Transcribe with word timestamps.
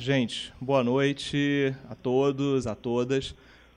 Gente. 0.00 0.50
Boa 0.58 0.82
noite 0.82 1.74
a 1.86 1.94
todos, 1.94 2.66
a 2.66 2.74
todas. 2.74 3.34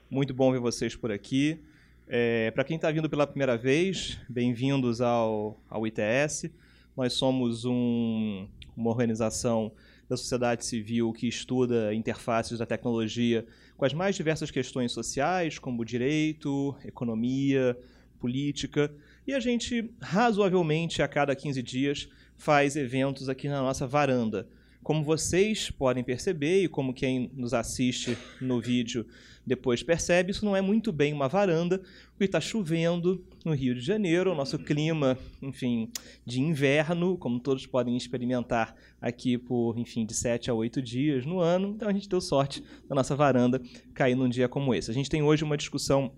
Muito 0.08 0.32
bom 0.32 0.50
ver 0.50 0.58
vocês 0.58 0.96
por 0.96 1.12
aqui. 1.12 1.60
É, 2.08 2.50
Para 2.52 2.64
quem 2.64 2.76
está 2.76 2.90
vindo 2.90 3.10
pela 3.10 3.26
primeira 3.26 3.58
vez, 3.58 4.18
bem-vindos 4.26 5.02
ao, 5.02 5.60
ao 5.68 5.86
ITS. 5.86 6.50
Nós 6.96 7.12
somos 7.12 7.66
um, 7.66 8.48
uma 8.74 8.88
organização 8.88 9.70
da 10.08 10.16
sociedade 10.16 10.64
civil 10.64 11.12
que 11.12 11.28
estuda 11.28 11.92
interfaces 11.94 12.58
da 12.58 12.64
tecnologia 12.64 13.44
com 13.76 13.84
as 13.84 13.92
mais 13.92 14.16
diversas 14.16 14.50
questões 14.50 14.92
sociais, 14.92 15.58
como 15.58 15.84
direito, 15.84 16.74
economia, 16.86 17.78
política. 18.18 18.90
E 19.26 19.34
a 19.34 19.40
gente, 19.40 19.90
razoavelmente, 20.00 21.02
a 21.02 21.06
cada 21.06 21.36
15 21.36 21.62
dias, 21.62 22.08
faz 22.34 22.76
eventos 22.76 23.28
aqui 23.28 23.46
na 23.46 23.60
nossa 23.60 23.86
varanda. 23.86 24.48
Como 24.84 25.02
vocês 25.02 25.70
podem 25.70 26.04
perceber, 26.04 26.62
e 26.62 26.68
como 26.68 26.92
quem 26.92 27.30
nos 27.34 27.54
assiste 27.54 28.18
no 28.38 28.60
vídeo 28.60 29.06
depois 29.46 29.82
percebe, 29.82 30.30
isso 30.30 30.44
não 30.44 30.54
é 30.54 30.60
muito 30.60 30.92
bem 30.92 31.12
uma 31.14 31.26
varanda, 31.26 31.78
porque 32.10 32.24
está 32.24 32.38
chovendo 32.38 33.24
no 33.46 33.54
Rio 33.54 33.74
de 33.74 33.80
Janeiro, 33.80 34.30
o 34.30 34.34
nosso 34.34 34.58
clima, 34.58 35.18
enfim, 35.40 35.90
de 36.24 36.40
inverno, 36.40 37.16
como 37.16 37.40
todos 37.40 37.66
podem 37.66 37.96
experimentar 37.96 38.76
aqui 39.00 39.38
por, 39.38 39.78
enfim, 39.78 40.04
de 40.04 40.12
sete 40.12 40.50
a 40.50 40.54
oito 40.54 40.82
dias 40.82 41.24
no 41.24 41.40
ano. 41.40 41.70
Então 41.70 41.88
a 41.88 41.92
gente 41.92 42.06
deu 42.06 42.20
sorte 42.20 42.62
da 42.86 42.94
nossa 42.94 43.16
varanda 43.16 43.60
cair 43.94 44.14
num 44.14 44.28
dia 44.28 44.48
como 44.48 44.74
esse. 44.74 44.90
A 44.90 44.94
gente 44.94 45.08
tem 45.08 45.22
hoje 45.22 45.44
uma 45.44 45.56
discussão 45.56 46.12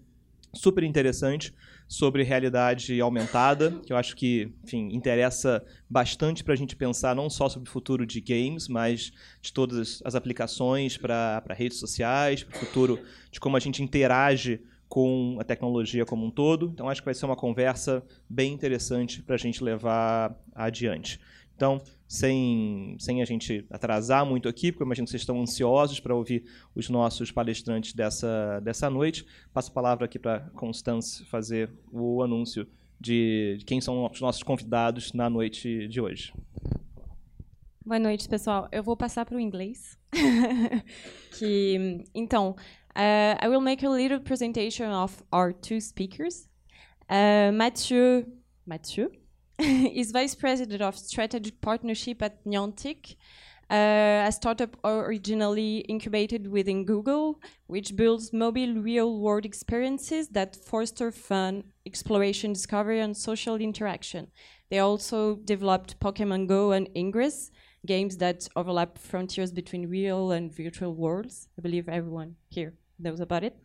super 0.53 0.83
interessante 0.83 1.55
sobre 1.89 2.23
realidade 2.23 3.01
aumentada, 3.01 3.71
que 3.85 3.93
eu 3.93 3.97
acho 3.97 4.17
que, 4.17 4.53
enfim, 4.65 4.89
interessa 4.93 5.65
bastante 5.89 6.43
para 6.43 6.55
a 6.55 6.57
gente 6.57 6.75
pensar 6.75 7.15
não 7.15 7.31
só 7.31 7.49
sobre 7.49 7.69
o 7.69 7.73
futuro 7.73 8.05
de 8.05 8.21
games, 8.21 8.67
mas 8.69 9.13
de 9.41 9.53
todas 9.53 10.03
as 10.05 10.15
aplicações 10.15 10.97
para 10.97 11.43
redes 11.51 11.79
sociais, 11.79 12.43
para 12.43 12.57
o 12.57 12.59
futuro 12.59 13.01
de 13.31 13.39
como 13.39 13.57
a 13.57 13.61
gente 13.61 13.83
interage 13.83 14.61
com 14.89 15.37
a 15.41 15.45
tecnologia 15.45 16.05
como 16.05 16.27
um 16.27 16.31
todo. 16.31 16.71
Então, 16.73 16.89
acho 16.89 17.01
que 17.01 17.07
vai 17.07 17.15
ser 17.15 17.27
uma 17.27 17.37
conversa 17.37 18.05
bem 18.29 18.53
interessante 18.53 19.23
para 19.23 19.35
a 19.35 19.39
gente 19.39 19.63
levar 19.63 20.37
adiante. 20.55 21.21
Então, 21.57 21.81
sem, 22.07 22.97
sem 23.01 23.23
a 23.23 23.25
gente 23.25 23.67
atrasar 23.71 24.27
muito 24.27 24.47
aqui, 24.47 24.71
porque 24.71 24.83
eu 24.83 24.87
imagino 24.87 25.07
que 25.07 25.11
vocês 25.11 25.23
estão 25.23 25.41
ansiosos 25.41 25.99
para 25.99 26.15
ouvir 26.15 26.45
os 26.75 26.91
nossos 26.91 27.33
palestrantes 27.33 27.95
dessa, 27.95 28.61
dessa 28.61 28.91
noite, 28.91 29.27
passo 29.55 29.71
a 29.71 29.75
palavra 29.75 30.05
aqui 30.05 30.19
para 30.19 30.41
Constance 30.55 31.25
fazer 31.25 31.73
o 31.91 32.23
anúncio 32.23 32.69
de 33.01 33.59
quem 33.67 33.81
são 33.81 34.05
os 34.05 34.21
nossos 34.21 34.43
convidados 34.43 35.15
na 35.15 35.31
noite 35.31 35.89
de 35.89 35.99
hoje. 35.99 36.33
Boa 37.85 37.99
noite, 37.99 38.29
pessoal. 38.29 38.69
Eu 38.71 38.83
vou 38.83 38.97
passar 38.97 39.25
para 39.25 39.37
o 39.37 39.41
inglês. 39.41 39.99
que, 41.39 42.05
então, 42.15 42.51
uh, 42.91 43.45
I 43.45 43.49
will 43.49 43.61
make 43.63 43.85
a 43.87 43.89
little 43.89 44.21
presentation 44.21 44.91
of 44.93 45.23
our 45.33 45.55
two 45.55 45.81
speakers. 45.81 46.49
Uh, 47.09 47.53
Mathieu, 47.53 48.27
Mathieu 48.67 49.11
is 49.59 50.11
Vice 50.11 50.35
President 50.35 50.83
of 50.83 50.99
Strategic 50.99 51.63
Partnership 51.63 52.21
at 52.23 52.45
Niantic, 52.45 53.17
uh, 53.71 54.27
a 54.27 54.31
startup 54.31 54.77
originally 54.85 55.79
incubated 55.89 56.47
within 56.47 56.85
Google, 56.85 57.41
which 57.67 57.97
builds 57.97 58.35
mobile 58.35 58.75
real-world 58.75 59.47
experiences 59.47 60.29
that 60.29 60.57
foster 60.57 61.11
fun, 61.11 61.65
exploration, 61.87 62.53
discovery, 62.53 63.01
and 63.01 63.17
social 63.17 63.57
interaction. 63.57 64.27
They 64.71 64.81
also 64.81 65.37
developed 65.37 65.99
Pokemon 66.01 66.49
Go 66.49 66.73
and 66.73 66.91
Ingress, 66.95 67.51
games 67.87 68.19
that 68.19 68.47
overlap 68.57 68.99
frontiers 68.99 69.53
between 69.53 69.89
real 69.89 70.33
and 70.33 70.55
virtual 70.55 70.95
worlds. 70.95 71.49
I 71.59 71.63
believe 71.63 71.89
everyone 71.89 72.37
here 72.49 72.75
knows 72.99 73.21
about 73.21 73.43
it. 73.43 73.57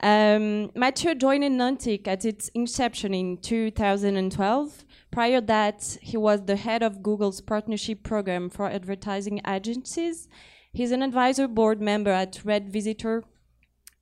Um, 0.00 0.70
Mathieu 0.76 1.14
joined 1.14 1.42
Niantic 1.42 2.06
at 2.06 2.24
its 2.24 2.48
inception 2.50 3.14
in 3.14 3.38
2012 3.38 4.84
Prior 5.10 5.40
to 5.40 5.46
that, 5.46 5.98
he 6.02 6.16
was 6.16 6.44
the 6.44 6.56
head 6.56 6.82
of 6.82 7.02
Google's 7.02 7.40
partnership 7.40 8.02
program 8.02 8.50
for 8.50 8.68
advertising 8.68 9.40
agencies. 9.46 10.28
He's 10.72 10.92
an 10.92 11.02
advisor 11.02 11.48
board 11.48 11.80
member 11.80 12.10
at 12.10 12.44
Red 12.44 12.70
Visitor, 12.70 13.24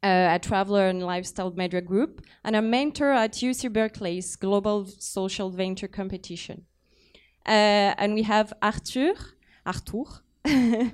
uh, 0.02 0.34
a 0.34 0.38
traveler 0.38 0.88
and 0.88 1.02
lifestyle 1.02 1.52
media 1.52 1.80
group, 1.80 2.22
and 2.44 2.56
a 2.56 2.62
mentor 2.62 3.12
at 3.12 3.32
UC 3.34 3.72
Berkeley's 3.72 4.36
Global 4.36 4.86
Social 4.86 5.50
Venture 5.50 5.88
Competition. 5.88 6.66
Uh, 7.46 7.94
and 7.98 8.14
we 8.14 8.22
have 8.22 8.52
Arthur, 8.60 9.14
Arthur. 9.64 10.04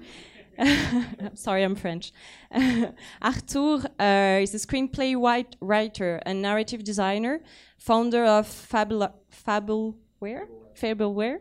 Sorry, 1.35 1.63
I'm 1.63 1.75
French. 1.75 2.13
Arthur 3.23 3.87
uh, 3.99 4.41
is 4.43 4.55
a 4.55 4.59
screenplay 4.59 5.15
writer 5.61 6.21
and 6.27 6.43
narrative 6.43 6.85
designer, 6.85 7.41
founder 7.79 8.25
of 8.25 8.47
Fabula, 8.47 9.13
Fable 9.31 9.97
where? 10.19 10.47
Fableware. 10.75 11.39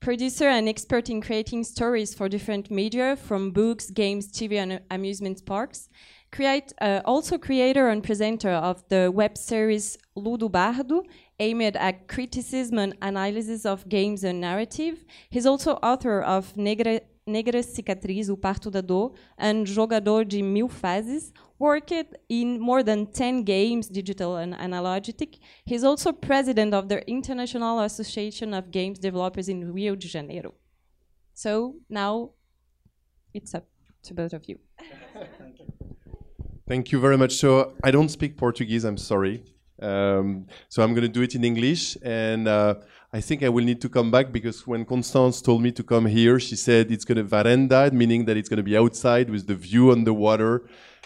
Producer 0.00 0.48
and 0.48 0.68
expert 0.68 1.08
in 1.08 1.20
creating 1.20 1.64
stories 1.64 2.12
for 2.12 2.28
different 2.28 2.70
media, 2.70 3.16
from 3.16 3.52
books, 3.52 3.88
games, 3.90 4.30
TV, 4.30 4.54
and 4.54 4.72
uh, 4.72 4.78
amusement 4.90 5.46
parks. 5.46 5.88
Create, 6.30 6.72
uh, 6.80 7.00
also 7.04 7.38
creator 7.38 7.88
and 7.88 8.02
presenter 8.02 8.50
of 8.50 8.82
the 8.88 9.10
web 9.10 9.38
series 9.38 9.96
Ludo 10.14 10.48
Bardo, 10.48 11.04
aimed 11.38 11.76
at 11.76 12.08
criticism 12.08 12.78
and 12.78 12.96
analysis 13.00 13.64
of 13.64 13.88
games 13.88 14.24
and 14.24 14.40
narrative. 14.40 15.04
He's 15.30 15.46
also 15.46 15.74
author 15.82 16.20
of 16.20 16.56
Negra, 16.56 17.00
Negra 17.26 17.62
Cicatriz, 17.62 18.28
O 18.28 18.36
Parto 18.36 18.70
da 18.70 18.80
Dor, 18.80 19.12
and 19.38 19.66
Jogador 19.66 20.24
de 20.24 20.42
Mil 20.42 20.68
Fases, 20.68 21.32
worked 21.58 21.92
in 22.28 22.58
more 22.58 22.82
than 22.82 23.06
10 23.06 23.44
games, 23.44 23.88
digital 23.88 24.36
and 24.36 24.54
analog. 24.54 25.04
He's 25.64 25.84
also 25.84 26.12
president 26.12 26.74
of 26.74 26.88
the 26.88 27.08
International 27.08 27.80
Association 27.80 28.52
of 28.52 28.70
Games 28.70 28.98
Developers 28.98 29.48
in 29.48 29.72
Rio 29.72 29.94
de 29.94 30.08
Janeiro. 30.08 30.54
So 31.34 31.76
now 31.88 32.30
it's 33.32 33.54
up 33.54 33.66
to 34.04 34.14
both 34.14 34.32
of 34.32 34.48
you. 34.48 34.58
Thank 36.68 36.90
you 36.90 37.00
very 37.00 37.16
much. 37.16 37.34
So 37.34 37.74
I 37.84 37.90
don't 37.90 38.08
speak 38.08 38.36
Portuguese, 38.36 38.84
I'm 38.84 38.96
sorry. 38.96 39.44
Um, 39.80 40.46
so 40.68 40.82
I'm 40.82 40.94
going 40.94 41.02
to 41.02 41.08
do 41.08 41.22
it 41.22 41.34
in 41.34 41.44
English. 41.44 41.96
And 42.02 42.48
uh, 42.48 42.74
I 43.14 43.20
think 43.20 43.42
I 43.42 43.50
will 43.50 43.64
need 43.64 43.82
to 43.82 43.90
come 43.90 44.10
back 44.10 44.32
because 44.32 44.66
when 44.66 44.86
Constance 44.86 45.42
told 45.42 45.62
me 45.62 45.70
to 45.72 45.82
come 45.82 46.06
here, 46.06 46.40
she 46.40 46.56
said 46.56 46.90
it's 46.90 47.04
going 47.04 47.18
to 47.18 47.24
veranda, 47.24 47.90
meaning 47.92 48.24
that 48.24 48.38
it's 48.38 48.48
going 48.48 48.56
to 48.56 48.62
be 48.62 48.74
outside 48.74 49.28
with 49.28 49.46
the 49.46 49.54
view 49.54 49.90
on 49.90 50.04
the 50.04 50.14
water 50.14 50.62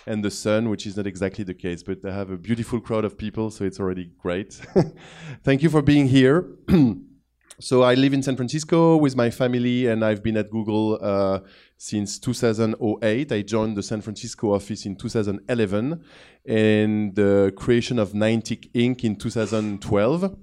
and 0.07 0.25
the 0.25 0.31
sun, 0.31 0.69
which 0.69 0.87
is 0.87 0.97
not 0.97 1.09
exactly 1.09 1.43
the 1.43 1.53
case. 1.53 1.83
But 1.83 2.05
I 2.05 2.15
have 2.15 2.31
a 2.31 2.37
beautiful 2.37 2.79
crowd 2.81 3.05
of 3.05 3.19
people, 3.19 3.51
so 3.51 3.65
it's 3.65 3.81
already 3.81 4.13
great. 4.23 4.53
Thank 5.43 5.65
you 5.65 5.69
for 5.69 5.83
being 5.83 6.07
here. 6.07 6.47
so 7.59 7.83
I 7.83 7.95
live 7.95 8.13
in 8.13 8.23
San 8.23 8.37
Francisco 8.37 8.97
with 8.99 9.17
my 9.17 9.29
family, 9.29 9.89
and 9.89 10.05
I've 10.05 10.23
been 10.23 10.37
at 10.37 10.49
Google 10.49 11.01
uh, 11.03 11.41
since 11.77 12.21
2008. 12.21 13.33
I 13.33 13.43
joined 13.43 13.77
the 13.77 13.83
San 13.83 14.01
Francisco 14.01 14.55
office 14.55 14.87
in 14.87 14.95
2011, 14.95 16.05
and 16.47 17.17
the 17.17 17.53
creation 17.57 17.99
of 17.99 18.13
Niantic 18.13 18.71
Inc. 18.75 19.03
in 19.03 19.17
2012. 19.17 20.37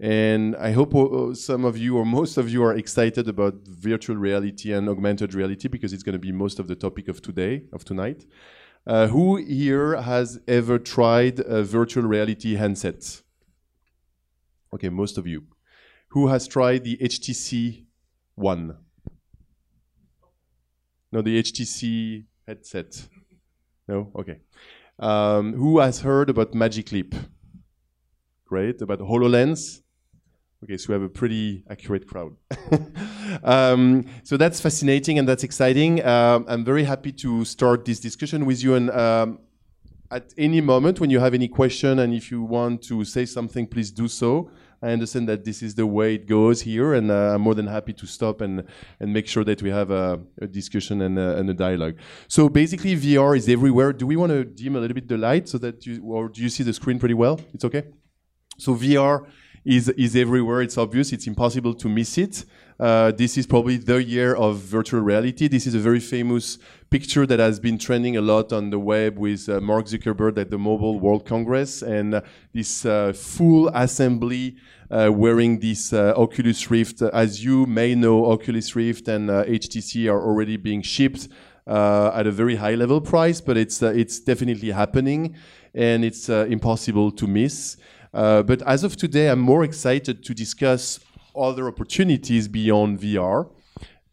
And 0.00 0.54
I 0.56 0.70
hope 0.70 0.94
uh, 0.94 1.34
some 1.34 1.64
of 1.64 1.76
you 1.76 1.96
or 1.98 2.06
most 2.06 2.36
of 2.36 2.48
you 2.48 2.62
are 2.62 2.76
excited 2.76 3.28
about 3.28 3.54
virtual 3.66 4.16
reality 4.16 4.72
and 4.72 4.88
augmented 4.88 5.34
reality 5.34 5.66
because 5.66 5.92
it's 5.92 6.04
going 6.04 6.12
to 6.12 6.20
be 6.20 6.30
most 6.30 6.60
of 6.60 6.68
the 6.68 6.76
topic 6.76 7.08
of 7.08 7.20
today, 7.20 7.64
of 7.72 7.84
tonight. 7.84 8.24
Uh, 8.86 9.08
who 9.08 9.36
here 9.36 9.96
has 10.00 10.38
ever 10.46 10.78
tried 10.78 11.40
a 11.40 11.64
virtual 11.64 12.04
reality 12.04 12.54
handset? 12.54 13.22
Okay, 14.72 14.88
most 14.88 15.18
of 15.18 15.26
you. 15.26 15.44
Who 16.10 16.28
has 16.28 16.46
tried 16.46 16.84
the 16.84 16.96
HTC 16.98 17.84
One? 18.36 18.76
No, 21.10 21.22
the 21.22 21.42
HTC 21.42 22.24
headset. 22.46 23.08
No? 23.88 24.12
Okay. 24.16 24.38
Um, 24.98 25.54
who 25.54 25.80
has 25.80 26.00
heard 26.00 26.30
about 26.30 26.54
Magic 26.54 26.92
Leap? 26.92 27.14
Great. 28.46 28.80
About 28.80 29.00
HoloLens? 29.00 29.82
Okay, 30.64 30.76
so 30.76 30.88
we 30.88 30.94
have 30.94 31.02
a 31.02 31.08
pretty 31.08 31.62
accurate 31.70 32.08
crowd. 32.08 32.34
um, 33.44 34.04
so 34.24 34.36
that's 34.36 34.60
fascinating 34.60 35.18
and 35.18 35.28
that's 35.28 35.44
exciting. 35.44 36.04
Um, 36.04 36.46
I'm 36.48 36.64
very 36.64 36.82
happy 36.82 37.12
to 37.12 37.44
start 37.44 37.84
this 37.84 38.00
discussion 38.00 38.44
with 38.44 38.64
you. 38.64 38.74
And 38.74 38.90
um, 38.90 39.38
at 40.10 40.34
any 40.36 40.60
moment, 40.60 40.98
when 40.98 41.10
you 41.10 41.20
have 41.20 41.32
any 41.32 41.46
question 41.46 42.00
and 42.00 42.12
if 42.12 42.32
you 42.32 42.42
want 42.42 42.82
to 42.84 43.04
say 43.04 43.24
something, 43.24 43.68
please 43.68 43.92
do 43.92 44.08
so. 44.08 44.50
I 44.82 44.90
understand 44.90 45.28
that 45.28 45.44
this 45.44 45.62
is 45.62 45.76
the 45.76 45.86
way 45.86 46.14
it 46.14 46.26
goes 46.26 46.60
here, 46.60 46.94
and 46.94 47.10
uh, 47.10 47.34
I'm 47.34 47.40
more 47.40 47.56
than 47.56 47.66
happy 47.66 47.92
to 47.94 48.06
stop 48.06 48.40
and 48.40 48.62
and 49.00 49.12
make 49.12 49.26
sure 49.26 49.42
that 49.42 49.60
we 49.60 49.70
have 49.70 49.90
a, 49.90 50.20
a 50.40 50.46
discussion 50.46 51.02
and 51.02 51.18
a, 51.18 51.36
and 51.36 51.50
a, 51.50 51.54
dialogue. 51.54 51.96
So 52.28 52.48
basically, 52.48 52.94
VR 52.94 53.36
is 53.36 53.48
everywhere. 53.48 53.92
Do 53.92 54.06
we 54.06 54.14
want 54.14 54.30
to 54.30 54.44
dim 54.44 54.76
a 54.76 54.78
little 54.78 54.94
bit 54.94 55.08
the 55.08 55.18
light 55.18 55.48
so 55.48 55.58
that 55.58 55.84
you, 55.84 56.00
or 56.04 56.28
do 56.28 56.40
you 56.40 56.48
see 56.48 56.62
the 56.62 56.72
screen 56.72 57.00
pretty 57.00 57.14
well? 57.14 57.40
It's 57.52 57.64
okay. 57.64 57.88
So 58.56 58.76
VR 58.76 59.26
is, 59.64 59.88
is 59.90 60.16
everywhere. 60.16 60.62
It's 60.62 60.78
obvious. 60.78 61.12
It's 61.12 61.26
impossible 61.26 61.74
to 61.74 61.88
miss 61.88 62.18
it. 62.18 62.44
Uh, 62.80 63.10
this 63.10 63.36
is 63.36 63.44
probably 63.44 63.76
the 63.76 64.02
year 64.02 64.36
of 64.36 64.58
virtual 64.58 65.00
reality. 65.00 65.48
This 65.48 65.66
is 65.66 65.74
a 65.74 65.80
very 65.80 65.98
famous 65.98 66.58
picture 66.90 67.26
that 67.26 67.40
has 67.40 67.58
been 67.58 67.76
trending 67.76 68.16
a 68.16 68.20
lot 68.20 68.52
on 68.52 68.70
the 68.70 68.78
web 68.78 69.18
with 69.18 69.48
uh, 69.48 69.60
Mark 69.60 69.86
Zuckerberg 69.86 70.38
at 70.38 70.50
the 70.50 70.58
Mobile 70.58 71.00
World 71.00 71.26
Congress 71.26 71.82
and 71.82 72.14
uh, 72.14 72.20
this 72.54 72.86
uh, 72.86 73.12
full 73.12 73.68
assembly 73.74 74.56
uh, 74.90 75.10
wearing 75.12 75.58
this 75.58 75.92
uh, 75.92 76.14
Oculus 76.16 76.70
Rift. 76.70 77.02
As 77.02 77.44
you 77.44 77.66
may 77.66 77.96
know, 77.96 78.30
Oculus 78.30 78.76
Rift 78.76 79.08
and 79.08 79.28
HTC 79.28 80.08
are 80.10 80.20
already 80.20 80.56
being 80.56 80.82
shipped 80.82 81.28
at 81.66 82.26
a 82.26 82.30
very 82.30 82.54
high 82.56 82.76
level 82.76 83.00
price, 83.00 83.40
but 83.40 83.56
it's 83.56 83.82
it's 83.82 84.20
definitely 84.20 84.70
happening 84.70 85.34
and 85.74 86.04
it's 86.04 86.28
impossible 86.28 87.10
to 87.10 87.26
miss. 87.26 87.76
But 88.18 88.62
as 88.62 88.84
of 88.84 88.96
today, 88.96 89.28
I'm 89.30 89.40
more 89.40 89.64
excited 89.64 90.24
to 90.24 90.34
discuss 90.34 91.00
other 91.36 91.68
opportunities 91.68 92.48
beyond 92.48 93.00
VR 93.00 93.48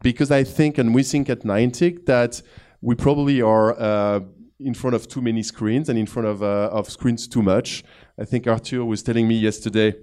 because 0.02 0.30
I 0.32 0.44
think, 0.44 0.78
and 0.78 0.94
we 0.94 1.04
think 1.04 1.30
at 1.30 1.42
Niantic, 1.42 2.06
that 2.06 2.42
we 2.82 2.94
probably 2.94 3.42
are 3.42 3.70
uh, 3.80 4.20
in 4.60 4.74
front 4.74 4.96
of 4.96 5.08
too 5.08 5.22
many 5.22 5.42
screens 5.42 5.90
and 5.90 5.98
in 5.98 6.06
front 6.06 6.28
of, 6.28 6.44
uh, 6.44 6.70
of 6.72 6.90
screens 6.90 7.28
too 7.28 7.42
much. 7.42 7.84
I 8.20 8.26
think 8.26 8.48
Arthur 8.48 8.86
was 8.86 9.02
telling 9.02 9.28
me 9.28 9.36
yesterday 9.36 9.96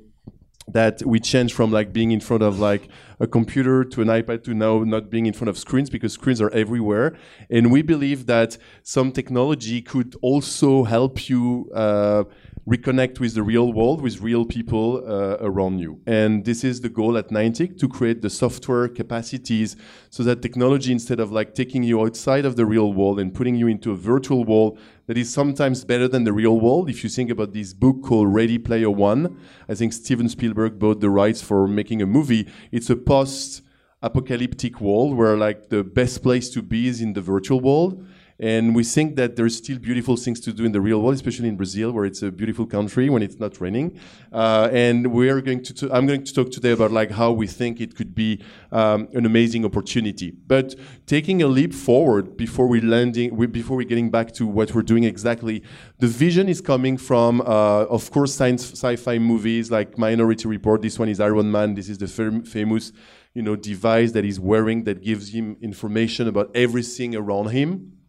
that 0.69 1.03
we 1.05 1.19
changed 1.19 1.55
from 1.55 1.71
like 1.71 1.93
being 1.93 2.11
in 2.13 2.21
front 2.21 2.43
of 2.43 2.59
like 2.59 2.89
a 3.21 3.27
computer 3.27 3.85
to 3.85 4.03
an 4.03 4.09
iPad 4.09 4.45
to 4.45 4.55
now 4.55 4.85
not 4.85 5.11
being 5.11 5.27
in 5.27 5.33
front 5.33 5.49
of 5.49 5.59
screens 5.59 5.91
because 5.91 6.13
screens 6.13 6.41
are 6.41 6.51
everywhere. 6.51 7.17
And 7.51 7.71
we 7.71 7.83
believe 7.83 8.27
that 8.27 8.59
some 8.83 9.13
technology 9.13 9.83
could 9.83 10.15
also 10.23 10.85
help 10.85 11.29
you 11.29 11.71
uh, 11.75 12.25
reconnect 12.67 13.19
with 13.19 13.35
the 13.35 13.43
real 13.43 13.73
world, 13.73 14.01
with 14.01 14.21
real 14.21 14.45
people 14.45 15.03
uh, 15.05 15.37
around 15.41 15.81
you. 15.81 16.01
And 16.07 16.45
this 16.45 16.63
is 16.63 16.81
the 16.81 16.89
goal 16.89 17.19
at 17.19 17.31
Niantic 17.31 17.77
to 17.81 17.89
create 17.89 18.23
the 18.23 18.31
software 18.31 18.89
capacities 18.89 19.77
so 20.11 20.23
that 20.23 20.43
technology, 20.43 20.93
instead 20.93 21.19
of 21.19 21.33
like 21.33 21.55
taking 21.55 21.83
you 21.83 22.01
outside 22.01 22.45
of 22.45 22.55
the 22.55 22.65
real 22.65 22.93
world 22.93 23.19
and 23.19 23.35
putting 23.35 23.57
you 23.57 23.67
into 23.67 23.91
a 23.91 23.97
virtual 23.97 24.45
world 24.45 24.79
that 25.07 25.19
is 25.19 25.33
sometimes 25.33 25.85
better 25.85 26.07
than 26.07 26.23
the 26.23 26.33
real 26.33 26.61
world. 26.61 26.89
If 26.89 27.03
you 27.03 27.11
think 27.11 27.31
about 27.31 27.53
this 27.53 27.75
book 27.75 28.03
called 28.05 28.33
Ready 28.33 28.59
Player 28.59 28.91
One, 28.91 29.37
I 29.69 29.75
think 29.75 29.93
Steven 29.93 30.29
Spielberg 30.29 30.79
bought 30.79 31.01
the 31.01 31.11
rights 31.11 31.43
for 31.43 31.67
making 31.67 32.01
a 32.01 32.07
movie. 32.07 32.49
It's 32.71 32.91
a 32.91 32.97
post 32.97 33.63
apocalyptic 34.03 34.81
world 34.81 35.17
where 35.17 35.37
like 35.37 35.69
the 35.69 35.83
best 35.83 36.23
place 36.23 36.51
to 36.51 36.63
be 36.63 36.89
is 36.89 37.01
in 37.01 37.13
the 37.13 37.21
virtual 37.21 37.61
world 37.61 38.05
and 38.43 38.75
we 38.75 38.83
think 38.83 39.15
that 39.15 39.37
there's 39.37 39.57
still 39.57 39.79
beautiful 39.79 40.17
things 40.17 40.41
to 40.41 40.53
do 40.53 40.65
in 40.65 40.73
the 40.73 40.81
real 40.81 41.01
world, 41.01 41.15
especially 41.15 41.49
in 41.49 41.57
Brazil, 41.57 41.93
where 41.93 42.05
it's 42.05 42.23
a 42.23 42.33
beautiful 42.33 42.67
country 42.67 43.09
when 43.09 43.23
it's 43.23 43.39
not 43.39 43.61
raining. 43.61 43.97
Uh, 44.33 44.69
and 44.73 45.07
we 45.13 45.29
are 45.29 45.41
going 45.41 45.63
to, 45.63 45.89
I'm 45.95 46.09
going 46.09 46.25
to 46.25 46.35
talk 46.35 46.51
today 46.51 46.73
about 46.73 46.91
like 46.91 47.13
how 47.13 47.31
we 47.31 47.47
think 47.47 47.81
it 47.81 47.95
could 47.95 48.17
be 48.17 48.43
um, 48.73 49.09
an 49.15 49.27
amazing 49.27 49.65
opportunity. 49.65 50.33
But 50.33 50.75
taking 51.07 51.41
a 51.41 51.47
leap 51.47 51.73
forward 51.73 52.37
before 52.37 52.67
we 52.67 52.81
landing, 52.81 53.37
we, 53.37 53.47
before 53.47 53.77
we 53.77 53.85
getting 53.85 54.11
back 54.11 54.33
to 54.33 54.47
what 54.49 54.75
we're 54.75 54.83
doing 54.83 55.05
exactly, 55.05 55.63
the 56.01 56.09
vision 56.09 56.49
is 56.49 56.61
coming 56.61 56.97
from, 56.97 57.43
uh, 57.43 57.85
of 57.85 58.11
course, 58.11 58.35
science 58.35 58.73
sci-fi 58.73 59.21
movies 59.21 59.71
like 59.71 59.97
Minority 59.97 60.49
Report. 60.49 60.83
This 60.83 60.99
one 60.99 61.09
is 61.09 61.21
Iron 61.21 61.49
Man. 61.49 61.75
This 61.75 61.89
is 61.89 61.97
the 61.97 62.09
fam 62.09 62.43
famous 62.43 62.91
you 63.35 63.43
know, 63.43 63.55
device 63.55 64.13
that 64.13 64.25
he's 64.25 64.41
wearing 64.41 64.83
that 64.85 65.01
gives 65.01 65.29
him 65.29 65.57
information 65.63 66.27
about 66.27 66.51
everything 66.57 67.15
around 67.15 67.47
him. 67.51 68.02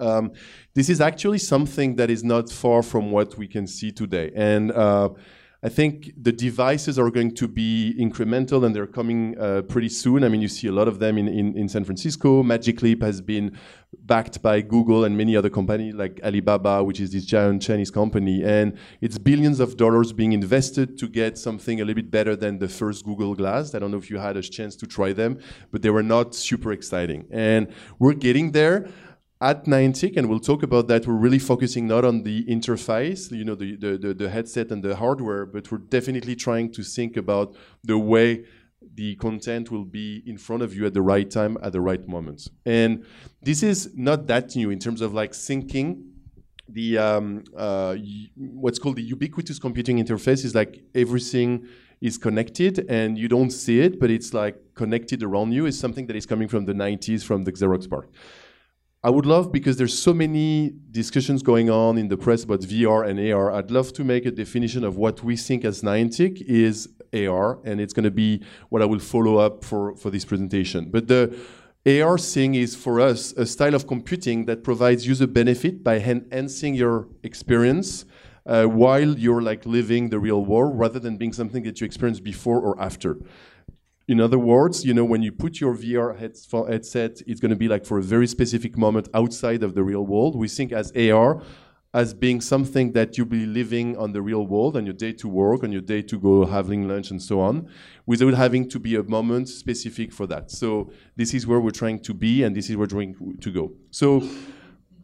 Um, 0.00 0.32
this 0.74 0.88
is 0.88 1.00
actually 1.00 1.38
something 1.38 1.96
that 1.96 2.10
is 2.10 2.24
not 2.24 2.50
far 2.50 2.82
from 2.82 3.10
what 3.10 3.36
we 3.36 3.48
can 3.48 3.66
see 3.66 3.90
today. 3.90 4.30
And 4.34 4.72
uh, 4.72 5.10
I 5.60 5.68
think 5.68 6.12
the 6.16 6.30
devices 6.30 7.00
are 7.00 7.10
going 7.10 7.34
to 7.34 7.48
be 7.48 7.92
incremental 7.98 8.64
and 8.64 8.76
they're 8.76 8.86
coming 8.86 9.36
uh, 9.40 9.62
pretty 9.62 9.88
soon. 9.88 10.22
I 10.22 10.28
mean, 10.28 10.40
you 10.40 10.46
see 10.46 10.68
a 10.68 10.72
lot 10.72 10.86
of 10.86 11.00
them 11.00 11.18
in, 11.18 11.26
in, 11.26 11.56
in, 11.56 11.68
San 11.68 11.82
Francisco. 11.82 12.44
Magic 12.44 12.80
Leap 12.80 13.02
has 13.02 13.20
been 13.20 13.58
backed 14.04 14.40
by 14.40 14.60
Google 14.60 15.04
and 15.04 15.16
many 15.16 15.34
other 15.34 15.50
companies 15.50 15.94
like 15.94 16.20
Alibaba, 16.22 16.84
which 16.84 17.00
is 17.00 17.10
this 17.10 17.24
giant 17.24 17.60
Chinese 17.60 17.90
company. 17.90 18.44
And 18.44 18.78
it's 19.00 19.18
billions 19.18 19.58
of 19.58 19.76
dollars 19.76 20.12
being 20.12 20.32
invested 20.32 20.96
to 20.98 21.08
get 21.08 21.36
something 21.36 21.80
a 21.80 21.84
little 21.84 22.02
bit 22.02 22.10
better 22.12 22.36
than 22.36 22.60
the 22.60 22.68
first 22.68 23.04
Google 23.04 23.34
Glass. 23.34 23.74
I 23.74 23.80
don't 23.80 23.90
know 23.90 23.98
if 23.98 24.10
you 24.10 24.18
had 24.18 24.36
a 24.36 24.42
chance 24.42 24.76
to 24.76 24.86
try 24.86 25.12
them, 25.12 25.40
but 25.72 25.82
they 25.82 25.90
were 25.90 26.04
not 26.04 26.36
super 26.36 26.70
exciting. 26.70 27.26
And 27.32 27.66
we're 27.98 28.14
getting 28.14 28.52
there 28.52 28.88
at 29.40 29.66
Niantic, 29.66 30.16
and 30.16 30.28
we'll 30.28 30.40
talk 30.40 30.62
about 30.62 30.88
that, 30.88 31.06
we're 31.06 31.14
really 31.14 31.38
focusing 31.38 31.86
not 31.86 32.04
on 32.04 32.24
the 32.24 32.44
interface, 32.46 33.30
you 33.30 33.44
know, 33.44 33.54
the, 33.54 33.76
the, 33.76 34.14
the, 34.14 34.28
headset 34.28 34.72
and 34.72 34.82
the 34.82 34.96
hardware, 34.96 35.46
but 35.46 35.70
we're 35.70 35.78
definitely 35.78 36.34
trying 36.34 36.72
to 36.72 36.82
think 36.82 37.16
about 37.16 37.54
the 37.84 37.96
way 37.96 38.44
the 38.94 39.14
content 39.16 39.70
will 39.70 39.84
be 39.84 40.22
in 40.26 40.36
front 40.36 40.62
of 40.62 40.74
you 40.74 40.86
at 40.86 40.94
the 40.94 41.02
right 41.02 41.30
time, 41.30 41.56
at 41.62 41.72
the 41.72 41.80
right 41.80 42.08
moment. 42.08 42.48
And 42.66 43.04
this 43.40 43.62
is 43.62 43.90
not 43.94 44.26
that 44.26 44.56
new 44.56 44.70
in 44.70 44.80
terms 44.80 45.00
of 45.00 45.14
like 45.14 45.32
syncing 45.32 46.02
the 46.68 46.98
um, 46.98 47.44
uh, 47.56 47.96
what's 48.36 48.78
called 48.78 48.96
the 48.96 49.02
ubiquitous 49.02 49.58
computing 49.58 50.04
interface 50.04 50.44
is 50.44 50.54
like 50.54 50.82
everything 50.94 51.66
is 52.00 52.18
connected 52.18 52.84
and 52.90 53.16
you 53.16 53.28
don't 53.28 53.50
see 53.50 53.80
it, 53.80 53.98
but 53.98 54.10
it's 54.10 54.34
like 54.34 54.56
connected 54.74 55.22
around 55.22 55.52
you 55.52 55.66
is 55.66 55.78
something 55.78 56.06
that 56.06 56.16
is 56.16 56.26
coming 56.26 56.46
from 56.46 56.66
the 56.66 56.72
90s 56.72 57.24
from 57.24 57.44
the 57.44 57.52
Xerox 57.52 57.88
PARC. 57.88 58.08
I 59.04 59.10
would 59.10 59.26
love, 59.26 59.52
because 59.52 59.76
there's 59.76 59.96
so 59.96 60.12
many 60.12 60.74
discussions 60.90 61.44
going 61.44 61.70
on 61.70 61.98
in 61.98 62.08
the 62.08 62.16
press 62.16 62.42
about 62.42 62.62
VR 62.62 63.08
and 63.08 63.32
AR, 63.32 63.52
I'd 63.52 63.70
love 63.70 63.92
to 63.92 64.02
make 64.02 64.26
a 64.26 64.32
definition 64.32 64.82
of 64.82 64.96
what 64.96 65.22
we 65.22 65.36
think 65.36 65.64
as 65.64 65.82
Niantic 65.82 66.42
is 66.42 66.88
AR, 67.14 67.60
and 67.64 67.80
it's 67.80 67.92
going 67.92 68.04
to 68.04 68.10
be 68.10 68.42
what 68.70 68.82
I 68.82 68.86
will 68.86 68.98
follow 68.98 69.36
up 69.36 69.64
for, 69.64 69.94
for 69.94 70.10
this 70.10 70.24
presentation. 70.24 70.90
But 70.90 71.06
the 71.06 71.38
AR 71.86 72.18
thing 72.18 72.56
is, 72.56 72.74
for 72.74 73.00
us, 73.00 73.30
a 73.34 73.46
style 73.46 73.76
of 73.76 73.86
computing 73.86 74.46
that 74.46 74.64
provides 74.64 75.06
user 75.06 75.28
benefit 75.28 75.84
by 75.84 76.00
enhancing 76.00 76.74
your 76.74 77.06
experience 77.22 78.04
uh, 78.46 78.64
while 78.64 79.16
you're 79.16 79.42
like 79.42 79.64
living 79.64 80.08
the 80.08 80.18
real 80.18 80.44
world, 80.44 80.76
rather 80.76 80.98
than 80.98 81.16
being 81.16 81.32
something 81.32 81.62
that 81.62 81.80
you 81.80 81.84
experience 81.84 82.18
before 82.18 82.60
or 82.60 82.80
after. 82.82 83.16
In 84.08 84.22
other 84.22 84.38
words, 84.38 84.86
you 84.86 84.94
know, 84.94 85.04
when 85.04 85.22
you 85.22 85.30
put 85.30 85.60
your 85.60 85.74
VR 85.74 86.18
headset, 86.18 87.20
it's 87.26 87.40
going 87.40 87.50
to 87.50 87.56
be 87.56 87.68
like 87.68 87.84
for 87.84 87.98
a 87.98 88.02
very 88.02 88.26
specific 88.26 88.78
moment 88.78 89.06
outside 89.12 89.62
of 89.62 89.74
the 89.74 89.82
real 89.82 90.06
world. 90.06 90.34
We 90.34 90.48
think 90.48 90.72
as 90.72 90.90
AR 90.96 91.42
as 91.92 92.14
being 92.14 92.40
something 92.40 92.92
that 92.92 93.16
you'll 93.16 93.26
be 93.26 93.44
living 93.44 93.96
on 93.96 94.12
the 94.12 94.22
real 94.22 94.46
world 94.46 94.76
on 94.76 94.86
your 94.86 94.94
day 94.94 95.12
to 95.12 95.28
work, 95.28 95.62
on 95.62 95.72
your 95.72 95.80
day 95.82 96.02
to 96.02 96.18
go 96.18 96.46
having 96.46 96.88
lunch 96.88 97.10
and 97.10 97.20
so 97.20 97.40
on, 97.40 97.68
without 98.06 98.34
having 98.34 98.68
to 98.68 98.78
be 98.78 98.94
a 98.94 99.02
moment 99.02 99.48
specific 99.48 100.12
for 100.12 100.26
that. 100.26 100.50
So 100.50 100.90
this 101.16 101.34
is 101.34 101.46
where 101.46 101.60
we're 101.60 101.70
trying 101.70 102.00
to 102.00 102.14
be, 102.14 102.44
and 102.44 102.56
this 102.56 102.70
is 102.70 102.76
where 102.76 102.84
we're 102.84 102.86
trying 102.86 103.38
to 103.40 103.50
go. 103.50 103.72
So 103.90 104.22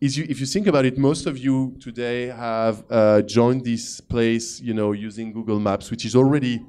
you, 0.01 0.27
if 0.29 0.41
you 0.41 0.47
think 0.47 0.67
about 0.67 0.85
it, 0.85 0.99
most 0.99 1.27
of 1.27 1.39
you 1.39 1.77
today 1.81 2.27
have 2.27 2.85
uh, 2.91 3.23
joined 3.23 3.65
this 3.65 4.01
place, 4.01 4.61
you 4.61 4.75
know, 4.75 4.93
using 4.93 5.33
Google 5.33 5.61
Maps, 5.61 5.91
which 5.91 6.05
is 6.05 6.15
already 6.15 6.63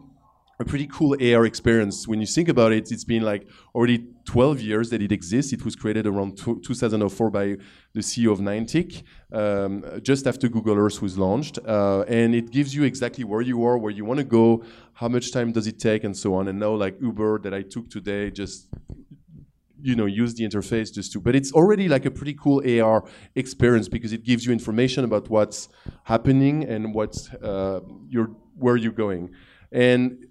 a 0.60 0.66
pretty 0.66 0.88
cool 0.88 1.16
AR 1.22 1.46
experience. 1.46 2.08
When 2.08 2.22
you 2.22 2.28
think 2.28 2.48
about 2.48 2.72
it, 2.72 2.92
it's 2.92 3.04
been 3.04 3.24
like 3.24 3.48
already 3.74 4.08
12 4.26 4.62
years 4.62 4.90
that 4.90 5.02
it 5.02 5.12
exists. 5.12 5.52
It 5.52 5.66
was 5.66 5.76
created 5.76 6.08
around 6.08 6.38
2004 6.38 7.30
by 7.30 7.58
the 7.94 8.00
CEO 8.00 8.32
of 8.32 8.40
Niantic, 8.40 9.04
um, 9.34 9.84
just 10.02 10.28
after 10.28 10.48
Google 10.48 10.78
Earth 10.78 11.02
was 11.02 11.18
launched. 11.18 11.60
Uh, 11.66 12.06
and 12.08 12.34
it 12.34 12.52
gives 12.52 12.74
you 12.74 12.84
exactly 12.84 13.24
where 13.24 13.42
you 13.42 13.66
are, 13.66 13.78
where 13.78 13.92
you 13.92 14.06
want 14.06 14.20
to 14.20 14.24
go, 14.24 14.64
how 14.94 15.10
much 15.10 15.32
time 15.34 15.52
does 15.52 15.68
it 15.68 15.78
take, 15.78 16.06
and 16.06 16.16
so 16.16 16.34
on. 16.36 16.48
And 16.48 16.60
now, 16.60 16.74
like 16.74 17.02
Uber 17.02 17.40
that 17.40 17.54
I 17.54 17.62
took 17.62 17.90
today, 17.90 18.32
just 18.32 18.68
you 19.82 19.96
know 19.96 20.06
use 20.06 20.34
the 20.34 20.44
interface 20.44 20.92
just 20.92 21.12
to 21.12 21.20
but 21.20 21.36
it's 21.36 21.52
already 21.52 21.88
like 21.88 22.06
a 22.06 22.12
pretty 22.12 22.34
cool 22.34 22.64
AR 22.82 23.04
experience 23.36 23.88
because 23.88 24.14
it 24.14 24.24
gives 24.24 24.46
you 24.46 24.52
information 24.52 25.04
about 25.04 25.30
what's 25.30 25.70
happening 26.06 26.64
and 26.64 26.94
what's 26.94 27.30
uh, 27.36 27.82
you're 28.10 28.32
where 28.58 28.78
you're 28.78 28.92
going 28.92 29.30
and 29.72 30.26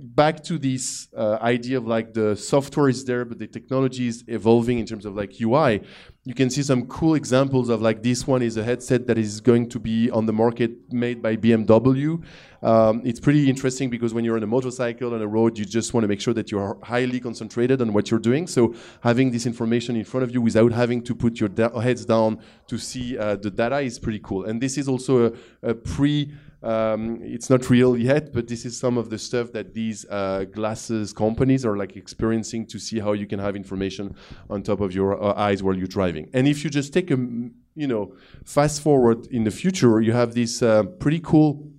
back 0.00 0.42
to 0.44 0.58
this 0.58 1.08
uh, 1.16 1.38
idea 1.40 1.78
of 1.78 1.86
like 1.86 2.14
the 2.14 2.36
software 2.36 2.88
is 2.88 3.04
there, 3.04 3.24
but 3.24 3.38
the 3.38 3.46
technology 3.46 4.06
is 4.06 4.24
evolving 4.28 4.78
in 4.78 4.86
terms 4.86 5.04
of 5.04 5.16
like 5.16 5.40
UI. 5.40 5.82
You 6.24 6.34
can 6.34 6.50
see 6.50 6.62
some 6.62 6.86
cool 6.86 7.14
examples 7.14 7.68
of 7.68 7.80
like 7.80 8.02
this 8.02 8.26
one 8.26 8.42
is 8.42 8.56
a 8.56 8.64
headset 8.64 9.06
that 9.06 9.18
is 9.18 9.40
going 9.40 9.68
to 9.70 9.78
be 9.78 10.10
on 10.10 10.26
the 10.26 10.32
market 10.32 10.92
made 10.92 11.22
by 11.22 11.36
BMW. 11.36 12.22
Um, 12.62 13.02
it's 13.04 13.20
pretty 13.20 13.48
interesting 13.48 13.88
because 13.88 14.12
when 14.12 14.24
you're 14.24 14.36
on 14.36 14.42
a 14.42 14.46
motorcycle 14.46 15.14
on 15.14 15.22
a 15.22 15.26
road, 15.26 15.58
you 15.58 15.64
just 15.64 15.94
want 15.94 16.04
to 16.04 16.08
make 16.08 16.20
sure 16.20 16.34
that 16.34 16.50
you're 16.50 16.78
highly 16.82 17.20
concentrated 17.20 17.80
on 17.80 17.92
what 17.92 18.10
you're 18.10 18.20
doing. 18.20 18.46
So 18.46 18.74
having 19.00 19.30
this 19.30 19.46
information 19.46 19.96
in 19.96 20.04
front 20.04 20.24
of 20.24 20.32
you 20.32 20.42
without 20.42 20.72
having 20.72 21.02
to 21.04 21.14
put 21.14 21.40
your 21.40 21.48
da 21.48 21.70
heads 21.78 22.04
down 22.04 22.40
to 22.66 22.78
see 22.78 23.16
uh, 23.16 23.36
the 23.36 23.50
data 23.50 23.78
is 23.78 23.98
pretty 23.98 24.20
cool. 24.20 24.44
And 24.44 24.60
this 24.60 24.76
is 24.76 24.88
also 24.88 25.32
a, 25.62 25.70
a 25.70 25.74
pre 25.74 26.32
um, 26.62 27.20
it's 27.22 27.48
not 27.48 27.70
real 27.70 27.96
yet, 27.96 28.32
but 28.32 28.48
this 28.48 28.64
is 28.64 28.76
some 28.78 28.98
of 28.98 29.10
the 29.10 29.18
stuff 29.18 29.52
that 29.52 29.74
these 29.74 30.04
uh, 30.10 30.44
glasses 30.44 31.12
companies 31.12 31.64
are 31.64 31.76
like 31.76 31.96
experiencing 31.96 32.66
to 32.66 32.78
see 32.78 32.98
how 32.98 33.12
you 33.12 33.26
can 33.26 33.38
have 33.38 33.54
information 33.54 34.14
on 34.50 34.62
top 34.62 34.80
of 34.80 34.92
your 34.92 35.22
uh, 35.22 35.34
eyes 35.36 35.62
while 35.62 35.76
you're 35.76 35.86
driving. 35.86 36.28
And 36.32 36.48
if 36.48 36.64
you 36.64 36.70
just 36.70 36.92
take 36.92 37.10
a, 37.10 37.16
you 37.16 37.86
know, 37.86 38.14
fast 38.44 38.82
forward 38.82 39.26
in 39.26 39.44
the 39.44 39.52
future, 39.52 40.00
you 40.00 40.12
have 40.12 40.34
this 40.34 40.62
uh, 40.62 40.82
pretty 40.82 41.20
cool 41.20 41.70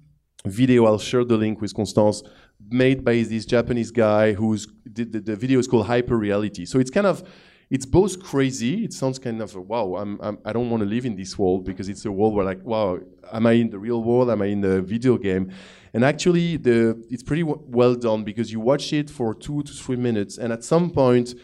video. 0.46 0.86
I'll 0.86 0.98
share 0.98 1.26
the 1.26 1.36
link 1.36 1.60
with 1.60 1.74
Constance, 1.74 2.24
made 2.70 3.04
by 3.04 3.24
this 3.24 3.46
Japanese 3.46 3.92
guy 3.92 4.34
who's 4.34 4.68
the, 4.86 5.04
the, 5.04 5.20
the 5.20 5.36
video 5.36 5.60
is 5.60 5.68
called 5.68 5.88
Hyper 5.88 6.18
Reality. 6.18 6.66
So 6.66 6.80
it's 6.80 6.92
kind 6.92 7.08
of 7.08 7.24
it's 7.70 7.86
both 7.86 8.22
crazy. 8.22 8.84
It 8.84 8.94
sounds 8.94 9.20
kind 9.20 9.42
of 9.42 9.56
wow. 9.56 9.96
I'm, 9.96 10.20
I'm 10.22 10.40
I 10.44 10.54
don't 10.54 10.70
want 10.70 10.82
to 10.82 10.90
live 10.90 11.06
in 11.06 11.16
this 11.16 11.38
world 11.38 11.66
because 11.66 11.88
it's 11.88 12.04
a 12.06 12.12
world 12.12 12.34
where 12.34 12.46
like 12.46 12.64
wow, 12.64 13.00
am 13.32 13.46
I 13.46 13.54
in 13.54 13.70
the 13.70 13.78
real 13.78 14.04
world? 14.04 14.30
Am 14.30 14.42
I 14.42 14.48
in 14.48 14.62
the 14.62 14.82
video 14.82 15.18
game? 15.18 15.52
And 15.94 16.04
actually, 16.04 16.58
the 16.58 17.04
it's 17.10 17.24
pretty 17.24 17.44
well 17.44 17.96
done 17.96 18.24
because 18.24 18.52
you 18.52 18.60
watch 18.60 18.92
it 18.94 19.10
for 19.10 19.36
two 19.36 19.64
to 19.64 19.74
three 19.74 19.98
minutes, 19.98 20.38
and 20.38 20.52
at 20.52 20.64
some 20.64 20.90
point, 20.90 21.36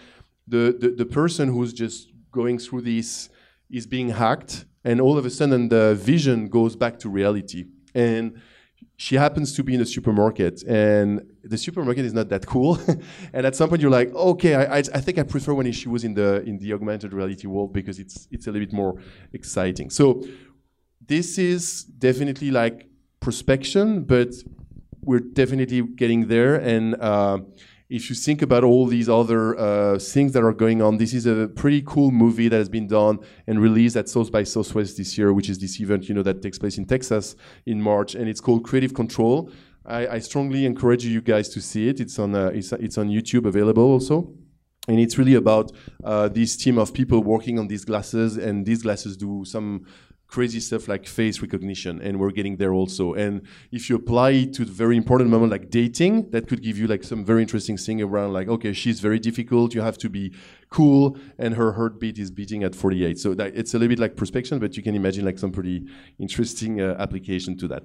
the, 0.48 0.75
the 0.79 0.89
the 0.89 1.05
person 1.05 1.50
who's 1.50 1.74
just 1.74 2.12
going 2.32 2.58
through 2.58 2.82
this 2.82 3.29
is 3.70 3.86
being 3.86 4.10
hacked, 4.10 4.65
and 4.84 5.00
all 5.00 5.17
of 5.17 5.25
a 5.25 5.29
sudden 5.29 5.70
the 5.70 5.96
vision 5.96 6.50
goes 6.50 6.75
back 6.75 6.98
to 7.00 7.10
reality. 7.10 7.65
And 7.94 8.41
she 8.97 9.15
happens 9.15 9.53
to 9.53 9.63
be 9.63 9.75
in 9.75 9.81
a 9.81 9.85
supermarket 9.85 10.63
and 10.63 11.25
the 11.43 11.57
supermarket 11.57 12.05
is 12.05 12.13
not 12.13 12.29
that 12.29 12.45
cool. 12.45 12.79
And 13.33 13.45
at 13.45 13.55
some 13.55 13.69
point 13.69 13.81
you're 13.81 13.91
like 13.91 14.13
okay 14.13 14.55
I, 14.55 14.77
I, 14.77 14.77
I, 14.77 15.01
think 15.01 15.17
i 15.17 15.23
prefer 15.23 15.53
when 15.53 15.71
she 15.71 15.89
was 15.89 16.03
in 16.03 16.13
the 16.13 16.41
in 16.43 16.57
the 16.59 16.73
augmented 16.73 17.11
reality 17.13 17.47
world 17.47 17.73
because 17.73 17.99
it's 17.99 18.27
it's 18.31 18.47
a 18.47 18.51
little 18.51 18.65
bit 18.65 18.73
more 18.73 18.95
exciting. 19.33 19.89
So 19.89 20.23
this 21.05 21.37
is 21.37 21.83
definitely 21.83 22.51
like 22.51 22.87
prospection 23.19 24.07
but 24.07 24.33
we're 25.05 25.19
definitely 25.19 25.81
getting 25.81 26.27
there. 26.27 26.55
And 26.55 26.95
uh, 26.99 27.39
if 27.89 28.10
you 28.10 28.15
think 28.15 28.42
about 28.42 28.63
all 28.63 28.88
these 28.88 29.08
other 29.08 29.58
uh, 29.60 30.00
things 30.00 30.32
that 30.34 30.44
are 30.44 30.54
going 30.54 30.82
on, 30.82 30.98
this 30.98 31.13
is 31.13 31.25
a 31.27 31.48
pretty 31.48 31.84
cool 31.86 32.10
movie 32.10 32.48
that 32.48 32.58
has 32.58 32.70
been 32.70 32.88
done 32.88 33.20
and 33.46 33.62
released 33.62 33.96
at 33.96 34.10
South 34.10 34.32
by 34.32 34.44
Southwest 34.44 34.98
this 34.98 35.18
year, 35.18 35.34
which 35.34 35.50
is 35.50 35.60
this 35.60 35.80
event 35.80 36.10
you 36.10 36.15
know 36.15 36.24
that 36.24 36.42
takes 36.42 36.58
place 36.58 36.77
in 36.77 36.86
Texas 36.86 37.36
in 37.65 37.82
March, 37.82 38.15
and 38.15 38.27
it's 38.27 38.42
called 38.42 38.63
Creative 38.63 38.94
Control. 38.94 39.51
I, 39.86 40.08
I 40.08 40.20
strongly 40.20 40.65
encourage 40.65 41.06
you 41.06 41.22
guys 41.22 41.50
to 41.50 41.62
see 41.62 41.88
it. 41.88 42.00
It's 42.00 42.18
on 42.18 42.34
uh, 42.34 42.48
it's, 42.48 42.72
it's 42.74 42.98
on 42.98 43.10
YouTube 43.10 43.46
available 43.46 43.84
also. 43.84 44.34
And 44.88 45.00
it's 45.00 45.18
really 45.18 45.34
about 45.34 45.72
uh, 46.04 46.27
this 46.27 46.56
team 46.56 46.77
of 46.77 46.94
people 46.94 47.24
working 47.24 47.58
on 47.58 47.68
these 47.68 47.86
glasses, 47.86 48.38
and 48.38 48.65
these 48.65 48.84
glasses 48.84 49.18
do 49.18 49.44
some 49.44 49.86
crazy 50.36 50.60
stuff 50.60 50.89
like 50.89 51.08
face 51.08 51.42
recognition 51.42 52.01
and 52.01 52.20
we're 52.20 52.36
getting 52.39 52.58
there 52.58 52.74
also. 52.74 53.13
And 53.13 53.42
if 53.72 53.89
you 53.89 53.96
apply 53.96 54.32
it 54.32 54.54
to 54.56 54.65
very 54.65 54.98
important 54.98 55.30
moment 55.30 55.51
like 55.51 55.70
dating 55.70 56.30
that 56.32 56.48
could 56.50 56.62
give 56.62 56.77
you 56.77 56.88
like 56.88 57.04
some 57.06 57.24
very 57.24 57.42
interesting 57.42 57.77
thing 57.77 58.01
around 58.01 58.34
like 58.34 58.48
okay 58.56 58.74
she's 58.74 59.00
very 59.00 59.20
difficult 59.20 59.74
you 59.74 59.82
have 59.82 59.98
to 59.98 60.10
be 60.10 60.34
cool 60.70 61.18
and 61.38 61.56
her 61.56 61.72
heartbeat 61.74 62.18
is 62.20 62.30
beating 62.32 62.63
at 62.63 62.75
48 62.75 63.18
so 63.18 63.34
that, 63.34 63.56
it's 63.56 63.74
a 63.74 63.80
little 63.80 63.94
bit 63.94 64.00
like 64.00 64.15
prospection 64.15 64.60
but 64.60 64.75
you 64.75 64.84
can 64.84 64.96
imagine 64.96 65.24
like 65.24 65.39
some 65.39 65.51
pretty 65.51 65.86
interesting 66.20 66.82
uh, 66.82 66.96
application 67.00 67.58
to 67.58 67.68
that 67.70 67.84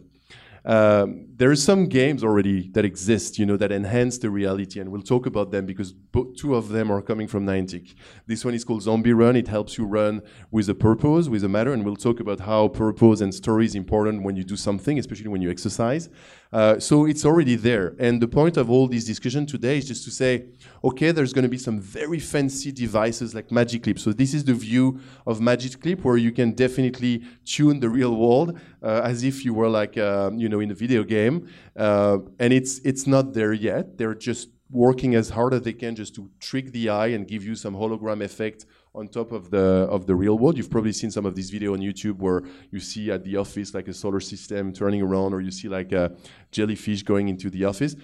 um, 0.65 1.27
there 1.37 1.51
are 1.51 1.57
some 1.57 1.87
games 1.87 2.23
already 2.23 2.69
that 2.71 2.85
exist, 2.85 3.39
you 3.39 3.47
know, 3.47 3.57
that 3.57 3.73
enhance 3.73 4.19
the 4.19 4.31
reality, 4.31 4.81
and 4.81 4.91
we'll 4.91 5.03
talk 5.03 5.27
about 5.27 5.51
them 5.51 5.67
because 5.67 5.95
two 6.37 6.55
of 6.55 6.69
them 6.69 6.91
are 6.91 7.01
coming 7.01 7.27
from 7.27 7.47
Niantic. 7.47 7.95
This 8.27 8.45
one 8.45 8.55
is 8.55 8.65
called 8.65 8.83
Zombie 8.83 9.13
Run. 9.13 9.37
It 9.37 9.49
helps 9.49 9.79
you 9.79 9.85
run 9.87 10.23
with 10.51 10.69
a 10.69 10.75
purpose, 10.75 11.29
with 11.29 11.45
a 11.45 11.49
matter, 11.49 11.73
and 11.73 11.85
we'll 11.85 11.97
talk 11.97 12.21
about 12.21 12.41
how 12.41 12.69
purpose 12.69 13.21
and 13.21 13.35
story 13.35 13.65
is 13.65 13.75
important 13.75 14.23
when 14.23 14.37
you 14.37 14.45
do 14.45 14.57
something, 14.57 14.99
especially 14.99 15.29
when 15.29 15.43
you 15.43 15.51
exercise. 15.51 16.09
Uh, 16.53 16.79
so 16.81 17.07
it's 17.07 17.25
already 17.25 17.55
there. 17.55 17.95
And 17.99 18.21
the 18.21 18.27
point 18.27 18.57
of 18.57 18.71
all 18.71 18.89
this 18.89 19.05
discussion 19.05 19.47
today 19.47 19.79
is 19.79 19.87
just 19.87 20.05
to 20.05 20.11
say, 20.11 20.47
okay, 20.83 21.13
there's 21.13 21.33
going 21.33 21.45
to 21.45 21.49
be 21.49 21.59
some 21.59 21.81
very 21.81 22.19
fancy 22.19 22.73
devices 22.73 23.35
like 23.35 23.53
Magic 23.53 23.87
Leap. 23.87 23.99
So 23.99 24.13
this 24.13 24.35
is 24.35 24.45
the 24.45 24.55
view 24.55 25.01
of 25.27 25.41
Magic 25.41 25.85
Leap 25.85 26.05
where 26.05 26.17
you 26.17 26.33
can 26.33 26.53
definitely 26.53 27.23
tune 27.45 27.81
the 27.81 27.89
real 27.89 28.17
world 28.17 28.59
uh, 28.83 29.03
as 29.05 29.23
if 29.23 29.45
you 29.45 29.55
were 29.55 29.69
like, 29.69 29.97
uh, 29.97 30.31
you 30.35 30.49
know, 30.49 30.61
in 30.61 30.71
a 30.71 30.75
video 30.75 31.05
game. 31.05 31.49
Uh, 31.77 32.19
and 32.39 32.53
it's 32.53 32.81
it's 32.81 33.07
not 33.07 33.33
there 33.33 33.53
yet. 33.53 33.97
They're 33.97 34.15
just 34.15 34.49
working 34.71 35.15
as 35.15 35.31
hard 35.31 35.53
as 35.53 35.63
they 35.63 35.73
can 35.73 35.95
just 35.97 36.15
to 36.15 36.31
trick 36.39 36.73
the 36.73 36.89
eye 36.89 37.09
and 37.09 37.27
give 37.27 37.45
you 37.45 37.55
some 37.55 37.75
hologram 37.75 38.23
effect 38.23 38.67
on 38.95 39.09
top 39.09 39.33
of 39.33 39.51
the 39.51 39.87
of 39.91 40.07
the 40.07 40.15
real 40.15 40.39
world. 40.39 40.57
You've 40.57 40.71
probably 40.71 40.93
seen 40.93 41.11
some 41.11 41.27
of 41.27 41.35
these 41.35 41.51
video 41.51 41.75
on 41.75 41.81
YouTube 41.81 42.19
where 42.19 42.43
you 42.71 42.81
see 42.81 43.11
at 43.11 43.25
the 43.25 43.37
office 43.37 43.73
like 43.75 43.89
a 43.89 43.95
solar 43.95 44.21
system 44.21 44.73
turning 44.73 45.03
around, 45.03 45.33
or 45.33 45.41
you 45.41 45.51
see 45.51 45.69
like 45.69 45.93
a 45.93 46.13
jellyfish 46.51 47.03
going 47.03 47.29
into 47.29 47.51
the 47.51 47.65
office. 47.65 47.95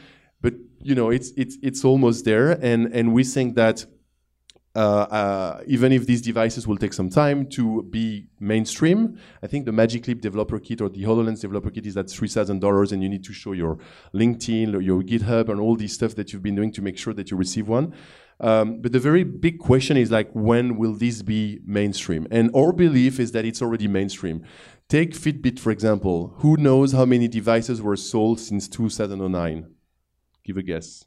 But 0.41 0.55
you 0.81 0.95
know, 0.95 1.11
it's 1.11 1.33
it's 1.37 1.57
it's 1.63 1.85
almost 1.85 2.25
there, 2.25 2.53
and 2.53 2.93
and 2.95 3.13
we 3.13 3.25
think 3.25 3.57
that. 3.57 3.87
Uh, 4.75 5.07
uh, 5.11 5.63
even 5.67 5.91
if 5.91 6.05
these 6.05 6.21
devices 6.21 6.67
will 6.67 6.77
take 6.77 6.93
some 6.93 7.09
time 7.09 7.47
to 7.47 7.83
be 7.85 8.27
mainstream, 8.41 9.19
I 9.43 9.47
think 9.47 9.65
the 9.65 9.73
Magic 9.73 10.07
Leap 10.07 10.21
developer 10.21 10.59
kit 10.59 10.83
or 10.83 10.91
the 10.91 11.03
HoloLens 11.03 11.41
developer 11.41 11.71
kit 11.71 11.87
is 11.87 11.97
at 11.97 12.09
$3,000 12.09 12.93
and 12.93 13.03
you 13.03 13.09
need 13.09 13.25
to 13.25 13.33
show 13.33 13.53
your 13.53 13.79
LinkedIn, 14.13 14.75
or 14.75 14.83
your 14.83 15.01
GitHub, 15.03 15.49
and 15.49 15.61
all 15.61 15.77
these 15.77 15.95
stuff 15.95 16.15
that 16.17 16.31
you've 16.31 16.43
been 16.43 16.57
doing 16.57 16.71
to 16.73 16.83
make 16.83 16.99
sure 16.99 17.15
that 17.15 17.31
you 17.31 17.39
receive 17.39 17.67
one. 17.67 17.95
Um, 18.39 18.81
but 18.83 18.93
the 18.93 19.01
very 19.01 19.25
big 19.25 19.59
question 19.59 19.97
is 19.97 20.11
like, 20.11 20.31
when 20.33 20.77
will 20.77 20.93
this 20.93 21.23
be 21.23 21.61
mainstream? 21.65 22.27
And 22.31 22.51
our 22.55 22.73
belief 22.73 23.19
is 23.19 23.33
that 23.33 23.45
it's 23.45 23.63
already 23.63 23.89
mainstream. 23.89 24.43
Take 24.89 25.13
Fitbit, 25.13 25.59
for 25.59 25.71
example. 25.71 26.35
Who 26.39 26.57
knows 26.57 26.93
how 26.93 27.07
many 27.07 27.29
devices 27.29 27.81
were 27.81 27.97
sold 27.97 28.39
since 28.39 28.69
2009? 28.69 29.67
Give 30.45 30.57
a 30.57 30.63
guess. 30.63 31.05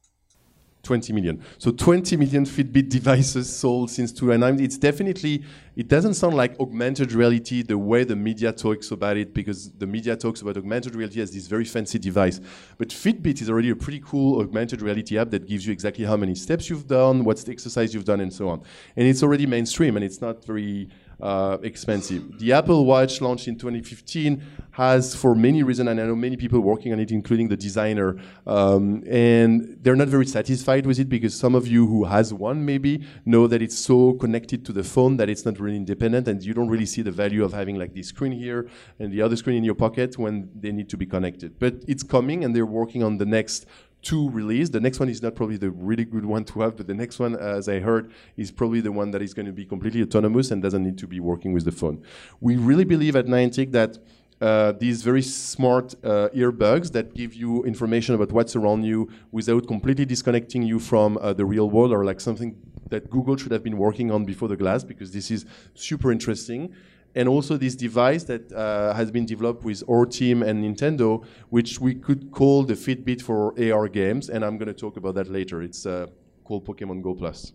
20 0.84 1.14
million. 1.14 1.44
So 1.58 1.72
20 1.72 2.16
million 2.18 2.46
Fitbit 2.46 2.90
devices 2.90 3.54
sold 3.54 3.92
since 3.92 4.12
2009. 4.12 4.64
It's 4.64 4.78
definitely, 4.78 5.44
it 5.76 5.88
doesn't 5.88 6.14
sound 6.14 6.36
like 6.36 6.60
augmented 6.60 7.12
reality 7.12 7.62
the 7.62 7.78
way 7.78 8.04
the 8.04 8.16
media 8.16 8.52
talks 8.54 8.92
about 8.92 9.18
it, 9.18 9.34
because 9.34 9.72
the 9.74 9.86
media 9.86 10.16
talks 10.16 10.42
about 10.42 10.58
augmented 10.58 10.96
reality 10.96 11.22
as 11.22 11.32
this 11.32 11.48
very 11.48 11.66
fancy 11.66 12.00
device. 12.00 12.40
But 12.78 12.90
Fitbit 12.90 13.42
is 13.42 13.50
already 13.50 13.72
a 13.72 13.76
pretty 13.76 14.00
cool 14.00 14.40
augmented 14.40 14.82
reality 14.82 15.18
app 15.18 15.32
that 15.32 15.48
gives 15.48 15.68
you 15.68 15.74
exactly 15.74 16.06
how 16.06 16.16
many 16.16 16.36
steps 16.36 16.70
you've 16.70 16.88
done, 16.88 17.24
what's 17.24 17.44
the 17.44 17.52
exercise 17.52 17.94
you've 17.94 18.06
done, 18.06 18.22
and 18.22 18.32
so 18.32 18.48
on. 18.50 18.62
And 18.96 19.08
it's 19.08 19.22
already 19.22 19.46
mainstream, 19.46 19.98
and 19.98 20.06
it's 20.06 20.22
not 20.22 20.46
very 20.46 20.90
uh, 21.22 21.58
expensive. 21.64 22.40
The 22.40 22.54
Apple 22.54 22.86
Watch 22.86 23.22
launched 23.22 23.48
in 23.48 23.58
2015 23.58 24.42
has, 24.72 25.14
for 25.14 25.36
many 25.36 25.62
reasons, 25.62 25.90
and 25.90 26.00
I 26.00 26.06
know 26.06 26.16
many 26.16 26.38
people 26.38 26.62
working 26.62 26.94
on 26.94 27.00
it, 27.00 27.12
including 27.12 27.50
the 27.50 27.58
designer, 27.58 28.18
um, 28.48 29.04
and 29.08 29.78
they're 29.82 29.96
not 29.96 30.08
very 30.08 30.26
satisfied 30.26 30.86
with 30.86 31.00
it 31.00 31.10
because 31.10 31.38
some 31.38 31.54
of 31.54 31.68
you 31.68 31.86
who 31.86 32.06
has 32.06 32.34
one 32.34 32.66
maybe 32.66 33.06
know 33.26 33.46
that 33.48 33.62
it's 33.62 33.78
so 33.78 34.14
connected 34.14 34.66
to 34.66 34.72
the 34.72 34.84
phone 34.84 35.18
that 35.18 35.30
it's 35.30 35.46
not 35.46 35.60
really 35.60 35.76
independent, 35.76 36.28
and 36.30 36.42
you 36.44 36.54
don't 36.54 36.70
really 36.70 36.86
see 36.86 37.02
the 37.02 37.12
value 37.12 37.44
of 37.44 37.52
having 37.52 37.78
like 37.78 37.94
this 37.94 38.08
screen 38.08 38.32
here 38.32 38.70
and 39.00 39.12
the 39.12 39.22
other 39.22 39.36
screen 39.36 39.58
in 39.58 39.64
your 39.64 39.76
pocket 39.76 40.18
when 40.18 40.50
they 40.56 40.72
need 40.72 40.88
to 40.90 40.98
be 40.98 41.06
connected. 41.06 41.60
But 41.60 41.84
it's 41.88 42.04
coming, 42.04 42.46
and 42.46 42.56
they're 42.56 42.66
working 42.66 43.04
on 43.04 43.18
the 43.18 43.26
next 43.26 43.66
two 44.02 44.30
release. 44.30 44.70
The 44.70 44.80
next 44.80 45.00
one 45.00 45.10
is 45.10 45.22
not 45.22 45.36
probably 45.36 45.58
the 45.58 45.72
really 45.72 46.06
good 46.06 46.26
one 46.26 46.46
to 46.46 46.62
have, 46.62 46.78
but 46.78 46.88
the 46.88 46.94
next 46.94 47.20
one, 47.20 47.36
as 47.36 47.68
I 47.68 47.80
heard, 47.80 48.12
is 48.38 48.52
probably 48.52 48.82
the 48.82 48.92
one 48.92 49.12
that 49.12 49.22
is 49.22 49.34
going 49.34 49.46
to 49.46 49.52
be 49.52 49.66
completely 49.66 50.02
autonomous 50.02 50.52
and 50.52 50.62
doesn't 50.62 50.84
need 50.84 50.98
to 51.00 51.08
be 51.08 51.20
working 51.20 51.54
with 51.54 51.66
the 51.66 51.72
phone. 51.72 52.02
We 52.40 52.56
really 52.58 52.86
believe 52.86 53.16
at 53.16 53.26
Niantic 53.26 53.72
that 53.72 53.98
uh, 54.42 54.72
these 54.72 55.04
very 55.04 55.22
smart 55.22 55.96
uh, 56.04 56.30
earbuds 56.34 56.94
that 56.94 57.14
give 57.14 57.34
you 57.34 57.64
information 57.66 58.16
about 58.16 58.32
what's 58.32 58.56
around 58.56 58.84
you 58.84 59.10
without 59.32 59.68
completely 59.68 60.06
disconnecting 60.06 60.64
you 60.64 60.80
from 60.80 61.18
uh, 61.18 61.34
the 61.34 61.46
real 61.46 61.70
world 61.70 61.92
or 61.92 62.06
like 62.06 62.22
something 62.22 62.56
that 62.90 63.10
Google 63.10 63.36
should 63.36 63.52
have 63.52 63.64
been 63.64 63.78
working 63.78 64.12
on 64.12 64.24
before 64.26 64.48
the 64.48 64.56
glass 64.56 64.84
because 64.84 65.12
this 65.12 65.30
is 65.30 65.46
super 65.74 66.12
interesting 66.12 66.74
and 67.16 67.28
also 67.28 67.58
this 67.58 67.76
device 67.76 68.24
that 68.26 68.52
uh, 68.52 68.94
has 68.94 69.12
been 69.12 69.26
developed 69.26 69.64
with 69.64 69.84
our 69.90 70.06
team 70.06 70.44
and 70.44 70.64
Nintendo, 70.64 71.26
which 71.50 71.80
we 71.80 71.96
could 71.96 72.32
call 72.32 72.64
the 72.64 72.76
Fitbit 72.76 73.22
for 73.22 73.54
AR 73.60 73.88
games, 73.88 74.30
and 74.30 74.46
I'm 74.46 74.58
going 74.58 74.68
to 74.68 74.74
talk 74.74 74.98
about 74.98 75.16
that 75.16 75.30
later. 75.30 75.62
It's 75.62 75.86
uh, 75.86 76.08
called 76.44 76.66
Pokemon 76.66 77.02
Go 77.02 77.16
Plus. 77.16 77.54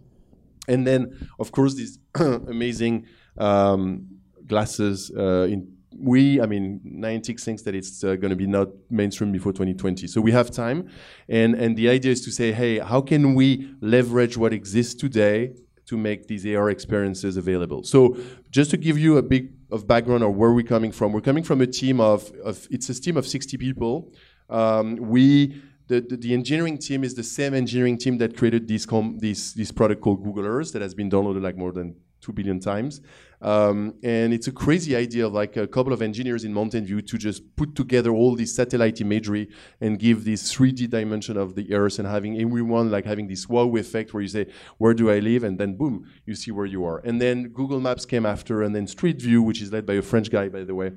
And 0.67 0.87
then, 0.87 1.29
of 1.39 1.53
course, 1.53 1.75
these 1.75 1.99
amazing 2.15 3.07
um, 3.39 4.07
glasses. 4.47 5.11
Uh, 5.17 5.49
in 5.51 5.75
we, 5.97 6.41
I 6.41 6.47
mean, 6.47 6.81
Niantic 6.85 7.41
thinks 7.41 7.63
that 7.63 7.75
it's 7.75 8.03
uh, 8.03 8.17
going 8.17 8.31
to 8.31 8.37
be 8.37 8.49
not 8.49 8.69
mainstream 8.91 9.31
before 9.31 9.53
2020. 9.53 10.09
So 10.09 10.21
we 10.21 10.33
have 10.33 10.51
time, 10.51 10.89
and 11.29 11.55
and 11.55 11.77
the 11.77 11.89
idea 11.89 12.13
is 12.13 12.25
to 12.25 12.33
say, 12.33 12.53
hey, 12.53 12.79
how 12.79 13.01
can 13.01 13.35
we 13.35 13.75
leverage 13.81 14.37
what 14.37 14.53
exists 14.53 14.95
today 14.95 15.53
to 15.87 15.97
make 15.97 16.27
these 16.27 16.47
AR 16.47 16.71
experiences 16.71 17.37
available. 17.37 17.83
So 17.85 18.17
just 18.51 18.71
to 18.71 18.77
give 18.77 18.99
you 18.99 19.19
a 19.19 19.23
bit 19.23 19.51
of 19.71 19.87
background 19.87 20.23
of 20.23 20.35
where 20.35 20.53
we're 20.53 20.67
coming 20.67 20.93
from, 20.93 21.13
we're 21.13 21.21
coming 21.21 21.45
from 21.45 21.61
a 21.61 21.67
team 21.67 22.01
of, 22.01 22.31
of 22.45 22.67
it's 22.71 22.89
a 22.89 23.01
team 23.01 23.17
of 23.17 23.27
60 23.27 23.57
people. 23.59 24.13
Um, 24.49 24.97
we 24.97 25.63
the, 25.87 26.01
the, 26.01 26.17
the, 26.17 26.33
engineering 26.33 26.79
team 26.79 27.05
is 27.05 27.15
the 27.15 27.23
same 27.23 27.53
engineering 27.53 27.99
team 27.99 28.17
that 28.19 28.37
created 28.37 28.67
this, 28.67 28.87
com, 28.87 29.19
this, 29.19 29.53
this 29.53 29.71
product 29.71 30.01
called 30.01 30.25
Google 30.25 30.47
Earth 30.47 30.73
that 30.73 30.81
has 30.81 30.95
been 30.95 31.11
downloaded 31.11 31.43
like 31.43 31.57
more 31.57 31.73
than 31.73 31.97
2 32.25 32.33
billion 32.33 32.59
times. 32.59 33.01
Um, 33.43 33.95
and 34.03 34.33
it's 34.33 34.49
a 34.49 34.53
crazy 34.53 34.97
idea 34.97 35.27
of 35.27 35.35
like 35.35 35.59
a 35.59 35.67
couple 35.67 35.93
of 35.93 36.01
engineers 36.01 36.45
in 36.45 36.55
Mountain 36.55 36.87
View 36.87 37.03
to 37.03 37.19
just 37.19 37.43
put 37.57 37.75
together 37.75 38.11
all 38.11 38.35
this 38.35 38.57
satellite 38.57 39.03
imagery 39.03 39.51
and 39.83 39.99
give 39.99 40.25
this 40.25 40.55
3D 40.55 40.89
dimension 40.89 41.37
of 41.37 41.55
the 41.55 41.75
Earth 41.75 41.99
and 41.99 42.09
having 42.09 42.41
everyone 42.41 42.91
like 42.91 43.05
having 43.05 43.29
this 43.29 43.47
wow 43.47 43.77
effect 43.77 44.15
where 44.15 44.23
you 44.23 44.29
say, 44.29 44.47
where 44.79 44.95
do 44.95 45.11
I 45.11 45.19
live? 45.19 45.45
And 45.45 45.59
then 45.59 45.77
boom, 45.77 46.11
you 46.25 46.35
see 46.35 46.53
where 46.53 46.65
you 46.65 46.87
are. 46.87 46.99
And 47.05 47.21
then 47.21 47.49
Google 47.49 47.81
Maps 47.81 48.07
came 48.07 48.25
after, 48.25 48.63
and 48.63 48.75
then 48.75 48.87
Street 48.87 49.21
View, 49.21 49.43
which 49.43 49.61
is 49.61 49.71
led 49.71 49.85
by 49.85 49.95
a 49.95 50.03
French 50.03 50.31
guy, 50.31 50.49
by 50.49 50.65
the 50.65 50.75
way, 50.75 50.93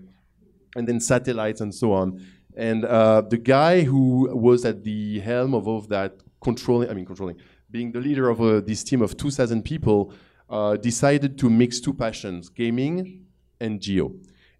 and 0.77 0.87
then 0.87 1.01
satellites 1.01 1.59
and 1.59 1.75
so 1.75 1.91
on. 1.91 2.25
And 2.55 2.85
uh, 2.85 3.21
the 3.21 3.37
guy 3.37 3.81
who 3.81 4.33
was 4.33 4.63
at 4.63 4.83
the 4.83 5.19
helm 5.19 5.53
of 5.53 5.67
all 5.67 5.77
of 5.77 5.89
that, 5.89 6.23
controlling, 6.41 6.89
I 6.89 6.93
mean, 6.93 7.05
controlling, 7.05 7.37
being 7.69 7.91
the 7.91 7.99
leader 7.99 8.29
of 8.29 8.41
uh, 8.41 8.61
this 8.61 8.83
team 8.83 9.01
of 9.01 9.17
2,000 9.17 9.63
people, 9.63 10.13
uh, 10.49 10.77
decided 10.77 11.37
to 11.39 11.49
mix 11.49 11.79
two 11.79 11.93
passions, 11.93 12.49
gaming 12.49 13.25
and 13.59 13.81
geo. 13.81 14.13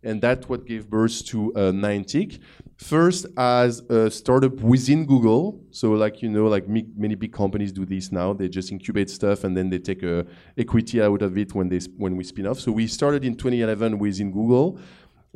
And 0.04 0.22
that's 0.22 0.48
what 0.48 0.66
gave 0.66 0.90
birth 0.90 1.26
to 1.28 1.54
uh, 1.56 1.60
Niantic. 1.72 2.40
First, 2.78 3.26
as 3.36 3.80
a 3.90 4.12
startup 4.12 4.54
within 4.62 5.06
Google. 5.06 5.60
So, 5.72 5.94
like, 5.94 6.22
you 6.22 6.30
know, 6.30 6.46
like 6.46 6.68
many 6.68 7.16
big 7.16 7.34
companies 7.34 7.72
do 7.72 7.86
this 7.86 8.12
now. 8.12 8.34
They 8.34 8.48
just 8.48 8.72
incubate 8.72 9.10
stuff 9.10 9.44
and 9.44 9.58
then 9.58 9.70
they 9.70 9.80
take 9.80 10.04
uh, 10.04 10.24
equity 10.58 11.02
out 11.02 11.24
of 11.24 11.38
it 11.38 11.56
when, 11.56 11.68
they 11.68 11.80
when 11.98 12.16
we 12.16 12.24
spin 12.24 12.46
off. 12.46 12.60
So, 12.60 12.72
we 12.72 12.86
started 12.86 13.26
in 13.26 13.36
2011 13.36 13.98
within 13.98 14.32
Google. 14.32 14.80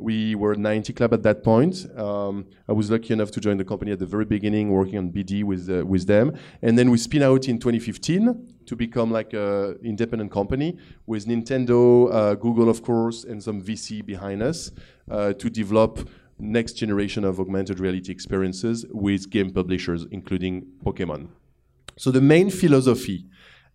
We 0.02 0.34
were 0.34 0.56
90 0.56 0.92
Club 0.94 1.14
at 1.14 1.22
that 1.22 1.44
point. 1.44 1.86
Um, 1.96 2.46
I 2.68 2.72
was 2.72 2.90
lucky 2.90 3.12
enough 3.12 3.30
to 3.32 3.40
join 3.40 3.56
the 3.56 3.64
company 3.64 3.92
at 3.92 4.00
the 4.00 4.06
very 4.06 4.24
beginning, 4.24 4.70
working 4.70 4.98
on 4.98 5.12
BD 5.12 5.44
with 5.44 5.70
uh, 5.70 5.86
with 5.86 6.06
them, 6.06 6.36
and 6.60 6.76
then 6.76 6.90
we 6.90 6.98
spin 6.98 7.22
out 7.22 7.48
in 7.48 7.58
2015 7.58 8.64
to 8.66 8.76
become 8.76 9.10
like 9.12 9.32
an 9.32 9.78
independent 9.84 10.32
company 10.32 10.76
with 11.06 11.26
Nintendo, 11.26 12.12
uh, 12.12 12.34
Google, 12.34 12.68
of 12.68 12.82
course, 12.82 13.24
and 13.24 13.42
some 13.42 13.62
VC 13.62 14.04
behind 14.04 14.42
us 14.42 14.72
uh, 15.10 15.32
to 15.34 15.48
develop 15.48 16.08
next 16.38 16.72
generation 16.72 17.24
of 17.24 17.38
augmented 17.38 17.78
reality 17.78 18.10
experiences 18.10 18.84
with 18.90 19.30
game 19.30 19.50
publishers, 19.50 20.06
including 20.10 20.66
Pokemon. 20.84 21.28
So 21.96 22.10
the 22.10 22.20
main 22.20 22.50
philosophy 22.50 23.26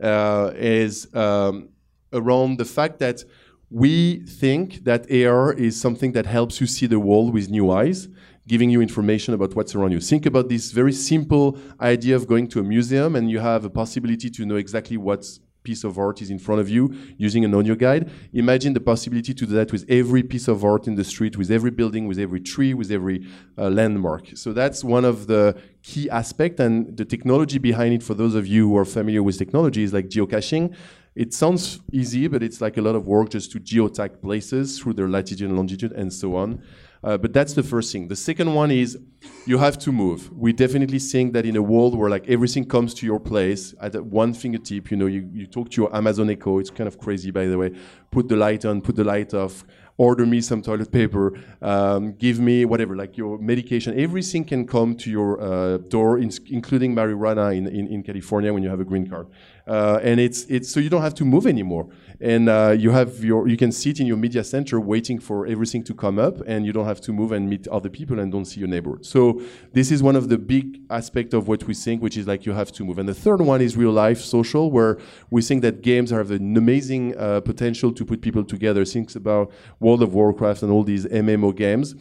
uh, 0.01 0.51
is 0.55 1.07
um, 1.15 1.69
around 2.12 2.57
the 2.57 2.65
fact 2.65 3.00
that 3.00 3.24
we 3.70 4.20
think 4.26 4.86
that 4.86 5.12
AR 5.12 5.52
is 5.54 5.80
something 5.80 6.14
that 6.14 6.26
helps 6.26 6.62
you 6.62 6.68
see 6.68 6.86
the 6.86 7.00
world 7.00 7.34
with 7.34 7.50
new 7.50 7.70
eyes, 7.70 8.08
giving 8.48 8.70
you 8.70 8.82
information 8.82 9.34
about 9.34 9.56
what's 9.56 9.76
around 9.76 9.92
you. 9.92 10.00
Think 10.00 10.26
about 10.26 10.48
this 10.48 10.72
very 10.72 10.94
simple 10.94 11.58
idea 11.82 12.16
of 12.16 12.28
going 12.28 12.48
to 12.50 12.60
a 12.62 12.64
museum 12.64 13.16
and 13.16 13.30
you 13.30 13.40
have 13.40 13.66
a 13.66 13.70
possibility 13.70 14.30
to 14.30 14.46
know 14.46 14.56
exactly 14.56 14.96
what 14.96 15.26
piece 15.64 15.84
of 15.84 16.00
art 16.00 16.22
is 16.22 16.30
in 16.30 16.40
front 16.40 16.62
of 16.62 16.70
you 16.70 16.84
using 17.18 17.44
an 17.44 17.54
audio 17.54 17.76
guide. 17.76 18.10
Imagine 18.32 18.72
the 18.74 18.80
possibility 18.80 19.34
to 19.34 19.46
do 19.46 19.54
that 19.60 19.70
with 19.74 19.84
every 19.90 20.24
piece 20.24 20.48
of 20.48 20.64
art 20.64 20.88
in 20.88 20.96
the 20.96 21.04
street, 21.04 21.36
with 21.38 21.52
every 21.52 21.72
building, 21.72 22.08
with 22.08 22.20
every 22.20 22.40
tree, 22.40 22.74
with 22.74 22.90
every 22.90 23.28
uh, 23.58 23.70
landmark. 23.70 24.26
So 24.36 24.54
that's 24.54 24.82
one 24.82 25.04
of 25.04 25.28
the 25.28 25.58
key 25.84 26.10
aspects 26.10 26.62
and 26.62 26.96
the 26.96 27.04
technology 27.04 27.58
behind 27.58 27.92
it 27.98 28.02
for 28.02 28.14
those 28.14 28.34
of 28.34 28.48
you 28.48 28.70
who 28.70 28.78
are 28.78 28.86
familiar 28.86 29.22
with 29.22 29.38
technology 29.38 29.84
is 29.84 29.92
like 29.94 30.08
geocaching 30.08 30.74
it 31.18 31.34
sounds 31.34 31.80
easy, 31.92 32.28
but 32.28 32.44
it's 32.44 32.62
like 32.62 32.78
a 32.78 32.82
lot 32.82 32.96
of 32.96 33.08
work 33.08 33.30
just 33.30 33.52
to 33.52 33.60
geotag 33.60 34.22
places 34.22 34.78
through 34.78 34.94
their 34.94 35.10
latitude 35.10 35.50
and 35.50 35.58
longitude 35.58 35.92
and 35.94 36.14
so 36.14 36.36
on. 36.36 36.62
Uh, 37.04 37.18
but 37.18 37.34
that's 37.34 37.54
the 37.54 37.64
first 37.64 37.92
thing. 37.92 38.08
The 38.08 38.16
second 38.16 38.54
one 38.54 38.70
is 38.70 39.00
you 39.46 39.58
have 39.58 39.80
to 39.80 39.92
move. 39.92 40.32
We 40.32 40.54
definitely 40.54 41.00
think 41.00 41.34
that 41.34 41.46
in 41.46 41.56
a 41.56 41.62
world 41.62 41.98
where 41.98 42.10
like 42.10 42.28
everything 42.30 42.66
comes 42.66 42.94
to 42.96 43.06
your 43.08 43.20
place 43.20 43.74
at 43.82 43.96
one 44.06 44.34
fingertip, 44.34 44.92
you 44.92 44.98
know, 44.98 45.08
you, 45.08 45.28
you 45.34 45.48
talk 45.48 45.72
to 45.72 45.82
your 45.82 45.96
Amazon 45.96 46.30
Echo. 46.30 46.60
It's 46.60 46.70
kind 46.70 46.88
of 46.88 47.00
crazy, 47.00 47.32
by 47.32 47.48
the 47.48 47.58
way. 47.58 47.72
Put 48.12 48.28
the 48.28 48.36
light 48.36 48.64
on, 48.66 48.82
put 48.82 48.96
the 48.96 49.04
light 49.04 49.34
off 49.34 49.64
order 49.98 50.26
me 50.26 50.42
some 50.42 50.62
toilet 50.62 50.92
paper, 50.92 51.34
um, 51.62 52.14
give 52.14 52.40
me 52.40 52.66
whatever, 52.66 52.96
like 52.96 53.18
your 53.18 53.38
medication. 53.40 54.00
Everything 54.00 54.46
can 54.46 54.66
come 54.66 54.96
to 54.96 55.10
your 55.10 55.42
uh, 55.42 55.78
door, 55.78 56.20
in, 56.20 56.32
including 56.48 56.96
marijuana 56.96 57.56
in, 57.56 57.68
in, 57.68 57.88
in, 57.88 58.04
California 58.04 58.54
when 58.54 58.62
you 58.62 58.70
have 58.70 58.80
a 58.80 58.86
green 58.86 59.10
card. 59.10 59.28
Uh, 59.68 60.00
and 60.02 60.20
it's, 60.20 60.46
it's 60.46 60.70
so 60.70 60.80
you 60.80 60.90
don't 60.90 61.02
have 61.02 61.14
to 61.16 61.26
move 61.26 61.46
anymore. 61.46 61.88
And 62.20 62.50
uh, 62.50 62.76
you 62.78 62.90
have 62.92 63.24
your, 63.24 63.48
you 63.48 63.58
can 63.58 63.72
sit 63.72 64.00
in 64.00 64.08
your 64.08 64.18
media 64.18 64.44
center 64.44 64.80
waiting 64.80 65.20
for 65.20 65.46
everything 65.46 65.84
to 65.84 65.94
come 65.94 66.18
up, 66.18 66.42
and 66.48 66.66
you 66.66 66.74
don't 66.74 66.86
have 66.86 67.01
to 67.01 67.14
move 67.14 67.32
and 67.32 67.48
meet 67.48 67.68
other 67.68 67.90
people 67.90 68.20
and 68.20 68.32
don't 68.32 68.46
see 68.46 68.60
your 68.60 68.70
neighbor. 68.70 68.98
So 69.01 69.42
this 69.74 69.92
is 69.92 70.01
one 70.01 70.16
of 70.16 70.30
the 70.30 70.38
big 70.38 70.80
aspects 70.90 71.36
of 71.36 71.48
what 71.48 71.64
we 71.66 71.75
think, 71.75 72.01
which 72.01 72.18
is 72.18 72.25
like 72.25 72.46
you 72.46 72.53
have 72.53 72.72
to 72.72 72.86
move. 72.86 72.98
And 72.98 73.08
the 73.08 73.14
third 73.14 73.42
one 73.42 73.62
is 73.62 73.77
real 73.77 73.92
life 73.92 74.22
social, 74.22 74.72
where 74.72 74.98
we 75.30 75.44
think 75.44 75.62
that 75.62 75.84
games 75.84 76.10
have 76.10 76.32
an 76.32 76.58
amazing 76.58 77.16
uh, 77.18 77.42
potential 77.42 77.92
to 77.92 78.06
put 78.06 78.22
people 78.22 78.44
together. 78.44 78.84
Think 78.84 79.14
about 79.16 79.51
World 79.80 80.01
of 80.01 80.14
Warcraft 80.14 80.64
and 80.64 80.72
all 80.72 80.84
these 80.84 81.06
MMO 81.06 81.56
games. 81.56 81.94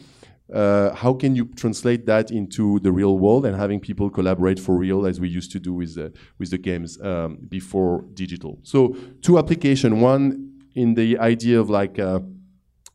Uh, 0.53 0.93
how 0.95 1.13
can 1.13 1.35
you 1.35 1.45
translate 1.55 2.05
that 2.05 2.31
into 2.31 2.79
the 2.79 2.91
real 2.91 3.17
world 3.17 3.45
and 3.45 3.55
having 3.55 3.79
people 3.79 4.09
collaborate 4.09 4.59
for 4.59 4.77
real 4.77 5.05
as 5.05 5.19
we 5.19 5.27
used 5.27 5.51
to 5.51 5.59
do 5.59 5.73
with 5.73 5.95
the, 5.95 6.13
with 6.39 6.51
the 6.51 6.57
games 6.57 6.99
um, 7.01 7.37
before 7.49 8.05
digital? 8.13 8.59
So 8.63 8.95
two 9.21 9.37
application, 9.37 9.99
one 9.99 10.53
in 10.73 10.93
the 10.93 11.17
idea 11.19 11.59
of 11.59 11.69
like 11.69 11.99
uh, 11.99 12.19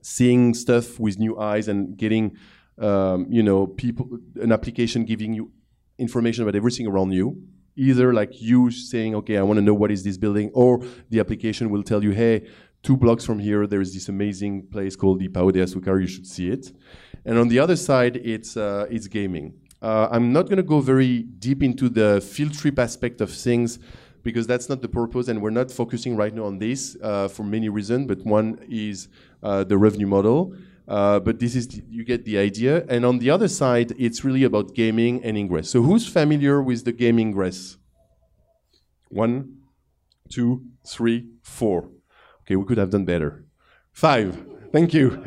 seeing 0.01 0.55
stuff 0.55 0.99
with 0.99 1.19
new 1.19 1.39
eyes 1.39 1.69
and 1.69 1.97
getting, 1.97 2.37
um, 2.79 3.27
you 3.29 3.43
know, 3.43 3.67
people, 3.67 4.19
an 4.41 4.51
application 4.51 5.05
giving 5.05 5.35
you 5.35 5.51
information 5.99 6.43
about 6.43 6.57
everything 6.57 6.87
around 6.87 7.13
you. 7.13 7.43
Either 7.77 8.13
like 8.13 8.41
you 8.41 8.71
saying, 8.71 9.15
okay, 9.15 9.39
I 9.39 9.43
want 9.43 9.57
to 9.59 9.63
know 9.63 9.75
what 9.75 9.91
is 9.91 10.05
this 10.05 10.19
building, 10.19 10.51
or 10.53 10.83
the 11.09 11.21
application 11.21 11.71
will 11.71 11.83
tell 11.83 12.05
you, 12.05 12.11
hey, 12.11 12.47
two 12.83 12.97
blocks 12.97 13.25
from 13.25 13.39
here, 13.39 13.67
there 13.67 13.81
is 13.81 13.95
this 13.95 14.09
amazing 14.09 14.67
place 14.67 14.95
called 14.95 15.21
the 15.21 15.29
Pao 15.29 15.51
de 15.51 15.61
Azucar. 15.61 16.01
You 16.01 16.07
should 16.07 16.27
see 16.27 16.51
it. 16.51 16.71
And 17.25 17.39
on 17.39 17.49
the 17.49 17.59
other 17.59 17.77
side, 17.77 18.17
it's 18.17 18.57
uh, 18.57 18.87
it's 18.91 19.07
gaming. 19.07 19.55
Uh, 19.81 20.09
I'm 20.11 20.33
not 20.33 20.45
going 20.45 20.59
to 20.59 20.63
go 20.63 20.81
very 20.81 21.23
deep 21.23 21.63
into 21.63 21.89
the 21.89 22.21
field 22.21 22.55
trip 22.55 22.79
aspect 22.79 23.21
of 23.21 23.31
things 23.31 23.79
because 24.23 24.47
that's 24.47 24.69
not 24.69 24.81
the 24.81 24.89
purpose, 24.89 25.27
and 25.29 25.43
we're 25.43 25.51
not 25.51 25.71
focusing 25.71 26.17
right 26.17 26.33
now 26.33 26.45
on 26.45 26.59
this 26.59 26.97
uh, 27.03 27.29
for 27.29 27.43
many 27.43 27.69
reasons. 27.69 28.07
But 28.07 28.25
one 28.25 28.59
is 28.69 29.09
uh, 29.43 29.65
the 29.65 29.77
revenue 29.77 30.07
model. 30.07 30.55
Uh, 30.87 31.21
but 31.21 31.39
this 31.39 31.55
is 31.55 31.69
the, 31.69 31.83
you 31.89 32.05
get 32.05 32.25
the 32.25 32.39
idea. 32.39 32.85
And 32.89 33.05
on 33.05 33.19
the 33.19 33.31
other 33.31 33.49
side, 33.49 33.93
it's 33.99 34.25
really 34.25 34.45
about 34.45 34.75
gaming 34.75 35.25
and 35.25 35.37
ingress. 35.37 35.71
So 35.71 35.83
who's 35.83 36.07
familiar 36.07 36.61
with 36.63 36.85
the 36.85 36.93
game 36.93 37.19
ingress? 37.19 37.77
One, 39.09 39.59
two, 40.29 40.65
three, 40.87 41.29
four. 41.43 41.91
Okay, 42.43 42.57
we 42.57 42.65
could 42.65 42.79
have 42.79 42.91
done 42.91 43.05
better. 43.05 43.45
Five. 43.93 44.45
Thank 44.73 44.95
you. 44.95 45.23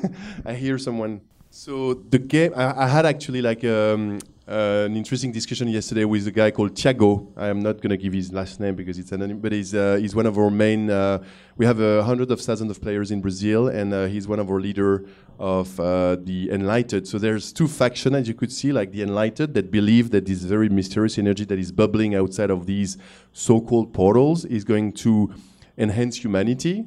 I 0.44 0.54
hear 0.54 0.78
someone. 0.78 1.20
So 1.50 1.94
the 1.94 2.18
game, 2.18 2.52
I, 2.54 2.84
I 2.84 2.88
had 2.88 3.06
actually 3.06 3.40
like 3.40 3.64
um, 3.64 4.18
uh, 4.46 4.84
an 4.86 4.96
interesting 4.96 5.32
discussion 5.32 5.68
yesterday 5.68 6.04
with 6.04 6.26
a 6.26 6.30
guy 6.30 6.50
called 6.50 6.74
Thiago. 6.74 7.32
I 7.36 7.48
am 7.48 7.60
not 7.60 7.76
going 7.76 7.90
to 7.90 7.96
give 7.96 8.12
his 8.12 8.32
last 8.32 8.60
name 8.60 8.74
because 8.74 8.98
it's 8.98 9.10
anonymous, 9.12 9.42
but 9.42 9.52
he's, 9.52 9.74
uh, 9.74 9.96
he's 10.00 10.14
one 10.14 10.26
of 10.26 10.38
our 10.38 10.50
main. 10.50 10.90
Uh, 10.90 11.24
we 11.56 11.64
have 11.64 11.80
a 11.80 12.02
hundred 12.04 12.30
of 12.30 12.40
thousands 12.40 12.70
of 12.70 12.80
players 12.80 13.10
in 13.10 13.20
Brazil, 13.20 13.68
and 13.68 13.94
uh, 13.94 14.04
he's 14.04 14.28
one 14.28 14.38
of 14.38 14.50
our 14.50 14.60
leader 14.60 15.06
of 15.38 15.78
uh, 15.80 16.16
the 16.16 16.50
Enlightened. 16.50 17.08
So 17.08 17.18
there's 17.18 17.52
two 17.52 17.68
factions, 17.68 18.14
as 18.14 18.28
you 18.28 18.34
could 18.34 18.52
see, 18.52 18.72
like 18.72 18.92
the 18.92 19.02
Enlightened 19.02 19.54
that 19.54 19.70
believe 19.70 20.10
that 20.10 20.26
this 20.26 20.42
very 20.42 20.68
mysterious 20.68 21.18
energy 21.18 21.44
that 21.46 21.58
is 21.58 21.72
bubbling 21.72 22.14
outside 22.14 22.50
of 22.50 22.66
these 22.66 22.98
so-called 23.32 23.94
portals 23.94 24.44
is 24.44 24.62
going 24.62 24.92
to 24.92 25.34
enhance 25.78 26.16
humanity, 26.16 26.86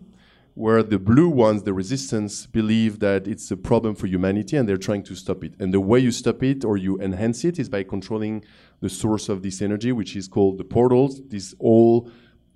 where 0.60 0.84
the 0.84 1.00
blue 1.00 1.30
ones, 1.30 1.64
the 1.64 1.72
resistance, 1.72 2.46
believe 2.46 3.00
that 3.00 3.26
it's 3.26 3.50
a 3.50 3.56
problem 3.56 3.96
for 3.96 4.08
humanity 4.08 4.58
and 4.58 4.68
they're 4.68 4.76
trying 4.90 5.02
to 5.02 5.16
stop 5.16 5.42
it. 5.42 5.54
And 5.58 5.74
the 5.74 5.80
way 5.80 6.00
you 6.00 6.12
stop 6.12 6.44
it 6.44 6.66
or 6.66 6.76
you 6.76 7.00
enhance 7.00 7.46
it 7.46 7.60
is 7.60 7.70
by 7.70 7.84
controlling 7.84 8.44
the 8.82 8.90
source 8.90 9.30
of 9.30 9.42
this 9.42 9.62
energy, 9.62 9.94
which 9.94 10.18
is 10.18 10.28
called 10.28 10.58
the 10.58 10.66
portals, 10.66 11.22
these 11.30 11.56
all 11.60 12.12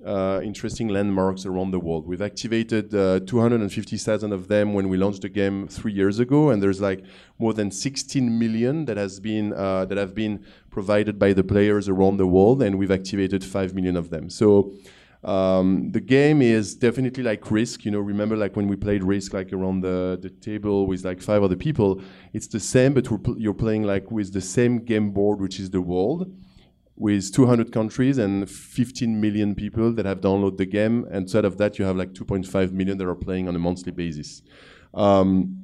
uh, 0.05 0.41
interesting 0.43 0.89
landmarks 0.89 1.45
around 1.45 1.71
the 1.71 1.79
world. 1.79 2.05
We've 2.05 2.21
activated 2.21 2.93
uh, 2.93 3.21
250,000 3.21 4.33
of 4.33 4.49
them 4.49 4.73
when 4.73 4.89
we 4.89 4.97
launched 4.97 5.21
the 5.21 5.29
game 5.29 5.69
three 5.69 5.93
years 5.93 6.19
ago, 6.19 6.49
and 6.49 6.61
there's 6.61 6.81
like 6.81 7.05
more 7.39 7.53
than 7.53 7.71
16 7.71 8.37
million 8.37 8.83
that 8.83 8.97
has 8.97 9.21
been 9.21 9.53
uh, 9.53 9.85
that 9.85 9.97
have 9.97 10.13
been 10.13 10.45
provided 10.69 11.17
by 11.17 11.31
the 11.31 11.43
players 11.45 11.87
around 11.87 12.17
the 12.17 12.27
world, 12.27 12.61
and 12.61 12.77
we've 12.77 12.91
activated 12.91 13.45
5 13.45 13.73
million 13.73 13.95
of 13.95 14.09
them. 14.09 14.29
So 14.29 14.73
um, 15.23 15.91
the 15.91 16.01
game 16.01 16.41
is 16.41 16.75
definitely 16.75 17.23
like 17.23 17.49
Risk. 17.49 17.85
You 17.85 17.91
know, 17.91 17.99
remember 17.99 18.35
like 18.35 18.55
when 18.55 18.67
we 18.67 18.75
played 18.75 19.03
Risk 19.03 19.33
like 19.33 19.53
around 19.53 19.81
the, 19.81 20.19
the 20.21 20.29
table 20.29 20.85
with 20.85 21.05
like 21.05 21.21
five 21.21 21.43
other 21.43 21.55
people. 21.55 22.01
It's 22.33 22.47
the 22.47 22.59
same, 22.59 22.93
but 22.93 23.05
pl 23.05 23.35
you're 23.37 23.53
playing 23.53 23.83
like 23.83 24.11
with 24.11 24.33
the 24.33 24.41
same 24.41 24.79
game 24.79 25.11
board, 25.11 25.39
which 25.39 25.59
is 25.59 25.69
the 25.69 25.81
world, 25.81 26.29
with 26.95 27.33
200 27.33 27.71
countries 27.71 28.17
and 28.17 28.49
15 28.49 29.19
million 29.21 29.55
people 29.55 29.93
that 29.93 30.05
have 30.05 30.19
downloaded 30.19 30.57
the 30.57 30.65
game. 30.65 31.05
And 31.05 31.23
instead 31.23 31.45
of 31.45 31.57
that, 31.57 31.79
you 31.79 31.85
have 31.85 31.95
like 31.95 32.13
2.5 32.13 32.71
million 32.71 32.97
that 32.97 33.07
are 33.07 33.15
playing 33.15 33.47
on 33.47 33.55
a 33.55 33.59
monthly 33.59 33.93
basis. 33.93 34.41
Um, 34.93 35.59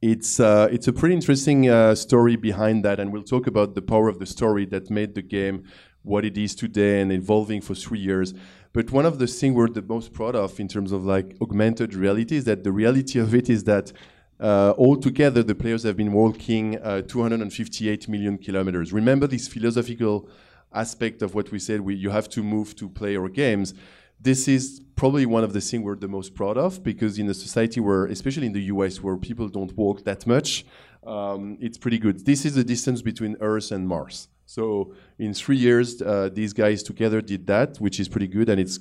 it's 0.00 0.40
uh, 0.40 0.68
it's 0.70 0.88
a 0.88 0.92
pretty 0.92 1.14
interesting 1.14 1.68
uh, 1.68 1.94
story 1.94 2.36
behind 2.36 2.84
that, 2.84 2.98
and 2.98 3.12
we'll 3.12 3.22
talk 3.22 3.46
about 3.46 3.74
the 3.74 3.82
power 3.82 4.08
of 4.08 4.18
the 4.18 4.26
story 4.26 4.64
that 4.66 4.90
made 4.90 5.14
the 5.14 5.22
game 5.22 5.64
what 6.02 6.24
it 6.24 6.36
is 6.36 6.54
today 6.54 7.00
and 7.00 7.12
evolving 7.12 7.60
for 7.60 7.74
three 7.74 8.00
years. 8.00 8.34
But 8.72 8.90
one 8.90 9.04
of 9.04 9.18
the 9.18 9.26
things 9.26 9.54
we're 9.54 9.68
the 9.68 9.82
most 9.82 10.12
proud 10.12 10.34
of 10.34 10.58
in 10.58 10.68
terms 10.68 10.92
of 10.92 11.04
like 11.04 11.36
augmented 11.42 11.94
reality 11.94 12.36
is 12.36 12.44
that 12.44 12.64
the 12.64 12.72
reality 12.72 13.18
of 13.18 13.34
it 13.34 13.50
is 13.50 13.64
that 13.64 13.92
uh, 14.40 14.74
altogether 14.78 15.42
the 15.42 15.54
players 15.54 15.82
have 15.82 15.96
been 15.96 16.12
walking 16.12 16.78
uh, 16.82 17.02
258 17.02 18.08
million 18.08 18.38
kilometers. 18.38 18.92
Remember 18.92 19.26
this 19.26 19.46
philosophical 19.46 20.28
aspect 20.74 21.22
of 21.22 21.34
what 21.34 21.50
we 21.52 21.58
said, 21.58 21.82
we, 21.82 21.94
you 21.94 22.10
have 22.10 22.28
to 22.30 22.42
move 22.42 22.74
to 22.76 22.88
play 22.88 23.16
our 23.16 23.28
games. 23.28 23.74
This 24.20 24.48
is 24.48 24.80
probably 24.96 25.26
one 25.26 25.44
of 25.44 25.52
the 25.52 25.60
things 25.60 25.82
we're 25.82 25.96
the 25.96 26.08
most 26.08 26.34
proud 26.34 26.56
of 26.56 26.82
because 26.82 27.18
in 27.18 27.28
a 27.28 27.34
society 27.34 27.80
where, 27.80 28.06
especially 28.06 28.46
in 28.46 28.52
the 28.52 28.62
US, 28.64 29.02
where 29.02 29.16
people 29.16 29.48
don't 29.48 29.76
walk 29.76 30.04
that 30.04 30.26
much, 30.26 30.64
um, 31.06 31.58
it's 31.60 31.76
pretty 31.76 31.98
good. 31.98 32.24
This 32.24 32.44
is 32.44 32.54
the 32.54 32.64
distance 32.64 33.02
between 33.02 33.36
Earth 33.40 33.70
and 33.70 33.86
Mars. 33.86 34.28
So 34.52 34.92
in 35.18 35.32
three 35.32 35.56
years, 35.56 36.02
uh, 36.02 36.28
these 36.30 36.52
guys 36.52 36.82
together 36.82 37.22
did 37.22 37.46
that, 37.46 37.78
which 37.78 37.98
is 37.98 38.06
pretty 38.06 38.26
good, 38.26 38.50
and 38.50 38.60
it's 38.60 38.78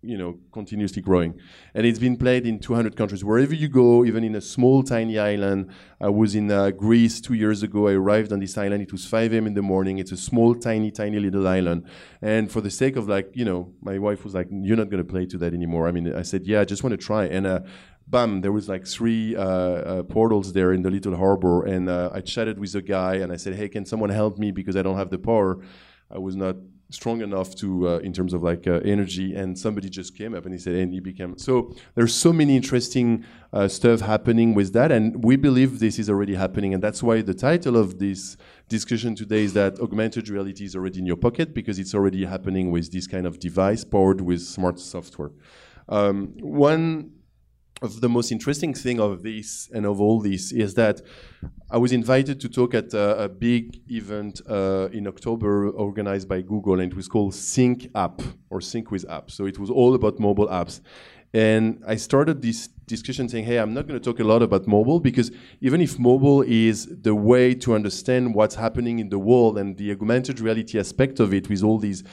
you 0.00 0.16
know 0.16 0.38
continuously 0.52 1.02
growing. 1.02 1.38
And 1.74 1.84
it's 1.86 1.98
been 1.98 2.16
played 2.16 2.46
in 2.46 2.58
200 2.58 2.96
countries. 2.96 3.22
Wherever 3.22 3.54
you 3.54 3.68
go 3.68 4.06
even 4.06 4.24
in 4.24 4.34
a 4.36 4.40
small 4.40 4.82
tiny 4.82 5.18
island 5.18 5.70
i 6.00 6.08
was 6.08 6.34
in 6.34 6.50
uh, 6.50 6.70
greece 6.70 7.20
two 7.20 7.34
years 7.34 7.62
ago. 7.62 7.88
I 7.88 7.92
arrived 7.92 8.32
on 8.32 8.40
this 8.40 8.56
island. 8.56 8.82
It 8.82 8.90
was 8.90 9.04
5 9.04 9.34
a.m 9.34 9.46
in 9.46 9.54
the 9.54 9.60
morning. 9.60 9.98
It's 9.98 10.12
a 10.12 10.16
small 10.16 10.54
tiny 10.54 10.90
tiny 10.90 11.20
little 11.20 11.46
island. 11.46 11.84
And 12.22 12.50
for 12.50 12.62
the 12.62 12.70
sake 12.70 12.96
of 12.96 13.06
like 13.06 13.28
you 13.34 13.44
know 13.44 13.60
my 13.82 13.98
wife 13.98 14.24
was 14.24 14.32
like 14.32 14.48
you're 14.50 14.78
not 14.78 14.88
going 14.88 15.04
to 15.06 15.12
play 15.14 15.26
to 15.26 15.36
that 15.42 15.52
anymore. 15.52 15.88
I 15.88 15.92
mean 15.92 16.06
i 16.22 16.22
said 16.22 16.46
yeah 16.46 16.60
i 16.62 16.64
just 16.64 16.82
want 16.82 16.92
to 16.98 17.04
try. 17.10 17.24
And 17.26 17.46
uh, 17.46 17.60
bam 18.06 18.40
there 18.40 18.52
was 18.52 18.68
like 18.68 18.86
three 18.86 19.36
uh, 19.36 19.42
uh, 19.42 20.02
portals 20.02 20.52
there 20.52 20.72
in 20.72 20.82
the 20.82 20.90
little 20.90 21.16
harbor 21.16 21.64
and 21.64 21.88
uh, 21.88 22.10
i 22.12 22.20
chatted 22.20 22.58
with 22.58 22.74
a 22.74 22.82
guy 22.82 23.14
and 23.14 23.32
i 23.32 23.36
said 23.36 23.54
hey 23.54 23.68
can 23.68 23.84
someone 23.84 24.10
help 24.10 24.38
me? 24.38 24.50
Because 24.50 24.76
i 24.76 24.82
don't 24.82 24.96
have 24.96 25.10
the 25.10 25.18
power. 25.18 25.58
I 26.10 26.18
was 26.18 26.36
not 26.36 26.56
strong 26.90 27.22
enough 27.22 27.54
to 27.56 27.88
uh, 27.88 27.98
in 27.98 28.12
terms 28.12 28.32
of 28.34 28.42
like 28.42 28.66
uh, 28.66 28.80
energy 28.84 29.34
and 29.34 29.58
somebody 29.58 29.88
just 29.88 30.16
came 30.16 30.34
up 30.34 30.44
and 30.44 30.52
he 30.52 30.60
said 30.60 30.74
and 30.74 30.92
he 30.92 31.00
became 31.00 31.36
so 31.38 31.74
there's 31.94 32.14
so 32.14 32.32
many 32.32 32.54
interesting 32.54 33.24
uh, 33.52 33.66
stuff 33.66 34.00
happening 34.00 34.54
with 34.54 34.72
that 34.72 34.92
and 34.92 35.24
we 35.24 35.36
believe 35.36 35.78
this 35.78 35.98
is 35.98 36.10
already 36.10 36.34
happening 36.34 36.74
and 36.74 36.82
that's 36.82 37.02
why 37.02 37.22
the 37.22 37.34
title 37.34 37.76
of 37.76 37.98
this 37.98 38.36
discussion 38.68 39.14
today 39.14 39.42
is 39.44 39.52
that 39.54 39.78
augmented 39.80 40.28
reality 40.28 40.64
is 40.64 40.76
already 40.76 40.98
in 40.98 41.06
your 41.06 41.16
pocket 41.16 41.54
because 41.54 41.78
it's 41.78 41.94
already 41.94 42.24
happening 42.24 42.70
with 42.70 42.92
this 42.92 43.06
kind 43.06 43.26
of 43.26 43.38
device 43.38 43.84
powered 43.84 44.20
with 44.20 44.42
smart 44.42 44.78
software. 44.78 45.30
Um, 45.88 46.34
one 46.40 47.10
the 47.88 48.08
most 48.08 48.32
interesting 48.32 48.74
thing 48.74 49.00
of 49.00 49.22
this 49.22 49.68
and 49.74 49.86
of 49.86 50.00
all 50.00 50.20
this 50.20 50.52
is 50.52 50.74
that 50.74 51.02
I 51.70 51.78
was 51.78 51.92
invited 51.92 52.40
to 52.40 52.48
talk 52.48 52.74
at 52.74 52.92
a, 52.94 53.24
a 53.24 53.28
big 53.28 53.80
event 53.90 54.40
uh, 54.48 54.88
in 54.92 55.06
October 55.06 55.70
organized 55.70 56.28
by 56.28 56.42
Google, 56.42 56.80
and 56.80 56.92
it 56.92 56.96
was 56.96 57.08
called 57.08 57.34
Sync 57.34 57.90
App 57.94 58.20
or 58.50 58.60
Sync 58.60 58.90
with 58.90 59.08
App. 59.10 59.30
So 59.30 59.46
it 59.46 59.58
was 59.58 59.70
all 59.70 59.94
about 59.94 60.18
mobile 60.18 60.48
apps. 60.48 60.80
And 61.34 61.82
I 61.86 61.96
started 61.96 62.42
this 62.42 62.68
discussion 62.86 63.26
saying, 63.28 63.46
hey, 63.46 63.58
I'm 63.58 63.72
not 63.72 63.86
going 63.86 63.98
to 63.98 64.04
talk 64.04 64.20
a 64.20 64.24
lot 64.24 64.42
about 64.42 64.66
mobile 64.66 65.00
because 65.00 65.30
even 65.62 65.80
if 65.80 65.98
mobile 65.98 66.42
is 66.42 66.86
the 67.00 67.14
way 67.14 67.54
to 67.54 67.74
understand 67.74 68.34
what's 68.34 68.54
happening 68.54 68.98
in 68.98 69.08
the 69.08 69.18
world 69.18 69.56
and 69.56 69.78
the 69.78 69.92
augmented 69.92 70.40
reality 70.40 70.78
aspect 70.78 71.20
of 71.20 71.32
it 71.32 71.48
with 71.48 71.62
all 71.62 71.78
these 71.78 72.04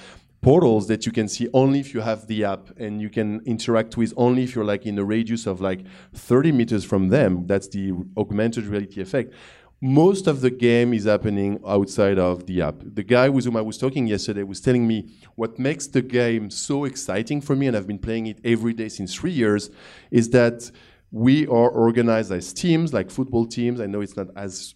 portals 0.41 0.87
that 0.87 1.05
you 1.05 1.11
can 1.11 1.27
see 1.27 1.49
only 1.53 1.79
if 1.79 1.93
you 1.93 2.01
have 2.01 2.27
the 2.27 2.45
app 2.45 2.69
and 2.77 3.01
you 3.01 3.09
can 3.09 3.41
interact 3.45 3.97
with 3.97 4.13
only 4.15 4.43
if 4.43 4.55
you're 4.55 4.65
like 4.65 4.85
in 4.85 4.97
a 4.97 5.03
radius 5.03 5.45
of 5.45 5.59
like 5.59 5.81
30 6.13 6.51
meters 6.51 6.85
from 6.85 7.09
them. 7.09 7.45
That's 7.45 7.67
the 7.67 7.93
augmented 8.17 8.65
reality 8.65 9.01
effect. 9.01 9.33
Most 9.81 10.27
of 10.27 10.41
the 10.41 10.49
game 10.49 10.93
is 10.93 11.05
happening 11.05 11.59
outside 11.65 12.19
of 12.19 12.45
the 12.45 12.61
app. 12.61 12.75
The 12.81 13.03
guy 13.03 13.29
with 13.29 13.45
whom 13.45 13.55
I 13.55 13.61
was 13.61 13.77
talking 13.77 14.07
yesterday 14.07 14.43
was 14.43 14.59
telling 14.59 14.85
me 14.85 15.09
what 15.35 15.57
makes 15.57 15.87
the 15.87 16.01
game 16.01 16.49
so 16.49 16.83
exciting 16.83 17.39
for 17.39 17.55
me, 17.55 17.67
and 17.67 17.77
I've 17.77 17.87
been 17.87 17.99
playing 17.99 18.27
it 18.27 18.39
every 18.43 18.73
day 18.73 18.89
since 18.89 19.15
three 19.15 19.31
years, 19.31 19.69
is 20.11 20.31
that 20.31 20.69
we 21.11 21.47
are 21.47 21.69
organized 21.69 22.29
as 22.31 22.51
teams, 22.51 22.93
like 22.93 23.09
football 23.09 23.45
teams. 23.45 23.79
I 23.79 23.85
know 23.85 24.01
it's 24.01 24.17
not 24.17 24.27
as 24.35 24.75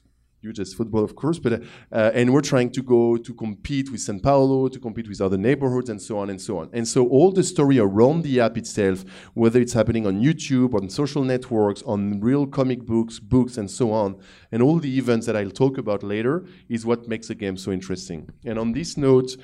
as 0.60 0.74
football, 0.74 1.04
of 1.04 1.16
course, 1.16 1.40
but 1.40 1.64
uh, 1.92 2.12
and 2.14 2.34
we're 2.34 2.42
trying 2.42 2.70
to 2.72 2.82
go 2.82 3.18
to 3.18 3.34
compete 3.34 3.92
with 3.92 4.02
San 4.02 4.20
Paulo, 4.20 4.68
to 4.68 4.80
compete 4.80 5.08
with 5.08 5.22
other 5.22 5.38
neighborhoods, 5.38 5.90
and 5.90 6.02
so 6.02 6.18
on 6.18 6.30
and 6.30 6.40
so 6.40 6.58
on. 6.58 6.70
And 6.74 6.88
so 6.88 7.08
all 7.08 7.32
the 7.32 7.44
story 7.44 7.80
around 7.80 8.24
the 8.24 8.40
app 8.40 8.58
itself, 8.58 9.06
whether 9.34 9.60
it's 9.60 9.74
happening 9.74 10.06
on 10.06 10.22
YouTube, 10.22 10.74
on 10.74 10.90
social 10.90 11.24
networks, 11.24 11.82
on 11.84 12.20
real 12.20 12.46
comic 12.46 12.86
books, 12.86 13.20
books, 13.20 13.58
and 13.58 13.70
so 13.70 13.92
on, 13.92 14.20
and 14.52 14.62
all 14.62 14.80
the 14.80 14.98
events 14.98 15.26
that 15.28 15.36
I'll 15.36 15.50
talk 15.50 15.78
about 15.78 16.04
later, 16.04 16.46
is 16.70 16.86
what 16.86 17.08
makes 17.08 17.28
the 17.28 17.36
game 17.36 17.58
so 17.58 17.72
interesting. 17.72 18.30
And 18.46 18.60
on 18.60 18.74
this 18.74 18.98
note. 18.98 19.38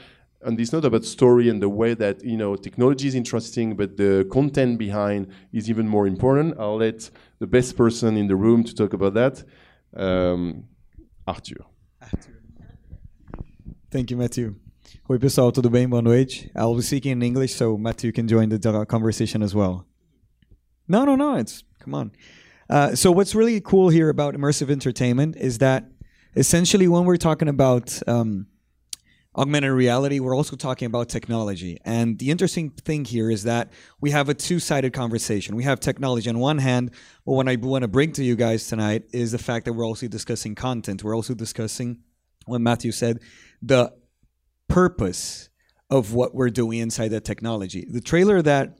On 0.45 0.55
this 0.55 0.71
note 0.71 0.85
about 0.85 1.03
story 1.03 1.49
and 1.49 1.61
the 1.61 1.67
way 1.67 1.93
that 1.95 2.23
you 2.23 2.37
know 2.37 2.55
technology 2.55 3.09
is 3.09 3.13
interesting, 3.13 3.75
but 3.75 3.97
the 3.97 4.25
content 4.31 4.79
behind 4.79 5.27
is 5.51 5.69
even 5.69 5.85
more 5.85 6.07
important. 6.07 6.55
I'll 6.57 6.77
let 6.77 7.09
the 7.39 7.47
best 7.47 7.75
person 7.75 8.15
in 8.15 8.27
the 8.27 8.37
room 8.37 8.63
to 8.63 8.73
talk 8.73 8.93
about 8.93 9.15
that. 9.15 9.43
Um, 9.93 10.63
Arthur. 11.29 11.57
Arthur. 12.01 12.41
Thank 13.91 14.09
you, 14.09 14.17
Matthew. 14.17 14.55
Oi, 15.11 15.19
pessoal, 15.19 15.51
tudo 15.51 15.69
bem? 15.71 15.91
Boa 15.91 16.01
noite. 16.01 16.49
I'll 16.55 16.73
be 16.73 16.81
speaking 16.81 17.11
in 17.11 17.21
English, 17.21 17.53
so 17.53 17.77
Matthew 17.77 18.11
can 18.11 18.27
join 18.27 18.49
the 18.49 18.85
conversation 18.89 19.43
as 19.43 19.53
well. 19.53 19.85
No, 20.87 21.05
no, 21.05 21.15
no. 21.15 21.35
It's 21.35 21.63
come 21.79 21.93
on. 21.93 22.11
Uh, 22.67 22.95
so, 22.95 23.11
what's 23.11 23.35
really 23.35 23.61
cool 23.61 23.89
here 23.89 24.09
about 24.09 24.33
immersive 24.33 24.71
entertainment 24.71 25.35
is 25.35 25.59
that 25.59 25.85
essentially, 26.35 26.87
when 26.87 27.05
we're 27.05 27.17
talking 27.17 27.47
about 27.47 27.99
um, 28.07 28.47
augmented 29.39 29.71
reality, 29.71 30.19
we're 30.19 30.35
also 30.35 30.57
talking 30.57 30.85
about 30.85 31.07
technology. 31.07 31.79
And 31.85 32.19
the 32.19 32.29
interesting 32.29 32.71
thing 32.71 33.05
here 33.05 33.31
is 33.31 33.43
that 33.43 33.71
we 34.01 34.11
have 34.11 34.27
a 34.27 34.33
two 34.33 34.59
sided 34.59 34.91
conversation. 34.91 35.55
We 35.55 35.63
have 35.63 35.79
technology 35.79 36.29
on 36.29 36.39
one 36.39 36.57
hand, 36.57 36.91
but 37.25 37.33
what 37.33 37.47
I 37.47 37.55
want 37.55 37.83
to 37.83 37.87
bring 37.87 38.11
to 38.13 38.23
you 38.23 38.35
guys 38.35 38.67
tonight 38.67 39.03
is 39.13 39.31
the 39.31 39.37
fact 39.37 39.63
that 39.65 39.73
we're 39.73 39.85
also 39.85 40.09
discussing 40.09 40.55
content. 40.55 41.05
We're 41.05 41.15
also 41.15 41.33
discussing 41.33 42.01
what 42.47 42.59
Matthew 42.59 42.91
said, 42.91 43.19
the 43.61 43.93
purpose 44.67 45.49
of 45.89 46.13
what 46.13 46.35
we're 46.35 46.49
doing 46.49 46.79
inside 46.79 47.09
that 47.09 47.23
technology. 47.23 47.87
The 47.89 48.01
trailer 48.01 48.41
that 48.41 48.77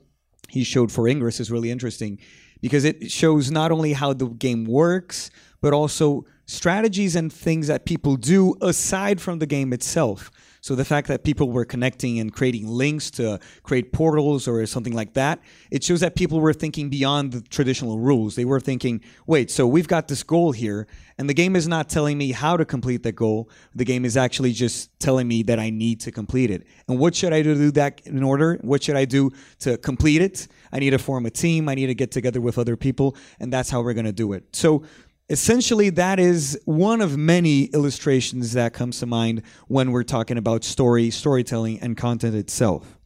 he 0.50 0.62
showed 0.62 0.92
for 0.92 1.08
Ingress 1.08 1.40
is 1.40 1.50
really 1.50 1.70
interesting 1.70 2.18
because 2.60 2.84
it 2.84 3.10
shows 3.10 3.50
not 3.50 3.72
only 3.72 3.94
how 3.94 4.12
the 4.12 4.28
game 4.28 4.64
works, 4.66 5.30
but 5.62 5.72
also 5.72 6.26
strategies 6.44 7.16
and 7.16 7.32
things 7.32 7.68
that 7.68 7.86
people 7.86 8.16
do 8.16 8.56
aside 8.60 9.20
from 9.20 9.38
the 9.38 9.46
game 9.46 9.72
itself. 9.72 10.30
So 10.60 10.74
the 10.74 10.84
fact 10.84 11.08
that 11.08 11.24
people 11.24 11.50
were 11.50 11.64
connecting 11.64 12.18
and 12.18 12.32
creating 12.32 12.66
links 12.66 13.10
to 13.12 13.38
create 13.62 13.92
portals 13.92 14.46
or 14.46 14.64
something 14.66 14.92
like 14.92 15.14
that, 15.14 15.40
it 15.70 15.82
shows 15.82 16.00
that 16.00 16.14
people 16.14 16.40
were 16.40 16.52
thinking 16.52 16.90
beyond 16.90 17.32
the 17.32 17.40
traditional 17.42 17.98
rules. 17.98 18.34
They 18.34 18.44
were 18.44 18.60
thinking, 18.60 19.02
wait, 19.26 19.50
so 19.50 19.66
we've 19.66 19.88
got 19.88 20.08
this 20.08 20.22
goal 20.22 20.52
here, 20.52 20.86
and 21.18 21.28
the 21.28 21.34
game 21.34 21.56
is 21.56 21.66
not 21.66 21.88
telling 21.88 22.18
me 22.18 22.32
how 22.32 22.56
to 22.56 22.64
complete 22.64 23.02
that 23.02 23.12
goal. 23.12 23.48
The 23.74 23.84
game 23.84 24.04
is 24.04 24.16
actually 24.16 24.52
just 24.52 24.90
telling 25.00 25.28
me 25.28 25.42
that 25.44 25.58
I 25.58 25.70
need 25.70 26.00
to 26.00 26.12
complete 26.12 26.50
it. 26.50 26.66
And 26.88 26.98
what 26.98 27.14
should 27.14 27.32
I 27.32 27.42
do 27.42 27.54
to 27.54 27.60
do 27.60 27.70
that 27.72 28.02
in 28.06 28.22
order? 28.22 28.58
What 28.62 28.82
should 28.82 28.96
I 28.96 29.04
do 29.04 29.30
to 29.60 29.76
complete 29.78 30.22
it? 30.22 30.48
I 30.72 30.78
need 30.78 30.90
to 30.90 30.98
form 30.98 31.26
a 31.26 31.30
team. 31.30 31.68
I 31.68 31.74
need 31.74 31.86
to 31.86 31.94
get 31.94 32.10
together 32.10 32.40
with 32.40 32.58
other 32.58 32.76
people, 32.76 33.16
and 33.38 33.52
that's 33.52 33.70
how 33.70 33.82
we're 33.82 33.94
going 33.94 34.06
to 34.06 34.12
do 34.12 34.32
it. 34.32 34.44
So 34.54 34.84
essentially 35.30 35.90
that 35.90 36.18
is 36.18 36.60
one 36.64 37.00
of 37.00 37.16
many 37.16 37.64
illustrations 37.66 38.52
that 38.52 38.72
comes 38.74 38.98
to 38.98 39.06
mind 39.06 39.42
when 39.68 39.92
we're 39.92 40.02
talking 40.02 40.36
about 40.36 40.64
story 40.64 41.08
storytelling 41.08 41.78
and 41.78 41.96
content 41.96 42.34
itself. 42.34 42.98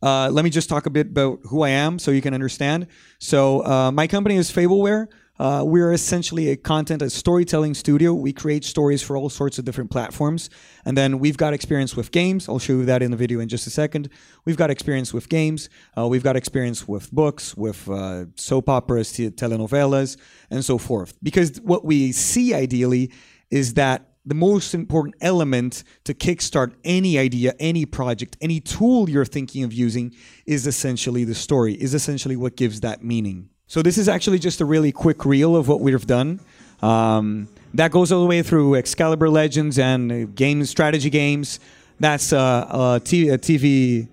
Uh, 0.00 0.30
let 0.30 0.44
me 0.44 0.50
just 0.50 0.68
talk 0.68 0.86
a 0.86 0.90
bit 0.90 1.08
about 1.08 1.40
who 1.50 1.60
i 1.60 1.68
am 1.68 1.98
so 1.98 2.10
you 2.10 2.22
can 2.22 2.32
understand. 2.32 2.86
So 3.18 3.66
uh, 3.66 3.90
my 3.90 4.06
company 4.06 4.36
is 4.36 4.50
fableware 4.50 5.08
uh, 5.40 5.64
we're 5.64 5.90
essentially 5.90 6.50
a 6.50 6.56
content, 6.56 7.00
a 7.00 7.08
storytelling 7.08 7.72
studio. 7.72 8.12
We 8.12 8.30
create 8.30 8.62
stories 8.62 9.02
for 9.02 9.16
all 9.16 9.30
sorts 9.30 9.58
of 9.58 9.64
different 9.64 9.90
platforms. 9.90 10.50
And 10.84 10.98
then 10.98 11.18
we've 11.18 11.38
got 11.38 11.54
experience 11.54 11.96
with 11.96 12.12
games. 12.12 12.46
I'll 12.46 12.58
show 12.58 12.74
you 12.74 12.84
that 12.84 13.02
in 13.02 13.10
the 13.10 13.16
video 13.16 13.40
in 13.40 13.48
just 13.48 13.66
a 13.66 13.70
second. 13.70 14.10
We've 14.44 14.58
got 14.58 14.68
experience 14.68 15.14
with 15.14 15.30
games. 15.30 15.70
Uh, 15.96 16.08
we've 16.08 16.22
got 16.22 16.36
experience 16.36 16.86
with 16.86 17.10
books, 17.10 17.56
with 17.56 17.88
uh, 17.88 18.26
soap 18.34 18.68
operas, 18.68 19.12
telenovelas, 19.14 20.18
and 20.50 20.62
so 20.62 20.76
forth. 20.76 21.16
Because 21.22 21.58
what 21.62 21.86
we 21.86 22.12
see 22.12 22.52
ideally 22.52 23.10
is 23.50 23.74
that 23.74 24.10
the 24.26 24.34
most 24.34 24.74
important 24.74 25.14
element 25.22 25.84
to 26.04 26.12
kickstart 26.12 26.74
any 26.84 27.18
idea, 27.18 27.54
any 27.58 27.86
project, 27.86 28.36
any 28.42 28.60
tool 28.60 29.08
you're 29.08 29.24
thinking 29.24 29.64
of 29.64 29.72
using 29.72 30.14
is 30.44 30.66
essentially 30.66 31.24
the 31.24 31.34
story, 31.34 31.72
is 31.72 31.94
essentially 31.94 32.36
what 32.36 32.56
gives 32.56 32.80
that 32.80 33.02
meaning. 33.02 33.49
So 33.70 33.82
this 33.82 33.98
is 33.98 34.08
actually 34.08 34.40
just 34.40 34.60
a 34.60 34.64
really 34.64 34.90
quick 34.90 35.24
reel 35.24 35.54
of 35.54 35.68
what 35.68 35.80
we've 35.80 36.04
done. 36.04 36.40
Um, 36.82 37.46
that 37.74 37.92
goes 37.92 38.10
all 38.10 38.20
the 38.20 38.26
way 38.26 38.42
through 38.42 38.74
Excalibur 38.74 39.30
Legends 39.30 39.78
and 39.78 40.10
uh, 40.10 40.24
game 40.34 40.64
strategy 40.64 41.08
games. 41.08 41.60
That's 42.00 42.32
uh, 42.32 42.66
a, 42.68 43.00
TV 43.00 44.08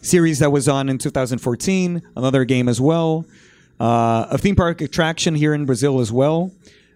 series 0.00 0.38
that 0.38 0.50
was 0.50 0.66
on 0.66 0.88
in 0.88 0.96
2014. 0.96 2.00
Another 2.16 2.46
game 2.46 2.70
as 2.70 2.80
well. 2.80 3.26
Uh, 3.78 4.28
a 4.30 4.38
theme 4.38 4.56
park 4.56 4.80
attraction 4.80 5.34
here 5.34 5.52
in 5.52 5.66
Brazil 5.66 6.00
as 6.00 6.10
well. 6.10 6.50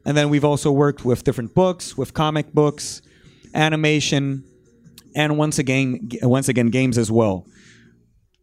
And 0.06 0.16
then 0.16 0.30
we've 0.30 0.44
also 0.44 0.72
worked 0.72 1.04
with 1.04 1.22
different 1.22 1.54
books, 1.54 1.98
with 1.98 2.14
comic 2.14 2.54
books, 2.54 3.02
animation, 3.52 4.42
and 5.14 5.36
once 5.36 5.58
again, 5.58 6.08
once 6.22 6.48
again, 6.48 6.70
games 6.70 6.96
as 6.96 7.12
well 7.12 7.44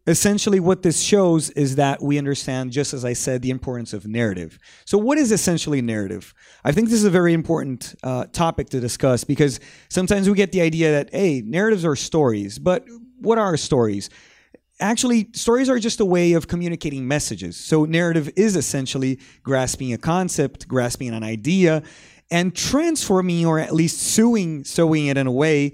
essentially 0.06 0.60
what 0.60 0.82
this 0.84 1.02
shows 1.02 1.50
is 1.52 1.78
that 1.78 2.02
we 2.02 2.18
understand 2.18 2.72
just 2.72 2.94
as 2.94 3.06
i 3.06 3.13
said 3.13 3.42
the 3.42 3.50
importance 3.50 3.94
of 3.94 4.06
narrative. 4.06 4.60
So 4.86 4.98
what 4.98 5.18
is 5.18 5.32
essentially 5.32 5.82
narrative? 5.82 6.34
I 6.63 6.72
think 6.72 6.89
this 6.89 7.00
is 7.00 7.06
a 7.06 7.10
very 7.10 7.34
important 7.34 7.96
uh, 8.04 8.26
topic 8.26 8.70
to 8.70 8.80
discuss 8.80 9.24
because 9.24 9.60
sometimes 9.89 10.30
we 10.30 10.36
get 10.36 10.52
the 10.52 10.62
idea 10.62 10.92
that 10.92 11.10
hey 11.13 11.42
narratives 11.46 11.86
are 11.86 11.96
stories 11.96 12.60
but 12.60 12.86
what 13.20 13.38
are 13.38 13.56
stories? 13.56 14.10
Actually 14.80 15.30
stories 15.34 15.70
are 15.70 15.80
just 15.80 16.02
a 16.02 16.06
way 16.06 16.34
of 16.34 16.48
communicating 16.48 17.08
messages. 17.08 17.56
So 17.56 17.86
narrative 17.86 18.30
is 18.36 18.58
essentially 18.58 19.20
grasping 19.44 19.94
a 19.94 19.98
concept, 19.98 20.68
grasping 20.68 21.13
an 21.13 21.24
idea, 21.24 21.84
and 22.30 22.54
transforming 22.54 23.46
or 23.46 23.60
at 23.60 23.74
least 23.74 24.00
sewing 24.00 24.66
sewing 24.66 25.06
it 25.06 25.18
in 25.18 25.28
a 25.28 25.32
way 25.32 25.74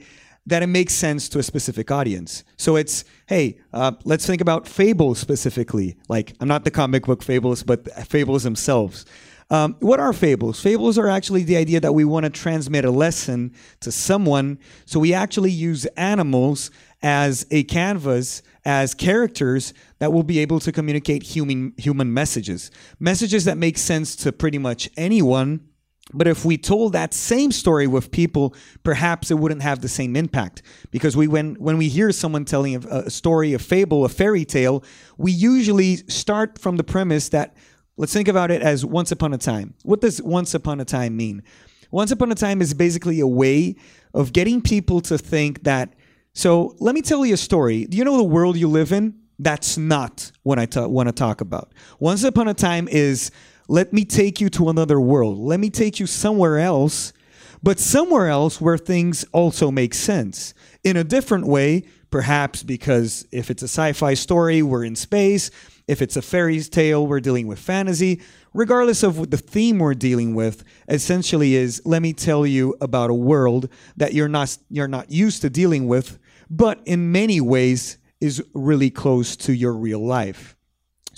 that 0.49 0.63
it 0.63 0.67
makes 0.67 0.93
sense 0.93 1.29
to 1.29 1.39
a 1.39 1.43
specific 1.43 1.91
audience. 1.91 2.43
So 2.57 2.75
it's, 2.75 3.05
hey, 3.27 3.59
uh, 3.73 3.93
let's 4.03 4.25
think 4.25 4.41
about 4.41 4.67
fables 4.67 5.19
specifically. 5.19 5.97
Like, 6.07 6.35
I'm 6.39 6.47
not 6.47 6.63
the 6.63 6.71
comic 6.71 7.05
book 7.05 7.23
fables, 7.23 7.63
but 7.63 7.89
fables 8.07 8.43
themselves. 8.43 9.05
Um, 9.51 9.75
what 9.79 9.99
are 9.99 10.13
fables? 10.13 10.61
Fables 10.61 10.97
are 10.97 11.07
actually 11.07 11.43
the 11.43 11.57
idea 11.57 11.79
that 11.79 11.93
we 11.93 12.05
want 12.05 12.25
to 12.25 12.29
transmit 12.29 12.85
a 12.85 12.91
lesson 12.91 13.53
to 13.79 13.91
someone. 13.91 14.59
So 14.85 14.99
we 14.99 15.13
actually 15.13 15.51
use 15.51 15.85
animals 15.97 16.69
as 17.01 17.47
a 17.49 17.63
canvas, 17.63 18.43
as 18.65 18.93
characters 18.93 19.73
that 19.99 20.13
will 20.13 20.23
be 20.23 20.37
able 20.39 20.59
to 20.59 20.71
communicate 20.71 21.23
human 21.23 21.73
human 21.77 22.13
messages, 22.13 22.69
messages 22.99 23.45
that 23.45 23.57
make 23.57 23.77
sense 23.77 24.15
to 24.17 24.31
pretty 24.31 24.59
much 24.59 24.89
anyone 24.97 25.68
but 26.13 26.27
if 26.27 26.43
we 26.43 26.57
told 26.57 26.93
that 26.93 27.13
same 27.13 27.51
story 27.51 27.87
with 27.87 28.11
people, 28.11 28.55
perhaps 28.83 29.31
it 29.31 29.35
wouldn't 29.35 29.61
have 29.61 29.81
the 29.81 29.87
same 29.87 30.15
impact. 30.15 30.61
Because 30.91 31.15
we, 31.15 31.27
when, 31.27 31.55
when 31.55 31.77
we 31.77 31.87
hear 31.87 32.11
someone 32.11 32.45
telling 32.45 32.75
a, 32.75 32.79
a 32.79 33.09
story, 33.09 33.53
a 33.53 33.59
fable, 33.59 34.05
a 34.05 34.09
fairy 34.09 34.45
tale, 34.45 34.83
we 35.17 35.31
usually 35.31 35.97
start 36.07 36.59
from 36.59 36.77
the 36.77 36.83
premise 36.83 37.29
that, 37.29 37.55
let's 37.97 38.13
think 38.13 38.27
about 38.27 38.51
it 38.51 38.61
as 38.61 38.85
once 38.85 39.11
upon 39.11 39.33
a 39.33 39.37
time. 39.37 39.75
What 39.83 40.01
does 40.01 40.21
once 40.21 40.53
upon 40.53 40.79
a 40.79 40.85
time 40.85 41.15
mean? 41.15 41.43
Once 41.91 42.11
upon 42.11 42.31
a 42.31 42.35
time 42.35 42.61
is 42.61 42.73
basically 42.73 43.19
a 43.19 43.27
way 43.27 43.75
of 44.13 44.33
getting 44.33 44.61
people 44.61 45.01
to 45.01 45.17
think 45.17 45.63
that, 45.63 45.93
so 46.33 46.75
let 46.79 46.95
me 46.95 47.01
tell 47.01 47.25
you 47.25 47.33
a 47.33 47.37
story. 47.37 47.85
Do 47.85 47.97
you 47.97 48.03
know 48.03 48.17
the 48.17 48.23
world 48.23 48.57
you 48.57 48.67
live 48.67 48.91
in? 48.91 49.15
That's 49.39 49.77
not 49.77 50.31
what 50.43 50.59
I 50.59 50.67
want 50.85 51.07
to 51.07 51.13
talk 51.13 51.41
about. 51.41 51.73
Once 51.99 52.23
upon 52.23 52.47
a 52.47 52.53
time 52.53 52.87
is 52.87 53.31
let 53.69 53.93
me 53.93 54.03
take 54.03 54.41
you 54.41 54.49
to 54.49 54.69
another 54.69 54.99
world. 54.99 55.37
Let 55.37 55.59
me 55.59 55.69
take 55.69 55.99
you 55.99 56.07
somewhere 56.07 56.57
else, 56.57 57.13
but 57.61 57.79
somewhere 57.79 58.27
else 58.27 58.59
where 58.59 58.79
things 58.79 59.23
also 59.31 59.69
make 59.69 59.93
sense 59.93 60.55
in 60.83 60.97
a 60.97 61.03
different 61.03 61.45
way, 61.45 61.83
perhaps 62.09 62.63
because 62.63 63.27
if 63.31 63.51
it's 63.51 63.61
a 63.61 63.67
sci 63.67 63.93
fi 63.93 64.15
story, 64.15 64.63
we're 64.63 64.83
in 64.83 64.95
space. 64.95 65.51
If 65.87 66.01
it's 66.01 66.17
a 66.17 66.21
fairy 66.23 66.59
tale, 66.61 67.05
we're 67.05 67.19
dealing 67.19 67.45
with 67.45 67.59
fantasy. 67.59 68.21
Regardless 68.55 69.03
of 69.03 69.19
what 69.19 69.29
the 69.29 69.37
theme 69.37 69.77
we're 69.77 69.93
dealing 69.93 70.33
with, 70.33 70.63
essentially 70.87 71.53
is 71.53 71.79
let 71.85 72.01
me 72.01 72.11
tell 72.11 72.47
you 72.47 72.75
about 72.81 73.11
a 73.11 73.13
world 73.13 73.69
that 73.97 74.15
you're 74.15 74.27
not 74.27 74.57
you're 74.71 74.87
not 74.87 75.11
used 75.11 75.43
to 75.43 75.49
dealing 75.49 75.87
with, 75.87 76.17
but 76.49 76.81
in 76.85 77.11
many 77.11 77.39
ways 77.39 77.99
is 78.19 78.43
really 78.55 78.89
close 78.89 79.35
to 79.35 79.53
your 79.53 79.73
real 79.73 80.03
life. 80.03 80.55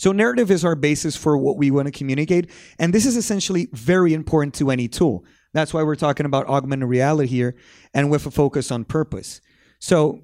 So 0.02 0.12
narrative 0.12 0.50
is 0.50 0.66
our 0.66 0.74
basis 0.74 1.16
for 1.16 1.38
what 1.38 1.58
we 1.58 1.70
want 1.70 1.86
to 1.86 1.92
communicate. 1.92 2.50
And 2.80 2.92
this 2.92 3.06
is 3.06 3.16
essentially 3.16 3.68
very 3.72 4.16
important 4.16 4.56
to 4.56 4.72
any 4.72 4.88
tool. 4.88 5.24
That's 5.54 5.76
why 5.76 5.84
we're 5.84 5.94
talking 5.94 6.26
about 6.26 6.48
augmented 6.48 6.90
reality 6.90 7.28
here 7.28 7.56
and 7.94 8.10
with 8.10 8.26
a 8.26 8.32
focus 8.32 8.72
on 8.72 8.84
purpose. 8.84 9.42
So 9.78 10.24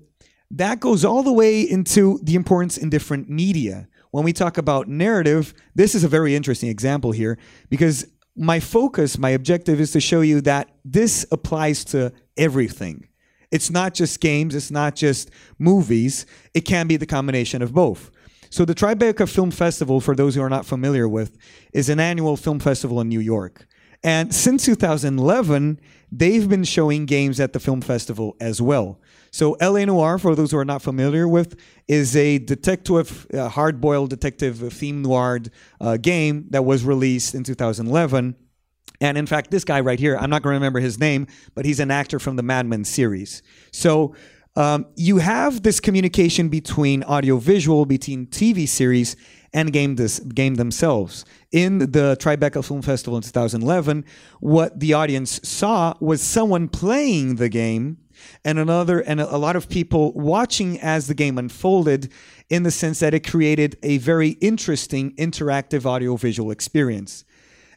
that 0.49 0.79
goes 0.79 1.05
all 1.05 1.21
the 1.21 1.31
way 1.31 1.61
into 1.61 2.19
the 2.23 2.33
importance 2.33 2.79
in 2.79 2.89
different 2.89 3.29
media. 3.29 3.87
When 4.09 4.25
we 4.25 4.33
talk 4.33 4.57
about 4.57 4.87
narrative, 4.87 5.53
this 5.75 5.93
is 5.93 6.03
a 6.03 6.07
very 6.07 6.35
interesting 6.35 6.69
example 6.69 7.11
here 7.11 7.37
because 7.69 8.07
my 8.35 8.59
focus, 8.59 9.19
my 9.19 9.29
objective 9.29 9.79
is 9.79 9.91
to 9.91 9.99
show 9.99 10.21
you 10.21 10.41
that 10.41 10.71
this 10.83 11.23
applies 11.31 11.85
to 11.85 12.11
everything. 12.35 13.09
It's 13.51 13.69
not 13.69 13.93
just 13.93 14.21
games, 14.21 14.55
it's 14.55 14.71
not 14.71 14.95
just 14.95 15.29
movies, 15.59 16.25
it 16.55 16.61
can 16.61 16.87
be 16.87 16.97
the 16.97 17.05
combination 17.05 17.61
of 17.61 17.75
both. 17.75 18.09
So 18.49 18.65
the 18.65 18.75
Tribeca 18.75 19.29
Film 19.29 19.51
Festival, 19.51 20.01
for 20.01 20.15
those 20.15 20.35
who 20.35 20.41
are 20.41 20.49
not 20.49 20.65
familiar 20.65 21.07
with, 21.07 21.37
is 21.73 21.89
an 21.89 21.99
annual 21.99 22.37
film 22.37 22.59
festival 22.59 23.01
in 23.01 23.09
New 23.09 23.19
York. 23.19 23.67
And 24.03 24.33
since 24.33 24.65
2011, 24.65 25.79
they've 26.11 26.47
been 26.47 26.63
showing 26.63 27.05
games 27.05 27.39
at 27.39 27.53
the 27.53 27.59
film 27.59 27.81
festival 27.81 28.35
as 28.39 28.61
well. 28.61 28.99
So 29.31 29.53
L.A. 29.55 29.85
Noire, 29.85 30.17
for 30.17 30.35
those 30.35 30.51
who 30.51 30.57
are 30.57 30.65
not 30.65 30.81
familiar 30.81 31.27
with, 31.27 31.59
is 31.87 32.15
a 32.15 32.37
detective, 32.39 33.27
hard-boiled 33.33 34.09
detective 34.09 34.71
theme 34.73 35.01
noir 35.01 35.39
uh, 35.81 35.97
game 35.97 36.45
that 36.51 36.63
was 36.63 36.83
released 36.83 37.35
in 37.35 37.43
2011. 37.43 38.35
And 38.99 39.17
in 39.17 39.27
fact, 39.27 39.51
this 39.51 39.63
guy 39.63 39.79
right 39.79 39.99
here, 39.99 40.17
I'm 40.17 40.29
not 40.29 40.41
going 40.41 40.53
to 40.53 40.57
remember 40.57 40.79
his 40.79 40.99
name, 40.99 41.27
but 41.53 41.65
he's 41.65 41.79
an 41.79 41.91
actor 41.91 42.19
from 42.19 42.35
the 42.35 42.43
Mad 42.43 42.65
Men 42.65 42.83
series. 42.83 43.43
So 43.71 44.15
um, 44.57 44.87
you 44.95 45.19
have 45.19 45.61
this 45.61 45.79
communication 45.79 46.49
between 46.49 47.03
audiovisual, 47.03 47.85
between 47.85 48.25
TV 48.25 48.67
series 48.67 49.15
and 49.53 49.71
game 49.71 49.97
this 49.97 50.19
game 50.19 50.55
themselves. 50.55 51.25
In 51.51 51.77
the 51.77 52.17
Tribeca 52.19 52.65
Film 52.65 52.81
Festival 52.81 53.17
in 53.17 53.23
2011, 53.23 54.03
what 54.39 54.79
the 54.79 54.93
audience 54.93 55.39
saw 55.47 55.93
was 55.99 56.23
someone 56.23 56.69
playing 56.69 57.35
the 57.35 57.49
game 57.49 57.99
and 58.43 58.57
another 58.57 58.99
and 59.01 59.21
a 59.21 59.37
lot 59.37 59.55
of 59.55 59.69
people 59.69 60.11
watching 60.13 60.79
as 60.79 61.05
the 61.05 61.13
game 61.13 61.37
unfolded 61.37 62.11
in 62.49 62.63
the 62.63 62.71
sense 62.71 62.99
that 62.99 63.13
it 63.13 63.27
created 63.27 63.77
a 63.83 63.99
very 63.99 64.29
interesting 64.41 65.15
interactive 65.17 65.85
audiovisual 65.85 66.49
experience. 66.49 67.25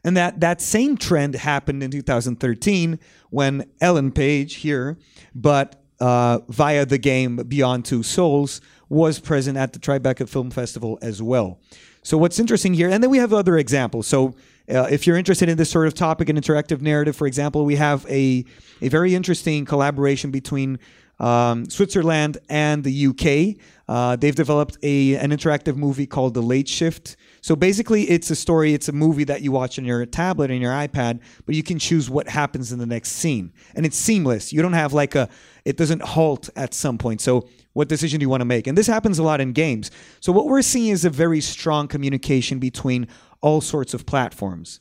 And 0.03 0.17
that 0.17 0.41
that 0.41 0.63
same 0.63 0.97
trend 0.97 1.35
happened 1.35 1.83
in 1.83 1.91
2013 1.91 2.99
when 3.29 3.71
Ellen 3.83 4.13
Page 4.13 4.55
here, 4.55 4.97
but 5.35 5.80
uh, 6.01 6.39
via 6.49 6.87
the 6.87 6.99
game 6.99 7.37
Beyond 7.37 7.85
Two 7.85 8.03
Souls 8.03 8.61
was 8.89 9.21
present 9.21 9.57
at 9.57 9.73
the 9.73 9.79
Tribeca 9.79 10.29
Film 10.29 10.51
Festival 10.51 10.99
as 11.01 11.23
well. 11.23 11.59
So 12.03 12.17
what's 12.17 12.39
interesting 12.39 12.75
here, 12.75 12.89
and 12.89 13.03
then 13.03 13.11
we 13.11 13.19
have 13.19 13.33
other 13.33 13.59
examples. 13.59 14.07
So 14.07 14.35
uh, 14.69 14.89
if 14.91 15.07
you're 15.07 15.17
interested 15.17 15.49
in 15.49 15.59
this 15.59 15.71
sort 15.71 15.87
of 15.87 15.95
topic 15.95 16.29
and 16.29 16.39
interactive 16.39 16.81
narrative, 16.81 17.17
for 17.17 17.27
example, 17.27 17.65
we 17.65 17.77
have 17.77 18.07
a 18.09 18.45
a 18.81 18.89
very 18.89 19.15
interesting 19.15 19.65
collaboration 19.65 20.31
between 20.31 20.79
um, 21.19 21.69
Switzerland 21.69 22.39
and 22.49 22.83
the 22.83 23.07
UK. 23.09 23.63
Uh, 23.89 24.17
they've 24.17 24.35
developed 24.35 24.79
a 24.83 25.17
an 25.17 25.31
interactive 25.31 25.77
movie 25.77 26.07
called 26.07 26.35
The 26.35 26.43
Late 26.43 26.69
Shift. 26.69 27.17
So 27.41 27.57
basically, 27.57 28.09
it's 28.11 28.31
a 28.31 28.37
story. 28.37 28.75
It's 28.75 28.89
a 28.89 28.93
movie 28.93 29.25
that 29.25 29.43
you 29.43 29.53
watch 29.53 29.79
on 29.79 29.85
your 29.85 30.05
tablet 30.07 30.51
and 30.51 30.61
your 30.61 30.73
iPad, 30.73 31.21
but 31.47 31.55
you 31.55 31.63
can 31.63 31.79
choose 31.79 32.11
what 32.11 32.29
happens 32.29 32.73
in 32.73 32.79
the 32.79 32.87
next 32.87 33.13
scene, 33.13 33.53
and 33.75 33.87
it's 33.87 33.97
seamless. 33.97 34.53
You 34.53 34.63
don't 34.63 34.75
have 34.75 34.93
like 34.93 35.15
a 35.15 35.29
it 35.65 35.77
doesn't 35.77 36.03
halt 36.03 36.49
at 36.57 36.75
some 36.75 36.99
point. 36.99 37.21
So 37.21 37.49
what 37.73 37.89
decision 37.89 38.19
do 38.19 38.25
you 38.25 38.29
want 38.29 38.41
to 38.41 38.47
make? 38.47 38.67
And 38.67 38.77
this 38.77 38.87
happens 38.87 39.19
a 39.19 39.23
lot 39.23 39.41
in 39.41 39.53
games. 39.53 39.91
So 40.21 40.33
what 40.33 40.47
we're 40.47 40.63
seeing 40.63 40.89
is 40.89 41.05
a 41.05 41.11
very 41.11 41.41
strong 41.41 41.89
communication 41.89 42.59
between 42.59 43.09
all 43.41 43.61
sorts 43.61 43.95
of 43.95 44.07
platforms. 44.07 44.81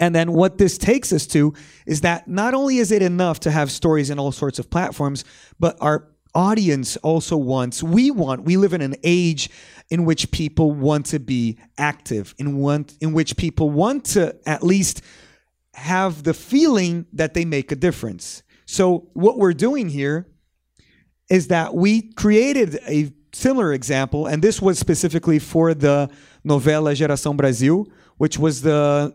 And 0.00 0.14
then 0.14 0.32
what 0.32 0.58
this 0.58 0.78
takes 0.78 1.12
us 1.12 1.26
to 1.28 1.54
is 1.86 2.00
that 2.00 2.26
not 2.26 2.54
only 2.54 2.78
is 2.78 2.90
it 2.90 3.02
enough 3.02 3.38
to 3.40 3.52
have 3.52 3.70
stories 3.70 4.10
in 4.10 4.18
all 4.18 4.32
sorts 4.32 4.58
of 4.58 4.68
platforms, 4.68 5.24
but 5.60 5.76
our 5.80 6.08
audience 6.34 6.96
also 6.98 7.36
wants, 7.36 7.82
we 7.82 8.10
want, 8.10 8.44
we 8.44 8.56
live 8.56 8.72
in 8.72 8.80
an 8.80 8.96
age 9.02 9.50
in 9.90 10.04
which 10.04 10.30
people 10.30 10.72
want 10.72 11.06
to 11.06 11.18
be 11.18 11.58
active, 11.76 12.34
in, 12.38 12.56
want, 12.58 12.96
in 13.00 13.12
which 13.12 13.36
people 13.36 13.70
want 13.70 14.04
to 14.04 14.36
at 14.46 14.62
least 14.62 15.02
have 15.74 16.22
the 16.22 16.34
feeling 16.34 17.06
that 17.12 17.34
they 17.34 17.44
make 17.44 17.72
a 17.72 17.76
difference. 17.76 18.42
So, 18.64 19.08
what 19.12 19.38
we're 19.38 19.52
doing 19.52 19.88
here 19.88 20.26
is 21.28 21.48
that 21.48 21.74
we 21.74 22.12
created 22.12 22.78
a 22.86 23.12
similar 23.32 23.72
example, 23.72 24.26
and 24.26 24.42
this 24.42 24.60
was 24.60 24.78
specifically 24.78 25.38
for 25.38 25.74
the 25.74 26.10
novela 26.44 26.92
Geração 26.92 27.36
Brasil, 27.36 27.86
which 28.18 28.38
was 28.38 28.62
the 28.62 29.14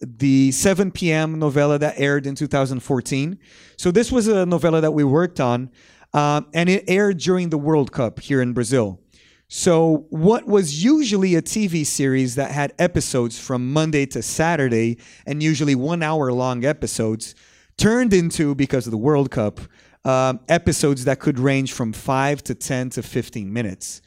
the 0.00 0.52
7 0.52 0.90
p.m. 0.90 1.38
novella 1.38 1.78
that 1.78 1.94
aired 1.96 2.26
in 2.26 2.34
2014. 2.34 3.38
So 3.78 3.90
this 3.90 4.12
was 4.12 4.28
a 4.28 4.44
novella 4.44 4.82
that 4.82 4.92
we 4.92 5.04
worked 5.04 5.40
on, 5.40 5.70
uh, 6.14 6.42
and 6.52 6.68
it 6.68 6.84
aired 6.88 7.18
during 7.18 7.50
the 7.50 7.58
World 7.58 7.92
Cup 7.92 8.20
here 8.20 8.40
in 8.42 8.52
Brazil. 8.52 9.00
So 9.48 10.06
what 10.10 10.46
was 10.46 10.82
usually 10.82 11.36
a 11.36 11.42
TV 11.42 11.86
series 11.86 12.34
that 12.34 12.50
had 12.50 12.72
episodes 12.78 13.38
from 13.38 13.72
Monday 13.72 14.04
to 14.06 14.20
Saturday, 14.22 14.98
and 15.24 15.42
usually 15.42 15.76
one 15.76 16.02
hour 16.02 16.32
long 16.32 16.64
episodes, 16.64 17.34
turned 17.76 18.12
into 18.12 18.54
because 18.54 18.86
of 18.86 18.90
the 18.90 18.98
World 18.98 19.30
Cup 19.30 19.60
um, 20.04 20.40
episodes 20.48 21.04
that 21.04 21.20
could 21.20 21.38
range 21.38 21.72
from 21.72 21.92
five 21.92 22.42
to 22.44 22.54
ten 22.54 22.90
to 22.90 23.02
fifteen 23.02 23.52
minutes. 23.52 24.02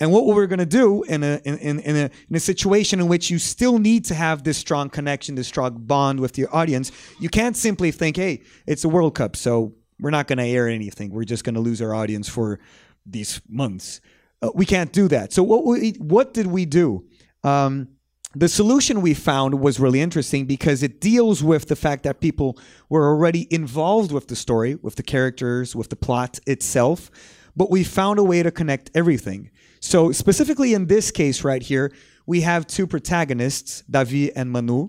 And 0.00 0.10
what 0.10 0.26
we're 0.26 0.48
going 0.48 0.58
to 0.58 0.66
do 0.66 1.04
in 1.04 1.22
a, 1.22 1.40
in, 1.44 1.78
in, 1.78 1.96
a, 1.96 2.10
in 2.28 2.34
a 2.34 2.40
situation 2.40 2.98
in 2.98 3.06
which 3.06 3.30
you 3.30 3.38
still 3.38 3.78
need 3.78 4.04
to 4.06 4.14
have 4.14 4.42
this 4.42 4.58
strong 4.58 4.90
connection, 4.90 5.36
this 5.36 5.46
strong 5.46 5.74
bond 5.74 6.18
with 6.18 6.36
your 6.36 6.52
audience, 6.54 6.90
you 7.20 7.28
can't 7.28 7.56
simply 7.56 7.92
think, 7.92 8.16
hey, 8.16 8.42
it's 8.66 8.82
a 8.82 8.88
World 8.88 9.14
Cup, 9.14 9.36
so 9.36 9.74
we're 10.02 10.10
not 10.10 10.26
going 10.26 10.38
to 10.38 10.44
air 10.44 10.68
anything. 10.68 11.10
We're 11.10 11.24
just 11.24 11.44
going 11.44 11.54
to 11.54 11.60
lose 11.60 11.80
our 11.80 11.94
audience 11.94 12.28
for 12.28 12.58
these 13.06 13.40
months. 13.48 14.00
Uh, 14.42 14.50
we 14.54 14.66
can't 14.66 14.92
do 14.92 15.06
that. 15.08 15.32
So 15.32 15.42
what 15.44 15.64
we, 15.64 15.92
what 15.92 16.34
did 16.34 16.48
we 16.48 16.66
do? 16.66 17.04
Um, 17.44 17.88
the 18.34 18.48
solution 18.48 19.00
we 19.00 19.14
found 19.14 19.60
was 19.60 19.78
really 19.78 20.00
interesting 20.00 20.46
because 20.46 20.82
it 20.82 21.00
deals 21.00 21.42
with 21.42 21.68
the 21.68 21.76
fact 21.76 22.02
that 22.02 22.20
people 22.20 22.58
were 22.88 23.06
already 23.06 23.46
involved 23.54 24.10
with 24.10 24.26
the 24.26 24.36
story, 24.36 24.74
with 24.74 24.96
the 24.96 25.02
characters, 25.02 25.76
with 25.76 25.90
the 25.90 25.96
plot 25.96 26.40
itself, 26.46 27.10
but 27.54 27.70
we 27.70 27.84
found 27.84 28.18
a 28.18 28.24
way 28.24 28.42
to 28.42 28.50
connect 28.50 28.90
everything. 28.94 29.50
So 29.80 30.12
specifically 30.12 30.74
in 30.74 30.86
this 30.86 31.10
case 31.10 31.44
right 31.44 31.62
here, 31.62 31.92
we 32.26 32.40
have 32.40 32.66
two 32.66 32.86
protagonists, 32.86 33.84
Davi 33.90 34.32
and 34.34 34.50
Manu, 34.50 34.88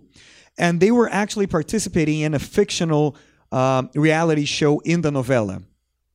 and 0.58 0.80
they 0.80 0.91
were 0.91 1.10
actually 1.10 1.47
participating 1.47 2.21
in 2.21 2.34
a 2.34 2.39
fictional 2.39 3.17
um, 3.54 3.89
reality 3.96 4.46
show 4.46 4.80
in 4.80 5.02
the 5.02 5.12
novella. 5.12 5.62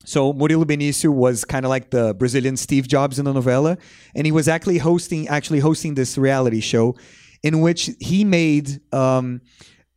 So 0.05 0.33
Murilo 0.33 0.65
Benício 0.65 1.11
was 1.11 1.45
kind 1.45 1.65
of 1.65 1.71
like 1.71 1.91
the 1.91 2.15
Brazilian 2.15 2.57
Steve 2.57 2.89
Jobs 2.89 3.19
in 3.19 3.25
the 3.25 3.33
novella, 3.33 3.79
and 4.15 4.27
he 4.27 4.33
was 4.33 4.49
actually 4.49 4.79
hosting 4.79 5.29
actually 5.29 5.61
hosting 5.61 5.95
this 5.95 6.19
reality 6.19 6.61
show, 6.61 6.97
in 7.43 7.61
which 7.61 7.91
he 8.01 8.25
made 8.25 8.81
um, 8.93 9.41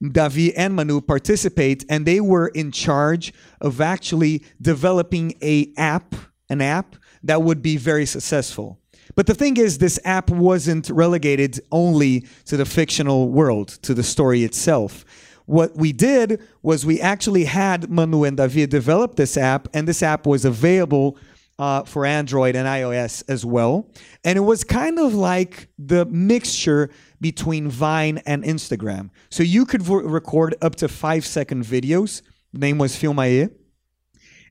Davi 0.03 0.53
and 0.57 0.75
Manu 0.75 1.01
participate, 1.01 1.85
and 1.89 2.05
they 2.05 2.19
were 2.19 2.47
in 2.49 2.71
charge 2.71 3.33
of 3.61 3.81
actually 3.81 4.43
developing 4.61 5.33
a 5.41 5.71
app, 5.77 6.13
an 6.49 6.61
app 6.61 6.95
that 7.23 7.41
would 7.43 7.61
be 7.61 7.77
very 7.77 8.05
successful. 8.05 8.79
But 9.15 9.27
the 9.27 9.35
thing 9.35 9.57
is, 9.57 9.77
this 9.77 9.99
app 10.05 10.29
wasn't 10.29 10.89
relegated 10.89 11.59
only 11.71 12.25
to 12.45 12.57
the 12.57 12.65
fictional 12.65 13.29
world, 13.29 13.69
to 13.83 13.93
the 13.93 14.03
story 14.03 14.43
itself. 14.43 15.05
What 15.45 15.75
we 15.75 15.91
did 15.91 16.41
was 16.61 16.85
we 16.85 17.01
actually 17.01 17.45
had 17.45 17.89
Manu 17.89 18.23
and 18.23 18.37
Davi 18.37 18.69
develop 18.69 19.15
this 19.15 19.37
app, 19.37 19.67
and 19.73 19.87
this 19.87 20.03
app 20.03 20.25
was 20.25 20.45
available 20.45 21.17
uh, 21.59 21.83
for 21.83 22.05
Android 22.05 22.55
and 22.55 22.67
iOS 22.67 23.23
as 23.27 23.45
well. 23.45 23.87
And 24.23 24.37
it 24.37 24.41
was 24.41 24.63
kind 24.63 24.97
of 24.97 25.13
like 25.13 25.67
the 25.77 26.05
mixture 26.05 26.89
between 27.19 27.69
Vine 27.69 28.17
and 28.25 28.43
Instagram. 28.43 29.11
So 29.29 29.43
you 29.43 29.65
could 29.65 29.83
v- 29.83 29.93
record 29.95 30.55
up 30.61 30.75
to 30.77 30.87
five 30.87 31.25
second 31.25 31.65
videos. 31.65 32.23
The 32.51 32.59
name 32.59 32.79
was 32.79 32.95
Filmae. 32.95 33.51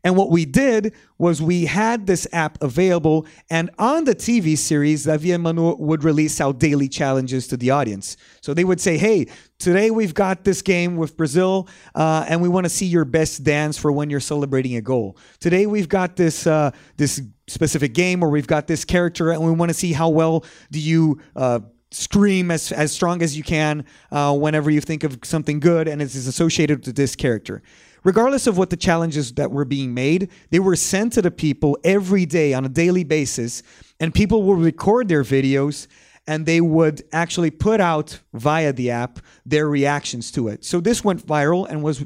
And 0.02 0.16
what 0.16 0.30
we 0.30 0.44
did 0.44 0.94
was 1.18 1.42
we 1.42 1.66
had 1.66 2.06
this 2.06 2.26
app 2.32 2.62
available, 2.62 3.26
and 3.50 3.70
on 3.78 4.04
the 4.04 4.14
TV 4.14 4.56
series, 4.56 5.06
and 5.06 5.42
Manu 5.42 5.76
would 5.76 6.04
release 6.04 6.40
out 6.40 6.58
daily 6.58 6.88
challenges 6.88 7.46
to 7.48 7.56
the 7.56 7.70
audience. 7.70 8.16
So 8.40 8.54
they 8.54 8.64
would 8.64 8.80
say, 8.80 8.96
"Hey, 8.96 9.26
today 9.58 9.90
we've 9.90 10.14
got 10.14 10.44
this 10.44 10.62
game 10.62 10.96
with 10.96 11.16
Brazil, 11.16 11.68
uh, 11.94 12.24
and 12.28 12.40
we 12.40 12.48
want 12.48 12.64
to 12.64 12.70
see 12.70 12.86
your 12.86 13.04
best 13.04 13.44
dance 13.44 13.76
for 13.76 13.92
when 13.92 14.08
you're 14.08 14.20
celebrating 14.20 14.76
a 14.76 14.80
goal. 14.80 15.18
Today 15.38 15.66
we've 15.66 15.88
got 15.88 16.16
this 16.16 16.46
uh, 16.46 16.70
this 16.96 17.20
specific 17.46 17.92
game, 17.92 18.22
or 18.22 18.30
we've 18.30 18.46
got 18.46 18.66
this 18.66 18.84
character, 18.84 19.30
and 19.30 19.44
we 19.44 19.50
want 19.50 19.68
to 19.68 19.74
see 19.74 19.92
how 19.92 20.08
well 20.08 20.44
do 20.70 20.80
you." 20.80 21.20
Uh, 21.36 21.60
scream 21.90 22.50
as, 22.50 22.72
as 22.72 22.92
strong 22.92 23.20
as 23.22 23.36
you 23.36 23.42
can 23.42 23.84
uh, 24.12 24.36
whenever 24.36 24.70
you 24.70 24.80
think 24.80 25.02
of 25.02 25.18
something 25.24 25.58
good 25.58 25.88
and 25.88 26.00
it 26.00 26.14
is 26.14 26.26
associated 26.26 26.86
with 26.86 26.94
this 26.94 27.16
character 27.16 27.62
regardless 28.04 28.46
of 28.46 28.56
what 28.56 28.70
the 28.70 28.76
challenges 28.76 29.32
that 29.34 29.50
were 29.50 29.64
being 29.64 29.94
made, 29.94 30.30
they 30.50 30.58
were 30.58 30.76
sent 30.76 31.12
to 31.14 31.22
the 31.22 31.30
people 31.30 31.78
every 31.84 32.26
day 32.26 32.54
on 32.54 32.64
a 32.64 32.68
daily 32.68 33.04
basis, 33.04 33.62
and 33.98 34.14
people 34.14 34.42
would 34.44 34.58
record 34.58 35.08
their 35.08 35.22
videos 35.22 35.86
and 36.26 36.46
they 36.46 36.60
would 36.60 37.02
actually 37.12 37.50
put 37.50 37.80
out 37.80 38.20
via 38.34 38.72
the 38.72 38.90
app 38.90 39.18
their 39.44 39.68
reactions 39.68 40.30
to 40.30 40.48
it. 40.48 40.64
So 40.64 40.80
this 40.80 41.02
went 41.02 41.26
viral 41.26 41.66
and 41.68 41.82
was 41.82 42.04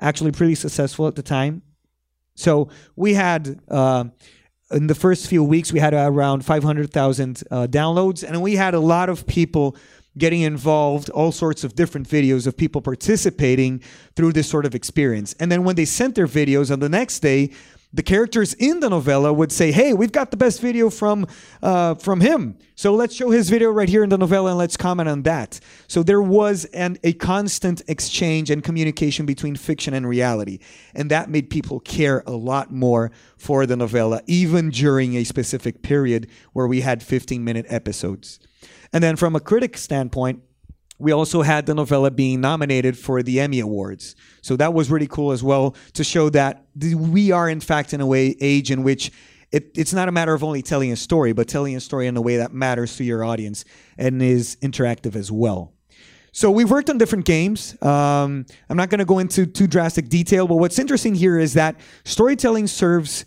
actually 0.00 0.32
pretty 0.32 0.54
successful 0.54 1.08
at 1.08 1.16
the 1.16 1.22
time. 1.22 1.62
So 2.34 2.68
we 2.96 3.14
had. 3.14 3.60
Uh, 3.68 4.06
in 4.70 4.86
the 4.86 4.94
first 4.94 5.28
few 5.28 5.44
weeks, 5.44 5.72
we 5.72 5.78
had 5.78 5.94
around 5.94 6.44
500,000 6.44 7.42
uh, 7.50 7.66
downloads, 7.66 8.24
and 8.26 8.40
we 8.42 8.56
had 8.56 8.74
a 8.74 8.80
lot 8.80 9.08
of 9.08 9.26
people 9.26 9.76
getting 10.16 10.42
involved, 10.42 11.10
all 11.10 11.32
sorts 11.32 11.64
of 11.64 11.74
different 11.74 12.08
videos 12.08 12.46
of 12.46 12.56
people 12.56 12.80
participating 12.80 13.80
through 14.14 14.32
this 14.32 14.48
sort 14.48 14.64
of 14.64 14.74
experience. 14.74 15.34
And 15.40 15.50
then 15.50 15.64
when 15.64 15.76
they 15.76 15.84
sent 15.84 16.14
their 16.14 16.28
videos 16.28 16.70
on 16.70 16.80
the 16.80 16.88
next 16.88 17.20
day, 17.20 17.50
the 17.94 18.02
characters 18.02 18.54
in 18.54 18.80
the 18.80 18.90
novella 18.90 19.32
would 19.32 19.52
say, 19.52 19.70
"Hey, 19.70 19.92
we've 19.94 20.10
got 20.10 20.32
the 20.32 20.36
best 20.36 20.60
video 20.60 20.90
from 20.90 21.26
uh, 21.62 21.94
from 21.94 22.20
him, 22.20 22.58
so 22.74 22.92
let's 22.92 23.14
show 23.14 23.30
his 23.30 23.48
video 23.48 23.70
right 23.70 23.88
here 23.88 24.02
in 24.02 24.10
the 24.10 24.18
novella 24.18 24.50
and 24.50 24.58
let's 24.58 24.76
comment 24.76 25.08
on 25.08 25.22
that." 25.22 25.60
So 25.86 26.02
there 26.02 26.20
was 26.20 26.64
an 26.66 26.98
a 27.04 27.12
constant 27.12 27.82
exchange 27.86 28.50
and 28.50 28.64
communication 28.64 29.26
between 29.26 29.54
fiction 29.54 29.94
and 29.94 30.08
reality, 30.08 30.58
and 30.92 31.08
that 31.10 31.30
made 31.30 31.48
people 31.50 31.78
care 31.78 32.24
a 32.26 32.32
lot 32.32 32.72
more 32.72 33.12
for 33.36 33.64
the 33.64 33.76
novella, 33.76 34.20
even 34.26 34.70
during 34.70 35.14
a 35.14 35.22
specific 35.22 35.82
period 35.82 36.26
where 36.52 36.66
we 36.66 36.80
had 36.80 37.00
15 37.00 37.44
minute 37.44 37.66
episodes. 37.68 38.40
And 38.92 39.04
then 39.04 39.14
from 39.14 39.36
a 39.36 39.40
critic 39.40 39.78
standpoint, 39.78 40.42
we 40.98 41.12
also 41.12 41.42
had 41.42 41.66
the 41.66 41.74
novella 41.74 42.10
being 42.10 42.40
nominated 42.40 42.96
for 42.96 43.22
the 43.22 43.40
Emmy 43.40 43.60
Awards. 43.60 44.14
So 44.42 44.56
that 44.56 44.74
was 44.74 44.90
really 44.90 45.08
cool 45.08 45.32
as 45.32 45.42
well 45.42 45.74
to 45.94 46.04
show 46.04 46.30
that 46.30 46.66
we 46.76 47.32
are, 47.32 47.48
in 47.48 47.60
fact, 47.60 47.92
in 47.92 48.00
a 48.00 48.06
way, 48.06 48.36
age 48.40 48.70
in 48.70 48.82
which 48.82 49.10
it, 49.50 49.70
it's 49.76 49.92
not 49.92 50.08
a 50.08 50.12
matter 50.12 50.34
of 50.34 50.42
only 50.42 50.62
telling 50.62 50.92
a 50.92 50.96
story, 50.96 51.32
but 51.32 51.46
telling 51.46 51.76
a 51.76 51.80
story 51.80 52.06
in 52.06 52.16
a 52.16 52.20
way 52.20 52.36
that 52.38 52.52
matters 52.52 52.96
to 52.96 53.04
your 53.04 53.24
audience 53.24 53.64
and 53.98 54.20
is 54.22 54.56
interactive 54.62 55.14
as 55.14 55.30
well. 55.30 55.72
So 56.32 56.50
we've 56.50 56.70
worked 56.70 56.90
on 56.90 56.98
different 56.98 57.24
games. 57.24 57.80
Um, 57.80 58.46
I'm 58.68 58.76
not 58.76 58.90
going 58.90 58.98
to 58.98 59.04
go 59.04 59.20
into 59.20 59.46
too 59.46 59.68
drastic 59.68 60.08
detail, 60.08 60.48
but 60.48 60.56
what's 60.56 60.80
interesting 60.80 61.14
here 61.14 61.38
is 61.38 61.54
that 61.54 61.76
storytelling 62.04 62.66
serves 62.66 63.24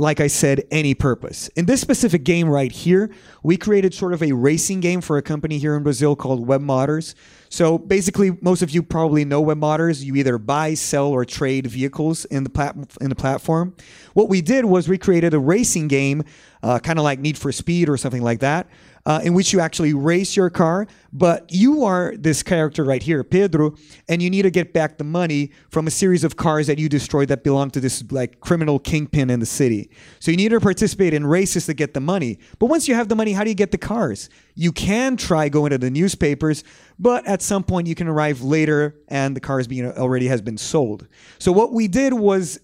like 0.00 0.20
I 0.20 0.28
said, 0.28 0.62
any 0.70 0.94
purpose. 0.94 1.48
In 1.48 1.66
this 1.66 1.80
specific 1.80 2.22
game 2.22 2.48
right 2.48 2.70
here, 2.70 3.10
we 3.42 3.56
created 3.56 3.92
sort 3.92 4.12
of 4.12 4.22
a 4.22 4.30
racing 4.30 4.78
game 4.78 5.00
for 5.00 5.16
a 5.16 5.22
company 5.22 5.58
here 5.58 5.76
in 5.76 5.82
Brazil 5.82 6.14
called 6.14 6.46
WebMotors. 6.46 7.14
So 7.48 7.78
basically, 7.78 8.38
most 8.40 8.62
of 8.62 8.70
you 8.70 8.84
probably 8.84 9.24
know 9.24 9.42
WebMotors. 9.44 10.04
You 10.04 10.14
either 10.14 10.38
buy, 10.38 10.74
sell, 10.74 11.08
or 11.08 11.24
trade 11.24 11.66
vehicles 11.66 12.24
in 12.26 12.44
the 12.44 12.50
plat- 12.50 12.76
in 13.00 13.08
the 13.08 13.16
platform. 13.16 13.74
What 14.14 14.28
we 14.28 14.40
did 14.40 14.66
was 14.66 14.88
we 14.88 14.98
created 14.98 15.34
a 15.34 15.40
racing 15.40 15.88
game, 15.88 16.22
uh, 16.62 16.78
kind 16.78 17.00
of 17.00 17.04
like 17.04 17.18
Need 17.18 17.36
for 17.36 17.50
Speed 17.50 17.88
or 17.88 17.96
something 17.96 18.22
like 18.22 18.38
that, 18.38 18.68
uh, 19.08 19.20
in 19.24 19.32
which 19.32 19.54
you 19.54 19.58
actually 19.58 19.94
race 19.94 20.36
your 20.36 20.50
car, 20.50 20.86
but 21.14 21.50
you 21.50 21.82
are 21.82 22.14
this 22.18 22.42
character 22.42 22.84
right 22.84 23.02
here, 23.02 23.24
Pedro, 23.24 23.74
and 24.06 24.20
you 24.20 24.28
need 24.28 24.42
to 24.42 24.50
get 24.50 24.74
back 24.74 24.98
the 24.98 25.04
money 25.04 25.50
from 25.70 25.86
a 25.86 25.90
series 25.90 26.24
of 26.24 26.36
cars 26.36 26.66
that 26.66 26.78
you 26.78 26.90
destroyed 26.90 27.28
that 27.28 27.42
belong 27.42 27.70
to 27.70 27.80
this 27.80 28.04
like 28.10 28.38
criminal 28.40 28.78
kingpin 28.78 29.30
in 29.30 29.40
the 29.40 29.46
city. 29.46 29.90
So 30.20 30.30
you 30.30 30.36
need 30.36 30.50
to 30.50 30.60
participate 30.60 31.14
in 31.14 31.26
races 31.26 31.64
to 31.66 31.74
get 31.74 31.94
the 31.94 32.00
money. 32.00 32.38
But 32.58 32.66
once 32.66 32.86
you 32.86 32.94
have 32.96 33.08
the 33.08 33.16
money, 33.16 33.32
how 33.32 33.44
do 33.44 33.48
you 33.48 33.56
get 33.56 33.70
the 33.70 33.78
cars? 33.78 34.28
You 34.54 34.72
can 34.72 35.16
try 35.16 35.48
going 35.48 35.70
to 35.70 35.78
the 35.78 35.90
newspapers, 35.90 36.62
but 36.98 37.26
at 37.26 37.40
some 37.40 37.64
point 37.64 37.86
you 37.86 37.94
can 37.94 38.08
arrive 38.08 38.42
later 38.42 38.94
and 39.08 39.34
the 39.34 39.40
cars 39.40 39.66
being 39.66 39.90
already 39.90 40.26
has 40.26 40.42
been 40.42 40.58
sold. 40.58 41.08
So 41.38 41.50
what 41.50 41.72
we 41.72 41.88
did 41.88 42.12
was 42.12 42.60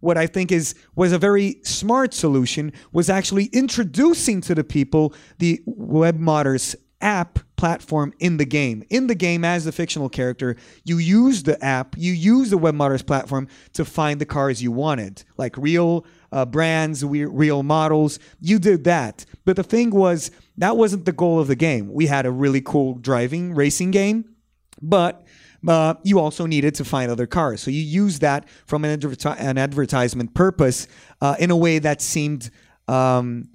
what 0.00 0.16
I 0.16 0.26
think 0.26 0.52
is 0.52 0.74
was 0.94 1.12
a 1.12 1.18
very 1.18 1.60
smart 1.62 2.14
solution 2.14 2.72
was 2.92 3.10
actually 3.10 3.46
introducing 3.46 4.40
to 4.42 4.54
the 4.54 4.64
people 4.64 5.12
the 5.38 5.62
WebMotors 5.66 6.76
app 7.00 7.38
platform 7.56 8.12
in 8.18 8.36
the 8.36 8.44
game. 8.44 8.84
In 8.90 9.06
the 9.06 9.14
game, 9.14 9.44
as 9.44 9.64
the 9.64 9.72
fictional 9.72 10.08
character, 10.08 10.56
you 10.84 10.98
use 10.98 11.42
the 11.42 11.62
app, 11.64 11.94
you 11.96 12.12
use 12.12 12.50
the 12.50 12.58
WebMotors 12.58 13.06
platform 13.06 13.48
to 13.74 13.84
find 13.84 14.20
the 14.20 14.26
cars 14.26 14.62
you 14.62 14.72
wanted, 14.72 15.24
like 15.36 15.56
real 15.56 16.04
uh, 16.32 16.44
brands, 16.44 17.04
real 17.04 17.62
models. 17.62 18.18
You 18.40 18.58
did 18.58 18.84
that. 18.84 19.24
But 19.44 19.56
the 19.56 19.62
thing 19.62 19.90
was, 19.90 20.30
that 20.56 20.76
wasn't 20.76 21.04
the 21.04 21.12
goal 21.12 21.40
of 21.40 21.48
the 21.48 21.56
game. 21.56 21.92
We 21.92 22.06
had 22.06 22.26
a 22.26 22.30
really 22.30 22.60
cool 22.60 22.94
driving 22.94 23.54
racing 23.54 23.90
game, 23.90 24.24
but 24.80 25.24
uh, 25.66 25.94
you 26.02 26.20
also 26.20 26.46
needed 26.46 26.74
to 26.76 26.84
find 26.84 27.10
other 27.10 27.26
cars. 27.26 27.60
So 27.60 27.70
you 27.70 27.82
use 27.82 28.20
that 28.20 28.48
from 28.66 28.84
an, 28.84 29.02
an 29.24 29.58
advertisement 29.58 30.34
purpose 30.34 30.86
uh, 31.20 31.36
in 31.38 31.50
a 31.50 31.56
way 31.56 31.78
that 31.78 32.00
seemed 32.00 32.50
um, 32.86 33.48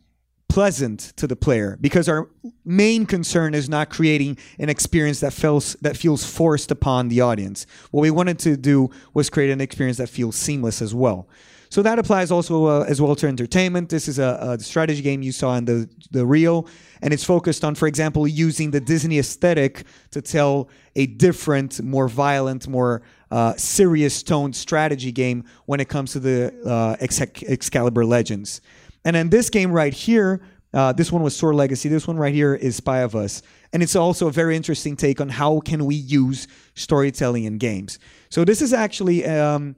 pleasant 0.50 1.13
to 1.16 1.26
the 1.26 1.36
player 1.36 1.78
because 1.82 2.08
our 2.08 2.30
main 2.63 3.06
concern 3.06 3.56
is 3.56 3.68
not 3.68 3.89
creating 3.89 4.38
an 4.60 4.70
experience 4.70 5.20
that 5.22 5.34
feels 5.34 5.74
that 5.82 5.98
feels 5.98 6.26
forced 6.26 6.70
upon 6.70 7.08
the 7.08 7.22
audience. 7.22 7.66
What 7.92 8.02
we 8.02 8.12
wanted 8.12 8.38
to 8.39 8.56
do 8.56 8.92
was 9.13 9.30
create 9.30 9.50
an 9.50 9.62
experience 9.62 9.98
that 9.98 10.10
feels 10.10 10.36
seamless 10.36 10.82
as 10.82 10.93
well. 10.93 11.28
So 11.74 11.82
that 11.82 11.97
applies 11.97 12.30
also 12.30 12.67
uh, 12.67 12.86
as 12.88 13.01
well 13.01 13.15
to 13.15 13.26
entertainment. 13.26 13.89
This 13.89 14.07
is 14.07 14.19
a, 14.19 14.57
a, 14.59 14.63
strategy 14.63 15.01
game 15.01 15.24
you 15.24 15.32
saw 15.32 15.55
in 15.55 15.65
the 15.65 15.89
the 16.11 16.24
reel, 16.24 16.67
and 17.01 17.11
it's 17.11 17.24
focused 17.24 17.63
on, 17.63 17.74
for 17.74 17.88
example, 17.88 18.28
using 18.28 18.69
the 18.69 18.80
Disney 18.80 19.17
aesthetic 19.17 19.84
to 20.11 20.21
tell 20.21 20.69
a 20.95 21.07
different, 21.07 21.82
more 21.82 22.07
violent, 22.07 22.67
more 22.67 23.01
uh, 23.32 23.55
serious 23.55 24.21
toned 24.21 24.55
strategy 24.55 25.11
game 25.11 25.45
when 25.65 25.80
it 25.80 25.89
comes 25.89 26.11
to 26.11 26.19
the 26.19 26.53
uh, 26.63 26.95
Excalibur 27.01 28.05
Legends. 28.05 28.61
And 29.03 29.15
then 29.15 29.32
this 29.32 29.49
game 29.49 29.71
right 29.71 29.95
here, 29.95 30.41
uh, 30.76 30.93
this 30.93 31.11
one 31.11 31.24
was 31.24 31.36
Sword 31.36 31.55
Legacy. 31.55 31.89
This 31.89 32.07
one 32.07 32.17
right 32.17 32.36
here 32.36 32.53
is 32.53 32.76
Spy 32.76 32.99
of 32.99 33.15
Us, 33.15 33.41
and 33.74 33.82
it's 33.82 33.95
also 33.95 34.28
a 34.28 34.32
very 34.32 34.55
interesting 34.55 34.95
take 34.95 35.19
on 35.19 35.28
how 35.28 35.59
can 35.61 35.86
we 35.86 35.95
use 35.95 36.47
storytelling 36.76 37.45
in 37.45 37.57
games. 37.57 37.97
So 38.30 38.45
this 38.45 38.61
is 38.61 38.74
actually. 38.74 39.26
Um, 39.26 39.76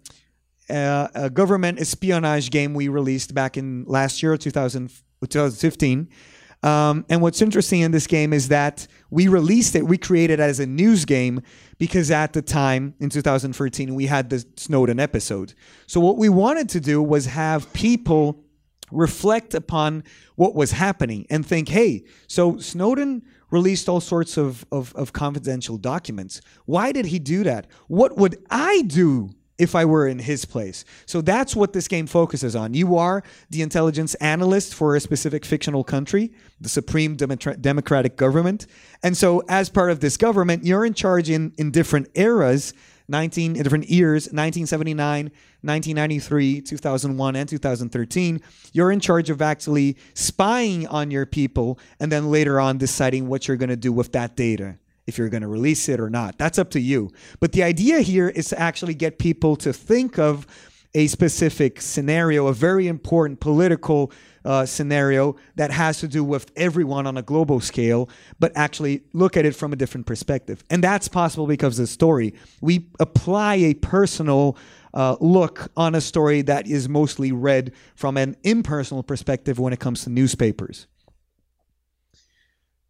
uh, 0.70 1.08
a 1.14 1.30
government 1.30 1.80
espionage 1.80 2.50
game 2.50 2.74
we 2.74 2.88
released 2.88 3.34
back 3.34 3.58
in 3.58 3.86
last 3.86 4.24
year, 4.24 4.38
2000, 4.38 4.92
2015. 5.22 6.10
Um, 6.64 7.06
and 7.10 7.22
what's 7.22 7.42
interesting 7.42 7.82
in 7.82 7.92
this 7.92 8.08
game 8.08 8.34
is 8.34 8.48
that 8.48 8.88
we 9.12 9.28
released 9.28 9.76
it, 9.76 9.86
we 9.86 10.00
created 10.00 10.40
it 10.40 10.44
as 10.44 10.60
a 10.60 10.66
news 10.66 11.06
game 11.06 11.42
because 11.78 12.10
at 12.10 12.34
the 12.34 12.42
time 12.42 12.96
in 13.00 13.10
2013 13.10 13.94
we 13.94 14.08
had 14.08 14.32
the 14.32 14.44
Snowden 14.58 15.00
episode. 15.00 15.54
So 15.86 16.00
what 16.00 16.18
we 16.18 16.28
wanted 16.28 16.70
to 16.70 16.80
do 16.80 17.04
was 17.04 17.28
have 17.28 17.72
people 17.74 18.44
reflect 18.92 19.54
upon 19.54 20.04
what 20.36 20.56
was 20.56 20.72
happening 20.72 21.28
and 21.30 21.46
think, 21.46 21.70
hey, 21.70 22.04
so 22.28 22.58
Snowden 22.58 23.24
released 23.52 23.88
all 23.88 24.02
sorts 24.02 24.38
of, 24.38 24.66
of, 24.72 24.94
of 24.96 25.14
confidential 25.14 25.78
documents. 25.78 26.42
Why 26.66 26.92
did 26.92 27.06
he 27.06 27.20
do 27.20 27.44
that? 27.44 27.68
What 27.88 28.18
would 28.18 28.44
I 28.50 28.84
do 28.88 29.30
if 29.58 29.76
I 29.76 29.86
were 29.86 30.08
in 30.08 30.20
his 30.20 30.46
place. 30.46 30.84
So 31.06 31.22
that's 31.22 31.56
what 31.56 31.74
this 31.74 31.88
game 31.88 32.08
focuses 32.08 32.56
on. 32.56 32.74
You 32.74 32.98
are 32.98 33.24
the 33.50 33.62
intelligence 33.62 34.14
analyst 34.16 34.74
for 34.74 34.96
a 34.96 35.00
specific 35.00 35.46
fictional 35.46 35.84
country, 35.84 36.34
the 36.60 36.70
supreme 36.70 37.16
demotra- 37.16 37.60
democratic 37.62 38.18
government. 38.18 38.68
And 39.02 39.16
so 39.16 39.44
as 39.48 39.70
part 39.70 39.92
of 39.92 40.02
this 40.02 40.18
government, 40.18 40.66
you're 40.66 40.86
in 40.86 40.94
charge 40.94 41.30
in, 41.30 41.54
in 41.58 41.72
different 41.72 42.10
eras, 42.16 42.74
19 43.08 43.54
different 43.54 43.90
years, 43.90 44.26
1979, 44.26 45.26
1993, 45.62 46.62
2001, 46.62 47.36
and 47.36 47.50
2013. 47.50 48.42
You're 48.74 48.92
in 48.92 49.00
charge 49.00 49.30
of 49.30 49.42
actually 49.42 49.96
spying 50.16 50.88
on 50.88 51.12
your 51.12 51.26
people 51.26 51.80
and 52.00 52.12
then 52.12 52.32
later 52.32 52.60
on 52.60 52.78
deciding 52.78 53.28
what 53.28 53.48
you're 53.48 53.58
going 53.58 53.70
to 53.70 53.76
do 53.76 53.94
with 53.94 54.12
that 54.14 54.36
data 54.36 54.78
if 55.08 55.18
you're 55.18 55.30
going 55.30 55.42
to 55.42 55.48
release 55.48 55.88
it 55.90 56.00
or 56.00 56.10
not. 56.10 56.38
That's 56.38 56.58
up 56.58 56.72
to 56.72 56.80
you. 56.80 57.12
But 57.40 57.52
the 57.52 57.64
idea 57.64 58.02
here 58.02 58.30
is 58.30 58.50
to 58.50 58.60
actually 58.60 58.96
get 58.96 59.20
people 59.20 59.56
to 59.58 59.72
think 59.72 60.18
of 60.18 60.48
a 60.96 61.08
specific 61.08 61.82
scenario, 61.82 62.48
a 62.48 62.54
very 62.54 62.88
important 62.88 63.42
political 63.42 64.12
uh, 64.46 64.66
scenario 64.66 65.36
that 65.56 65.70
has 65.70 66.00
to 66.00 66.08
do 66.08 66.24
with 66.24 66.50
everyone 66.56 67.06
on 67.06 67.18
a 67.18 67.22
global 67.22 67.60
scale, 67.60 68.10
but 68.40 68.52
actually 68.56 69.04
look 69.12 69.36
at 69.36 69.46
it 69.46 69.54
from 69.54 69.74
a 69.74 69.76
different 69.76 70.06
perspective. 70.06 70.64
And 70.70 70.84
that's 70.84 71.10
possible 71.10 71.48
because 71.48 71.78
of 71.78 71.84
the 71.84 71.92
story. 71.92 72.34
We 72.62 72.88
apply 73.00 73.56
a 73.56 73.74
personal 73.74 74.58
uh, 74.94 75.18
look 75.20 75.70
on 75.76 75.96
a 75.96 76.02
story 76.02 76.42
that 76.44 76.66
is 76.66 76.88
mostly 76.88 77.34
read 77.34 77.74
from 77.96 78.16
an 78.16 78.38
impersonal 78.44 79.04
perspective 79.04 79.60
when 79.60 79.74
it 79.74 79.82
comes 79.82 80.06
to 80.06 80.10
newspapers. 80.10 80.88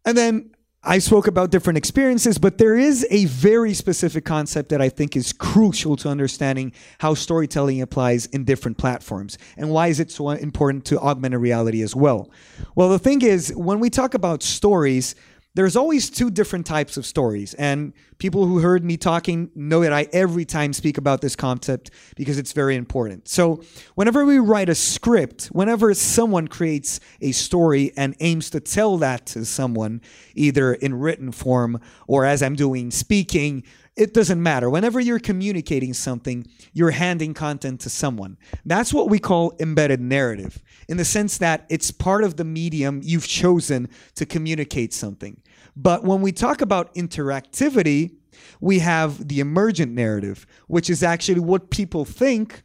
And 0.04 0.16
then 0.16 0.50
I 0.88 0.98
spoke 0.98 1.26
about 1.26 1.50
different 1.50 1.78
experiences, 1.78 2.38
but 2.38 2.58
there 2.58 2.76
is 2.76 3.04
a 3.10 3.24
very 3.24 3.74
specific 3.74 4.24
concept 4.24 4.68
that 4.68 4.80
I 4.80 4.88
think 4.88 5.16
is 5.16 5.32
crucial 5.32 5.96
to 5.96 6.08
understanding 6.08 6.72
how 6.98 7.14
storytelling 7.14 7.82
applies 7.82 8.26
in 8.26 8.44
different 8.44 8.78
platforms. 8.78 9.36
And 9.56 9.70
why 9.70 9.88
is 9.88 9.98
it 9.98 10.12
so 10.12 10.30
important 10.30 10.84
to 10.84 11.00
augmented 11.00 11.40
reality 11.40 11.82
as 11.82 11.96
well? 11.96 12.30
Well, 12.76 12.88
the 12.88 13.00
thing 13.00 13.22
is, 13.22 13.52
when 13.56 13.80
we 13.80 13.90
talk 13.90 14.14
about 14.14 14.44
stories, 14.44 15.16
there's 15.56 15.74
always 15.74 16.10
two 16.10 16.30
different 16.30 16.66
types 16.66 16.98
of 16.98 17.06
stories. 17.06 17.54
And 17.54 17.94
people 18.18 18.46
who 18.46 18.58
heard 18.58 18.84
me 18.84 18.98
talking 18.98 19.50
know 19.54 19.80
that 19.80 19.92
I 19.92 20.06
every 20.12 20.44
time 20.44 20.74
speak 20.74 20.98
about 20.98 21.22
this 21.22 21.34
concept 21.34 21.90
because 22.14 22.36
it's 22.36 22.52
very 22.52 22.76
important. 22.76 23.26
So, 23.26 23.62
whenever 23.94 24.26
we 24.26 24.38
write 24.38 24.68
a 24.68 24.74
script, 24.74 25.46
whenever 25.46 25.94
someone 25.94 26.46
creates 26.46 27.00
a 27.22 27.32
story 27.32 27.90
and 27.96 28.14
aims 28.20 28.50
to 28.50 28.60
tell 28.60 28.98
that 28.98 29.24
to 29.28 29.46
someone, 29.46 30.02
either 30.34 30.74
in 30.74 30.92
written 30.92 31.32
form 31.32 31.80
or 32.06 32.26
as 32.26 32.42
I'm 32.42 32.54
doing 32.54 32.90
speaking, 32.90 33.64
it 33.96 34.12
doesn't 34.12 34.42
matter. 34.42 34.68
Whenever 34.68 35.00
you're 35.00 35.18
communicating 35.18 35.94
something, 35.94 36.46
you're 36.74 36.90
handing 36.90 37.32
content 37.32 37.80
to 37.80 37.88
someone. 37.88 38.36
That's 38.66 38.92
what 38.92 39.08
we 39.08 39.18
call 39.18 39.56
embedded 39.58 40.02
narrative, 40.02 40.62
in 40.86 40.98
the 40.98 41.04
sense 41.04 41.38
that 41.38 41.64
it's 41.70 41.90
part 41.90 42.22
of 42.22 42.36
the 42.36 42.44
medium 42.44 43.00
you've 43.02 43.26
chosen 43.26 43.88
to 44.16 44.26
communicate 44.26 44.92
something. 44.92 45.40
But 45.76 46.04
when 46.04 46.22
we 46.22 46.32
talk 46.32 46.60
about 46.60 46.94
interactivity, 46.94 48.16
we 48.60 48.78
have 48.78 49.28
the 49.28 49.40
emergent 49.40 49.92
narrative, 49.92 50.46
which 50.66 50.88
is 50.88 51.02
actually 51.02 51.40
what 51.40 51.70
people 51.70 52.04
think, 52.04 52.62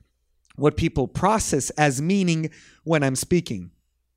what 0.56 0.78
people 0.78 1.08
process 1.08 1.70
as 1.72 2.02
meaning 2.02 2.50
when 2.84 3.04
I'm 3.04 3.16
speaking. 3.16 3.72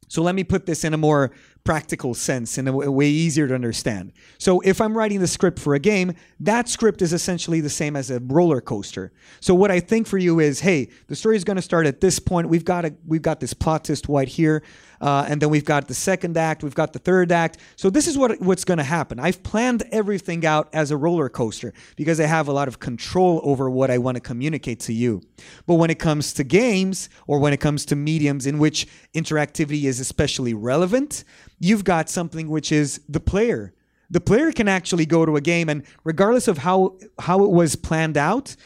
So 0.09 0.23
let 0.23 0.35
me 0.35 0.45
put 0.45 0.67
this 0.67 0.85
in 0.85 0.95
a 0.95 0.99
more 0.99 1.33
practical 1.65 2.13
sense 2.13 2.59
in 2.59 2.69
a 2.69 2.73
way 2.73 3.09
easier 3.09 3.49
to 3.49 3.55
understand. 3.55 4.13
So 4.39 4.61
if 4.61 4.81
I'm 4.81 4.97
writing 4.97 5.21
the 5.21 5.27
script 5.27 5.59
for 5.59 5.75
a 5.75 5.79
game, 5.79 6.13
that 6.41 6.69
script 6.69 7.01
is 7.01 7.13
essentially 7.15 7.61
the 7.61 7.71
same 7.71 7.97
as 7.97 8.11
a 8.11 8.21
roller 8.21 8.61
coaster. 8.61 9.13
So 9.41 9.55
what 9.55 9.71
I 9.71 9.81
think 9.81 10.07
for 10.07 10.19
you 10.19 10.41
is, 10.41 10.61
hey, 10.61 10.91
the 11.07 11.17
story 11.17 11.37
is 11.37 11.45
going 11.45 11.57
to 11.57 11.63
start 11.63 11.87
at 11.87 12.03
this 12.03 12.19
point. 12.19 12.51
We've 12.51 12.65
got 12.65 12.85
a 12.85 12.95
we've 13.07 13.23
got 13.23 13.41
this 13.41 13.55
plot 13.55 13.85
twist 13.87 14.07
right 14.09 14.29
here, 14.29 14.63
uh, 15.05 15.27
and 15.29 15.43
then 15.43 15.51
we've 15.51 15.67
got 15.67 15.87
the 15.87 15.93
second 15.93 16.35
act, 16.39 16.63
we've 16.63 16.75
got 16.75 16.95
the 16.95 16.99
third 16.99 17.31
act. 17.31 17.59
So 17.77 17.91
this 17.91 18.09
is 18.09 18.17
what 18.17 18.41
what's 18.41 18.65
going 18.65 18.79
to 18.79 18.85
happen. 18.85 19.21
I've 19.21 19.43
planned 19.43 19.83
everything 19.93 20.47
out 20.47 20.71
as 20.73 20.91
a 20.91 20.97
roller 20.97 21.29
coaster 21.29 21.75
because 21.95 22.19
I 22.21 22.25
have 22.25 22.49
a 22.49 22.53
lot 22.53 22.69
of 22.69 22.81
control 22.81 23.43
over 23.45 23.69
what 23.69 23.91
I 23.91 23.99
want 23.99 24.15
to 24.15 24.23
communicate 24.23 24.81
to 24.81 24.95
you. 24.95 25.21
But 25.67 25.75
when 25.75 25.91
it 25.91 25.99
comes 25.99 26.33
to 26.33 26.43
games 26.43 27.11
or 27.27 27.39
when 27.39 27.53
it 27.53 27.61
comes 27.61 27.85
to 27.87 27.97
mediums 27.97 28.47
in 28.47 28.59
which 28.59 28.89
interactivity 29.13 29.85
is 29.85 30.01
especially 30.01 30.55
relevant, 30.55 31.25
you've 31.59 31.85
got 31.85 32.09
something 32.09 32.49
which 32.49 32.73
is 32.73 33.03
the 33.07 33.21
player. 33.21 33.75
The 34.09 34.23
player 34.23 34.53
can 34.53 34.69
actually 34.69 35.05
go 35.05 35.27
to 35.27 35.37
a 35.37 35.43
game, 35.43 35.69
and 35.69 35.83
regardless 36.05 36.49
of 36.49 36.57
how 36.57 36.97
how 37.19 37.45
it 37.45 37.51
was 37.51 37.77
planned 37.77 38.17
out, 38.17 38.57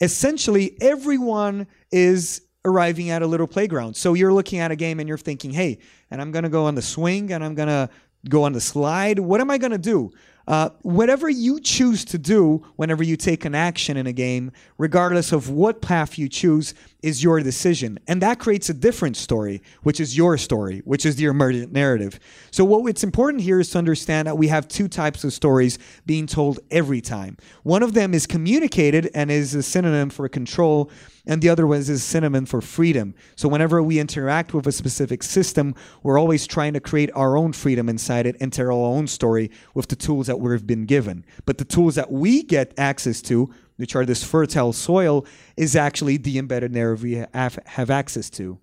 essentially 0.00 0.76
everyone 0.80 1.66
is 1.90 2.42
arriving 2.64 3.10
at 3.10 3.22
a 3.22 3.26
little 3.26 3.46
playground. 3.46 3.94
So 3.96 4.14
you're 4.14 4.32
looking 4.32 4.58
at 4.58 4.70
a 4.70 4.76
game 4.76 5.00
and 5.00 5.08
you're 5.08 5.18
thinking, 5.18 5.52
hey, 5.52 5.78
and 6.10 6.20
I'm 6.20 6.32
gonna 6.32 6.48
go 6.48 6.64
on 6.64 6.74
the 6.74 6.82
swing 6.82 7.32
and 7.32 7.44
I'm 7.44 7.54
gonna 7.54 7.90
go 8.28 8.44
on 8.44 8.52
the 8.52 8.60
slide. 8.60 9.18
What 9.18 9.40
am 9.40 9.50
I 9.50 9.58
gonna 9.58 9.78
do? 9.78 10.12
Uh, 10.46 10.70
whatever 10.82 11.28
you 11.28 11.58
choose 11.60 12.04
to 12.04 12.18
do 12.18 12.64
whenever 12.76 13.02
you 13.02 13.16
take 13.16 13.44
an 13.44 13.54
action 13.54 13.96
in 13.96 14.06
a 14.06 14.12
game, 14.12 14.52
regardless 14.76 15.32
of 15.32 15.48
what 15.48 15.80
path 15.80 16.18
you 16.18 16.28
choose, 16.28 16.74
is 17.04 17.22
your 17.22 17.38
decision. 17.40 17.98
And 18.08 18.22
that 18.22 18.38
creates 18.38 18.70
a 18.70 18.74
different 18.74 19.16
story, 19.16 19.62
which 19.82 20.00
is 20.00 20.16
your 20.16 20.38
story, 20.38 20.80
which 20.86 21.04
is 21.04 21.16
the 21.16 21.26
emergent 21.26 21.70
narrative. 21.70 22.18
So, 22.50 22.64
what 22.64 22.88
it's 22.88 23.04
important 23.04 23.42
here 23.42 23.60
is 23.60 23.68
to 23.70 23.78
understand 23.78 24.26
that 24.26 24.38
we 24.38 24.48
have 24.48 24.66
two 24.66 24.88
types 24.88 25.22
of 25.22 25.34
stories 25.34 25.78
being 26.06 26.26
told 26.26 26.60
every 26.70 27.02
time. 27.02 27.36
One 27.62 27.82
of 27.82 27.92
them 27.92 28.14
is 28.14 28.26
communicated 28.26 29.10
and 29.14 29.30
is 29.30 29.54
a 29.54 29.62
synonym 29.62 30.08
for 30.08 30.26
control, 30.30 30.90
and 31.26 31.42
the 31.42 31.50
other 31.50 31.66
one 31.66 31.78
is 31.78 31.90
a 31.90 31.98
synonym 31.98 32.46
for 32.46 32.62
freedom. 32.62 33.14
So, 33.36 33.48
whenever 33.48 33.82
we 33.82 33.98
interact 33.98 34.54
with 34.54 34.66
a 34.66 34.72
specific 34.72 35.22
system, 35.22 35.74
we're 36.02 36.18
always 36.18 36.46
trying 36.46 36.72
to 36.72 36.80
create 36.80 37.10
our 37.14 37.36
own 37.36 37.52
freedom 37.52 37.90
inside 37.90 38.24
it 38.24 38.36
and 38.40 38.50
tell 38.50 38.68
our 38.68 38.72
own 38.72 39.08
story 39.08 39.50
with 39.74 39.88
the 39.88 39.96
tools 39.96 40.26
that 40.26 40.40
we've 40.40 40.66
been 40.66 40.86
given. 40.86 41.26
But 41.44 41.58
the 41.58 41.66
tools 41.66 41.96
that 41.96 42.10
we 42.10 42.42
get 42.42 42.72
access 42.78 43.20
to 43.22 43.50
which 43.76 43.94
are 43.96 44.04
this 44.04 44.24
fertile 44.24 44.72
soil, 44.72 45.26
is 45.56 45.76
actually 45.76 46.16
the 46.16 46.38
embedded 46.38 46.72
narrative 46.72 47.02
we 47.02 47.24
have, 47.32 47.58
have 47.66 47.90
access 47.90 48.30
to. 48.30 48.58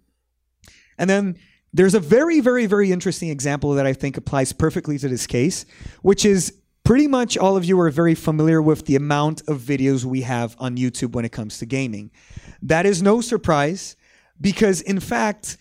And 0.97 1.09
then 1.09 1.37
there's 1.73 1.95
a 1.95 1.99
very, 1.99 2.39
very, 2.39 2.65
very 2.65 2.91
interesting 2.91 3.29
example 3.29 3.73
that 3.73 3.85
I 3.85 3.93
think 3.93 4.17
applies 4.17 4.53
perfectly 4.53 4.97
to 4.99 5.07
this 5.07 5.25
case, 5.25 5.65
which 6.01 6.25
is 6.25 6.53
pretty 6.83 7.07
much 7.07 7.37
all 7.37 7.55
of 7.55 7.63
you 7.65 7.79
are 7.79 7.89
very 7.89 8.15
familiar 8.15 8.61
with 8.61 8.85
the 8.85 8.95
amount 8.95 9.41
of 9.47 9.59
videos 9.59 10.03
we 10.03 10.21
have 10.21 10.55
on 10.59 10.77
YouTube 10.77 11.13
when 11.13 11.25
it 11.25 11.31
comes 11.31 11.57
to 11.59 11.65
gaming. 11.65 12.11
That 12.61 12.85
is 12.85 13.01
no 13.01 13.21
surprise 13.21 13.95
because, 14.39 14.81
in 14.81 14.99
fact, 14.99 15.57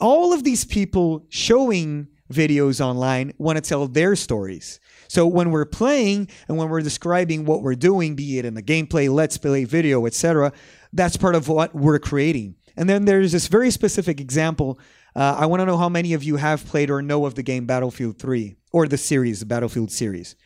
all 0.00 0.32
of 0.32 0.44
these 0.44 0.64
people 0.64 1.26
showing 1.28 2.08
videos 2.32 2.80
online 2.80 3.32
want 3.38 3.56
to 3.56 3.62
tell 3.62 3.86
their 3.86 4.16
stories. 4.16 4.80
So 5.08 5.26
when 5.26 5.50
we're 5.50 5.64
playing 5.64 6.28
and 6.48 6.56
when 6.56 6.68
we're 6.68 6.82
describing 6.82 7.44
what 7.44 7.62
we're 7.62 7.74
doing, 7.74 8.14
be 8.16 8.38
it 8.38 8.44
in 8.44 8.54
the 8.54 8.62
gameplay, 8.62 9.12
let's 9.12 9.38
play 9.38 9.64
video, 9.64 10.06
etc., 10.06 10.52
that's 10.92 11.16
part 11.16 11.34
of 11.34 11.48
what 11.48 11.74
we're 11.74 11.98
creating. 11.98 12.56
And 12.76 12.88
then 12.88 13.04
there's 13.04 13.32
this 13.32 13.48
very 13.48 13.70
specific 13.70 14.20
example. 14.20 14.78
Uh, 15.14 15.36
I 15.38 15.46
want 15.46 15.60
to 15.60 15.66
know 15.66 15.78
how 15.78 15.88
many 15.88 16.12
of 16.12 16.22
you 16.22 16.36
have 16.36 16.64
played 16.66 16.90
or 16.90 17.00
know 17.02 17.24
of 17.24 17.34
the 17.34 17.42
game 17.42 17.66
Battlefield 17.66 18.18
3 18.18 18.56
or 18.72 18.86
the 18.86 18.98
series, 18.98 19.40
the 19.40 19.46
Battlefield 19.46 19.90
series. 19.90 20.36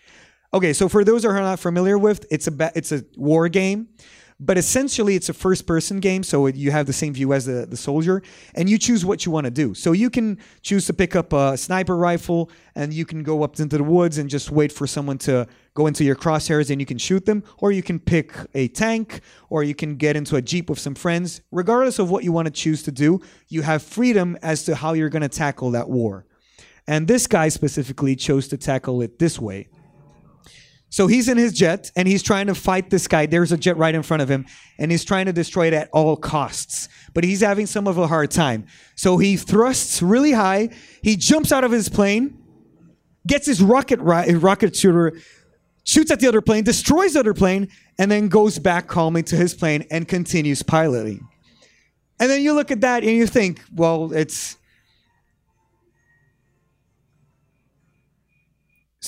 Okay, 0.52 0.72
so 0.72 0.88
for 0.88 1.04
those 1.04 1.22
who 1.22 1.30
are 1.30 1.40
not 1.40 1.60
familiar 1.60 1.96
with, 1.96 2.26
it's 2.30 2.48
a 2.48 2.72
it's 2.74 2.90
a 2.90 3.04
war 3.16 3.48
game. 3.48 3.88
But 4.42 4.56
essentially, 4.56 5.16
it's 5.16 5.28
a 5.28 5.34
first 5.34 5.66
person 5.66 6.00
game, 6.00 6.22
so 6.22 6.46
you 6.46 6.70
have 6.70 6.86
the 6.86 6.94
same 6.94 7.12
view 7.12 7.34
as 7.34 7.44
the, 7.44 7.66
the 7.66 7.76
soldier, 7.76 8.22
and 8.54 8.70
you 8.70 8.78
choose 8.78 9.04
what 9.04 9.26
you 9.26 9.32
want 9.32 9.44
to 9.44 9.50
do. 9.50 9.74
So 9.74 9.92
you 9.92 10.08
can 10.08 10.38
choose 10.62 10.86
to 10.86 10.94
pick 10.94 11.14
up 11.14 11.34
a 11.34 11.58
sniper 11.58 11.94
rifle, 11.94 12.50
and 12.74 12.90
you 12.94 13.04
can 13.04 13.22
go 13.22 13.42
up 13.42 13.60
into 13.60 13.76
the 13.76 13.84
woods 13.84 14.16
and 14.16 14.30
just 14.30 14.50
wait 14.50 14.72
for 14.72 14.86
someone 14.86 15.18
to 15.18 15.46
go 15.74 15.86
into 15.86 16.04
your 16.04 16.16
crosshairs 16.16 16.70
and 16.70 16.80
you 16.80 16.86
can 16.86 16.96
shoot 16.96 17.26
them, 17.26 17.44
or 17.58 17.70
you 17.70 17.82
can 17.82 18.00
pick 18.00 18.34
a 18.54 18.68
tank, 18.68 19.20
or 19.50 19.62
you 19.62 19.74
can 19.74 19.96
get 19.96 20.16
into 20.16 20.36
a 20.36 20.42
Jeep 20.42 20.70
with 20.70 20.78
some 20.78 20.94
friends. 20.94 21.42
Regardless 21.52 21.98
of 21.98 22.10
what 22.10 22.24
you 22.24 22.32
want 22.32 22.46
to 22.46 22.52
choose 22.52 22.82
to 22.84 22.90
do, 22.90 23.20
you 23.48 23.60
have 23.60 23.82
freedom 23.82 24.38
as 24.40 24.64
to 24.64 24.74
how 24.74 24.94
you're 24.94 25.10
going 25.10 25.20
to 25.20 25.28
tackle 25.28 25.70
that 25.72 25.90
war. 25.90 26.24
And 26.86 27.06
this 27.06 27.26
guy 27.26 27.50
specifically 27.50 28.16
chose 28.16 28.48
to 28.48 28.56
tackle 28.56 29.02
it 29.02 29.18
this 29.18 29.38
way. 29.38 29.68
So 30.90 31.06
he's 31.06 31.28
in 31.28 31.38
his 31.38 31.52
jet 31.52 31.90
and 31.96 32.06
he's 32.06 32.22
trying 32.22 32.48
to 32.48 32.54
fight 32.54 32.90
this 32.90 33.06
guy. 33.06 33.26
There's 33.26 33.52
a 33.52 33.56
jet 33.56 33.76
right 33.76 33.94
in 33.94 34.02
front 34.02 34.22
of 34.22 34.28
him 34.28 34.44
and 34.78 34.90
he's 34.90 35.04
trying 35.04 35.26
to 35.26 35.32
destroy 35.32 35.68
it 35.68 35.72
at 35.72 35.88
all 35.92 36.16
costs. 36.16 36.88
But 37.14 37.24
he's 37.24 37.40
having 37.40 37.66
some 37.66 37.86
of 37.86 37.96
a 37.96 38.08
hard 38.08 38.30
time. 38.30 38.66
So 38.96 39.16
he 39.16 39.36
thrusts 39.36 40.02
really 40.02 40.32
high. 40.32 40.70
He 41.02 41.16
jumps 41.16 41.52
out 41.52 41.64
of 41.64 41.70
his 41.70 41.88
plane, 41.88 42.36
gets 43.26 43.46
his 43.46 43.62
rocket 43.62 44.00
rocket 44.00 44.76
shooter, 44.76 45.12
shoots 45.84 46.10
at 46.10 46.20
the 46.20 46.26
other 46.26 46.40
plane, 46.40 46.64
destroys 46.64 47.14
the 47.14 47.20
other 47.20 47.34
plane, 47.34 47.68
and 47.98 48.10
then 48.10 48.28
goes 48.28 48.58
back 48.58 48.88
calmly 48.88 49.22
to 49.24 49.36
his 49.36 49.54
plane 49.54 49.86
and 49.90 50.08
continues 50.08 50.62
piloting. 50.62 51.26
And 52.18 52.28
then 52.28 52.42
you 52.42 52.52
look 52.52 52.70
at 52.70 52.80
that 52.82 53.02
and 53.02 53.12
you 53.12 53.26
think, 53.26 53.62
well, 53.74 54.12
it's. 54.12 54.56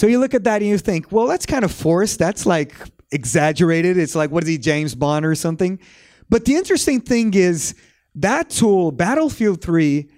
So 0.03 0.09
you 0.09 0.19
look 0.19 0.35
at 0.35 0.43
that 0.43 0.63
and 0.63 0.69
you 0.69 0.79
think, 0.79 1.13
well, 1.13 1.29
that's 1.29 1.47
kind 1.47 1.65
of 1.65 1.71
forced. 1.71 2.19
That's 2.19 2.45
like 2.45 2.75
exaggerated. 3.13 3.97
It's 3.97 4.17
like, 4.17 4.33
what 4.33 4.43
is 4.43 4.49
he, 4.49 4.59
James 4.59 4.97
Bond 4.97 5.25
or 5.25 5.37
something? 5.37 5.79
But 6.29 6.45
the 6.45 6.57
interesting 6.57 7.01
thing 7.01 7.35
is 7.35 7.77
that 8.17 8.51
tool, 8.51 8.91
Battlefield 8.91 9.63
3, 9.63 10.11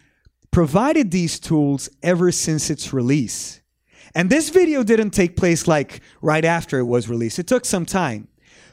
provided 0.51 1.11
these 1.11 1.39
tools 1.39 1.91
ever 2.03 2.32
since 2.32 2.70
its 2.70 2.95
release. 2.95 3.61
And 4.14 4.30
this 4.30 4.49
video 4.49 4.85
didn't 4.85 5.11
take 5.11 5.37
place 5.37 5.68
like 5.68 6.01
right 6.22 6.47
after 6.47 6.78
it 6.78 6.85
was 6.85 7.11
released, 7.11 7.39
it 7.39 7.47
took 7.47 7.66
some 7.66 7.85
time. 7.85 8.28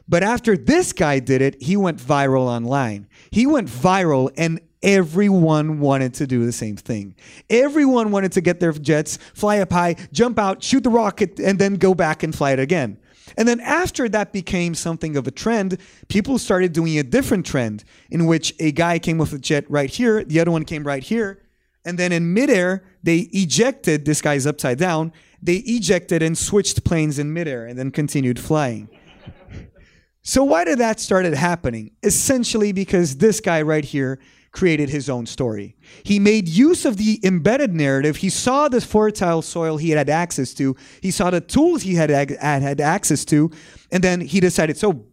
But 0.07 0.23
after 0.23 0.55
this 0.55 0.93
guy 0.93 1.19
did 1.19 1.41
it, 1.41 1.61
he 1.61 1.75
went 1.75 1.99
viral 1.99 2.43
online. 2.43 3.09
He 3.31 3.45
went 3.45 3.67
viral 3.67 4.31
and 4.37 4.61
everyone 4.83 5.79
wanted 5.79 6.13
to 6.15 6.27
do 6.27 6.45
the 6.45 6.51
same 6.51 6.75
thing. 6.75 7.15
Everyone 7.49 8.11
wanted 8.11 8.31
to 8.33 8.41
get 8.41 8.59
their 8.59 8.71
jets, 8.71 9.17
fly 9.33 9.59
up 9.59 9.71
high, 9.71 9.95
jump 10.11 10.39
out, 10.39 10.63
shoot 10.63 10.83
the 10.83 10.89
rocket, 10.89 11.39
and 11.39 11.59
then 11.59 11.75
go 11.75 11.93
back 11.93 12.23
and 12.23 12.35
fly 12.35 12.51
it 12.51 12.59
again. 12.59 12.97
And 13.37 13.47
then 13.47 13.59
after 13.61 14.09
that 14.09 14.33
became 14.33 14.75
something 14.75 15.15
of 15.15 15.27
a 15.27 15.31
trend, 15.31 15.77
people 16.09 16.37
started 16.37 16.73
doing 16.73 16.97
a 16.97 17.03
different 17.03 17.45
trend 17.45 17.83
in 18.09 18.25
which 18.25 18.53
a 18.59 18.71
guy 18.71 18.99
came 18.99 19.17
with 19.17 19.31
a 19.33 19.39
jet 19.39 19.65
right 19.69 19.89
here, 19.89 20.23
the 20.23 20.39
other 20.39 20.51
one 20.51 20.65
came 20.65 20.83
right 20.83 21.03
here, 21.03 21.41
and 21.85 21.97
then 21.97 22.11
in 22.11 22.33
midair, 22.33 22.83
they 23.03 23.29
ejected, 23.31 24.05
this 24.05 24.21
guy's 24.21 24.45
upside 24.45 24.77
down, 24.77 25.13
they 25.41 25.55
ejected 25.55 26.21
and 26.21 26.37
switched 26.37 26.83
planes 26.83 27.17
in 27.17 27.33
midair 27.33 27.65
and 27.65 27.79
then 27.79 27.89
continued 27.89 28.39
flying. 28.39 28.89
So 30.23 30.43
why 30.43 30.65
did 30.65 30.77
that 30.77 30.99
started 30.99 31.33
happening? 31.33 31.91
Essentially 32.03 32.71
because 32.73 33.17
this 33.17 33.39
guy 33.39 33.63
right 33.63 33.83
here 33.83 34.19
created 34.51 34.89
his 34.89 35.09
own 35.09 35.25
story. 35.25 35.75
He 36.03 36.19
made 36.19 36.47
use 36.47 36.85
of 36.85 36.97
the 36.97 37.19
embedded 37.23 37.73
narrative. 37.73 38.17
He 38.17 38.29
saw 38.29 38.67
the 38.67 38.81
fertile 38.81 39.41
soil 39.41 39.77
he 39.77 39.91
had 39.91 40.09
access 40.09 40.53
to. 40.55 40.75
He 41.01 41.11
saw 41.11 41.29
the 41.29 41.41
tools 41.41 41.83
he 41.83 41.95
had 41.95 42.09
had 42.09 42.81
access 42.81 43.23
to, 43.25 43.49
and 43.91 44.03
then 44.03 44.19
he 44.21 44.39
decided, 44.39 44.77
so 44.77 45.05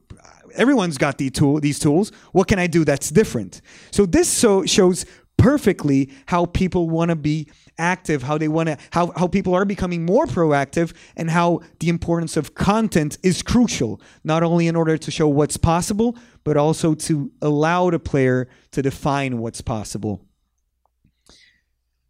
everyone's 0.55 0.99
got 0.99 1.19
the 1.19 1.31
tool, 1.31 1.61
these 1.61 1.79
tools. 1.79 2.11
What 2.33 2.49
can 2.49 2.59
I 2.59 2.67
do 2.67 2.85
that's 2.85 3.11
different? 3.11 3.61
So 3.93 4.07
this 4.07 4.29
so 4.29 4.67
shows 4.67 5.05
perfectly 5.39 6.11
how 6.27 6.45
people 6.45 6.91
want 6.91 7.09
to 7.09 7.17
be 7.17 7.49
active, 7.79 8.25
how 8.25 8.37
they 8.37 8.49
want 8.49 8.69
to, 8.69 8.77
how, 8.91 9.13
how 9.17 9.27
people 9.27 9.55
are 9.55 9.65
becoming 9.65 10.05
more 10.05 10.27
proactive, 10.27 10.93
and 11.17 11.31
how 11.31 11.61
the 11.79 11.89
importance 11.89 12.37
of 12.37 12.55
content 12.55 13.17
is 13.23 13.41
crucial, 13.41 14.01
not 14.25 14.43
only 14.43 14.67
in 14.67 14.77
order 14.77 14.99
to 14.99 15.11
show 15.11 15.29
what's 15.29 15.57
possible, 15.57 16.17
but 16.45 16.57
also 16.57 16.95
to 16.95 17.33
allow 17.41 17.89
the 17.89 17.99
player 17.99 18.49
to 18.73 18.83
define 18.83 19.39
what's 19.39 19.63
possible. 19.63 20.21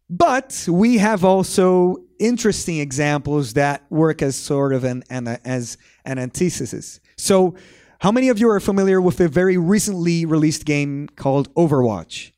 But 0.09 0.65
we 0.67 0.97
have 0.97 1.23
also 1.23 1.97
interesting 2.19 2.79
examples 2.79 3.53
that 3.53 3.83
work 3.91 4.23
as 4.23 4.35
sort 4.35 4.73
of 4.73 4.83
an, 4.83 5.03
an 5.09 5.27
as 5.45 5.77
an 6.03 6.17
antithesis. 6.17 6.99
So, 7.15 7.55
how 7.99 8.11
many 8.11 8.29
of 8.29 8.39
you 8.39 8.49
are 8.49 8.59
familiar 8.59 8.99
with 8.99 9.19
a 9.19 9.27
very 9.27 9.57
recently 9.57 10.25
released 10.25 10.65
game 10.65 11.09
called 11.15 11.53
Overwatch? 11.53 12.31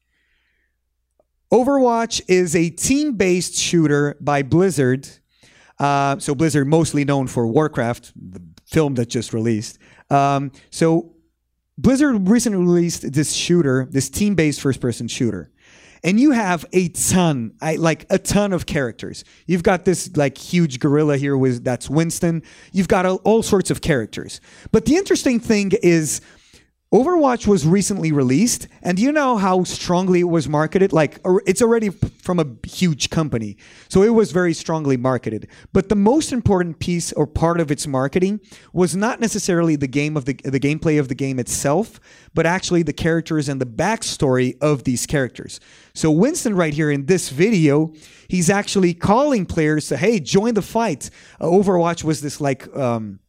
Overwatch 1.51 2.21
is 2.27 2.55
a 2.55 2.69
team 2.69 3.13
based 3.13 3.55
shooter 3.55 4.15
by 4.21 4.41
Blizzard. 4.41 5.07
Uh, 5.79 6.17
so, 6.19 6.33
Blizzard, 6.33 6.67
mostly 6.67 7.03
known 7.03 7.27
for 7.27 7.45
Warcraft, 7.45 8.13
the 8.15 8.41
film 8.65 8.95
that 8.95 9.09
just 9.09 9.33
released. 9.33 9.77
Um, 10.09 10.51
so, 10.69 11.13
Blizzard 11.77 12.27
recently 12.27 12.59
released 12.59 13.11
this 13.11 13.33
shooter, 13.33 13.87
this 13.89 14.09
team 14.09 14.35
based 14.35 14.61
first 14.61 14.79
person 14.79 15.07
shooter. 15.07 15.51
And 16.03 16.19
you 16.19 16.31
have 16.31 16.65
a 16.73 16.89
ton, 16.89 17.53
I, 17.61 17.75
like 17.75 18.05
a 18.09 18.17
ton 18.17 18.53
of 18.53 18.65
characters. 18.65 19.23
You've 19.45 19.63
got 19.63 19.85
this 19.85 20.15
like 20.15 20.37
huge 20.37 20.79
gorilla 20.79 21.17
here 21.17 21.37
with 21.37 21.63
that's 21.63 21.89
Winston. 21.89 22.43
You've 22.71 22.87
got 22.87 23.05
all, 23.05 23.17
all 23.17 23.43
sorts 23.43 23.69
of 23.69 23.81
characters. 23.81 24.41
But 24.71 24.85
the 24.85 24.95
interesting 24.95 25.39
thing 25.39 25.71
is 25.83 26.21
Overwatch 26.93 27.47
was 27.47 27.65
recently 27.65 28.11
released, 28.11 28.67
and 28.81 28.99
you 28.99 29.13
know 29.13 29.37
how 29.37 29.63
strongly 29.63 30.19
it 30.19 30.25
was 30.25 30.49
marketed? 30.49 30.91
Like, 30.91 31.21
it's 31.45 31.61
already 31.61 31.87
from 31.87 32.37
a 32.37 32.45
huge 32.67 33.09
company, 33.09 33.55
so 33.87 34.03
it 34.03 34.09
was 34.09 34.33
very 34.33 34.53
strongly 34.53 34.97
marketed. 34.97 35.47
But 35.71 35.87
the 35.87 35.95
most 35.95 36.33
important 36.33 36.79
piece 36.79 37.13
or 37.13 37.25
part 37.25 37.61
of 37.61 37.71
its 37.71 37.87
marketing 37.87 38.41
was 38.73 38.93
not 38.93 39.21
necessarily 39.21 39.77
the 39.77 39.87
game 39.87 40.17
of 40.17 40.25
the 40.25 40.33
the 40.43 40.59
gameplay 40.59 40.99
of 40.99 41.07
the 41.07 41.15
game 41.15 41.39
itself, 41.39 41.97
but 42.33 42.45
actually 42.45 42.83
the 42.83 42.91
characters 42.91 43.47
and 43.47 43.61
the 43.61 43.65
backstory 43.65 44.57
of 44.59 44.83
these 44.83 45.05
characters. 45.05 45.61
So 45.93 46.11
Winston, 46.11 46.57
right 46.57 46.73
here 46.73 46.91
in 46.91 47.05
this 47.05 47.29
video, 47.29 47.93
he's 48.27 48.49
actually 48.49 48.93
calling 48.93 49.45
players 49.45 49.87
to, 49.87 49.95
"Hey, 49.95 50.19
join 50.19 50.55
the 50.55 50.61
fight." 50.61 51.09
Uh, 51.39 51.45
Overwatch 51.45 52.03
was 52.03 52.19
this 52.19 52.41
like. 52.41 52.67
Um, 52.75 53.19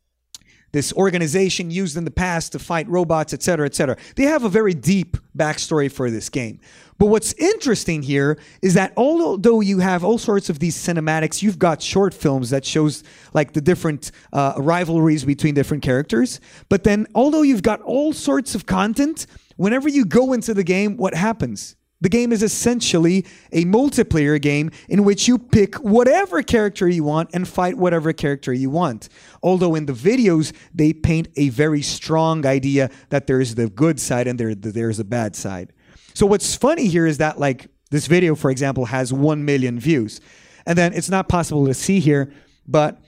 this 0.73 0.93
organization 0.95 1.71
used 1.71 1.97
in 1.97 2.05
the 2.05 2.11
past 2.11 2.53
to 2.53 2.59
fight 2.59 2.89
robots, 2.89 3.33
etc., 3.33 3.67
etc. 3.67 3.97
They 4.17 4.25
have 4.25 4.45
a 4.45 4.49
very 4.49 4.75
deep 4.75 5.17
backstory 5.37 5.91
for 5.91 6.11
this 6.11 6.29
game. 6.29 6.61
But 6.99 7.07
what's 7.07 7.33
interesting 7.35 8.03
here 8.03 8.39
is 8.63 8.75
that 8.75 8.93
although 8.97 9.61
you 9.61 9.81
have 9.81 10.05
all 10.05 10.19
sorts 10.19 10.49
of 10.49 10.61
these 10.61 10.77
cinematics, 10.77 11.43
you've 11.43 11.59
got 11.59 11.83
short 11.83 12.15
films 12.15 12.51
that 12.51 12.65
shows 12.65 13.03
like 13.35 13.53
the 13.53 13.61
different 13.61 14.13
uh, 14.33 14.55
rivalries 14.57 15.25
between 15.25 15.55
different 15.55 15.83
characters. 15.83 16.41
But 16.69 16.85
then, 16.85 17.07
although 17.15 17.43
you've 17.43 17.63
got 17.63 17.81
all 17.83 18.13
sorts 18.13 18.55
of 18.55 18.67
content, 18.67 19.27
whenever 19.57 19.89
you 19.89 20.05
go 20.05 20.33
into 20.33 20.55
the 20.55 20.65
game, 20.65 20.97
what 20.97 21.15
happens? 21.15 21.77
The 22.03 22.09
game 22.09 22.33
is 22.33 22.43
essentially 22.43 23.25
a 23.53 23.65
multiplayer 23.65 24.43
game 24.43 24.73
in 24.89 25.05
which 25.05 25.29
you 25.29 25.39
pick 25.39 25.77
whatever 25.77 26.43
character 26.43 26.89
you 26.89 27.05
want 27.05 27.31
and 27.33 27.47
fight 27.47 27.79
whatever 27.79 28.13
character 28.13 28.53
you 28.53 28.71
want. 28.71 29.09
Although 29.41 29.77
in 29.77 29.87
the 29.87 29.93
videos, 29.93 30.53
they 30.75 30.93
paint 30.93 31.29
a 31.37 31.51
very 31.51 31.81
strong 31.81 32.45
idea 32.45 32.91
that 33.11 33.29
there's 33.29 33.55
the 33.55 33.69
good 33.71 34.01
side 34.01 34.27
and 34.27 34.39
there, 34.39 34.53
there's 34.53 34.99
a 34.99 35.05
bad 35.05 35.37
side. 35.37 35.73
So 36.13 36.27
what's 36.27 36.57
funny 36.57 36.89
here 36.89 37.07
is 37.07 37.19
that 37.19 37.39
like 37.39 37.69
this 37.93 38.09
video, 38.09 38.35
for 38.35 38.51
example, 38.51 38.87
has 38.87 39.13
1 39.13 39.45
million 39.45 39.79
views. 39.79 40.21
And 40.67 40.77
then 40.77 40.93
it's 40.95 41.09
not 41.09 41.29
possible 41.29 41.67
to 41.67 41.75
see 41.75 42.01
here, 42.01 42.33
but 42.67 43.01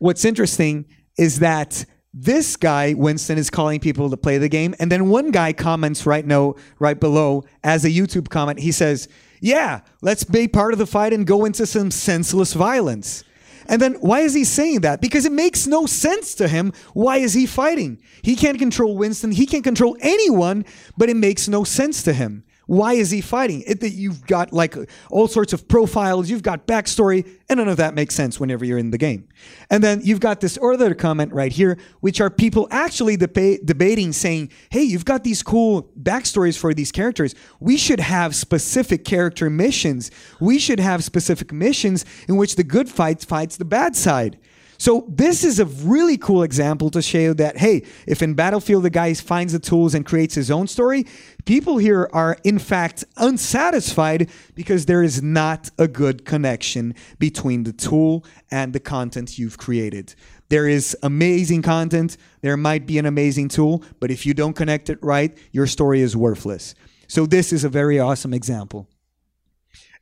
what's 0.00 0.24
interesting 0.24 0.84
is 1.16 1.38
that 1.38 1.84
this 2.12 2.56
guy 2.56 2.94
Winston 2.94 3.38
is 3.38 3.50
calling 3.50 3.80
people 3.80 4.10
to 4.10 4.16
play 4.16 4.38
the 4.38 4.48
game, 4.48 4.74
and 4.78 4.90
then 4.90 5.08
one 5.08 5.30
guy 5.30 5.52
comments 5.52 6.06
right 6.06 6.26
now, 6.26 6.54
right 6.78 6.98
below, 6.98 7.44
as 7.62 7.84
a 7.84 7.90
YouTube 7.90 8.28
comment. 8.28 8.58
He 8.58 8.72
says, 8.72 9.08
"Yeah, 9.40 9.80
let's 10.02 10.24
be 10.24 10.48
part 10.48 10.72
of 10.72 10.78
the 10.78 10.86
fight 10.86 11.12
and 11.12 11.26
go 11.26 11.44
into 11.44 11.66
some 11.66 11.90
senseless 11.90 12.54
violence." 12.54 13.22
And 13.66 13.80
then 13.80 13.94
why 14.00 14.20
is 14.20 14.34
he 14.34 14.42
saying 14.42 14.80
that? 14.80 15.00
Because 15.00 15.24
it 15.24 15.32
makes 15.32 15.68
no 15.68 15.86
sense 15.86 16.34
to 16.34 16.48
him. 16.48 16.72
Why 16.92 17.18
is 17.18 17.34
he 17.34 17.46
fighting? 17.46 17.98
He 18.22 18.34
can't 18.34 18.58
control 18.58 18.96
Winston. 18.96 19.30
He 19.30 19.46
can't 19.46 19.62
control 19.62 19.96
anyone, 20.00 20.64
but 20.98 21.08
it 21.08 21.16
makes 21.16 21.46
no 21.46 21.62
sense 21.62 22.02
to 22.02 22.12
him. 22.12 22.42
Why 22.70 22.92
is 22.92 23.10
he 23.10 23.20
fighting? 23.20 23.64
It, 23.66 23.80
that 23.80 23.94
you've 23.94 24.24
got 24.28 24.52
like 24.52 24.76
all 25.10 25.26
sorts 25.26 25.52
of 25.52 25.66
profiles, 25.66 26.30
you've 26.30 26.44
got 26.44 26.68
backstory, 26.68 27.28
and 27.48 27.58
none 27.58 27.68
of 27.68 27.78
that 27.78 27.94
makes 27.94 28.14
sense 28.14 28.38
whenever 28.38 28.64
you're 28.64 28.78
in 28.78 28.92
the 28.92 28.96
game. 28.96 29.26
And 29.70 29.82
then 29.82 30.02
you've 30.04 30.20
got 30.20 30.40
this 30.40 30.56
other 30.62 30.94
comment 30.94 31.32
right 31.32 31.50
here, 31.50 31.78
which 31.98 32.20
are 32.20 32.30
people 32.30 32.68
actually 32.70 33.16
deba- 33.16 33.66
debating, 33.66 34.12
saying, 34.12 34.52
"Hey, 34.70 34.84
you've 34.84 35.04
got 35.04 35.24
these 35.24 35.42
cool 35.42 35.90
backstories 36.00 36.56
for 36.56 36.72
these 36.72 36.92
characters. 36.92 37.34
We 37.58 37.76
should 37.76 37.98
have 37.98 38.36
specific 38.36 39.04
character 39.04 39.50
missions. 39.50 40.12
We 40.38 40.60
should 40.60 40.78
have 40.78 41.02
specific 41.02 41.52
missions 41.52 42.04
in 42.28 42.36
which 42.36 42.54
the 42.54 42.62
good 42.62 42.88
fight 42.88 43.20
fights 43.24 43.56
the 43.56 43.64
bad 43.64 43.96
side." 43.96 44.38
So 44.80 45.04
this 45.10 45.44
is 45.44 45.60
a 45.60 45.66
really 45.66 46.16
cool 46.16 46.42
example 46.42 46.88
to 46.92 47.02
show 47.02 47.34
that 47.34 47.58
hey, 47.58 47.82
if 48.06 48.22
in 48.22 48.32
Battlefield 48.32 48.82
the 48.82 48.88
guy 48.88 49.12
finds 49.12 49.52
the 49.52 49.58
tools 49.58 49.94
and 49.94 50.06
creates 50.06 50.34
his 50.34 50.50
own 50.50 50.66
story, 50.68 51.04
people 51.44 51.76
here 51.76 52.08
are 52.14 52.38
in 52.44 52.58
fact 52.58 53.04
unsatisfied 53.18 54.30
because 54.54 54.86
there 54.86 55.02
is 55.02 55.22
not 55.22 55.68
a 55.76 55.86
good 55.86 56.24
connection 56.24 56.94
between 57.18 57.64
the 57.64 57.74
tool 57.74 58.24
and 58.50 58.72
the 58.72 58.80
content 58.80 59.38
you've 59.38 59.58
created. 59.58 60.14
There 60.48 60.66
is 60.66 60.96
amazing 61.02 61.60
content, 61.60 62.16
there 62.40 62.56
might 62.56 62.86
be 62.86 62.96
an 62.96 63.04
amazing 63.04 63.48
tool, 63.48 63.84
but 64.00 64.10
if 64.10 64.24
you 64.24 64.32
don't 64.32 64.54
connect 64.54 64.88
it 64.88 64.98
right, 65.02 65.36
your 65.52 65.66
story 65.66 66.00
is 66.00 66.16
worthless. 66.16 66.74
So 67.06 67.26
this 67.26 67.52
is 67.52 67.64
a 67.64 67.68
very 67.68 68.00
awesome 68.00 68.32
example. 68.32 68.88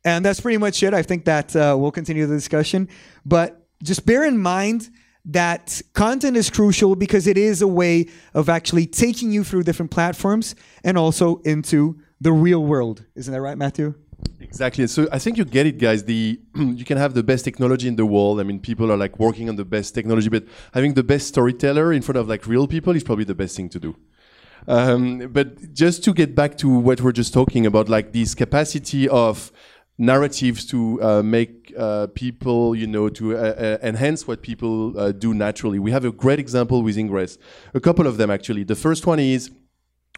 And 0.05 0.25
that's 0.25 0.41
pretty 0.41 0.59
much 0.59 0.85
it. 0.85 0.95
I 0.95 1.03
think 1.03 1.25
that 1.25 1.57
uh, 1.57 1.75
we'll 1.77 1.91
continue 1.91 2.27
the 2.27 2.37
discussion. 2.37 2.89
But 3.27 3.68
just 3.83 4.07
bear 4.07 4.25
in 4.25 4.39
mind 4.39 4.91
that 5.25 5.83
content 5.93 6.37
is 6.37 6.51
crucial 6.51 6.97
because 6.97 7.27
it 7.27 7.37
is 7.37 7.61
a 7.61 7.69
way 7.69 8.07
of 8.35 8.49
actually 8.49 8.87
taking 8.87 9.31
you 9.31 9.45
through 9.45 9.63
different 9.63 9.91
platforms 9.91 10.55
and 10.83 10.97
also 10.97 11.37
into 11.39 12.01
the 12.21 12.33
real 12.33 12.65
world. 12.65 13.05
Isn't 13.15 13.33
that 13.33 13.41
right, 13.41 13.59
Matthew? 13.59 13.95
Exactly. 14.41 14.87
So 14.87 15.07
I 15.13 15.19
think 15.19 15.37
you 15.37 15.45
get 15.45 15.67
it, 15.67 15.79
guys. 15.79 16.05
The 16.05 16.41
you 16.55 16.85
can 16.85 16.97
have 16.97 17.15
the 17.15 17.23
best 17.23 17.45
technology 17.45 17.87
in 17.89 17.97
the 17.97 18.07
world. 18.07 18.41
I 18.41 18.43
mean, 18.43 18.59
people 18.59 18.91
are 18.91 18.97
like 18.97 19.19
working 19.19 19.49
on 19.49 19.57
the 19.57 19.65
best 19.65 19.95
technology, 19.95 20.29
but 20.29 20.45
having 20.73 20.95
the 20.95 21.03
best 21.03 21.29
storyteller 21.29 21.93
in 21.93 22.03
front 22.03 22.17
of 22.17 22.29
like 22.29 22.47
real 22.47 22.67
people 22.67 22.97
is 22.97 23.05
probably 23.05 23.25
the 23.25 23.35
best 23.35 23.57
thing 23.57 23.69
to 23.71 23.79
do. 23.79 23.97
Um, 24.67 25.29
but 25.31 25.73
just 25.73 26.05
to 26.05 26.13
get 26.13 26.35
back 26.35 26.57
to 26.59 26.69
what 26.69 27.01
we're 27.01 27.13
just 27.13 27.33
talking 27.33 27.67
about, 27.67 27.89
like 27.89 28.13
this 28.13 28.35
capacity 28.35 29.09
of 29.09 29.53
narratives 29.99 30.65
to 30.67 31.03
uh, 31.03 31.23
make 31.23 31.75
uh, 31.77 32.07
people, 32.15 32.75
you 32.75 32.87
know, 32.87 33.09
to 33.09 33.37
uh, 33.37 33.41
uh, 33.41 33.79
enhance 33.83 34.27
what 34.27 34.43
people 34.43 34.99
uh, 34.99 35.13
do 35.13 35.35
naturally. 35.35 35.79
We 35.81 35.91
have 35.91 36.05
a 36.05 36.13
great 36.13 36.39
example 36.39 36.83
with 36.83 36.97
Ingress. 36.97 37.37
A 37.75 37.81
couple 37.81 38.07
of 38.07 38.17
them 38.17 38.31
actually. 38.31 38.65
The 38.65 38.77
first 38.77 39.07
one 39.07 39.19
is 39.19 39.51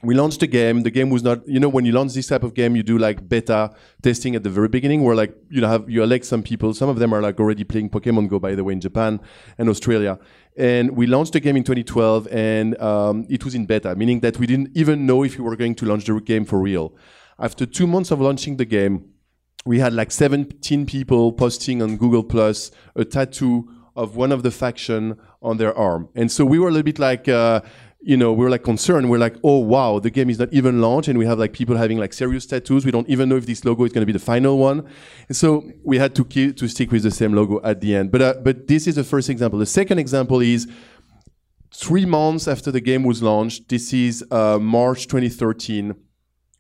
we 0.02 0.14
launched 0.14 0.42
a 0.42 0.46
game. 0.46 0.82
The 0.82 0.90
game 0.90 1.10
was 1.10 1.22
not, 1.22 1.46
you 1.46 1.60
know, 1.60 1.68
when 1.68 1.84
you 1.84 1.92
launch 1.92 2.14
this 2.14 2.26
type 2.26 2.42
of 2.42 2.54
game, 2.54 2.76
you 2.76 2.82
do 2.82 2.98
like 2.98 3.28
beta 3.28 3.70
testing 4.02 4.34
at 4.34 4.42
the 4.42 4.50
very 4.50 4.68
beginning, 4.68 5.02
where 5.02 5.14
like 5.14 5.34
you 5.50 5.60
know 5.60 5.68
have 5.68 5.88
you 5.90 6.02
elect 6.02 6.24
some 6.24 6.42
people. 6.42 6.72
Some 6.74 6.88
of 6.88 6.98
them 6.98 7.12
are 7.12 7.20
like 7.20 7.38
already 7.40 7.64
playing 7.64 7.90
Pokemon 7.90 8.28
Go, 8.28 8.38
by 8.38 8.54
the 8.54 8.64
way, 8.64 8.72
in 8.72 8.80
Japan 8.80 9.20
and 9.58 9.68
Australia. 9.68 10.18
And 10.56 10.96
we 10.96 11.06
launched 11.06 11.32
the 11.32 11.40
game 11.40 11.56
in 11.56 11.64
2012, 11.64 12.28
and 12.28 12.80
um, 12.80 13.26
it 13.30 13.44
was 13.44 13.54
in 13.54 13.66
beta, 13.66 13.94
meaning 13.94 14.20
that 14.20 14.38
we 14.38 14.46
didn't 14.46 14.70
even 14.74 15.06
know 15.06 15.22
if 15.22 15.38
we 15.38 15.44
were 15.44 15.56
going 15.56 15.74
to 15.76 15.86
launch 15.86 16.04
the 16.04 16.20
game 16.20 16.44
for 16.44 16.60
real. 16.60 16.94
After 17.38 17.64
two 17.64 17.86
months 17.86 18.10
of 18.10 18.20
launching 18.20 18.56
the 18.56 18.66
game, 18.66 19.10
we 19.66 19.78
had 19.78 19.92
like 19.92 20.10
17 20.10 20.86
people 20.86 21.32
posting 21.32 21.82
on 21.82 21.96
Google 21.96 22.22
Plus 22.22 22.70
a 22.96 23.04
tattoo 23.04 23.68
of 23.96 24.16
one 24.16 24.32
of 24.32 24.42
the 24.42 24.50
faction 24.50 25.18
on 25.42 25.56
their 25.56 25.76
arm, 25.76 26.08
and 26.14 26.30
so 26.30 26.44
we 26.44 26.58
were 26.58 26.68
a 26.68 26.72
little 26.72 26.84
bit 26.84 26.98
like. 26.98 27.28
Uh, 27.28 27.60
you 28.02 28.16
know, 28.16 28.32
we 28.32 28.46
are 28.46 28.50
like 28.50 28.64
concerned. 28.64 29.10
We're 29.10 29.18
like, 29.18 29.36
oh 29.44 29.58
wow, 29.58 29.98
the 29.98 30.10
game 30.10 30.30
is 30.30 30.38
not 30.38 30.50
even 30.52 30.80
launched, 30.80 31.08
and 31.08 31.18
we 31.18 31.26
have 31.26 31.38
like 31.38 31.52
people 31.52 31.76
having 31.76 31.98
like 31.98 32.12
serious 32.12 32.46
tattoos. 32.46 32.84
We 32.86 32.90
don't 32.90 33.08
even 33.08 33.28
know 33.28 33.36
if 33.36 33.44
this 33.44 33.64
logo 33.64 33.84
is 33.84 33.92
going 33.92 34.02
to 34.02 34.06
be 34.06 34.12
the 34.12 34.18
final 34.18 34.58
one. 34.58 34.86
And 35.28 35.36
so 35.36 35.70
we 35.84 35.98
had 35.98 36.14
to 36.14 36.24
keep, 36.24 36.56
to 36.56 36.68
stick 36.68 36.90
with 36.92 37.02
the 37.02 37.10
same 37.10 37.34
logo 37.34 37.60
at 37.62 37.80
the 37.80 37.94
end. 37.94 38.10
But 38.10 38.22
uh, 38.22 38.34
but 38.42 38.66
this 38.66 38.86
is 38.86 38.94
the 38.94 39.04
first 39.04 39.28
example. 39.28 39.58
The 39.58 39.66
second 39.66 39.98
example 39.98 40.40
is 40.40 40.66
three 41.74 42.06
months 42.06 42.48
after 42.48 42.72
the 42.72 42.80
game 42.80 43.04
was 43.04 43.22
launched. 43.22 43.68
This 43.68 43.92
is 43.92 44.24
uh, 44.30 44.58
March 44.58 45.06
2013 45.06 45.94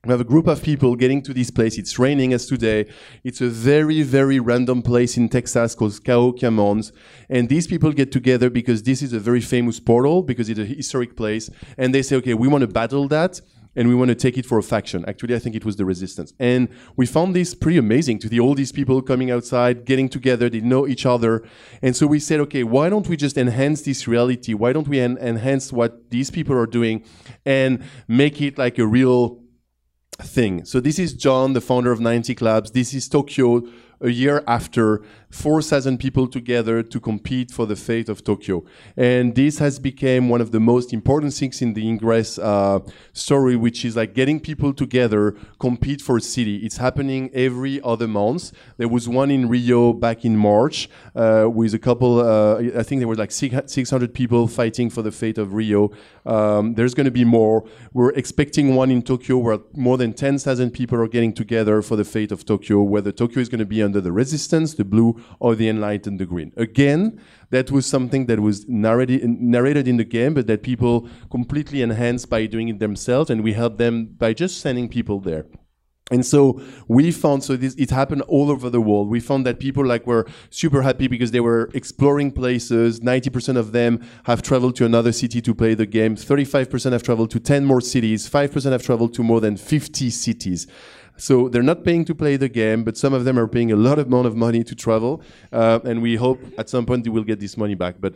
we 0.06 0.10
have 0.10 0.20
a 0.20 0.24
group 0.24 0.46
of 0.46 0.62
people 0.62 0.96
getting 0.96 1.20
to 1.20 1.34
this 1.34 1.50
place. 1.50 1.76
It's 1.76 1.98
raining 1.98 2.32
as 2.32 2.46
today. 2.46 2.86
It's 3.22 3.42
a 3.42 3.48
very, 3.48 4.00
very 4.00 4.40
random 4.40 4.80
place 4.80 5.18
in 5.18 5.28
Texas 5.28 5.74
called 5.74 6.02
Cahokia 6.02 6.50
Mounds. 6.50 6.90
And 7.28 7.50
these 7.50 7.66
people 7.66 7.92
get 7.92 8.10
together 8.10 8.48
because 8.48 8.82
this 8.82 9.02
is 9.02 9.12
a 9.12 9.20
very 9.20 9.42
famous 9.42 9.78
portal, 9.78 10.22
because 10.22 10.48
it's 10.48 10.58
a 10.58 10.64
historic 10.64 11.16
place. 11.16 11.50
And 11.76 11.94
they 11.94 12.00
say, 12.00 12.16
okay, 12.16 12.32
we 12.32 12.48
want 12.48 12.62
to 12.62 12.66
battle 12.66 13.08
that 13.08 13.42
and 13.76 13.88
we 13.88 13.94
want 13.94 14.08
to 14.08 14.14
take 14.14 14.38
it 14.38 14.46
for 14.46 14.56
a 14.56 14.62
faction. 14.62 15.04
Actually, 15.06 15.34
I 15.34 15.38
think 15.38 15.54
it 15.54 15.66
was 15.66 15.76
the 15.76 15.84
resistance. 15.84 16.32
And 16.40 16.70
we 16.96 17.04
found 17.04 17.36
this 17.36 17.54
pretty 17.54 17.76
amazing 17.76 18.20
to 18.20 18.28
the 18.30 18.40
all 18.40 18.54
these 18.54 18.72
people 18.72 19.02
coming 19.02 19.30
outside, 19.30 19.84
getting 19.84 20.08
together, 20.08 20.48
they 20.48 20.60
know 20.60 20.88
each 20.88 21.04
other. 21.04 21.46
And 21.82 21.94
so 21.94 22.06
we 22.06 22.20
said, 22.20 22.40
okay, 22.40 22.64
why 22.64 22.88
don't 22.88 23.06
we 23.06 23.18
just 23.18 23.36
enhance 23.36 23.82
this 23.82 24.08
reality? 24.08 24.54
Why 24.54 24.72
don't 24.72 24.88
we 24.88 24.98
en- 24.98 25.18
enhance 25.18 25.74
what 25.74 26.10
these 26.10 26.30
people 26.30 26.56
are 26.56 26.66
doing 26.66 27.04
and 27.44 27.84
make 28.08 28.40
it 28.40 28.56
like 28.56 28.78
a 28.78 28.86
real 28.86 29.39
thing. 30.22 30.64
So 30.64 30.80
this 30.80 30.98
is 30.98 31.12
John, 31.12 31.52
the 31.52 31.60
founder 31.60 31.92
of 31.92 32.00
90 32.00 32.34
Clubs. 32.34 32.70
This 32.70 32.94
is 32.94 33.08
Tokyo 33.08 33.62
a 34.00 34.10
year 34.10 34.42
after 34.46 35.02
4,000 35.30 35.98
people 35.98 36.26
together 36.26 36.82
to 36.82 37.00
compete 37.00 37.50
for 37.50 37.64
the 37.64 37.76
fate 37.76 38.08
of 38.08 38.24
Tokyo. 38.24 38.64
And 38.96 39.34
this 39.34 39.58
has 39.58 39.78
become 39.78 40.28
one 40.28 40.40
of 40.40 40.50
the 40.50 40.58
most 40.58 40.92
important 40.92 41.34
things 41.34 41.62
in 41.62 41.74
the 41.74 41.88
Ingress 41.88 42.38
uh, 42.38 42.80
story, 43.12 43.54
which 43.56 43.84
is 43.84 43.96
like 43.96 44.14
getting 44.14 44.40
people 44.40 44.72
together, 44.74 45.36
compete 45.60 46.00
for 46.00 46.16
a 46.16 46.20
city. 46.20 46.56
It's 46.56 46.78
happening 46.78 47.30
every 47.32 47.80
other 47.82 48.08
month. 48.08 48.52
There 48.76 48.88
was 48.88 49.08
one 49.08 49.30
in 49.30 49.48
Rio 49.48 49.92
back 49.92 50.24
in 50.24 50.36
March 50.36 50.88
uh, 51.14 51.48
with 51.48 51.74
a 51.74 51.78
couple, 51.78 52.20
uh, 52.20 52.78
I 52.78 52.82
think 52.82 53.00
there 53.00 53.08
were 53.08 53.14
like 53.14 53.30
600 53.30 54.12
people 54.12 54.48
fighting 54.48 54.90
for 54.90 55.02
the 55.02 55.12
fate 55.12 55.38
of 55.38 55.54
Rio. 55.54 55.90
Um, 56.26 56.74
there's 56.74 56.94
going 56.94 57.04
to 57.04 57.10
be 57.10 57.24
more. 57.24 57.64
We're 57.92 58.12
expecting 58.12 58.74
one 58.74 58.90
in 58.90 59.02
Tokyo 59.02 59.38
where 59.38 59.60
more 59.74 59.96
than 59.96 60.12
10,000 60.12 60.70
people 60.72 60.98
are 61.00 61.08
getting 61.08 61.32
together 61.32 61.82
for 61.82 61.94
the 61.96 62.04
fate 62.04 62.32
of 62.32 62.44
Tokyo, 62.44 62.82
whether 62.82 63.12
Tokyo 63.12 63.40
is 63.40 63.48
going 63.48 63.60
to 63.60 63.64
be 63.64 63.80
under 63.90 64.00
the 64.00 64.12
resistance, 64.12 64.74
the 64.74 64.84
blue, 64.84 65.20
or 65.40 65.54
the 65.56 65.68
enlightened, 65.68 66.20
the 66.20 66.26
green. 66.26 66.52
Again, 66.56 67.20
that 67.50 67.70
was 67.70 67.84
something 67.86 68.26
that 68.26 68.38
was 68.38 68.68
narrated, 68.68 69.28
narrated 69.28 69.88
in 69.88 69.96
the 69.96 70.04
game, 70.04 70.32
but 70.34 70.46
that 70.46 70.62
people 70.62 71.08
completely 71.30 71.82
enhanced 71.82 72.30
by 72.30 72.46
doing 72.46 72.68
it 72.68 72.78
themselves, 72.78 73.30
and 73.30 73.42
we 73.42 73.52
helped 73.52 73.78
them 73.78 73.94
by 74.24 74.32
just 74.32 74.60
sending 74.60 74.88
people 74.88 75.18
there. 75.18 75.44
And 76.10 76.26
so 76.26 76.60
we 76.88 77.12
found, 77.12 77.44
so 77.44 77.56
this, 77.56 77.74
it 77.76 77.90
happened 77.90 78.22
all 78.22 78.50
over 78.50 78.68
the 78.68 78.80
world. 78.80 79.08
We 79.08 79.20
found 79.20 79.46
that 79.46 79.60
people 79.60 79.86
like 79.86 80.06
were 80.08 80.26
super 80.50 80.82
happy 80.82 81.06
because 81.06 81.30
they 81.30 81.38
were 81.38 81.70
exploring 81.72 82.32
places. 82.32 82.98
90% 83.00 83.56
of 83.56 83.70
them 83.70 84.04
have 84.24 84.42
traveled 84.42 84.74
to 84.76 84.84
another 84.84 85.12
city 85.12 85.40
to 85.40 85.54
play 85.54 85.74
the 85.74 85.86
game. 85.86 86.16
35% 86.16 86.92
have 86.92 87.04
traveled 87.04 87.30
to 87.30 87.38
10 87.38 87.64
more 87.64 87.80
cities. 87.80 88.28
5% 88.28 88.72
have 88.72 88.82
traveled 88.82 89.14
to 89.14 89.22
more 89.22 89.40
than 89.40 89.56
50 89.56 90.10
cities. 90.10 90.66
So 91.20 91.50
they're 91.50 91.62
not 91.62 91.84
paying 91.84 92.06
to 92.06 92.14
play 92.14 92.36
the 92.36 92.48
game, 92.48 92.82
but 92.82 92.96
some 92.96 93.12
of 93.12 93.24
them 93.24 93.38
are 93.38 93.46
paying 93.46 93.70
a 93.72 93.76
lot 93.76 93.98
of 93.98 94.06
amount 94.06 94.26
of 94.26 94.34
money 94.36 94.64
to 94.64 94.74
travel, 94.74 95.22
uh, 95.52 95.78
and 95.84 96.00
we 96.00 96.16
hope 96.16 96.40
at 96.56 96.70
some 96.70 96.86
point 96.86 97.04
they 97.04 97.10
will 97.10 97.24
get 97.24 97.38
this 97.38 97.56
money 97.58 97.74
back. 97.74 97.96
But 98.00 98.14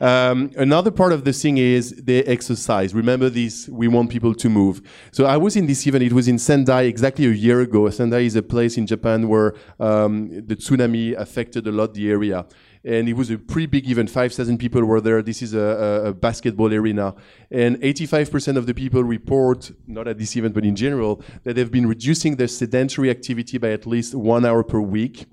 um, 0.00 0.52
another 0.56 0.92
part 0.92 1.12
of 1.12 1.24
the 1.24 1.32
thing 1.32 1.58
is 1.58 1.90
they 1.90 2.22
exercise. 2.24 2.94
Remember 2.94 3.28
this: 3.28 3.68
we 3.68 3.88
want 3.88 4.10
people 4.10 4.34
to 4.34 4.48
move. 4.48 4.82
So 5.10 5.26
I 5.26 5.36
was 5.36 5.56
in 5.56 5.66
this 5.66 5.84
event. 5.86 6.04
It 6.04 6.12
was 6.12 6.28
in 6.28 6.38
Sendai 6.38 6.82
exactly 6.82 7.26
a 7.26 7.30
year 7.30 7.60
ago. 7.60 7.90
Sendai 7.90 8.20
is 8.20 8.36
a 8.36 8.42
place 8.42 8.78
in 8.78 8.86
Japan 8.86 9.28
where 9.28 9.54
um, 9.80 10.28
the 10.46 10.54
tsunami 10.54 11.16
affected 11.16 11.66
a 11.66 11.72
lot 11.72 11.94
the 11.94 12.08
area 12.08 12.46
and 12.84 13.08
it 13.08 13.14
was 13.14 13.30
a 13.30 13.38
pretty 13.38 13.66
big 13.66 13.88
event. 13.88 14.10
5,000 14.10 14.58
people 14.58 14.84
were 14.84 15.00
there. 15.00 15.22
This 15.22 15.40
is 15.40 15.54
a, 15.54 16.04
a, 16.06 16.12
basketball 16.12 16.72
arena. 16.72 17.14
And 17.50 17.80
85% 17.80 18.56
of 18.56 18.66
the 18.66 18.74
people 18.74 19.02
report, 19.02 19.72
not 19.86 20.06
at 20.06 20.18
this 20.18 20.36
event, 20.36 20.54
but 20.54 20.64
in 20.64 20.76
general, 20.76 21.22
that 21.44 21.54
they've 21.54 21.70
been 21.70 21.86
reducing 21.86 22.36
their 22.36 22.48
sedentary 22.48 23.10
activity 23.10 23.56
by 23.56 23.70
at 23.70 23.86
least 23.86 24.14
one 24.14 24.44
hour 24.44 24.62
per 24.62 24.80
week. 24.80 25.26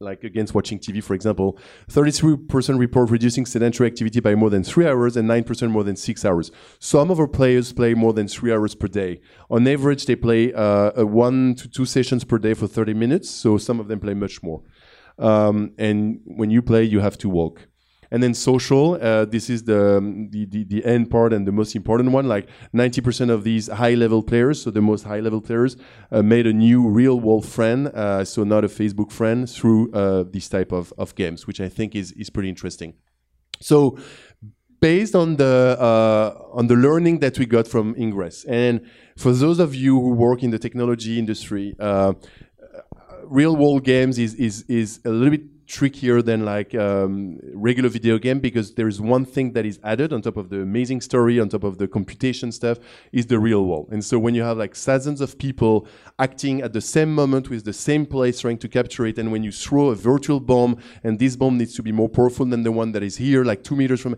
Like 0.00 0.24
against 0.24 0.54
watching 0.54 0.80
TV, 0.80 1.02
for 1.02 1.14
example, 1.14 1.56
33% 1.88 2.78
report 2.78 3.10
reducing 3.10 3.46
sedentary 3.46 3.88
activity 3.88 4.18
by 4.18 4.34
more 4.34 4.50
than 4.50 4.64
three 4.64 4.86
hours 4.86 5.16
and 5.16 5.30
9% 5.30 5.70
more 5.70 5.84
than 5.84 5.94
six 5.94 6.24
hours. 6.24 6.50
Some 6.80 7.12
of 7.12 7.20
our 7.20 7.28
players 7.28 7.72
play 7.72 7.94
more 7.94 8.12
than 8.12 8.26
three 8.26 8.52
hours 8.52 8.74
per 8.74 8.88
day. 8.88 9.20
On 9.48 9.66
average, 9.66 10.04
they 10.06 10.16
play 10.16 10.52
uh, 10.52 11.04
one 11.04 11.54
to 11.54 11.68
two 11.68 11.86
sessions 11.86 12.24
per 12.24 12.38
day 12.38 12.54
for 12.54 12.66
30 12.66 12.92
minutes, 12.92 13.30
so 13.30 13.56
some 13.56 13.78
of 13.78 13.86
them 13.86 14.00
play 14.00 14.14
much 14.14 14.42
more. 14.42 14.62
Um, 15.18 15.72
and 15.78 16.20
when 16.24 16.50
you 16.50 16.62
play, 16.62 16.84
you 16.84 17.00
have 17.00 17.18
to 17.18 17.28
walk. 17.28 17.68
And 18.10 18.22
then 18.22 18.32
social, 18.34 18.94
uh, 19.00 19.24
this 19.24 19.50
is 19.50 19.64
the, 19.64 20.00
the, 20.30 20.44
the, 20.44 20.64
the, 20.64 20.84
end 20.84 21.10
part 21.10 21.32
and 21.32 21.48
the 21.48 21.52
most 21.52 21.74
important 21.74 22.12
one. 22.12 22.28
Like 22.28 22.48
90% 22.72 23.28
of 23.28 23.42
these 23.42 23.66
high 23.66 23.94
level 23.94 24.22
players, 24.22 24.62
so 24.62 24.70
the 24.70 24.80
most 24.80 25.02
high 25.02 25.18
level 25.20 25.40
players, 25.40 25.76
uh, 26.12 26.22
made 26.22 26.46
a 26.46 26.52
new 26.52 26.88
real 26.88 27.18
world 27.18 27.44
friend, 27.44 27.88
uh, 27.88 28.24
so 28.24 28.44
not 28.44 28.64
a 28.64 28.68
Facebook 28.68 29.10
friend, 29.10 29.50
through 29.50 29.90
uh, 29.92 30.24
this 30.30 30.48
type 30.48 30.70
of, 30.70 30.92
of 30.96 31.14
games, 31.16 31.46
which 31.48 31.60
I 31.60 31.68
think 31.68 31.96
is, 31.96 32.12
is 32.12 32.30
pretty 32.30 32.48
interesting. 32.48 32.94
So 33.60 33.98
based 34.80 35.14
on 35.14 35.36
the 35.36 35.76
uh, 35.80 36.58
on 36.58 36.66
the 36.66 36.74
learning 36.74 37.20
that 37.20 37.38
we 37.38 37.46
got 37.46 37.66
from 37.66 37.94
Ingress, 37.96 38.44
and 38.44 38.80
for 39.16 39.32
those 39.32 39.58
of 39.58 39.74
you 39.74 39.98
who 39.98 40.10
work 40.10 40.42
in 40.42 40.50
the 40.50 40.58
technology 40.58 41.18
industry, 41.18 41.74
uh, 41.78 42.12
real 43.28 43.56
world 43.56 43.84
games 43.84 44.18
is, 44.18 44.34
is, 44.34 44.62
is 44.68 45.00
a 45.04 45.10
little 45.10 45.30
bit 45.30 45.54
trickier 45.66 46.20
than 46.20 46.44
like 46.44 46.74
um, 46.74 47.38
regular 47.54 47.88
video 47.88 48.18
game 48.18 48.38
because 48.38 48.74
there 48.74 48.86
is 48.86 49.00
one 49.00 49.24
thing 49.24 49.52
that 49.52 49.64
is 49.64 49.78
added 49.82 50.12
on 50.12 50.20
top 50.20 50.36
of 50.36 50.50
the 50.50 50.60
amazing 50.60 51.00
story 51.00 51.40
on 51.40 51.48
top 51.48 51.64
of 51.64 51.78
the 51.78 51.88
computation 51.88 52.52
stuff 52.52 52.78
is 53.12 53.26
the 53.26 53.38
real 53.38 53.64
world. 53.64 53.88
And 53.90 54.04
so 54.04 54.18
when 54.18 54.34
you 54.34 54.42
have 54.42 54.58
like 54.58 54.74
thousands 54.74 55.20
of 55.20 55.38
people 55.38 55.86
acting 56.18 56.60
at 56.60 56.72
the 56.72 56.80
same 56.80 57.14
moment 57.14 57.48
with 57.48 57.64
the 57.64 57.72
same 57.72 58.04
place 58.04 58.40
trying 58.40 58.58
to 58.58 58.68
capture 58.68 59.06
it 59.06 59.18
and 59.18 59.32
when 59.32 59.42
you 59.42 59.52
throw 59.52 59.88
a 59.88 59.94
virtual 59.94 60.40
bomb 60.40 60.76
and 61.02 61.18
this 61.18 61.34
bomb 61.34 61.56
needs 61.56 61.74
to 61.74 61.82
be 61.82 61.92
more 61.92 62.08
powerful 62.08 62.44
than 62.44 62.62
the 62.62 62.72
one 62.72 62.92
that 62.92 63.02
is 63.02 63.16
here 63.16 63.42
like 63.44 63.64
two 63.64 63.76
meters 63.76 64.00
from 64.00 64.16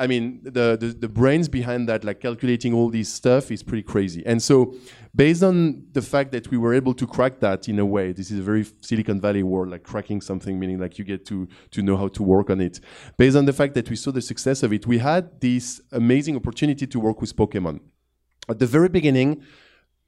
I 0.00 0.06
mean, 0.06 0.40
the, 0.42 0.78
the, 0.80 0.96
the 0.98 1.08
brains 1.08 1.46
behind 1.46 1.86
that, 1.90 2.04
like 2.04 2.20
calculating 2.20 2.72
all 2.72 2.88
this 2.88 3.12
stuff, 3.12 3.50
is 3.50 3.62
pretty 3.62 3.82
crazy. 3.82 4.24
And 4.24 4.42
so, 4.42 4.74
based 5.14 5.42
on 5.42 5.84
the 5.92 6.00
fact 6.00 6.32
that 6.32 6.50
we 6.50 6.56
were 6.56 6.72
able 6.72 6.94
to 6.94 7.06
crack 7.06 7.38
that 7.40 7.68
in 7.68 7.78
a 7.78 7.84
way, 7.84 8.12
this 8.12 8.30
is 8.30 8.38
a 8.38 8.42
very 8.42 8.66
Silicon 8.80 9.20
Valley 9.20 9.42
world, 9.42 9.68
like 9.68 9.82
cracking 9.82 10.22
something, 10.22 10.58
meaning 10.58 10.80
like 10.80 10.98
you 10.98 11.04
get 11.04 11.26
to 11.26 11.46
to 11.72 11.82
know 11.82 11.98
how 11.98 12.08
to 12.08 12.22
work 12.22 12.48
on 12.48 12.62
it. 12.62 12.80
Based 13.18 13.36
on 13.36 13.44
the 13.44 13.52
fact 13.52 13.74
that 13.74 13.90
we 13.90 13.94
saw 13.94 14.10
the 14.10 14.22
success 14.22 14.62
of 14.62 14.72
it, 14.72 14.86
we 14.86 14.96
had 14.96 15.38
this 15.38 15.82
amazing 15.92 16.34
opportunity 16.34 16.86
to 16.86 16.98
work 16.98 17.20
with 17.20 17.36
Pokemon. 17.36 17.80
At 18.48 18.58
the 18.58 18.66
very 18.66 18.88
beginning, 18.88 19.42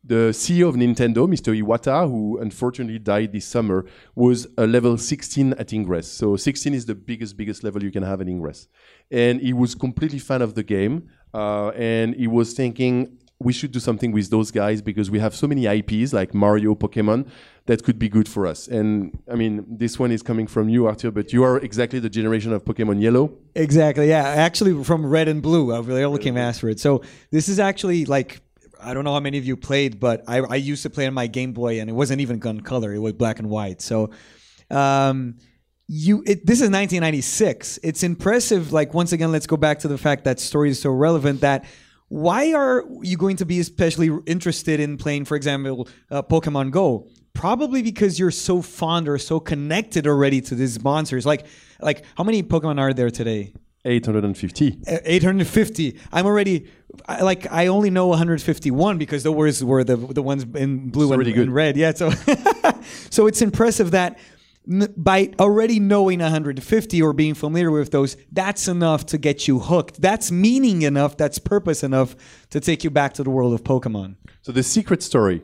the 0.05 0.31
CEO 0.33 0.69
of 0.69 0.75
Nintendo, 0.75 1.29
Mr. 1.29 1.57
Iwata, 1.57 2.09
who 2.09 2.39
unfortunately 2.39 2.99
died 2.99 3.33
this 3.33 3.47
summer, 3.47 3.85
was 4.15 4.49
a 4.59 4.67
level 4.67 4.99
16 4.99 5.53
at 5.55 5.73
Ingress. 5.73 6.11
So 6.11 6.37
16 6.37 6.75
is 6.75 6.87
the 6.87 6.95
biggest, 6.95 7.37
biggest 7.37 7.63
level 7.63 7.83
you 7.83 7.93
can 7.93 8.03
have 8.03 8.21
at 8.21 8.29
Ingress. 8.29 8.67
And 9.11 9.41
he 9.41 9.53
was 9.53 9.75
completely 9.75 10.19
fan 10.19 10.43
of 10.43 10.55
the 10.55 10.65
game. 10.65 11.09
Uh, 11.33 11.69
and 11.71 12.17
he 12.17 12.27
was 12.27 12.53
thinking, 12.53 13.17
we 13.39 13.53
should 13.53 13.73
do 13.73 13.81
something 13.81 14.13
with 14.13 14.31
those 14.31 14.51
guys 14.51 14.81
because 14.81 15.11
we 15.11 15.19
have 15.19 15.35
so 15.35 15.47
many 15.47 15.67
IPs 15.67 16.13
like 16.13 16.35
Mario, 16.35 16.75
Pokemon 16.75 17.29
that 17.67 17.83
could 17.83 17.99
be 17.99 18.09
good 18.09 18.29
for 18.29 18.47
us. 18.47 18.69
And 18.69 19.19
I 19.31 19.35
mean, 19.35 19.65
this 19.69 19.99
one 19.99 20.11
is 20.13 20.23
coming 20.23 20.47
from 20.47 20.69
you, 20.69 20.87
Arthur, 20.87 21.11
but 21.11 21.33
you 21.33 21.45
are 21.45 21.59
exactly 21.59 21.99
the 21.99 22.11
generation 22.11 22.53
of 22.53 22.65
Pokemon 22.65 23.01
Yellow. 23.01 23.33
Exactly. 23.55 24.09
Yeah. 24.09 24.23
Actually, 24.23 24.83
from 24.85 25.07
Red 25.07 25.29
and 25.29 25.43
Blue, 25.43 25.73
I 25.73 25.79
really 25.81 26.05
only 26.05 26.23
came 26.23 26.37
after 26.37 26.69
it. 26.69 26.81
So 26.81 27.03
this 27.31 27.49
is 27.49 27.59
actually 27.59 28.05
like 28.05 28.41
I 28.83 28.95
don't 28.95 29.05
know 29.05 29.12
how 29.12 29.20
many 29.20 29.39
of 29.39 29.45
you 29.45 29.57
played, 29.57 30.01
but 30.01 30.24
I, 30.26 30.39
I 30.39 30.57
used 30.57 30.83
to 30.83 30.91
play 30.91 31.07
on 31.07 31.14
my 31.14 31.26
Game 31.26 31.53
Boy, 31.53 31.80
and 31.80 31.89
it 31.89 31.93
wasn't 31.93 32.20
even 32.20 32.39
gun 32.39 32.61
color; 32.61 32.93
it 32.93 32.99
was 32.99 33.12
black 33.12 33.39
and 33.39 33.49
white. 33.49 33.80
So, 33.80 34.11
um, 34.70 35.39
you 35.89 36.22
it, 36.26 36.47
this 36.47 36.59
is 36.59 36.70
1996. 36.70 37.78
It's 37.83 38.03
impressive. 38.03 38.72
Like 38.72 38.95
once 38.95 39.12
again, 39.12 39.33
let's 39.33 39.47
go 39.47 39.57
back 39.57 39.78
to 39.80 39.89
the 39.89 39.99
fact 39.99 40.24
that 40.24 40.41
story 40.41 40.70
is 40.70 40.80
so 40.80 40.91
relevant 40.91 41.41
that. 41.41 41.64
Why 42.09 42.53
are 42.53 42.85
you 43.01 43.16
going 43.16 43.37
to 43.37 43.47
be 43.47 43.59
especially 43.59 44.11
interested 44.26 44.80
in 44.80 44.99
playing, 44.99 45.24
for 45.24 45.35
example, 45.35 45.89
uh, 46.11 46.20
Pokemon 46.20 46.70
Go? 46.70 47.09
Probably 47.33 47.80
because 47.80 48.18
you're 48.18 48.30
so 48.30 48.61
fond 48.61 49.09
or 49.09 49.16
so 49.16 49.41
connected 49.41 50.07
already 50.07 50.43
to 50.43 50.55
these 50.55 50.85
monsters. 50.85 51.24
Like, 51.24 51.47
like 51.80 52.05
how 52.14 52.24
many 52.24 52.43
Pokemon 52.43 52.78
are 52.78 52.93
there 52.93 53.09
today? 53.09 53.55
850. 53.85 54.78
Uh, 54.87 54.99
850. 55.05 55.99
I'm 56.12 56.26
already 56.26 56.68
I, 57.07 57.22
like 57.22 57.51
I 57.51 57.66
only 57.66 57.91
know 57.91 58.07
151 58.09 58.99
because 58.99 59.22
those 59.22 59.64
were 59.64 59.85
the 59.85 59.97
the 59.97 60.22
ones 60.22 60.45
in 60.55 60.91
blue 60.91 61.12
and, 61.12 61.26
and 61.26 61.55
red. 61.55 61.76
Yeah, 61.76 61.93
so 61.93 62.11
so 63.11 63.26
it's 63.26 63.43
impressive 63.43 63.91
that 63.93 64.18
n- 64.70 64.93
by 64.97 65.33
already 65.41 65.80
knowing 65.80 66.20
150 66.20 67.03
or 67.03 67.12
being 67.12 67.35
familiar 67.35 67.70
with 67.70 67.91
those, 67.91 68.16
that's 68.30 68.68
enough 68.68 69.07
to 69.07 69.18
get 69.18 69.49
you 69.49 69.59
hooked. 69.59 70.01
That's 70.01 70.30
meaning 70.30 70.83
enough. 70.83 71.16
That's 71.16 71.39
purpose 71.39 71.83
enough 71.83 72.14
to 72.51 72.61
take 72.61 72.85
you 72.85 72.91
back 72.91 73.14
to 73.14 73.24
the 73.24 73.30
world 73.30 73.55
of 73.55 73.64
Pokemon. 73.64 74.16
So 74.43 74.53
the 74.53 74.62
secret 74.62 75.03
story 75.03 75.43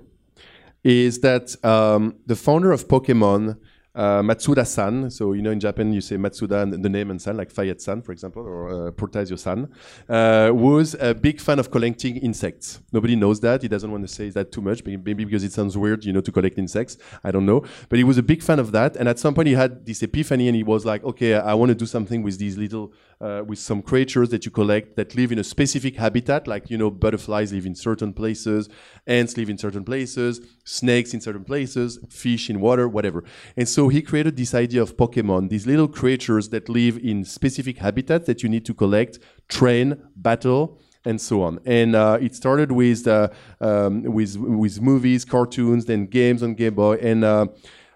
is 0.85 1.21
that 1.21 1.63
um, 1.65 2.17
the 2.27 2.37
founder 2.37 2.73
of 2.73 2.89
Pokemon, 2.89 3.59
uh, 3.99 4.23
Matsuda-san, 4.23 5.11
so 5.11 5.33
you 5.33 5.43
know 5.43 5.51
in 5.51 5.59
Japan 5.59 5.93
you 5.93 6.01
say 6.01 6.17
Matsuda 6.17 6.63
and 6.63 6.85
the 6.85 6.89
name 6.89 7.11
and 7.11 7.21
san, 7.21 7.37
like 7.37 7.51
Fayette-san, 7.51 8.01
for 8.01 8.13
example, 8.13 8.43
or 8.43 8.69
uh, 8.71 8.91
Portasio-san, 8.93 9.69
uh, 10.09 10.51
was 10.55 10.95
a 11.01 11.15
big 11.15 11.41
fan 11.41 11.59
of 11.59 11.71
collecting 11.73 12.17
insects. 12.19 12.81
Nobody 12.93 13.17
knows 13.17 13.41
that. 13.41 13.63
He 13.63 13.69
doesn't 13.69 13.91
want 13.91 14.07
to 14.07 14.15
say 14.15 14.31
that 14.31 14.53
too 14.53 14.61
much, 14.61 14.85
maybe 14.85 15.25
because 15.25 15.43
it 15.43 15.53
sounds 15.53 15.77
weird, 15.77 16.05
you 16.05 16.13
know, 16.13 16.21
to 16.21 16.31
collect 16.31 16.59
insects. 16.59 16.97
I 17.25 17.33
don't 17.33 17.45
know. 17.45 17.65
But 17.89 17.99
he 17.99 18.05
was 18.05 18.19
a 18.19 18.23
big 18.23 18.41
fan 18.41 18.61
of 18.61 18.71
that. 18.71 18.95
And 18.97 19.09
at 19.09 19.19
some 19.19 19.35
point 19.35 19.49
he 19.49 19.55
had 19.55 19.85
this 19.85 20.01
epiphany 20.03 20.47
and 20.47 20.55
he 20.55 20.63
was 20.63 20.85
like, 20.85 21.03
okay, 21.03 21.35
I 21.35 21.55
want 21.55 21.71
to 21.71 21.75
do 21.75 21.87
something 21.87 22.23
with 22.23 22.39
these 22.39 22.57
little 22.57 22.93
uh, 23.21 23.43
with 23.47 23.59
some 23.59 23.83
creatures 23.83 24.29
that 24.31 24.45
you 24.45 24.51
collect 24.51 24.97
that 24.97 25.15
live 25.15 25.33
in 25.33 25.39
a 25.39 25.45
specific 25.45 25.97
habitat, 25.97 26.47
like 26.47 26.71
you 26.71 26.79
know 26.79 26.91
butterflies 26.91 27.53
live 27.53 27.67
in 27.67 27.75
certain 27.75 28.13
places, 28.13 28.69
ants 29.07 29.37
live 29.37 29.51
in 29.51 29.59
certain 29.59 29.85
places, 29.85 30.41
snakes 30.65 31.15
in 31.15 31.21
certain 31.21 31.45
places, 31.45 31.99
fish 32.09 32.49
in 32.49 32.61
water, 32.61 32.89
whatever. 32.89 33.25
And 33.57 33.69
so 33.69 33.89
he 33.89 34.03
created 34.03 34.37
this 34.37 34.55
idea 34.55 34.83
of 34.83 34.97
Pokemon, 34.97 35.49
these 35.49 35.67
little 35.67 35.89
creatures 35.89 36.51
that 36.51 36.69
live 36.69 36.99
in 36.99 37.25
specific 37.25 37.79
habitats 37.79 38.27
that 38.27 38.43
you 38.43 38.49
need 38.49 38.65
to 38.67 38.75
collect, 38.75 39.19
train, 39.49 39.97
battle 40.15 40.81
and 41.05 41.21
so 41.21 41.43
on. 41.43 41.59
And 41.65 41.95
uh, 41.95 42.19
it 42.21 42.35
started 42.35 42.73
with 42.73 43.07
uh, 43.07 43.29
um, 43.61 44.03
with 44.03 44.37
with 44.37 44.81
movies, 44.81 45.25
cartoons, 45.25 45.87
then 45.87 46.07
games 46.07 46.43
on 46.43 46.55
Game 46.55 46.75
Boy. 46.75 46.97
And 46.97 47.25
uh, 47.25 47.47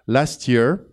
last 0.07 0.47
year, 0.47 0.87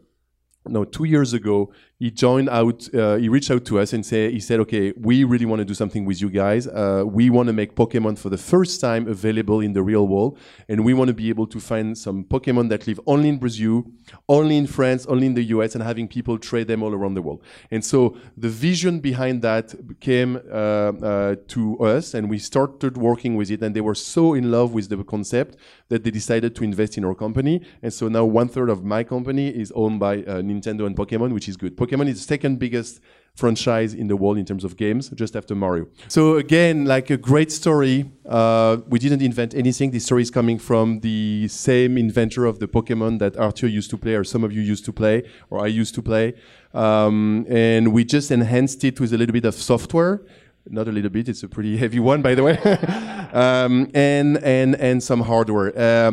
no, 0.66 0.84
two 0.84 1.04
years 1.04 1.32
ago, 1.32 1.72
he 2.00 2.10
joined 2.10 2.48
out. 2.48 2.92
Uh, 2.94 3.16
he 3.16 3.28
reached 3.28 3.50
out 3.50 3.66
to 3.66 3.78
us 3.78 3.92
and 3.92 4.04
say 4.04 4.32
he 4.32 4.40
said, 4.40 4.58
"Okay, 4.60 4.92
we 4.96 5.22
really 5.22 5.44
want 5.44 5.60
to 5.60 5.66
do 5.66 5.74
something 5.74 6.06
with 6.06 6.20
you 6.22 6.30
guys. 6.30 6.66
Uh, 6.66 7.04
we 7.06 7.28
want 7.28 7.46
to 7.48 7.52
make 7.52 7.74
Pokemon 7.74 8.18
for 8.18 8.30
the 8.30 8.38
first 8.38 8.80
time 8.80 9.06
available 9.06 9.60
in 9.60 9.74
the 9.74 9.82
real 9.82 10.08
world, 10.08 10.38
and 10.66 10.82
we 10.82 10.94
want 10.94 11.08
to 11.08 11.14
be 11.14 11.28
able 11.28 11.46
to 11.46 11.60
find 11.60 11.96
some 11.96 12.24
Pokemon 12.24 12.70
that 12.70 12.86
live 12.86 12.98
only 13.06 13.28
in 13.28 13.36
Brazil, 13.36 13.84
only 14.30 14.56
in 14.56 14.66
France, 14.66 15.04
only 15.06 15.26
in 15.26 15.34
the 15.34 15.44
US, 15.56 15.74
and 15.74 15.84
having 15.84 16.08
people 16.08 16.38
trade 16.38 16.68
them 16.68 16.82
all 16.82 16.94
around 16.94 17.14
the 17.14 17.22
world." 17.22 17.42
And 17.70 17.84
so 17.84 18.16
the 18.34 18.48
vision 18.48 19.00
behind 19.00 19.42
that 19.42 19.74
came 20.00 20.40
uh, 20.50 20.92
uh, 21.10 21.36
to 21.48 21.78
us, 21.80 22.14
and 22.14 22.30
we 22.30 22.38
started 22.38 22.96
working 22.96 23.36
with 23.36 23.50
it. 23.50 23.62
And 23.62 23.76
they 23.76 23.82
were 23.82 23.94
so 23.94 24.32
in 24.32 24.50
love 24.50 24.72
with 24.72 24.88
the 24.88 25.04
concept 25.04 25.56
that 25.90 26.02
they 26.02 26.10
decided 26.10 26.54
to 26.54 26.64
invest 26.64 26.96
in 26.96 27.04
our 27.04 27.14
company. 27.14 27.60
And 27.82 27.92
so 27.92 28.08
now 28.08 28.24
one 28.24 28.48
third 28.48 28.70
of 28.70 28.84
my 28.84 29.04
company 29.04 29.48
is 29.48 29.70
owned 29.72 30.00
by 30.00 30.18
uh, 30.18 30.40
Nintendo 30.40 30.86
and 30.86 30.96
Pokemon, 30.96 31.34
which 31.34 31.46
is 31.46 31.58
good. 31.58 31.76
Pokemon 31.76 31.89
is 31.92 32.20
the 32.20 32.26
second 32.26 32.58
biggest 32.58 33.00
franchise 33.34 33.94
in 33.94 34.08
the 34.08 34.16
world 34.16 34.38
in 34.38 34.44
terms 34.44 34.64
of 34.64 34.76
games, 34.76 35.08
just 35.10 35.36
after 35.36 35.54
Mario. 35.54 35.86
So 36.08 36.36
again, 36.36 36.84
like 36.84 37.10
a 37.10 37.16
great 37.16 37.50
story. 37.50 38.10
Uh, 38.28 38.78
we 38.88 38.98
didn't 38.98 39.22
invent 39.22 39.54
anything. 39.54 39.90
This 39.90 40.04
story 40.04 40.22
is 40.22 40.30
coming 40.30 40.58
from 40.58 41.00
the 41.00 41.48
same 41.48 41.96
inventor 41.96 42.44
of 42.44 42.58
the 42.58 42.68
Pokemon 42.68 43.18
that 43.20 43.36
Arthur 43.36 43.66
used 43.66 43.90
to 43.90 43.96
play, 43.96 44.14
or 44.14 44.24
some 44.24 44.44
of 44.44 44.52
you 44.52 44.60
used 44.60 44.84
to 44.84 44.92
play, 44.92 45.24
or 45.48 45.64
I 45.64 45.68
used 45.68 45.94
to 45.94 46.02
play. 46.02 46.34
Um, 46.74 47.46
and 47.48 47.92
we 47.92 48.04
just 48.04 48.30
enhanced 48.30 48.84
it 48.84 49.00
with 49.00 49.12
a 49.12 49.18
little 49.18 49.32
bit 49.32 49.44
of 49.44 49.54
software 49.54 50.22
not 50.68 50.86
a 50.86 50.92
little 50.92 51.10
bit 51.10 51.28
it's 51.28 51.42
a 51.42 51.48
pretty 51.48 51.76
heavy 51.82 51.98
one 51.98 52.20
by 52.22 52.34
the 52.34 52.42
way 52.42 52.56
um, 53.32 53.90
and 53.94 54.38
and 54.38 54.74
and 54.76 55.02
some 55.02 55.20
hardware 55.20 55.72
uh, 55.76 56.12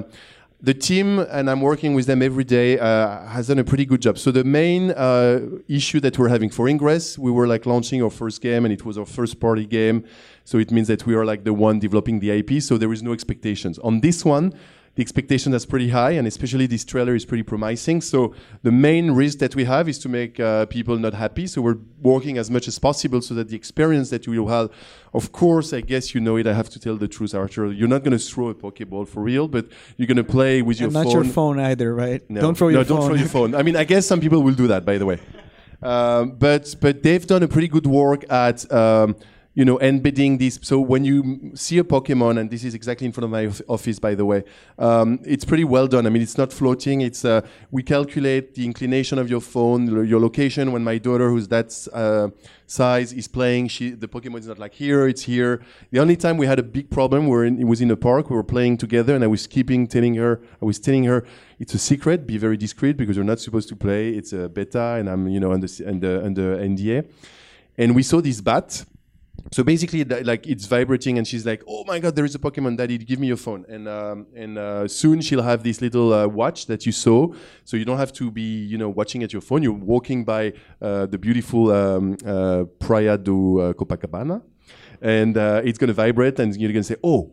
the 0.59 0.73
team 0.73 1.19
and 1.19 1.49
i'm 1.51 1.61
working 1.61 1.93
with 1.93 2.07
them 2.07 2.21
every 2.21 2.43
day 2.43 2.79
uh, 2.79 3.25
has 3.27 3.47
done 3.47 3.59
a 3.59 3.63
pretty 3.63 3.85
good 3.85 4.01
job. 4.01 4.17
So 4.17 4.31
the 4.31 4.43
main 4.43 4.91
uh, 4.91 5.41
issue 5.67 5.99
that 5.99 6.17
we're 6.17 6.29
having 6.29 6.49
for 6.49 6.67
ingress 6.67 7.17
we 7.17 7.31
were 7.31 7.47
like 7.47 7.65
launching 7.65 8.01
our 8.01 8.09
first 8.09 8.41
game 8.41 8.65
and 8.65 8.73
it 8.73 8.83
was 8.83 8.97
our 8.97 9.05
first 9.05 9.39
party 9.39 9.65
game. 9.65 10.03
So 10.45 10.57
it 10.57 10.71
means 10.71 10.87
that 10.87 11.05
we 11.05 11.13
are 11.13 11.25
like 11.25 11.43
the 11.43 11.53
one 11.53 11.79
developing 11.79 12.19
the 12.19 12.31
ip 12.31 12.61
so 12.61 12.77
there 12.77 12.91
is 12.91 13.03
no 13.03 13.13
expectations. 13.13 13.77
On 13.79 13.99
this 13.99 14.25
one 14.25 14.53
the 14.97 15.03
expectation 15.03 15.53
is 15.53 15.63
pretty 15.63 15.89
high, 15.89 16.11
and 16.11 16.27
especially 16.27 16.65
this 16.65 16.83
trailer 16.83 17.13
is 17.13 17.23
pretty 17.23 17.43
promising. 17.43 18.01
So 18.01 18.33
the 18.63 18.71
main 18.71 19.11
risk 19.11 19.37
that 19.37 19.55
we 19.55 19.63
have 19.65 19.87
is 19.87 19.99
to 19.99 20.09
make 20.09 20.39
uh, 20.39 20.65
people 20.65 20.97
not 20.97 21.13
happy. 21.13 21.45
So 21.45 21.61
we're 21.61 21.77
working 22.01 22.39
as 22.39 22.49
much 22.49 22.67
as 22.67 22.79
possible 22.79 23.21
so 23.21 23.35
that 23.35 23.49
the 23.49 23.55
experience 23.55 24.09
that 24.09 24.25
you 24.25 24.41
will 24.41 24.49
have, 24.49 24.71
of 25.13 25.31
course, 25.31 25.71
I 25.71 25.81
guess 25.81 26.15
you 26.15 26.19
know 26.19 26.35
it. 26.35 26.47
I 26.47 26.53
have 26.53 26.69
to 26.71 26.79
tell 26.79 26.95
the 26.95 27.07
truth, 27.07 27.35
Arthur. 27.35 27.71
You're 27.71 27.87
not 27.87 28.03
going 28.03 28.17
to 28.17 28.23
throw 28.23 28.49
a 28.49 28.55
Pokeball 28.55 29.07
for 29.07 29.21
real, 29.21 29.47
but 29.47 29.67
you're 29.97 30.07
going 30.07 30.17
to 30.17 30.23
play 30.23 30.63
with 30.63 30.79
your 30.79 30.87
and 30.87 30.95
not 30.95 31.03
phone. 31.03 31.13
your 31.13 31.25
phone 31.25 31.59
either, 31.59 31.93
right? 31.93 32.27
No. 32.27 32.41
Don't 32.41 32.57
throw 32.57 32.69
no, 32.69 32.79
your 32.79 32.83
don't 32.83 32.97
phone. 32.97 33.07
throw 33.09 33.15
your 33.17 33.29
phone. 33.29 33.53
I 33.53 33.61
mean, 33.61 33.75
I 33.75 33.83
guess 33.83 34.07
some 34.07 34.19
people 34.19 34.41
will 34.41 34.55
do 34.55 34.65
that, 34.69 34.83
by 34.83 34.97
the 34.97 35.05
way. 35.05 35.19
Um, 35.79 36.31
but 36.31 36.73
but 36.81 37.03
they've 37.03 37.27
done 37.27 37.43
a 37.43 37.47
pretty 37.47 37.67
good 37.67 37.85
work 37.85 38.25
at 38.31 38.65
um, 38.73 39.15
you 39.57 39.65
know 39.65 39.79
embedding 39.79 40.37
this. 40.37 40.59
So 40.61 40.79
when 40.79 41.03
you 41.03 41.51
see 41.55 41.79
a 41.79 41.83
Pokemon, 41.83 42.39
and 42.39 42.47
this 42.51 42.63
is 42.63 42.75
exactly 42.75 43.07
in 43.07 43.11
front 43.11 43.25
of 43.25 43.31
my 43.31 43.41
of- 43.41 43.61
office, 43.67 43.97
by 43.97 44.13
the 44.13 44.23
way, 44.23 44.43
um, 44.77 45.19
it's 45.25 45.43
pretty 45.43 45.63
well 45.63 45.87
done. 45.87 46.05
I 46.05 46.11
mean, 46.11 46.21
it's 46.21 46.37
not 46.37 46.53
floating. 46.53 47.01
It's 47.01 47.25
uh, 47.25 47.41
we 47.71 47.81
calculate 47.81 48.53
the 48.53 48.63
inclination 48.65 49.17
of 49.17 49.31
your 49.31 49.41
phone, 49.41 50.05
your 50.05 50.19
location. 50.19 50.71
When 50.71 50.83
my 50.83 50.99
daughter, 50.99 51.31
who's 51.31 51.47
that 51.47 51.69
uh, 51.91 52.27
size, 52.67 53.11
is 53.13 53.27
playing, 53.27 53.69
she 53.69 53.89
the 53.89 54.07
Pokemon 54.07 54.41
is 54.41 54.47
not 54.47 54.59
like 54.59 54.75
here. 54.75 55.07
It's 55.07 55.23
here. 55.23 55.63
The 55.89 55.97
only 55.97 56.17
time 56.17 56.37
we 56.37 56.45
had 56.45 56.59
a 56.59 56.67
big 56.77 56.91
problem, 56.91 57.27
we 57.27 57.47
in, 57.47 57.59
it 57.59 57.65
was 57.65 57.81
in 57.81 57.89
a 57.89 57.97
park. 57.97 58.29
We 58.29 58.35
were 58.35 58.43
playing 58.43 58.77
together, 58.77 59.15
and 59.15 59.23
I 59.23 59.27
was 59.27 59.47
keeping 59.47 59.87
telling 59.87 60.13
her, 60.15 60.39
I 60.61 60.65
was 60.65 60.77
telling 60.77 61.05
her, 61.05 61.25
it's 61.57 61.73
a 61.73 61.79
secret. 61.79 62.27
Be 62.27 62.37
very 62.37 62.57
discreet 62.57 62.95
because 62.95 63.15
you're 63.15 63.31
not 63.33 63.39
supposed 63.39 63.69
to 63.69 63.75
play. 63.75 64.09
It's 64.09 64.33
a 64.33 64.49
beta, 64.49 64.97
and 64.99 65.09
I'm 65.09 65.27
you 65.27 65.39
know 65.39 65.51
under 65.51 65.67
under 65.83 66.23
under 66.23 66.57
NDA. 66.57 67.07
And 67.79 67.95
we 67.95 68.03
saw 68.03 68.21
this 68.21 68.39
bat. 68.39 68.85
So 69.51 69.63
basically, 69.63 70.03
like 70.03 70.45
it's 70.45 70.65
vibrating, 70.65 71.17
and 71.17 71.27
she's 71.27 71.45
like, 71.45 71.63
"Oh 71.67 71.83
my 71.85 71.99
God, 71.99 72.15
there 72.15 72.25
is 72.25 72.35
a 72.35 72.39
Pokemon, 72.39 72.77
Daddy! 72.77 72.97
Give 72.97 73.19
me 73.19 73.27
your 73.27 73.37
phone." 73.37 73.65
And 73.69 73.87
um, 73.87 74.27
and 74.35 74.57
uh, 74.57 74.87
soon 74.87 75.21
she'll 75.21 75.41
have 75.41 75.63
this 75.63 75.79
little 75.79 76.13
uh, 76.13 76.27
watch 76.27 76.65
that 76.65 76.85
you 76.85 76.91
saw, 76.91 77.33
so 77.63 77.77
you 77.77 77.85
don't 77.85 77.97
have 77.97 78.11
to 78.13 78.29
be, 78.29 78.41
you 78.41 78.77
know, 78.77 78.89
watching 78.89 79.23
at 79.23 79.31
your 79.31 79.41
phone. 79.41 79.63
You're 79.63 79.71
walking 79.73 80.25
by 80.25 80.53
uh, 80.81 81.05
the 81.05 81.17
beautiful 81.17 81.71
um, 81.71 82.17
uh, 82.25 82.65
Praia 82.79 83.17
do 83.17 83.59
uh, 83.59 83.73
Copacabana, 83.73 84.41
and 85.01 85.37
uh, 85.37 85.61
it's 85.63 85.77
gonna 85.77 85.93
vibrate, 85.93 86.39
and 86.39 86.55
you're 86.55 86.73
gonna 86.73 86.83
say, 86.83 86.97
"Oh." 87.03 87.31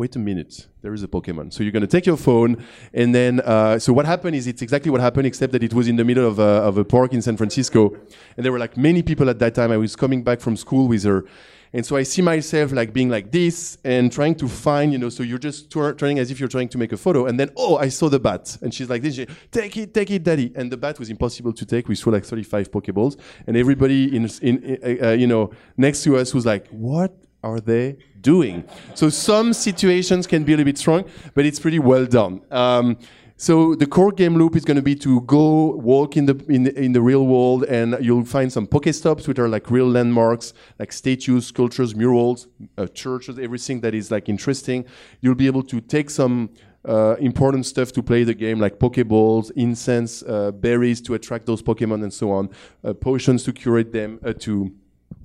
Wait 0.00 0.16
a 0.16 0.18
minute, 0.18 0.66
there 0.80 0.94
is 0.94 1.02
a 1.02 1.06
Pokemon. 1.06 1.52
So 1.52 1.62
you're 1.62 1.72
going 1.72 1.82
to 1.82 1.86
take 1.86 2.06
your 2.06 2.16
phone, 2.16 2.64
and 2.94 3.14
then, 3.14 3.40
uh, 3.40 3.78
so 3.78 3.92
what 3.92 4.06
happened 4.06 4.34
is 4.34 4.46
it's 4.46 4.62
exactly 4.62 4.90
what 4.90 5.02
happened, 5.02 5.26
except 5.26 5.52
that 5.52 5.62
it 5.62 5.74
was 5.74 5.88
in 5.88 5.96
the 5.96 6.04
middle 6.06 6.26
of 6.26 6.38
a, 6.38 6.42
of 6.68 6.78
a 6.78 6.86
park 6.86 7.12
in 7.12 7.20
San 7.20 7.36
Francisco. 7.36 7.94
And 8.34 8.42
there 8.42 8.50
were 8.50 8.58
like 8.58 8.78
many 8.78 9.02
people 9.02 9.28
at 9.28 9.38
that 9.40 9.54
time. 9.54 9.70
I 9.70 9.76
was 9.76 9.94
coming 9.94 10.24
back 10.24 10.40
from 10.40 10.56
school 10.56 10.88
with 10.88 11.02
her. 11.02 11.26
And 11.74 11.84
so 11.84 11.96
I 11.96 12.04
see 12.04 12.22
myself 12.22 12.72
like 12.72 12.94
being 12.94 13.10
like 13.10 13.30
this 13.30 13.76
and 13.84 14.10
trying 14.10 14.36
to 14.36 14.48
find, 14.48 14.90
you 14.90 14.96
know, 14.96 15.10
so 15.10 15.22
you're 15.22 15.38
just 15.50 15.70
tur- 15.70 15.92
turning 15.92 16.18
as 16.18 16.30
if 16.30 16.40
you're 16.40 16.48
trying 16.48 16.70
to 16.70 16.78
make 16.78 16.92
a 16.92 16.96
photo. 16.96 17.26
And 17.26 17.38
then, 17.38 17.50
oh, 17.54 17.76
I 17.76 17.90
saw 17.90 18.08
the 18.08 18.18
bat. 18.18 18.56
And 18.62 18.72
she's 18.72 18.88
like 18.88 19.02
this, 19.02 19.16
she, 19.16 19.26
take 19.50 19.76
it, 19.76 19.92
take 19.92 20.10
it, 20.10 20.24
daddy. 20.24 20.50
And 20.56 20.72
the 20.72 20.78
bat 20.78 20.98
was 20.98 21.10
impossible 21.10 21.52
to 21.52 21.66
take. 21.66 21.88
We 21.88 21.94
threw 21.94 22.10
like 22.14 22.24
35 22.24 22.70
Pokeballs. 22.70 23.20
And 23.46 23.54
everybody 23.54 24.16
in, 24.16 24.30
in 24.40 24.78
uh, 24.82 25.08
uh, 25.08 25.12
you 25.12 25.26
know, 25.26 25.50
next 25.76 26.04
to 26.04 26.16
us 26.16 26.32
was 26.32 26.46
like, 26.46 26.68
what 26.68 27.14
are 27.42 27.60
they 27.60 27.96
doing? 28.20 28.64
So 28.94 29.08
some 29.10 29.52
situations 29.52 30.26
can 30.26 30.44
be 30.44 30.52
a 30.52 30.56
little 30.56 30.70
bit 30.72 30.78
strong, 30.78 31.04
but 31.34 31.46
it's 31.46 31.58
pretty 31.58 31.78
well 31.78 32.06
done. 32.06 32.42
Um, 32.50 32.96
So 33.36 33.74
the 33.74 33.86
core 33.86 34.12
game 34.12 34.36
loop 34.36 34.54
is 34.54 34.66
going 34.66 34.76
to 34.76 34.82
be 34.82 34.94
to 34.96 35.22
go 35.22 35.74
walk 35.76 36.14
in 36.18 36.26
the 36.26 36.36
in 36.48 36.64
the, 36.64 36.72
in 36.78 36.92
the 36.92 37.00
real 37.00 37.24
world, 37.24 37.64
and 37.64 37.96
you'll 38.04 38.26
find 38.26 38.52
some 38.52 38.66
Pokestops, 38.66 39.26
which 39.26 39.38
are 39.38 39.48
like 39.48 39.70
real 39.70 39.88
landmarks, 39.88 40.52
like 40.78 40.92
statues, 40.92 41.46
sculptures, 41.46 41.94
murals, 41.94 42.48
uh, 42.76 42.86
churches, 42.88 43.38
everything 43.38 43.80
that 43.80 43.94
is 43.94 44.10
like 44.10 44.28
interesting. 44.28 44.84
You'll 45.22 45.40
be 45.44 45.46
able 45.46 45.62
to 45.72 45.80
take 45.80 46.10
some 46.10 46.50
uh, 46.84 47.16
important 47.18 47.64
stuff 47.64 47.92
to 47.92 48.02
play 48.02 48.24
the 48.24 48.34
game, 48.34 48.60
like 48.60 48.78
Pokeballs, 48.78 49.50
incense, 49.56 50.22
uh, 50.22 50.50
berries 50.52 51.00
to 51.06 51.14
attract 51.14 51.46
those 51.46 51.62
Pokemon, 51.62 52.02
and 52.02 52.12
so 52.12 52.30
on, 52.32 52.50
uh, 52.84 52.92
potions 52.92 53.42
to 53.44 53.52
curate 53.52 53.90
them, 53.90 54.18
uh, 54.22 54.34
to 54.40 54.70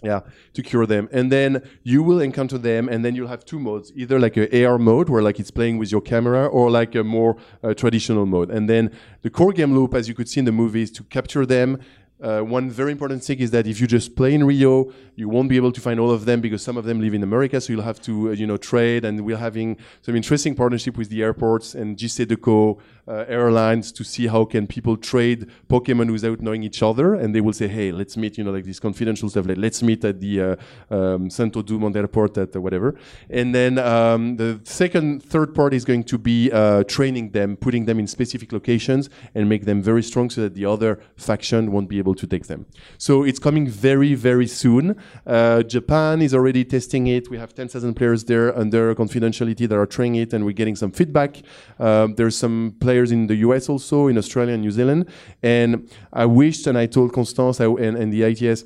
yeah, 0.04 0.22
to 0.54 0.62
cure 0.62 0.86
them. 0.86 1.10
And 1.12 1.32
then 1.32 1.62
you 1.84 2.04
will 2.04 2.20
encounter 2.20 2.58
them, 2.58 2.90
and 2.90 3.04
then 3.04 3.16
you'll 3.16 3.28
have 3.28 3.46
two 3.46 3.60
modes, 3.60 3.92
either 3.96 4.20
like 4.20 4.38
a 4.38 4.66
AR 4.66 4.78
mode, 4.78 5.10
where 5.10 5.22
like 5.22 5.40
it's 5.40 5.52
playing 5.52 5.78
with 5.78 5.92
your 5.92 6.02
camera, 6.02 6.48
or 6.48 6.70
like 6.70 6.96
a 6.96 7.04
more 7.04 7.38
uh, 7.64 7.74
traditional 7.74 8.26
mode. 8.26 8.50
And 8.52 8.70
then 8.70 8.92
the 9.22 9.30
core 9.30 9.54
game 9.54 9.74
loop, 9.74 9.94
as 9.94 10.08
you 10.08 10.14
could 10.14 10.30
see 10.30 10.40
in 10.40 10.46
the 10.46 10.52
movie, 10.52 10.84
is 10.84 10.92
to 10.92 11.04
capture 11.04 11.46
them, 11.46 11.80
uh, 12.22 12.40
one 12.40 12.70
very 12.70 12.92
important 12.92 13.24
thing 13.24 13.40
is 13.40 13.52
that 13.52 13.68
if 13.68 13.82
you 13.82 13.88
just 13.88 14.16
play 14.16 14.34
in 14.34 14.44
Rio, 14.46 14.92
you 15.16 15.28
won't 15.28 15.50
be 15.50 15.58
able 15.58 15.72
to 15.72 15.82
find 15.82 16.00
all 16.00 16.12
of 16.12 16.26
them 16.26 16.40
because 16.40 16.62
some 16.62 16.78
of 16.78 16.86
them 16.86 17.02
live 17.02 17.14
in 17.14 17.24
America, 17.24 17.60
so 17.60 17.74
you'll 17.74 17.82
have 17.82 18.02
to, 18.02 18.30
uh, 18.30 18.32
you 18.32 18.48
know, 18.48 18.58
trade. 18.58 19.04
And 19.04 19.26
we're 19.26 19.38
having 19.38 19.78
some 20.02 20.16
interesting 20.16 20.56
partnership 20.56 20.98
with 20.98 21.10
the 21.10 21.24
airports 21.24 21.76
and 21.76 21.98
JC 21.98 22.26
Decaux 22.26 22.80
uh, 23.08 23.26
Airlines 23.28 23.92
to 23.92 24.04
see 24.04 24.28
how 24.28 24.46
can 24.46 24.66
people 24.66 24.98
trade 24.98 25.50
Pokemon 25.70 26.12
without 26.12 26.42
knowing 26.42 26.64
each 26.64 26.82
other. 26.82 27.16
And 27.16 27.36
they 27.36 27.42
will 27.42 27.54
say, 27.54 27.68
hey, 27.68 27.92
let's 27.92 28.16
meet, 28.16 28.38
you 28.38 28.44
know, 28.44 28.52
like 28.52 28.66
this 28.66 28.80
confidential 28.80 29.30
stuff. 29.30 29.46
Like, 29.46 29.58
let's 29.58 29.84
meet 29.84 30.04
at 30.06 30.20
the 30.20 30.42
uh, 30.42 30.56
um, 30.90 31.30
Santos 31.30 31.64
Dumont 31.64 31.96
Airport 31.96 32.38
at 32.38 32.56
whatever. 32.56 32.96
And 33.30 33.54
then 33.54 33.78
um, 33.78 34.38
the 34.38 34.60
second, 34.64 35.24
third 35.24 35.54
part 35.54 35.74
is 35.74 35.84
going 35.86 36.04
to 36.06 36.18
be 36.18 36.52
uh, 36.52 36.84
training 36.86 37.32
them, 37.32 37.58
putting 37.58 37.86
them 37.86 38.00
in 38.00 38.08
specific 38.08 38.52
locations, 38.54 39.10
and 39.34 39.50
make 39.50 39.66
them 39.66 39.82
very 39.82 40.02
strong 40.02 40.30
so 40.30 40.42
that 40.42 40.54
the 40.54 40.66
other 40.66 41.00
faction 41.18 41.72
won't 41.72 41.90
be 41.90 42.00
able 42.00 42.05
to 42.14 42.28
take 42.28 42.48
them. 42.48 42.66
So 42.98 43.24
it's 43.24 43.40
coming 43.40 43.68
very, 43.68 44.14
very 44.14 44.48
soon. 44.48 44.96
Uh, 45.26 45.64
Japan 45.64 46.22
is 46.22 46.34
already 46.34 46.64
testing 46.66 47.08
it. 47.08 47.30
We 47.30 47.38
have 47.38 47.54
10,000 47.54 47.94
players 47.96 48.24
there 48.26 48.58
under 48.58 48.94
confidentiality 48.96 49.68
that 49.68 49.78
are 49.78 49.86
trying 49.86 50.16
it, 50.16 50.34
and 50.34 50.46
we're 50.46 50.52
getting 50.52 50.76
some 50.76 50.92
feedback. 50.92 51.42
Um, 51.80 52.16
there's 52.16 52.38
some 52.38 52.76
players 52.80 53.12
in 53.12 53.28
the 53.28 53.36
US 53.38 53.70
also, 53.70 54.08
in 54.08 54.18
Australia 54.18 54.54
and 54.54 54.62
New 54.62 54.72
Zealand. 54.72 55.10
And 55.42 55.90
I 56.14 56.26
wished, 56.26 56.68
and 56.68 56.78
I 56.78 56.86
told 56.86 57.14
Constance 57.14 57.60
I, 57.60 57.66
and, 57.66 57.98
and 57.98 58.14
the 58.14 58.24
ITS, 58.24 58.66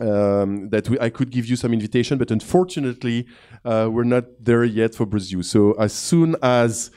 um, 0.00 0.68
that 0.70 0.88
we, 0.88 0.98
I 1.00 1.10
could 1.10 1.30
give 1.30 1.46
you 1.46 1.56
some 1.56 1.72
invitation, 1.72 2.18
but 2.18 2.30
unfortunately, 2.30 3.26
uh, 3.64 3.88
we're 3.90 4.04
not 4.04 4.24
there 4.40 4.64
yet 4.64 4.94
for 4.94 5.06
Brazil. 5.06 5.42
So 5.42 5.72
as 5.72 5.92
soon 5.92 6.36
as 6.42 6.90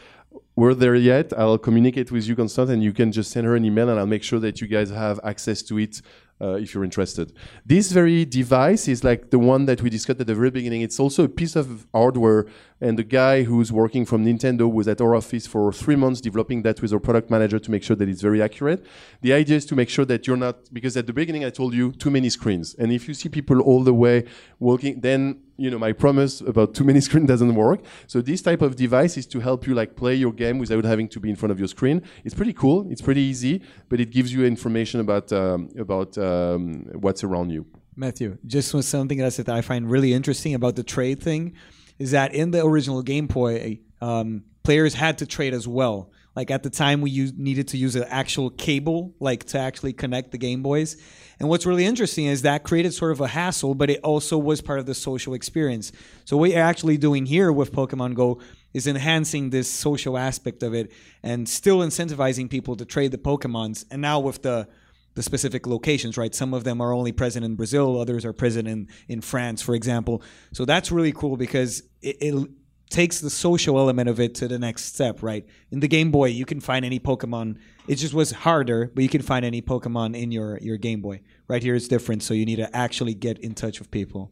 we're 0.62 0.76
there 0.76 0.94
yet. 0.94 1.34
I'll 1.36 1.58
communicate 1.58 2.12
with 2.12 2.28
you, 2.28 2.36
Constance, 2.36 2.70
and 2.70 2.84
you 2.84 2.94
can 2.94 3.12
just 3.12 3.32
send 3.32 3.48
her 3.48 3.56
an 3.56 3.66
email, 3.66 3.90
and 3.90 4.00
I'll 4.00 4.14
make 4.16 4.22
sure 4.22 4.40
that 4.42 4.62
you 4.62 4.68
guys 4.68 4.92
have 4.92 5.20
access 5.24 5.64
to 5.64 5.80
it 5.80 6.04
uh, 6.40 6.54
if 6.64 6.76
you're 6.76 6.84
interested. 6.84 7.34
This 7.66 7.92
very 7.92 8.26
device 8.26 8.88
is 8.88 9.04
like 9.04 9.32
the 9.32 9.40
one 9.40 9.66
that 9.66 9.82
we 9.82 9.90
discussed 9.90 10.22
at 10.22 10.28
the 10.28 10.36
very 10.36 10.52
beginning. 10.52 10.82
It's 10.82 11.00
also 11.00 11.24
a 11.24 11.30
piece 11.30 11.56
of 11.56 11.88
hardware, 11.96 12.46
and 12.82 12.98
the 12.98 13.04
guy 13.04 13.44
who's 13.44 13.72
working 13.72 14.06
from 14.06 14.26
Nintendo 14.26 14.72
was 14.72 14.88
at 14.88 15.00
our 15.00 15.16
office 15.16 15.46
for 15.46 15.72
three 15.72 15.96
months 15.96 16.20
developing 16.20 16.64
that 16.64 16.82
with 16.82 16.92
our 16.92 17.00
product 17.00 17.30
manager 17.30 17.60
to 17.60 17.72
make 17.72 17.84
sure 17.84 17.96
that 17.96 18.10
it's 18.10 18.22
very 18.22 18.42
accurate. 18.42 18.84
The 19.22 19.34
idea 19.34 19.58
is 19.58 19.66
to 19.68 19.76
make 19.76 19.90
sure 19.90 20.06
that 20.06 20.26
you're 20.26 20.38
not, 20.38 20.74
because 20.74 20.98
at 20.98 21.06
the 21.06 21.14
beginning 21.14 21.46
I 21.46 21.52
told 21.52 21.74
you 21.74 21.92
too 21.92 22.10
many 22.10 22.30
screens, 22.30 22.74
and 22.76 22.92
if 22.92 23.08
you 23.08 23.14
see 23.14 23.30
people 23.30 23.62
all 23.62 23.84
the 23.84 23.94
way 23.94 24.26
walking, 24.60 25.00
then 25.00 25.42
you 25.58 25.70
know 25.70 25.78
my 25.78 25.92
promise 25.92 26.42
about 26.42 26.74
too 26.74 26.84
many 26.84 27.00
screen 27.08 27.26
doesn't 27.28 27.54
work. 27.54 27.82
So 28.08 28.20
this 28.22 28.42
type 28.42 28.62
of 28.62 28.76
device 28.76 29.16
is 29.16 29.28
to 29.28 29.40
help 29.40 29.68
you 29.68 29.76
like 29.76 29.96
play 29.96 30.16
your 30.16 30.34
game 30.34 30.58
without 30.58 30.84
having 30.84 31.08
to 31.10 31.20
be 31.20 31.30
in 31.30 31.36
front 31.36 31.52
of 31.52 31.60
your 31.60 31.68
screen. 31.68 32.02
It's 32.24 32.34
pretty 32.34 32.54
cool. 32.54 32.88
It's 32.90 33.02
pretty 33.02 33.22
easy, 33.22 33.62
but 33.90 34.00
it 34.00 34.10
gives 34.10 34.34
you 34.34 34.44
information 34.46 35.00
about 35.00 35.32
um, 35.32 35.70
about 35.78 36.18
um, 36.18 36.88
what's 36.94 37.24
around 37.24 37.52
you. 37.52 37.66
Matthew, 37.96 38.38
just 38.48 38.74
was 38.74 38.88
something 38.88 39.18
that 39.20 39.50
I 39.50 39.62
find 39.62 39.92
really 39.92 40.14
interesting 40.14 40.56
about 40.56 40.76
the 40.76 40.84
trade 40.84 41.22
thing 41.22 41.54
is 42.02 42.12
that 42.12 42.34
in 42.34 42.50
the 42.50 42.66
original 42.66 43.04
Game 43.04 43.28
Boy, 43.28 43.80
um, 44.02 44.44
players 44.64 44.96
had 44.96 45.20
to 45.20 45.28
trade 45.28 45.54
as 45.54 45.68
well. 45.68 46.10
Like 46.36 46.50
at 46.50 46.64
the 46.64 46.72
time, 46.72 47.02
we 47.02 47.12
used, 47.12 47.38
needed 47.38 47.68
to 47.70 47.78
use 47.78 47.96
an 47.96 48.06
actual 48.10 48.50
cable, 48.50 49.14
like 49.20 49.44
to 49.48 49.60
actually 49.60 49.94
connect 49.94 50.32
the 50.32 50.40
Game 50.40 50.64
Boys. 50.64 50.98
And 51.40 51.48
what's 51.48 51.68
really 51.68 51.86
interesting 51.86 52.26
is 52.26 52.42
that 52.42 52.64
created 52.64 52.96
sort 52.96 53.12
of 53.12 53.22
a 53.22 53.28
hassle, 53.28 53.76
but 53.76 53.92
it 53.92 54.00
also 54.04 54.40
was 54.40 54.62
part 54.62 54.80
of 54.80 54.88
the 54.88 54.96
social 54.96 55.36
experience. 55.36 55.92
So 56.26 56.38
what 56.38 56.50
you're 56.50 56.64
actually 56.64 56.98
doing 56.98 57.28
here 57.28 57.52
with 57.52 57.72
Pokemon 57.72 58.16
Go 58.16 58.40
is 58.74 58.88
enhancing 58.88 59.52
this 59.52 59.70
social 59.70 60.18
aspect 60.18 60.64
of 60.64 60.74
it 60.74 60.92
and 61.22 61.48
still 61.48 61.80
incentivizing 61.80 62.50
people 62.50 62.76
to 62.78 62.86
trade 62.86 63.12
the 63.12 63.20
Pokemons. 63.20 63.86
And 63.92 64.02
now 64.02 64.20
with 64.20 64.42
the 64.42 64.68
the 65.14 65.24
specific 65.24 65.68
locations, 65.68 66.18
right? 66.18 66.34
Some 66.34 66.54
of 66.54 66.64
them 66.64 66.82
are 66.82 66.94
only 66.94 67.12
present 67.12 67.46
in 67.46 67.56
Brazil, 67.56 68.00
others 68.00 68.26
are 68.26 68.34
present 68.34 68.68
in, 68.68 68.88
in 69.08 69.22
France, 69.22 69.62
for 69.62 69.76
example. 69.76 70.22
So 70.54 70.66
that's 70.66 70.92
really 70.92 71.12
cool 71.12 71.38
because 71.38 71.84
it, 72.02 72.18
it 72.22 72.50
takes 72.90 73.22
the 73.22 73.30
social 73.30 73.80
element 73.80 74.10
of 74.10 74.20
it 74.20 74.36
to 74.36 74.48
the 74.48 74.60
next 74.60 74.86
step, 74.86 75.24
right? 75.24 75.46
In 75.72 75.80
the 75.80 75.88
Game 75.88 76.12
Boy, 76.12 76.28
you 76.28 76.46
can 76.46 76.60
find 76.60 76.86
any 76.86 77.00
Pokemon. 77.00 77.58
It 77.88 77.96
just 77.96 78.14
was 78.14 78.32
harder, 78.32 78.92
but 78.94 79.02
you 79.02 79.10
can 79.10 79.22
find 79.22 79.46
any 79.46 79.62
Pokemon 79.62 80.16
in 80.16 80.32
your, 80.32 80.60
your 80.60 80.78
Game 80.78 81.02
Boy. 81.02 81.22
Right 81.48 81.64
here, 81.64 81.76
it's 81.76 81.88
different, 81.88 82.22
so 82.22 82.34
you 82.34 82.46
need 82.46 82.58
to 82.58 82.76
actually 82.76 83.14
get 83.14 83.40
in 83.40 83.54
touch 83.54 83.80
with 83.80 83.90
people. 83.92 84.32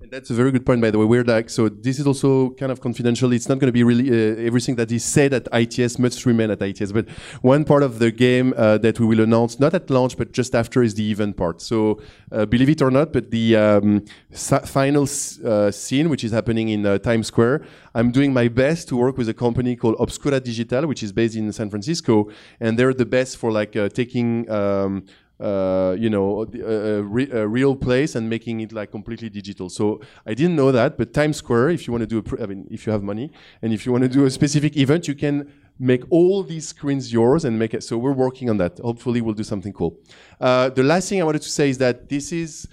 And 0.00 0.10
that's 0.10 0.30
a 0.30 0.34
very 0.34 0.52
good 0.52 0.66
point, 0.66 0.80
by 0.80 0.90
the 0.90 0.98
way. 0.98 1.06
We're 1.06 1.24
like, 1.24 1.48
so 1.48 1.68
this 1.68 1.98
is 1.98 2.06
also 2.06 2.50
kind 2.50 2.70
of 2.70 2.80
confidential. 2.80 3.32
It's 3.32 3.48
not 3.48 3.58
going 3.58 3.68
to 3.68 3.72
be 3.72 3.82
really 3.82 4.10
uh, 4.10 4.46
everything 4.46 4.76
that 4.76 4.90
is 4.92 5.04
said 5.04 5.32
at 5.32 5.48
ITS 5.52 5.98
must 5.98 6.26
remain 6.26 6.50
at 6.50 6.60
ITS. 6.60 6.92
But 6.92 7.08
one 7.42 7.64
part 7.64 7.82
of 7.82 7.98
the 7.98 8.10
game 8.10 8.54
uh, 8.56 8.78
that 8.78 9.00
we 9.00 9.06
will 9.06 9.20
announce, 9.20 9.58
not 9.58 9.74
at 9.74 9.88
launch, 9.90 10.16
but 10.16 10.32
just 10.32 10.54
after, 10.54 10.82
is 10.82 10.94
the 10.94 11.10
event 11.10 11.36
part. 11.36 11.62
So 11.62 12.00
uh, 12.32 12.46
believe 12.46 12.68
it 12.68 12.82
or 12.82 12.90
not, 12.90 13.12
but 13.12 13.30
the 13.30 13.56
um, 13.56 14.04
final 14.32 15.04
uh, 15.04 15.70
scene, 15.70 16.08
which 16.08 16.24
is 16.24 16.32
happening 16.32 16.68
in 16.68 16.84
uh, 16.84 16.98
Times 16.98 17.28
Square, 17.28 17.64
I'm 17.94 18.10
doing 18.10 18.32
my 18.32 18.48
best 18.48 18.88
to 18.88 18.96
work 18.96 19.16
with 19.16 19.28
a 19.28 19.34
company 19.34 19.76
called 19.76 19.96
Obscura 19.98 20.40
Digital, 20.40 20.86
which 20.86 21.02
is 21.02 21.12
based 21.12 21.36
in 21.36 21.52
San 21.52 21.70
Francisco, 21.70 22.28
and 22.60 22.78
they're 22.78 22.94
the 22.94 23.06
best 23.06 23.36
for 23.36 23.52
like 23.52 23.76
uh, 23.76 23.88
taking. 23.88 24.50
Um, 24.50 25.04
uh, 25.40 25.96
you 25.98 26.08
know, 26.08 26.42
a, 26.42 27.02
re 27.02 27.28
a, 27.30 27.46
real 27.46 27.74
place 27.74 28.14
and 28.14 28.30
making 28.30 28.60
it 28.60 28.72
like 28.72 28.90
completely 28.90 29.28
digital. 29.28 29.68
So 29.68 30.00
I 30.26 30.34
didn't 30.34 30.56
know 30.56 30.70
that, 30.70 30.96
but 30.96 31.12
Times 31.12 31.38
Square, 31.38 31.70
if 31.70 31.86
you 31.86 31.92
want 31.92 32.02
to 32.02 32.06
do 32.06 32.18
a, 32.18 32.42
I 32.42 32.46
mean, 32.46 32.68
if 32.70 32.86
you 32.86 32.92
have 32.92 33.02
money 33.02 33.32
and 33.60 33.72
if 33.72 33.84
you 33.84 33.92
want 33.92 34.02
to 34.02 34.08
do 34.08 34.24
a 34.26 34.30
specific 34.30 34.76
event, 34.76 35.08
you 35.08 35.14
can 35.14 35.52
make 35.78 36.04
all 36.10 36.44
these 36.44 36.68
screens 36.68 37.12
yours 37.12 37.44
and 37.44 37.58
make 37.58 37.74
it. 37.74 37.82
So 37.82 37.98
we're 37.98 38.12
working 38.12 38.48
on 38.48 38.58
that. 38.58 38.78
Hopefully, 38.78 39.20
we'll 39.20 39.34
do 39.34 39.44
something 39.44 39.72
cool. 39.72 39.98
Uh, 40.40 40.68
the 40.68 40.84
last 40.84 41.08
thing 41.08 41.20
I 41.20 41.24
wanted 41.24 41.42
to 41.42 41.50
say 41.50 41.68
is 41.68 41.78
that 41.78 42.08
this 42.08 42.32
is 42.32 42.68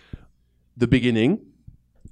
the 0.78 0.88
beginning. 0.88 1.40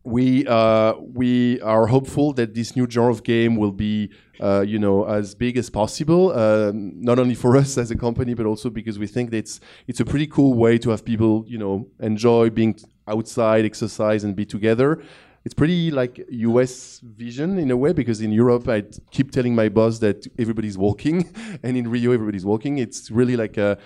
We 0.04 0.47
uh, 0.47 0.93
we 0.97 1.60
are 1.62 1.88
hopeful 1.88 2.34
that 2.34 2.54
this 2.54 2.76
new 2.76 2.88
genre 2.89 3.12
of 3.12 3.24
game 3.24 3.58
will 3.58 3.74
be 3.74 4.12
uh, 4.39 4.62
you 4.62 4.80
know, 4.80 5.06
as 5.06 5.36
big 5.36 5.58
as 5.58 5.70
possible. 5.70 6.32
Uh, 6.32 6.72
not 6.74 7.20
only 7.20 7.36
for 7.36 7.58
us 7.62 7.78
as 7.78 7.91
a 7.91 7.95
company, 7.95 8.34
but 8.34 8.45
also 8.45 8.70
because 8.70 8.97
we 8.97 9.08
think 9.08 9.32
that 9.32 9.38
it's 9.38 9.60
it's 9.88 10.00
a 10.00 10.06
pretty 10.06 10.28
cool 10.28 10.54
way 10.54 10.78
to 10.78 10.89
have 10.89 11.04
people, 11.04 11.43
you 11.47 11.58
know, 11.58 11.88
enjoy 12.00 12.50
being 12.50 12.78
outside, 13.08 13.66
exercise, 13.66 14.24
and 14.24 14.36
be 14.36 14.45
together. 14.45 15.02
It's 15.45 15.54
pretty 15.54 15.89
like 15.89 16.26
US 16.30 17.00
vision 17.00 17.58
in 17.58 17.72
a 17.72 17.78
way 17.78 17.93
because 17.93 18.22
in 18.22 18.32
Europe 18.32 18.68
I 18.68 18.84
keep 19.10 19.32
telling 19.32 19.56
my 19.56 19.70
boss 19.70 20.00
that 20.00 20.28
everybody's 20.38 20.78
walking, 20.78 21.34
and 21.64 21.78
in 21.78 21.89
Rio 21.89 22.12
everybody's 22.12 22.45
walking. 22.45 22.78
It's 22.78 23.10
really 23.10 23.36
like 23.36 23.58
a, 23.58 23.78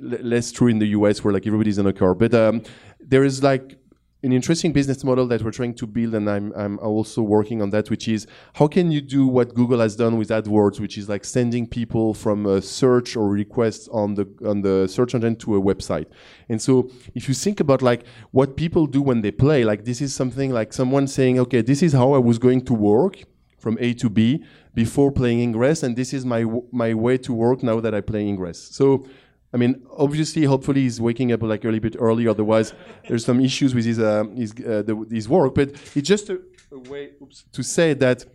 less 0.00 0.50
true 0.50 0.68
in 0.68 0.78
the 0.78 0.88
US 0.88 1.22
where 1.22 1.32
like 1.32 1.46
everybody's 1.46 1.78
in 1.78 1.86
a 1.86 1.92
car. 1.92 2.14
But 2.14 2.34
um, 2.34 2.62
there 3.00 3.22
is 3.22 3.42
like 3.42 3.78
an 4.24 4.32
interesting 4.32 4.72
business 4.72 5.04
model 5.04 5.26
that 5.28 5.42
we're 5.42 5.50
trying 5.50 5.74
to 5.74 5.86
build, 5.86 6.14
and 6.14 6.28
I'm, 6.28 6.52
I'm 6.56 6.78
also 6.78 7.22
working 7.22 7.60
on 7.60 7.70
that, 7.70 7.90
which 7.90 8.08
is 8.08 8.26
how 8.54 8.66
can 8.66 8.90
you 8.90 9.00
do 9.00 9.26
what 9.26 9.54
Google 9.54 9.80
has 9.80 9.94
done 9.94 10.16
with 10.16 10.30
AdWords, 10.30 10.80
which 10.80 10.96
is 10.96 11.08
like 11.08 11.24
sending 11.24 11.66
people 11.66 12.14
from 12.14 12.46
a 12.46 12.62
search 12.62 13.16
or 13.16 13.28
request 13.28 13.88
on 13.92 14.14
the 14.14 14.26
on 14.44 14.62
the 14.62 14.88
search 14.88 15.14
engine 15.14 15.36
to 15.36 15.56
a 15.56 15.60
website. 15.60 16.06
And 16.48 16.60
so 16.60 16.90
if 17.14 17.28
you 17.28 17.34
think 17.34 17.60
about 17.60 17.82
like 17.82 18.04
what 18.30 18.56
people 18.56 18.86
do 18.86 19.02
when 19.02 19.20
they 19.20 19.30
play, 19.30 19.62
like 19.64 19.84
this 19.84 20.00
is 20.00 20.14
something 20.14 20.50
like 20.50 20.72
someone 20.72 21.06
saying, 21.06 21.38
okay, 21.40 21.60
this 21.60 21.82
is 21.82 21.92
how 21.92 22.14
I 22.14 22.18
was 22.18 22.38
going 22.38 22.64
to 22.64 22.74
work 22.74 23.22
from 23.58 23.76
A 23.80 23.94
to 23.94 24.08
B 24.10 24.44
before 24.74 25.12
playing 25.12 25.40
Ingress, 25.40 25.82
and 25.82 25.96
this 25.96 26.12
is 26.12 26.24
my 26.24 26.44
my 26.72 26.94
way 26.94 27.18
to 27.18 27.32
work 27.32 27.62
now 27.62 27.78
that 27.80 27.94
I 27.94 28.00
play 28.00 28.26
Ingress. 28.26 28.58
So 28.58 29.06
I 29.54 29.56
mean, 29.56 29.86
obviously, 29.96 30.42
hopefully, 30.44 30.82
he's 30.82 31.00
waking 31.00 31.30
up 31.32 31.42
like 31.42 31.62
a 31.62 31.68
little 31.68 31.80
bit 31.80 31.96
early. 32.00 32.26
Otherwise, 32.26 32.74
there's 33.08 33.24
some 33.24 33.40
issues 33.40 33.72
with 33.72 33.84
his 33.84 34.00
uh, 34.00 34.24
his, 34.36 34.50
uh, 34.52 34.82
the, 34.82 35.06
his 35.08 35.28
work. 35.28 35.54
But 35.54 35.70
it's 35.94 36.08
just 36.08 36.28
a, 36.28 36.40
a 36.72 36.78
way 36.90 37.12
oops, 37.22 37.44
to 37.52 37.62
say 37.62 37.94
that 37.94 38.26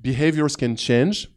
behaviors 0.00 0.56
can 0.56 0.74
change 0.74 1.28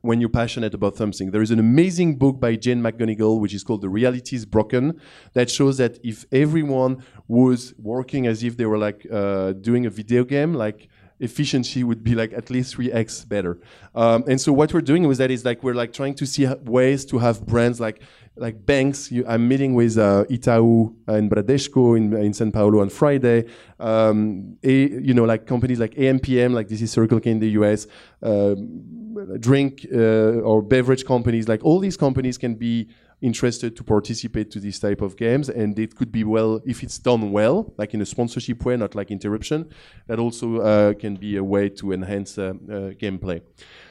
when 0.00 0.20
you're 0.20 0.30
passionate 0.30 0.74
about 0.74 0.96
something. 0.96 1.30
There 1.30 1.42
is 1.42 1.50
an 1.50 1.58
amazing 1.58 2.16
book 2.16 2.40
by 2.40 2.56
Jane 2.56 2.80
McGonigal, 2.82 3.38
which 3.40 3.54
is 3.54 3.62
called 3.62 3.82
The 3.82 3.90
Reality 3.90 4.36
is 4.36 4.44
Broken, 4.44 5.00
that 5.34 5.50
shows 5.50 5.76
that 5.76 5.98
if 6.02 6.24
everyone 6.32 7.04
was 7.28 7.74
working 7.78 8.26
as 8.26 8.42
if 8.42 8.56
they 8.56 8.66
were 8.66 8.78
like 8.78 9.06
uh, 9.12 9.52
doing 9.52 9.86
a 9.86 9.90
video 9.90 10.24
game, 10.24 10.54
like 10.54 10.88
efficiency 11.22 11.84
would 11.84 12.02
be 12.02 12.16
like 12.16 12.32
at 12.32 12.50
least 12.50 12.76
3x 12.76 13.28
better. 13.28 13.60
Um, 13.94 14.24
and 14.26 14.40
so 14.40 14.52
what 14.52 14.74
we're 14.74 14.80
doing 14.80 15.06
with 15.06 15.18
that 15.18 15.30
is 15.30 15.44
like 15.44 15.62
we're 15.62 15.74
like 15.74 15.92
trying 15.92 16.14
to 16.14 16.26
see 16.26 16.46
ways 16.64 17.04
to 17.06 17.18
have 17.18 17.46
brands 17.46 17.78
like 17.80 18.02
like 18.36 18.64
banks. 18.64 19.10
You, 19.10 19.24
I'm 19.26 19.46
meeting 19.46 19.74
with 19.74 19.98
uh, 19.98 20.24
Itaú 20.30 20.94
and 21.06 21.30
Bradesco 21.30 21.96
in, 21.96 22.12
in 22.14 22.32
São 22.32 22.52
Paulo 22.52 22.80
on 22.80 22.88
Friday. 22.88 23.46
Um, 23.78 24.56
a, 24.62 24.88
you 24.88 25.14
know, 25.14 25.24
like 25.24 25.46
companies 25.46 25.78
like 25.78 25.94
AMPM, 25.94 26.52
like 26.52 26.68
this 26.68 26.80
is 26.82 26.90
Circle 26.90 27.20
K 27.20 27.30
in 27.30 27.40
the 27.40 27.50
US, 27.50 27.86
um, 28.22 29.38
drink 29.38 29.86
uh, 29.92 30.40
or 30.40 30.62
beverage 30.62 31.04
companies, 31.04 31.48
like 31.48 31.64
all 31.64 31.78
these 31.78 31.96
companies 31.96 32.38
can 32.38 32.54
be 32.54 32.88
interested 33.20 33.76
to 33.76 33.84
participate 33.84 34.50
to 34.50 34.58
this 34.58 34.80
type 34.80 35.00
of 35.00 35.16
games 35.16 35.48
and 35.48 35.78
it 35.78 35.94
could 35.94 36.10
be 36.10 36.24
well 36.24 36.60
if 36.66 36.82
it's 36.82 36.98
done 36.98 37.30
well 37.30 37.72
like 37.78 37.94
in 37.94 38.00
a 38.00 38.04
sponsorship 38.04 38.64
way 38.64 38.76
not 38.76 38.96
like 38.96 39.12
interruption 39.12 39.70
that 40.08 40.18
also 40.18 40.56
uh, 40.56 40.92
can 40.94 41.14
be 41.14 41.36
a 41.36 41.44
way 41.44 41.68
to 41.68 41.92
enhance 41.92 42.36
uh, 42.36 42.48
uh, 42.68 42.90
gameplay 42.98 43.40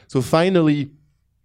so 0.06 0.20
finally 0.20 0.90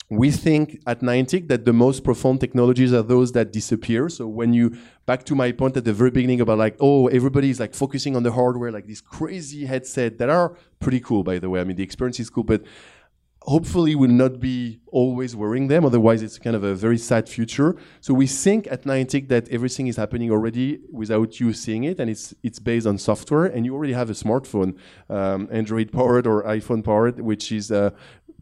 we 0.10 0.32
think 0.32 0.82
at 0.88 1.02
Niantic 1.02 1.50
that 1.50 1.66
the 1.66 1.74
most 1.74 2.04
profound 2.04 2.40
technologies 2.40 2.94
are 2.94 3.04
those 3.04 3.34
that 3.34 3.52
disappear. 3.52 4.08
So 4.08 4.26
when 4.26 4.54
you 4.54 4.78
back 5.06 5.26
to 5.26 5.36
my 5.36 5.52
point 5.52 5.76
at 5.76 5.84
the 5.84 5.92
very 5.92 6.12
beginning 6.12 6.40
about 6.40 6.58
like, 6.58 6.78
oh, 6.80 7.08
everybody 7.08 7.50
is 7.50 7.60
like 7.60 7.76
focusing 7.76 8.16
on 8.16 8.24
the 8.24 8.32
hardware, 8.32 8.72
like 8.72 8.88
this 8.88 9.02
crazy 9.02 9.66
headset 9.66 10.18
that 10.20 10.30
are 10.30 10.56
pretty 10.80 11.02
cool, 11.02 11.24
by 11.24 11.40
the 11.40 11.50
way. 11.50 11.60
I 11.60 11.66
mean, 11.66 11.76
the 11.76 11.84
experience 11.84 12.22
is 12.22 12.30
cool, 12.30 12.46
but 12.46 12.64
hopefully 13.42 13.96
we'll 13.96 14.10
not 14.10 14.40
be 14.40 14.80
always 14.94 15.36
wearing 15.36 15.68
them. 15.68 15.84
Otherwise, 15.84 16.22
it's 16.22 16.38
kind 16.38 16.56
of 16.56 16.64
a 16.64 16.74
very 16.74 16.98
sad 16.98 17.28
future. 17.28 17.76
So 18.00 18.14
we 18.14 18.28
think 18.28 18.68
at 18.72 18.84
Niantic 18.84 19.28
that 19.28 19.50
everything 19.50 19.88
is 19.88 19.98
happening 19.98 20.32
already 20.32 20.80
without 20.90 21.42
you 21.42 21.52
seeing 21.52 21.84
it, 21.84 22.00
and 22.00 22.10
it's 22.10 22.34
it's 22.44 22.60
based 22.60 22.88
on 22.88 22.98
software. 22.98 23.46
And 23.46 23.66
you 23.66 23.74
already 23.74 23.94
have 23.94 24.10
a 24.10 24.14
smartphone, 24.14 24.78
um, 25.10 25.50
Android 25.52 25.92
powered 25.92 26.28
or 26.28 26.44
iPhone 26.44 26.82
powered, 26.84 27.20
which 27.20 27.52
is 27.52 27.72
uh, 27.72 27.92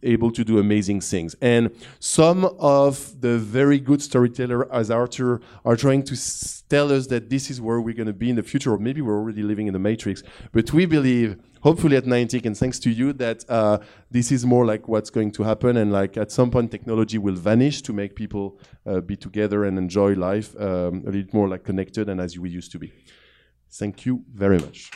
able 0.06 0.32
to 0.32 0.44
do 0.44 0.60
amazing 0.60 1.02
things. 1.02 1.36
And 1.42 1.72
some 2.00 2.46
of 2.60 3.22
the 3.22 3.38
very 3.38 3.80
good 3.80 4.02
storyteller, 4.02 4.72
as 4.74 4.90
Arthur, 4.92 5.42
are 5.64 5.76
trying 5.76 6.04
to 6.04 6.16
tell 6.70 6.92
us 6.92 7.08
that 7.08 7.30
this 7.30 7.50
is 7.50 7.60
where 7.60 7.82
we're 7.82 7.96
going 7.96 8.08
to 8.08 8.14
be 8.14 8.30
in 8.30 8.36
the 8.36 8.44
future, 8.44 8.74
or 8.74 8.78
maybe 8.78 9.02
we're 9.02 9.18
already 9.18 9.44
living 9.44 9.68
in 9.68 9.74
the 9.74 9.80
matrix. 9.80 10.24
But 10.52 10.72
we 10.74 10.86
believe, 10.86 11.38
hopefully 11.62 11.98
at 11.98 12.06
Niantic, 12.06 12.46
and 12.46 12.58
thanks 12.58 12.80
to 12.80 12.90
you, 12.90 13.14
that 13.14 13.44
uh, 13.50 13.80
this 14.10 14.32
is 14.32 14.46
more 14.46 14.66
like 14.66 14.88
what's 14.88 15.10
going 15.10 15.32
to 15.32 15.44
happen. 15.44 15.78
And 15.78 15.92
like 15.92 16.18
at 16.18 16.32
some 16.32 16.52
point, 16.52 16.72
technology 16.72 17.18
will 17.18 17.36
vanish 17.36 17.82
to 17.84 17.94
make 17.94 18.16
people 18.16 18.60
uh, 18.86 19.02
be 19.02 19.16
together 19.16 19.66
and 19.66 19.78
enjoy 19.78 20.14
life 20.14 20.56
um, 20.60 21.04
a 21.08 21.12
little 21.12 21.30
more 21.34 21.48
like 21.48 21.64
connected 21.64 22.10
and 22.10 22.22
as 22.22 22.38
we 22.38 22.50
used 22.50 22.72
to 22.72 22.80
be. 22.80 22.92
Thank 23.72 24.06
you 24.06 24.24
very 24.34 24.58
much. 24.58 24.90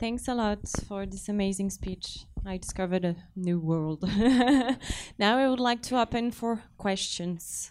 Thanks 0.00 0.28
a 0.28 0.34
lot 0.34 0.60
for 0.88 1.04
this 1.04 1.28
amazing 1.28 1.68
speech. 1.68 2.24
I 2.46 2.56
discovered 2.56 3.04
a 3.04 3.16
new 3.36 3.60
world. 3.60 4.02
now 5.18 5.36
I 5.36 5.46
would 5.46 5.60
like 5.60 5.82
to 5.82 6.00
open 6.00 6.30
for 6.30 6.62
questions. 6.78 7.70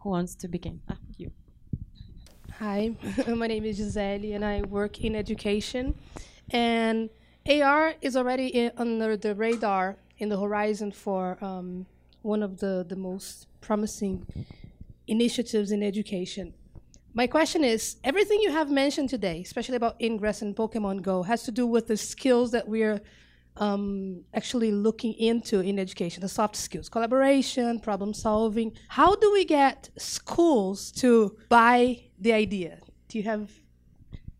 Who 0.00 0.08
wants 0.08 0.34
to 0.36 0.48
begin? 0.48 0.80
Ah, 0.88 0.96
you. 1.18 1.30
Hi, 2.58 2.92
my 3.28 3.48
name 3.48 3.66
is 3.66 3.76
Gisele 3.76 4.32
and 4.32 4.46
I 4.46 4.62
work 4.62 5.04
in 5.04 5.14
education. 5.14 5.94
And 6.48 7.10
AR 7.46 7.92
is 8.00 8.16
already 8.16 8.70
under 8.78 9.14
the 9.18 9.34
radar 9.34 9.98
in 10.16 10.30
the 10.30 10.40
horizon 10.40 10.90
for 10.90 11.36
um, 11.44 11.84
one 12.22 12.42
of 12.42 12.60
the, 12.60 12.86
the 12.88 12.96
most 12.96 13.46
promising 13.60 14.26
initiatives 15.06 15.70
in 15.70 15.82
education. 15.82 16.54
My 17.14 17.26
question 17.26 17.62
is 17.62 17.96
everything 18.04 18.40
you 18.40 18.50
have 18.52 18.70
mentioned 18.70 19.10
today, 19.10 19.42
especially 19.44 19.76
about 19.76 20.00
Ingress 20.00 20.40
and 20.40 20.56
Pokemon 20.56 21.02
Go, 21.02 21.22
has 21.22 21.42
to 21.42 21.52
do 21.52 21.66
with 21.66 21.86
the 21.86 21.96
skills 21.96 22.52
that 22.52 22.66
we're 22.66 23.02
um, 23.58 24.24
actually 24.32 24.72
looking 24.72 25.12
into 25.14 25.60
in 25.60 25.78
education, 25.78 26.22
the 26.22 26.28
soft 26.28 26.56
skills, 26.56 26.88
collaboration, 26.88 27.80
problem 27.80 28.14
solving. 28.14 28.72
How 28.88 29.14
do 29.14 29.30
we 29.30 29.44
get 29.44 29.90
schools 29.98 30.90
to 30.92 31.36
buy 31.50 32.04
the 32.18 32.32
idea? 32.32 32.78
Do 33.08 33.18
you 33.18 33.24
have 33.24 33.50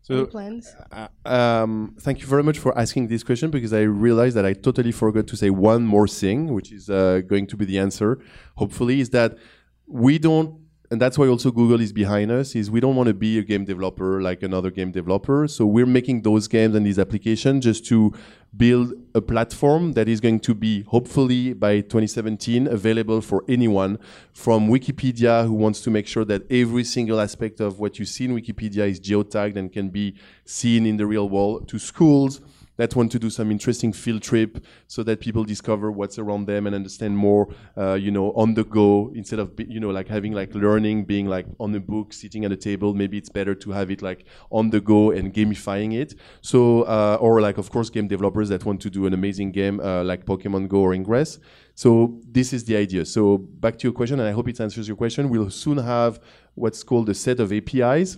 so, 0.01 0.15
any 0.15 0.25
plans? 0.25 0.75
Uh, 0.91 1.07
um, 1.25 1.95
thank 1.99 2.21
you 2.21 2.27
very 2.27 2.41
much 2.41 2.57
for 2.57 2.75
asking 2.75 3.07
this 3.07 3.23
question 3.23 3.51
because 3.51 3.71
I 3.71 3.81
realized 3.81 4.35
that 4.35 4.47
I 4.47 4.53
totally 4.53 4.91
forgot 4.91 5.27
to 5.27 5.37
say 5.37 5.51
one 5.51 5.85
more 5.85 6.07
thing, 6.07 6.51
which 6.51 6.71
is 6.71 6.89
uh, 6.89 7.21
going 7.27 7.45
to 7.47 7.55
be 7.55 7.65
the 7.65 7.77
answer. 7.77 8.19
Hopefully, 8.55 8.99
is 8.99 9.11
that 9.11 9.37
we 9.85 10.17
don't 10.17 10.62
and 10.93 11.01
that's 11.01 11.17
why 11.17 11.25
also 11.25 11.49
Google 11.49 11.81
is 11.81 11.91
behind 11.91 12.29
us 12.29 12.53
is 12.53 12.69
we 12.69 12.79
don't 12.79 12.95
want 12.95 13.07
to 13.07 13.15
be 13.15 13.39
a 13.39 13.41
game 13.41 13.65
developer 13.65 14.21
like 14.21 14.43
another 14.43 14.69
game 14.69 14.91
developer. 14.91 15.47
So 15.47 15.65
we're 15.65 15.87
making 15.87 16.21
those 16.21 16.47
games 16.47 16.75
and 16.75 16.85
these 16.85 16.99
applications 16.99 17.63
just 17.63 17.83
to 17.87 18.13
build 18.55 18.93
a 19.15 19.19
platform 19.19 19.93
that 19.93 20.07
is 20.07 20.21
going 20.21 20.39
to 20.41 20.53
be 20.53 20.83
hopefully 20.83 21.53
by 21.53 21.81
2017 21.81 22.67
available 22.67 23.21
for 23.21 23.43
anyone 23.47 23.97
from 24.33 24.69
Wikipedia 24.69 25.47
who 25.47 25.53
wants 25.53 25.81
to 25.81 25.89
make 25.89 26.05
sure 26.05 26.25
that 26.25 26.43
every 26.51 26.83
single 26.83 27.19
aspect 27.19 27.59
of 27.59 27.79
what 27.79 27.97
you 27.97 28.05
see 28.05 28.25
in 28.25 28.35
Wikipedia 28.35 28.87
is 28.87 28.99
geotagged 28.99 29.55
and 29.55 29.73
can 29.73 29.89
be 29.89 30.13
seen 30.45 30.85
in 30.85 30.97
the 30.97 31.07
real 31.07 31.27
world 31.27 31.67
to 31.69 31.79
schools 31.79 32.39
that 32.77 32.95
want 32.95 33.11
to 33.11 33.19
do 33.19 33.29
some 33.29 33.51
interesting 33.51 33.93
field 33.93 34.21
trip 34.21 34.63
so 34.87 35.03
that 35.03 35.19
people 35.19 35.43
discover 35.43 35.91
what's 35.91 36.17
around 36.17 36.47
them 36.47 36.65
and 36.65 36.75
understand 36.75 37.15
more, 37.15 37.53
uh, 37.77 37.93
you 37.93 38.11
know, 38.11 38.31
on 38.33 38.53
the 38.55 38.63
go 38.63 39.11
instead 39.15 39.39
of, 39.39 39.51
you 39.57 39.79
know, 39.79 39.89
like 39.89 40.07
having 40.07 40.33
like 40.33 40.53
learning 40.55 41.05
being 41.05 41.27
like 41.27 41.45
on 41.59 41.73
a 41.75 41.79
book, 41.79 42.13
sitting 42.13 42.45
at 42.45 42.51
a 42.51 42.57
table. 42.57 42.93
Maybe 42.93 43.17
it's 43.17 43.29
better 43.29 43.53
to 43.55 43.71
have 43.71 43.91
it 43.91 44.01
like 44.01 44.25
on 44.49 44.69
the 44.71 44.81
go 44.81 45.11
and 45.11 45.33
gamifying 45.33 45.93
it. 45.93 46.15
So, 46.41 46.83
uh, 46.83 47.17
or 47.19 47.41
like, 47.41 47.57
of 47.57 47.69
course, 47.69 47.89
game 47.89 48.07
developers 48.07 48.49
that 48.49 48.65
want 48.65 48.81
to 48.81 48.89
do 48.89 49.05
an 49.05 49.13
amazing 49.13 49.51
game 49.51 49.79
uh, 49.79 50.03
like 50.03 50.25
Pokemon 50.25 50.67
Go 50.67 50.79
or 50.79 50.93
Ingress. 50.93 51.39
So 51.75 52.19
this 52.27 52.53
is 52.53 52.65
the 52.65 52.75
idea. 52.77 53.05
So 53.05 53.37
back 53.37 53.77
to 53.79 53.87
your 53.87 53.93
question, 53.93 54.19
and 54.19 54.29
I 54.29 54.31
hope 54.31 54.47
it 54.47 54.59
answers 54.59 54.87
your 54.87 54.97
question. 54.97 55.29
We'll 55.29 55.49
soon 55.49 55.77
have 55.77 56.19
what's 56.55 56.83
called 56.83 57.09
a 57.09 57.13
set 57.13 57.39
of 57.39 57.51
APIs 57.51 58.17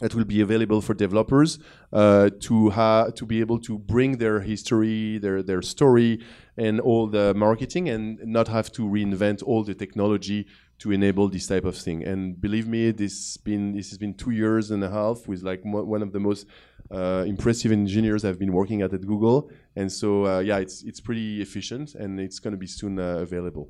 that 0.00 0.14
will 0.14 0.24
be 0.24 0.40
available 0.40 0.80
for 0.80 0.94
developers 0.94 1.58
uh, 1.92 2.30
to 2.40 2.70
ha- 2.70 3.10
to 3.10 3.26
be 3.26 3.40
able 3.40 3.58
to 3.60 3.78
bring 3.78 4.18
their 4.18 4.40
history, 4.40 5.18
their 5.18 5.42
their 5.42 5.62
story, 5.62 6.20
and 6.56 6.80
all 6.80 7.06
the 7.06 7.34
marketing, 7.34 7.88
and 7.88 8.18
not 8.24 8.48
have 8.48 8.70
to 8.72 8.82
reinvent 8.82 9.42
all 9.42 9.62
the 9.64 9.74
technology 9.74 10.46
to 10.78 10.90
enable 10.90 11.28
this 11.28 11.46
type 11.46 11.64
of 11.64 11.76
thing. 11.76 12.04
And 12.04 12.40
believe 12.40 12.66
me, 12.66 12.90
this 12.90 13.36
been 13.36 13.72
this 13.72 13.90
has 13.90 13.98
been 13.98 14.14
two 14.14 14.32
years 14.32 14.70
and 14.70 14.82
a 14.82 14.90
half 14.90 15.28
with 15.28 15.42
like 15.42 15.64
mo- 15.64 15.84
one 15.84 16.02
of 16.02 16.12
the 16.12 16.20
most 16.20 16.46
uh, 16.90 17.24
impressive 17.26 17.72
engineers 17.72 18.24
I've 18.24 18.38
been 18.38 18.52
working 18.52 18.82
at 18.82 18.92
at 18.92 19.06
Google. 19.06 19.50
And 19.76 19.90
so 19.90 20.26
uh, 20.26 20.40
yeah, 20.40 20.58
it's 20.58 20.82
it's 20.82 21.00
pretty 21.00 21.40
efficient, 21.40 21.94
and 21.94 22.20
it's 22.20 22.38
going 22.38 22.52
to 22.52 22.58
be 22.58 22.66
soon 22.66 22.98
uh, 22.98 23.18
available. 23.18 23.68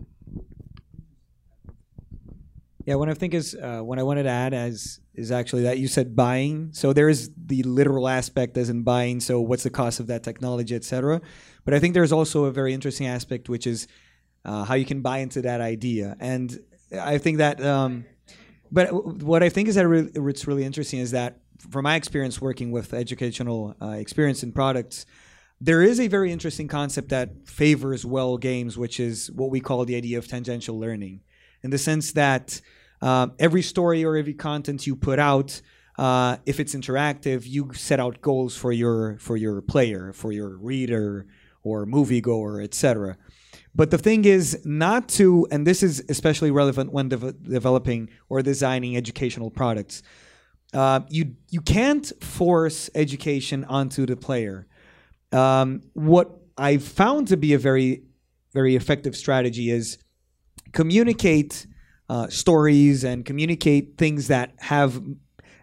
Yeah, 2.84 2.96
what 2.96 3.08
I 3.08 3.14
think 3.14 3.32
is 3.34 3.54
uh, 3.54 3.80
what 3.80 3.98
I 3.98 4.02
wanted 4.02 4.24
to 4.24 4.30
add 4.30 4.54
as 4.54 5.00
is 5.14 5.30
actually 5.30 5.62
that 5.62 5.78
you 5.78 5.86
said 5.86 6.16
buying. 6.16 6.70
So 6.72 6.92
there 6.92 7.08
is 7.08 7.30
the 7.36 7.62
literal 7.62 8.08
aspect 8.08 8.56
as 8.56 8.70
in 8.70 8.82
buying. 8.82 9.20
So 9.20 9.40
what's 9.40 9.62
the 9.62 9.70
cost 9.70 10.00
of 10.00 10.08
that 10.08 10.22
technology, 10.24 10.74
etc. 10.74 11.20
But 11.64 11.74
I 11.74 11.78
think 11.78 11.94
there's 11.94 12.12
also 12.12 12.44
a 12.44 12.52
very 12.52 12.74
interesting 12.74 13.06
aspect, 13.06 13.48
which 13.48 13.66
is 13.66 13.86
uh, 14.44 14.64
how 14.64 14.74
you 14.74 14.84
can 14.84 15.00
buy 15.00 15.18
into 15.18 15.42
that 15.42 15.60
idea. 15.60 16.16
And 16.18 16.58
I 17.00 17.18
think 17.18 17.38
that, 17.38 17.62
um, 17.64 18.04
but 18.72 18.88
what 19.22 19.42
I 19.42 19.48
think 19.48 19.68
is 19.68 19.76
that 19.76 19.86
re- 19.86 20.10
it's 20.14 20.46
really 20.46 20.64
interesting 20.64 20.98
is 20.98 21.12
that 21.12 21.38
from 21.70 21.84
my 21.84 21.94
experience 21.94 22.40
working 22.40 22.72
with 22.72 22.92
educational 22.92 23.76
uh, 23.80 23.90
experience 23.90 24.42
and 24.42 24.52
products, 24.52 25.06
there 25.60 25.82
is 25.82 26.00
a 26.00 26.08
very 26.08 26.32
interesting 26.32 26.66
concept 26.66 27.10
that 27.10 27.46
favors 27.46 28.04
well 28.04 28.36
games, 28.36 28.76
which 28.76 28.98
is 28.98 29.30
what 29.30 29.50
we 29.50 29.60
call 29.60 29.84
the 29.84 29.94
idea 29.94 30.18
of 30.18 30.26
tangential 30.26 30.76
learning 30.80 31.20
in 31.62 31.70
the 31.70 31.78
sense 31.78 32.12
that 32.12 32.60
uh, 33.00 33.28
every 33.38 33.62
story 33.62 34.04
or 34.04 34.16
every 34.16 34.34
content 34.34 34.86
you 34.86 34.96
put 34.96 35.18
out, 35.18 35.60
uh, 35.98 36.36
if 36.46 36.60
it's 36.60 36.74
interactive, 36.74 37.46
you 37.46 37.72
set 37.74 38.00
out 38.00 38.20
goals 38.20 38.56
for 38.56 38.72
your 38.72 39.18
for 39.18 39.36
your 39.36 39.60
player, 39.60 40.12
for 40.12 40.32
your 40.32 40.56
reader 40.56 41.26
or 41.62 41.86
moviegoer, 41.86 42.62
etc. 42.62 43.16
But 43.74 43.90
the 43.90 43.98
thing 43.98 44.24
is 44.24 44.64
not 44.64 45.08
to, 45.10 45.46
and 45.50 45.66
this 45.66 45.82
is 45.82 46.04
especially 46.08 46.50
relevant 46.50 46.92
when 46.92 47.08
de- 47.08 47.32
developing 47.32 48.10
or 48.28 48.42
designing 48.42 48.96
educational 48.96 49.50
products. 49.50 50.02
Uh, 50.72 51.00
you 51.08 51.36
you 51.50 51.60
can't 51.60 52.10
force 52.22 52.88
education 52.94 53.64
onto 53.64 54.06
the 54.06 54.16
player. 54.16 54.66
Um, 55.30 55.82
what 55.94 56.30
I've 56.56 56.84
found 56.84 57.28
to 57.28 57.36
be 57.36 57.52
a 57.52 57.58
very 57.58 58.04
very 58.52 58.76
effective 58.76 59.16
strategy 59.16 59.70
is 59.70 59.98
communicate 60.72 61.66
uh, 62.08 62.28
stories 62.28 63.04
and 63.04 63.24
communicate 63.24 63.96
things 63.96 64.28
that 64.28 64.52
have 64.58 65.02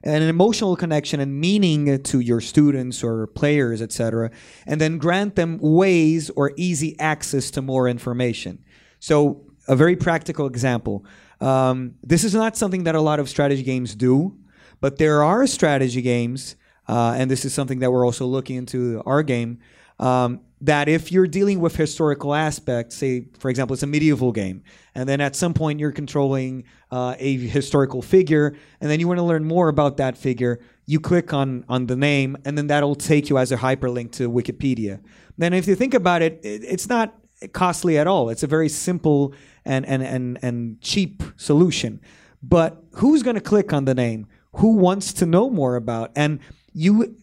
an 0.04 0.22
emotional 0.24 0.76
connection 0.76 1.20
and 1.20 1.40
meaning 1.40 2.02
to 2.02 2.20
your 2.20 2.40
students 2.42 3.04
or 3.04 3.28
players, 3.28 3.82
etc., 3.82 4.32
and 4.66 4.80
then 4.80 4.98
grant 4.98 5.36
them 5.36 5.58
ways 5.60 6.30
or 6.32 6.54
easy 6.56 6.98
access 7.00 7.52
to 7.52 7.62
more 7.62 7.88
information. 7.88 8.64
So, 9.00 9.46
a 9.68 9.76
very 9.76 9.96
practical 9.96 10.48
example. 10.48 11.06
Um, 11.42 11.96
this 12.02 12.24
is 12.24 12.34
not 12.34 12.58
something 12.58 12.86
that 12.86 12.96
a 12.96 13.02
lot 13.02 13.20
of 13.20 13.30
strategy 13.30 13.64
games 13.64 13.94
do, 13.94 14.38
but 14.82 14.98
there 14.98 15.24
are 15.24 15.46
strategy 15.48 16.02
games, 16.02 16.56
uh, 16.88 17.16
and 17.18 17.30
this 17.30 17.46
is 17.46 17.54
something 17.54 17.80
that 17.80 17.92
we're 17.92 18.06
also 18.06 18.26
looking 18.26 18.56
into 18.56 19.04
our 19.06 19.22
game. 19.22 19.60
Um, 20.00 20.42
that 20.62 20.90
if 20.90 21.12
you're 21.12 21.28
dealing 21.28 21.60
with 21.60 21.76
historical 21.76 22.34
aspects, 22.34 22.96
say, 22.96 23.28
for 23.38 23.50
example, 23.50 23.74
it's 23.74 23.84
a 23.84 23.88
medieval 23.88 24.32
game, 24.32 24.64
and 25.00 25.08
then 25.08 25.22
at 25.22 25.36
some 25.36 25.54
point 25.54 25.80
you're 25.80 25.92
controlling 25.92 26.66
uh, 26.92 27.16
a 27.18 27.38
historical 27.38 28.02
figure, 28.02 28.56
and 28.82 28.92
then 28.92 29.00
you 29.00 29.08
want 29.08 29.20
to 29.20 29.24
learn 29.24 29.46
more 29.46 29.70
about 29.70 29.98
that 29.98 30.18
figure, 30.18 30.60
you 30.86 31.00
click 31.00 31.34
on, 31.34 31.64
on 31.70 31.86
the 31.86 31.96
name, 31.96 32.38
and 32.46 32.58
then 32.58 32.68
that'll 32.68 32.96
take 32.96 33.30
you 33.30 33.38
as 33.38 33.52
a 33.52 33.58
hyperlink 33.58 34.12
to 34.12 34.30
Wikipedia. 34.30 35.00
Then, 35.38 35.54
if 35.54 35.68
you 35.68 35.76
think 35.76 35.94
about 35.94 36.22
it, 36.22 36.40
it 36.44 36.64
it's 36.64 36.90
not 36.90 37.16
costly 37.54 37.98
at 37.98 38.08
all. 38.08 38.30
It's 38.30 38.44
a 38.44 38.48
very 38.48 38.70
simple 38.70 39.34
and, 39.66 39.86
and, 39.86 40.04
and, 40.04 40.38
and 40.42 40.82
cheap 40.82 41.24
solution. 41.38 42.02
But 42.44 42.84
who's 42.96 43.24
going 43.24 43.36
to 43.36 43.42
click 43.42 43.72
on 43.72 43.86
the 43.86 43.96
name? 43.96 44.28
Who 44.54 44.78
wants 44.78 45.14
to 45.14 45.26
know 45.26 45.50
more 45.50 45.76
about? 45.76 46.12
And 46.16 46.40
you 46.74 47.16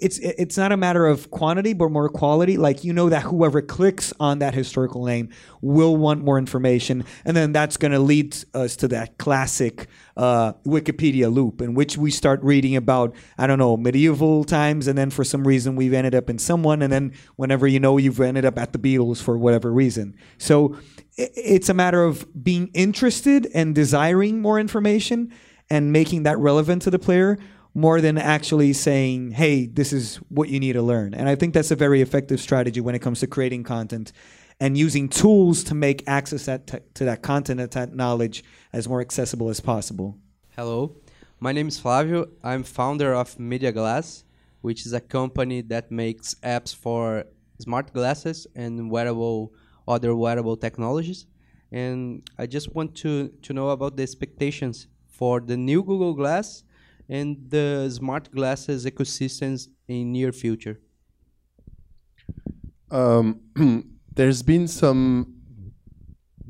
it's 0.00 0.18
it's 0.18 0.56
not 0.56 0.72
a 0.72 0.76
matter 0.76 1.06
of 1.06 1.30
quantity 1.30 1.72
but 1.72 1.90
more 1.90 2.08
quality. 2.08 2.56
Like 2.56 2.84
you 2.84 2.92
know 2.92 3.08
that 3.08 3.22
whoever 3.22 3.62
clicks 3.62 4.12
on 4.20 4.38
that 4.40 4.54
historical 4.54 5.04
name 5.04 5.30
will 5.60 5.96
want 5.96 6.24
more 6.24 6.38
information 6.38 7.04
and 7.24 7.36
then 7.36 7.52
that's 7.52 7.76
going 7.76 7.92
to 7.92 7.98
lead 7.98 8.36
us 8.54 8.76
to 8.76 8.88
that 8.88 9.18
classic 9.18 9.86
uh, 10.16 10.52
wikipedia 10.66 11.32
loop 11.32 11.62
in 11.62 11.74
which 11.74 11.96
we 11.96 12.10
start 12.10 12.42
reading 12.42 12.76
about 12.76 13.14
i 13.38 13.46
don't 13.46 13.58
know 13.58 13.76
medieval 13.76 14.44
times 14.44 14.86
and 14.86 14.98
then 14.98 15.08
for 15.08 15.24
some 15.24 15.46
reason 15.46 15.76
we've 15.76 15.94
ended 15.94 16.14
up 16.14 16.28
in 16.28 16.38
someone 16.38 16.82
and 16.82 16.92
then 16.92 17.12
whenever 17.36 17.66
you 17.66 17.80
know 17.80 17.96
you've 17.96 18.20
ended 18.20 18.44
up 18.44 18.58
at 18.58 18.72
the 18.72 18.78
beatles 18.78 19.22
for 19.22 19.38
whatever 19.38 19.72
reason. 19.72 20.16
So 20.38 20.76
it's 21.16 21.68
a 21.68 21.74
matter 21.74 22.04
of 22.04 22.26
being 22.42 22.70
interested 22.74 23.48
and 23.54 23.74
desiring 23.74 24.40
more 24.40 24.58
information 24.58 25.32
and 25.70 25.92
making 25.92 26.24
that 26.24 26.38
relevant 26.38 26.82
to 26.82 26.90
the 26.90 26.98
player 26.98 27.38
more 27.74 28.00
than 28.00 28.18
actually 28.18 28.72
saying, 28.72 29.32
hey, 29.32 29.66
this 29.66 29.92
is 29.92 30.16
what 30.28 30.48
you 30.48 30.60
need 30.60 30.74
to 30.74 30.82
learn. 30.82 31.14
And 31.14 31.28
I 31.28 31.34
think 31.34 31.54
that's 31.54 31.70
a 31.70 31.76
very 31.76 32.02
effective 32.02 32.40
strategy 32.40 32.80
when 32.80 32.94
it 32.94 33.00
comes 33.00 33.20
to 33.20 33.26
creating 33.26 33.64
content 33.64 34.12
and 34.60 34.76
using 34.76 35.08
tools 35.08 35.64
to 35.64 35.74
make 35.74 36.04
access 36.06 36.46
that 36.46 36.94
to 36.94 37.04
that 37.04 37.22
content 37.22 37.60
and 37.60 37.70
that 37.70 37.94
knowledge 37.94 38.44
as 38.72 38.88
more 38.88 39.00
accessible 39.00 39.48
as 39.48 39.60
possible. 39.60 40.18
Hello, 40.50 40.96
my 41.40 41.52
name 41.52 41.68
is 41.68 41.78
Flavio. 41.78 42.28
I'm 42.44 42.62
founder 42.62 43.14
of 43.14 43.38
Media 43.38 43.72
Glass, 43.72 44.24
which 44.60 44.84
is 44.86 44.92
a 44.92 45.00
company 45.00 45.62
that 45.62 45.90
makes 45.90 46.34
apps 46.42 46.74
for 46.74 47.24
smart 47.58 47.92
glasses 47.92 48.46
and 48.54 48.90
wearable 48.90 49.52
other 49.88 50.14
wearable 50.14 50.56
technologies. 50.56 51.26
And 51.72 52.22
I 52.38 52.46
just 52.46 52.74
want 52.74 52.94
to, 52.96 53.28
to 53.28 53.52
know 53.54 53.70
about 53.70 53.96
the 53.96 54.02
expectations 54.02 54.86
for 55.06 55.40
the 55.40 55.56
new 55.56 55.82
Google 55.82 56.12
Glass 56.12 56.64
and 57.08 57.36
the 57.48 57.90
smart 57.90 58.30
glasses 58.30 58.86
ecosystems 58.86 59.68
in 59.88 60.12
near 60.12 60.32
future? 60.32 60.80
Um, 62.90 63.40
there's 64.14 64.42
been 64.42 64.68
some 64.68 65.34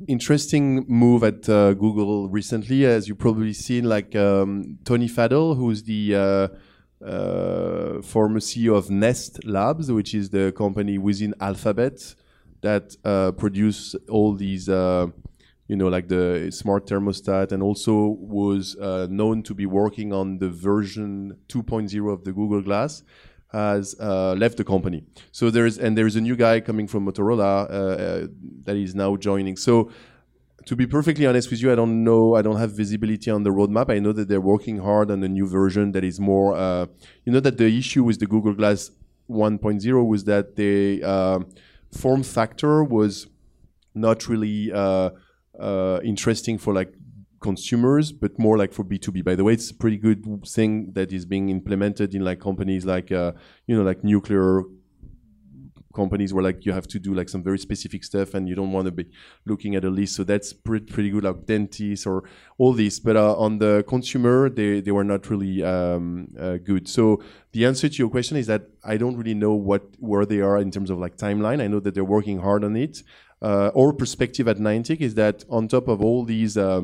interesting 0.09 0.85
move 0.89 1.23
at 1.23 1.49
uh, 1.49 1.75
Google 1.75 2.29
recently, 2.29 2.85
as 2.85 3.09
you 3.09 3.15
probably 3.15 3.53
seen, 3.53 3.85
like 3.85 4.15
um, 4.17 4.79
Tony 4.85 5.09
Fadell, 5.09 5.57
who's 5.57 5.83
the 5.85 6.15
uh, 6.15 6.49
uh, 7.05 8.03
former 8.03 8.41
CEO 8.41 8.77
of 8.77 8.91
Nest 8.91 9.45
Labs, 9.45 9.91
which 9.91 10.15
is 10.15 10.31
the 10.31 10.53
company 10.53 10.99
within 10.99 11.35
Alphabet 11.41 12.15
that 12.63 12.97
uh, 13.05 13.33
produce 13.33 13.95
all 14.09 14.35
these 14.35 14.69
uh, 14.69 15.07
you 15.73 15.77
know, 15.77 15.89
like 15.89 16.07
the 16.07 16.51
smart 16.51 16.87
thermostat, 16.87 17.51
and 17.51 17.63
also 17.63 17.95
was 18.21 18.77
uh, 18.77 19.07
known 19.09 19.43
to 19.45 19.55
be 19.55 19.65
working 19.65 20.13
on 20.13 20.37
the 20.37 20.51
version 20.51 21.39
2.0 21.49 22.13
of 22.13 22.25
the 22.25 22.33
Google 22.41 22.61
Glass, 22.61 23.03
has 23.53 23.97
uh, 23.99 24.35
left 24.35 24.59
the 24.59 24.65
company. 24.65 25.03
So 25.39 25.49
there's 25.49 25.79
and 25.79 25.97
there's 25.97 26.15
a 26.15 26.21
new 26.21 26.37
guy 26.37 26.61
coming 26.61 26.87
from 26.87 27.07
Motorola 27.07 27.53
uh, 27.71 27.73
uh 27.73 28.27
that 28.67 28.77
is 28.77 28.95
now 28.95 29.17
joining. 29.17 29.57
So 29.57 29.91
to 30.67 30.77
be 30.77 30.87
perfectly 30.87 31.25
honest 31.27 31.51
with 31.51 31.61
you, 31.63 31.73
I 31.73 31.77
don't 31.81 32.05
know. 32.05 32.35
I 32.39 32.43
don't 32.43 32.61
have 32.65 32.73
visibility 32.73 33.31
on 33.31 33.43
the 33.43 33.51
roadmap. 33.59 33.89
I 33.97 33.99
know 33.99 34.13
that 34.13 34.29
they're 34.29 34.49
working 34.55 34.79
hard 34.89 35.11
on 35.11 35.19
a 35.23 35.31
new 35.39 35.47
version 35.47 35.93
that 35.93 36.05
is 36.05 36.21
more. 36.21 36.49
Uh, 36.55 36.85
you 37.25 37.33
know 37.33 37.41
that 37.41 37.57
the 37.57 37.71
issue 37.83 38.05
with 38.05 38.19
the 38.21 38.27
Google 38.27 38.55
Glass 38.61 38.91
1.0 39.31 40.07
was 40.07 40.25
that 40.25 40.57
the 40.57 41.03
uh, 41.03 41.39
form 42.03 42.23
factor 42.23 42.85
was 42.85 43.27
not 43.95 44.29
really 44.29 44.71
uh, 44.73 45.11
interesting 46.03 46.59
for 46.59 46.73
like 46.73 46.93
consumers, 47.43 48.13
but 48.13 48.39
more 48.39 48.57
like 48.57 48.73
for 48.73 48.85
B2B. 48.85 49.25
By 49.25 49.35
the 49.35 49.45
way, 49.45 49.53
it's 49.53 49.71
a 49.71 49.75
pretty 49.75 49.99
good 49.99 50.47
thing 50.47 50.93
that 50.93 51.13
is 51.13 51.27
being 51.27 51.51
implemented 51.51 52.15
in 52.15 52.25
like 52.25 52.41
companies 52.41 52.87
like, 52.87 53.13
uh, 53.13 53.33
you 53.67 53.77
know, 53.77 53.83
like 53.83 54.03
nuclear 54.03 54.63
companies 55.95 56.33
where 56.33 56.43
like 56.43 56.65
you 56.65 56.73
have 56.73 56.87
to 56.89 56.99
do 56.99 57.13
like 57.13 57.29
some 57.29 57.43
very 57.43 57.59
specific 57.59 58.03
stuff 58.03 58.33
and 58.33 58.49
you 58.49 58.55
don't 58.55 58.73
want 58.73 58.87
to 58.87 58.91
be 58.91 59.07
looking 59.45 59.75
at 59.77 59.85
a 59.85 59.91
list. 59.91 60.17
So 60.17 60.25
that's 60.25 60.53
pretty, 60.53 60.87
pretty 60.87 61.11
good, 61.11 61.25
like 61.25 61.45
dentists 61.45 62.07
or 62.07 62.25
all 62.57 62.73
this. 62.73 62.99
But 62.99 63.17
uh, 63.17 63.35
on 63.37 63.59
the 63.59 63.85
consumer, 63.87 64.49
they, 64.49 64.81
they 64.81 64.91
were 64.91 65.05
not 65.05 65.29
really 65.29 65.63
um, 65.63 66.29
uh, 66.39 66.57
good. 66.57 66.89
So 66.89 67.23
the 67.53 67.67
answer 67.67 67.91
to 67.91 67.97
your 67.97 68.09
question 68.09 68.39
is 68.39 68.47
that 68.47 68.69
I 68.83 68.97
don't 68.97 69.17
really 69.17 69.35
know 69.35 69.53
what 69.53 69.83
where 69.99 70.25
they 70.25 70.41
are 70.41 70.59
in 70.59 70.71
terms 70.71 70.89
of 70.89 70.99
like 70.99 71.17
timeline. 71.17 71.61
I 71.61 71.67
know 71.67 71.81
that 71.81 71.93
they're 71.95 72.05
working 72.05 72.39
hard 72.39 72.65
on 72.65 72.75
it 72.77 73.03
uh, 73.03 73.32
our 73.43 73.93
perspective 73.93 74.49
at 74.49 74.59
Niantic 74.59 75.01
is 75.01 75.15
that 75.15 75.45
on 75.49 75.69
top 75.69 75.89
of 75.89 76.03
all 76.03 76.25
these 76.25 76.57
uh, 76.57 76.83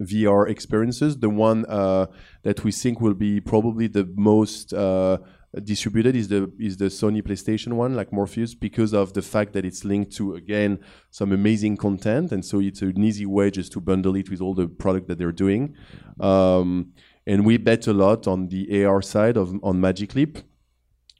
VR 0.00 0.48
experiences, 0.48 1.18
the 1.18 1.30
one 1.30 1.64
uh, 1.66 2.06
that 2.42 2.64
we 2.64 2.72
think 2.72 3.00
will 3.00 3.14
be 3.14 3.40
probably 3.40 3.86
the 3.86 4.04
most 4.16 4.72
uh, 4.72 5.18
distributed 5.64 6.14
is 6.14 6.28
the 6.28 6.52
is 6.58 6.76
the 6.76 6.86
Sony 6.86 7.22
PlayStation 7.22 7.72
one, 7.72 7.94
like 7.94 8.12
Morpheus, 8.12 8.54
because 8.54 8.92
of 8.92 9.12
the 9.14 9.22
fact 9.22 9.52
that 9.54 9.64
it's 9.64 9.84
linked 9.84 10.14
to 10.16 10.34
again 10.34 10.78
some 11.10 11.32
amazing 11.32 11.76
content, 11.76 12.32
and 12.32 12.44
so 12.44 12.60
it's 12.60 12.82
an 12.82 13.02
easy 13.02 13.26
way 13.26 13.50
just 13.50 13.72
to 13.72 13.80
bundle 13.80 14.14
it 14.16 14.30
with 14.30 14.40
all 14.40 14.54
the 14.54 14.68
product 14.68 15.08
that 15.08 15.18
they're 15.18 15.32
doing. 15.32 15.74
Um, 16.20 16.92
and 17.26 17.44
we 17.44 17.58
bet 17.58 17.86
a 17.86 17.92
lot 17.92 18.26
on 18.26 18.48
the 18.48 18.84
AR 18.84 19.02
side 19.02 19.36
of 19.36 19.54
on 19.62 19.80
Magic 19.80 20.14
Leap, 20.14 20.38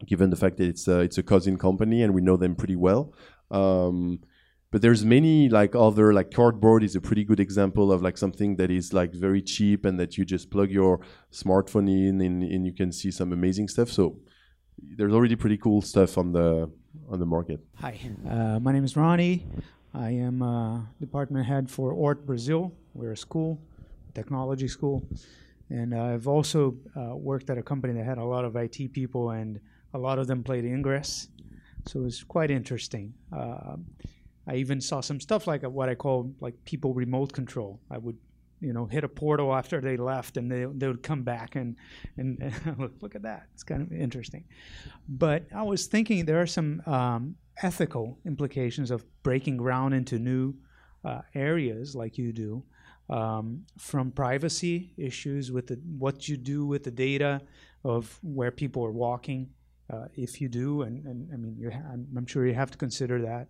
given 0.07 0.31
the 0.31 0.37
fact 0.37 0.57
that 0.59 0.69
it's 0.69 0.89
a, 0.89 1.01
it's 1.01 1.19
a 1.19 1.23
cousin 1.23 1.59
company 1.59 2.03
and 2.03 2.15
we 2.15 2.21
know 2.21 2.37
them 2.37 2.55
pretty 2.55 2.77
well. 2.77 3.13
Um, 3.51 4.21
but 4.71 4.83
there's 4.83 5.05
many 5.05 5.49
like 5.49 5.75
other 5.75 6.13
like 6.13 6.31
cardboard 6.31 6.83
is 6.83 6.95
a 6.95 7.01
pretty 7.01 7.25
good 7.25 7.41
example 7.41 7.91
of 7.91 8.03
like 8.03 8.19
something 8.19 8.57
that 8.57 8.71
is 8.71 8.93
like 8.93 9.13
very 9.13 9.41
cheap 9.41 9.85
and 9.85 9.99
that 9.99 10.19
you 10.19 10.25
just 10.25 10.51
plug 10.51 10.71
your 10.71 11.01
smartphone 11.33 11.89
in 11.89 12.21
and, 12.21 12.43
and 12.43 12.67
you 12.67 12.73
can 12.73 12.93
see 12.93 13.11
some 13.11 13.33
amazing 13.33 13.69
stuff. 13.69 13.91
So 13.91 14.19
there's 14.79 15.13
already 15.13 15.37
pretty 15.37 15.57
cool 15.57 15.81
stuff 15.81 16.19
on 16.19 16.33
the 16.33 16.71
on 17.09 17.19
the 17.19 17.27
market. 17.27 17.61
Hi 17.77 17.99
uh, 18.29 18.59
my 18.61 18.73
name 18.73 18.85
is 18.85 18.97
ronnie. 18.97 19.47
I 19.95 20.11
am 20.11 20.43
uh, 20.43 20.83
department 21.01 21.47
head 21.47 21.71
for 21.71 21.93
ort 21.93 22.27
brazil. 22.27 22.73
We're 22.95 23.13
a 23.13 23.17
school 23.17 23.61
technology 24.15 24.69
school. 24.69 25.07
And 25.71 25.95
i've 25.95 26.27
also 26.27 26.77
uh, 26.97 27.15
worked 27.15 27.51
at 27.51 27.59
a 27.59 27.63
company 27.63 27.93
that 27.95 28.05
had 28.05 28.19
a 28.19 28.25
lot 28.25 28.45
of 28.45 28.57
it 28.57 28.93
people 28.93 29.31
and 29.31 29.61
a 29.95 29.99
lot 29.99 30.19
of 30.19 30.27
them 30.27 30.43
played 30.43 30.65
ingress. 30.65 31.29
So 31.87 32.05
it's 32.05 32.23
quite 32.23 32.51
interesting. 32.51 33.15
Uh, 33.33 33.77
I 34.49 34.57
even 34.57 34.81
saw 34.81 35.01
some 35.01 35.21
stuff 35.21 35.47
like 35.47 35.63
what 35.63 35.91
I 35.91 35.95
call 35.95 36.33
like 36.41 36.55
people 36.65 36.95
remote 36.95 37.33
control. 37.33 37.81
I 37.91 37.99
would, 37.99 38.17
you 38.61 38.73
know, 38.73 38.87
hit 38.87 39.05
a 39.05 39.09
portal 39.09 39.55
after 39.55 39.81
they 39.81 39.99
left, 39.99 40.39
and 40.39 40.51
they 40.51 40.65
they 40.65 40.89
would 40.89 41.03
come 41.03 41.23
back 41.23 41.55
and 41.55 41.77
and, 42.17 42.53
look, 43.03 43.15
at 43.15 43.23
that. 43.23 43.49
It's 43.53 43.63
kind 43.63 43.83
of 43.83 43.93
interesting. 43.93 44.45
But 45.07 45.45
I 45.55 45.63
was 45.63 45.87
thinking 45.87 46.25
there 46.25 46.41
are 46.41 46.47
some 46.47 46.83
um, 46.87 47.37
ethical 47.63 48.19
implications 48.25 48.91
of 48.91 49.05
breaking 49.23 49.59
ground 49.59 49.93
into 49.93 50.19
new 50.19 50.55
uh, 51.05 51.21
areas 51.35 51.95
like 51.95 52.17
you 52.17 52.33
do. 52.33 52.65
Um, 53.11 53.65
from 53.79 54.11
privacy 54.11 54.93
issues 54.99 55.51
with 55.51 55.69
the, 55.69 55.81
what 55.97 56.29
you 56.29 56.37
do 56.37 56.67
with 56.67 56.85
the 56.85 56.91
data 56.91 57.41
of 57.83 58.19
where 58.23 58.51
people 58.51 58.85
are 58.85 58.93
walking, 58.93 59.49
uh, 59.91 60.09
if 60.15 60.43
you 60.43 60.49
do, 60.51 60.83
and, 60.83 61.07
and 61.07 61.31
I 61.33 61.37
mean, 61.37 61.71
ha- 61.73 61.91
I'm, 61.91 62.27
sure 62.27 62.47
you 62.47 62.53
have 62.53 62.71
to 62.71 62.77
consider 62.77 63.23
that 63.23 63.49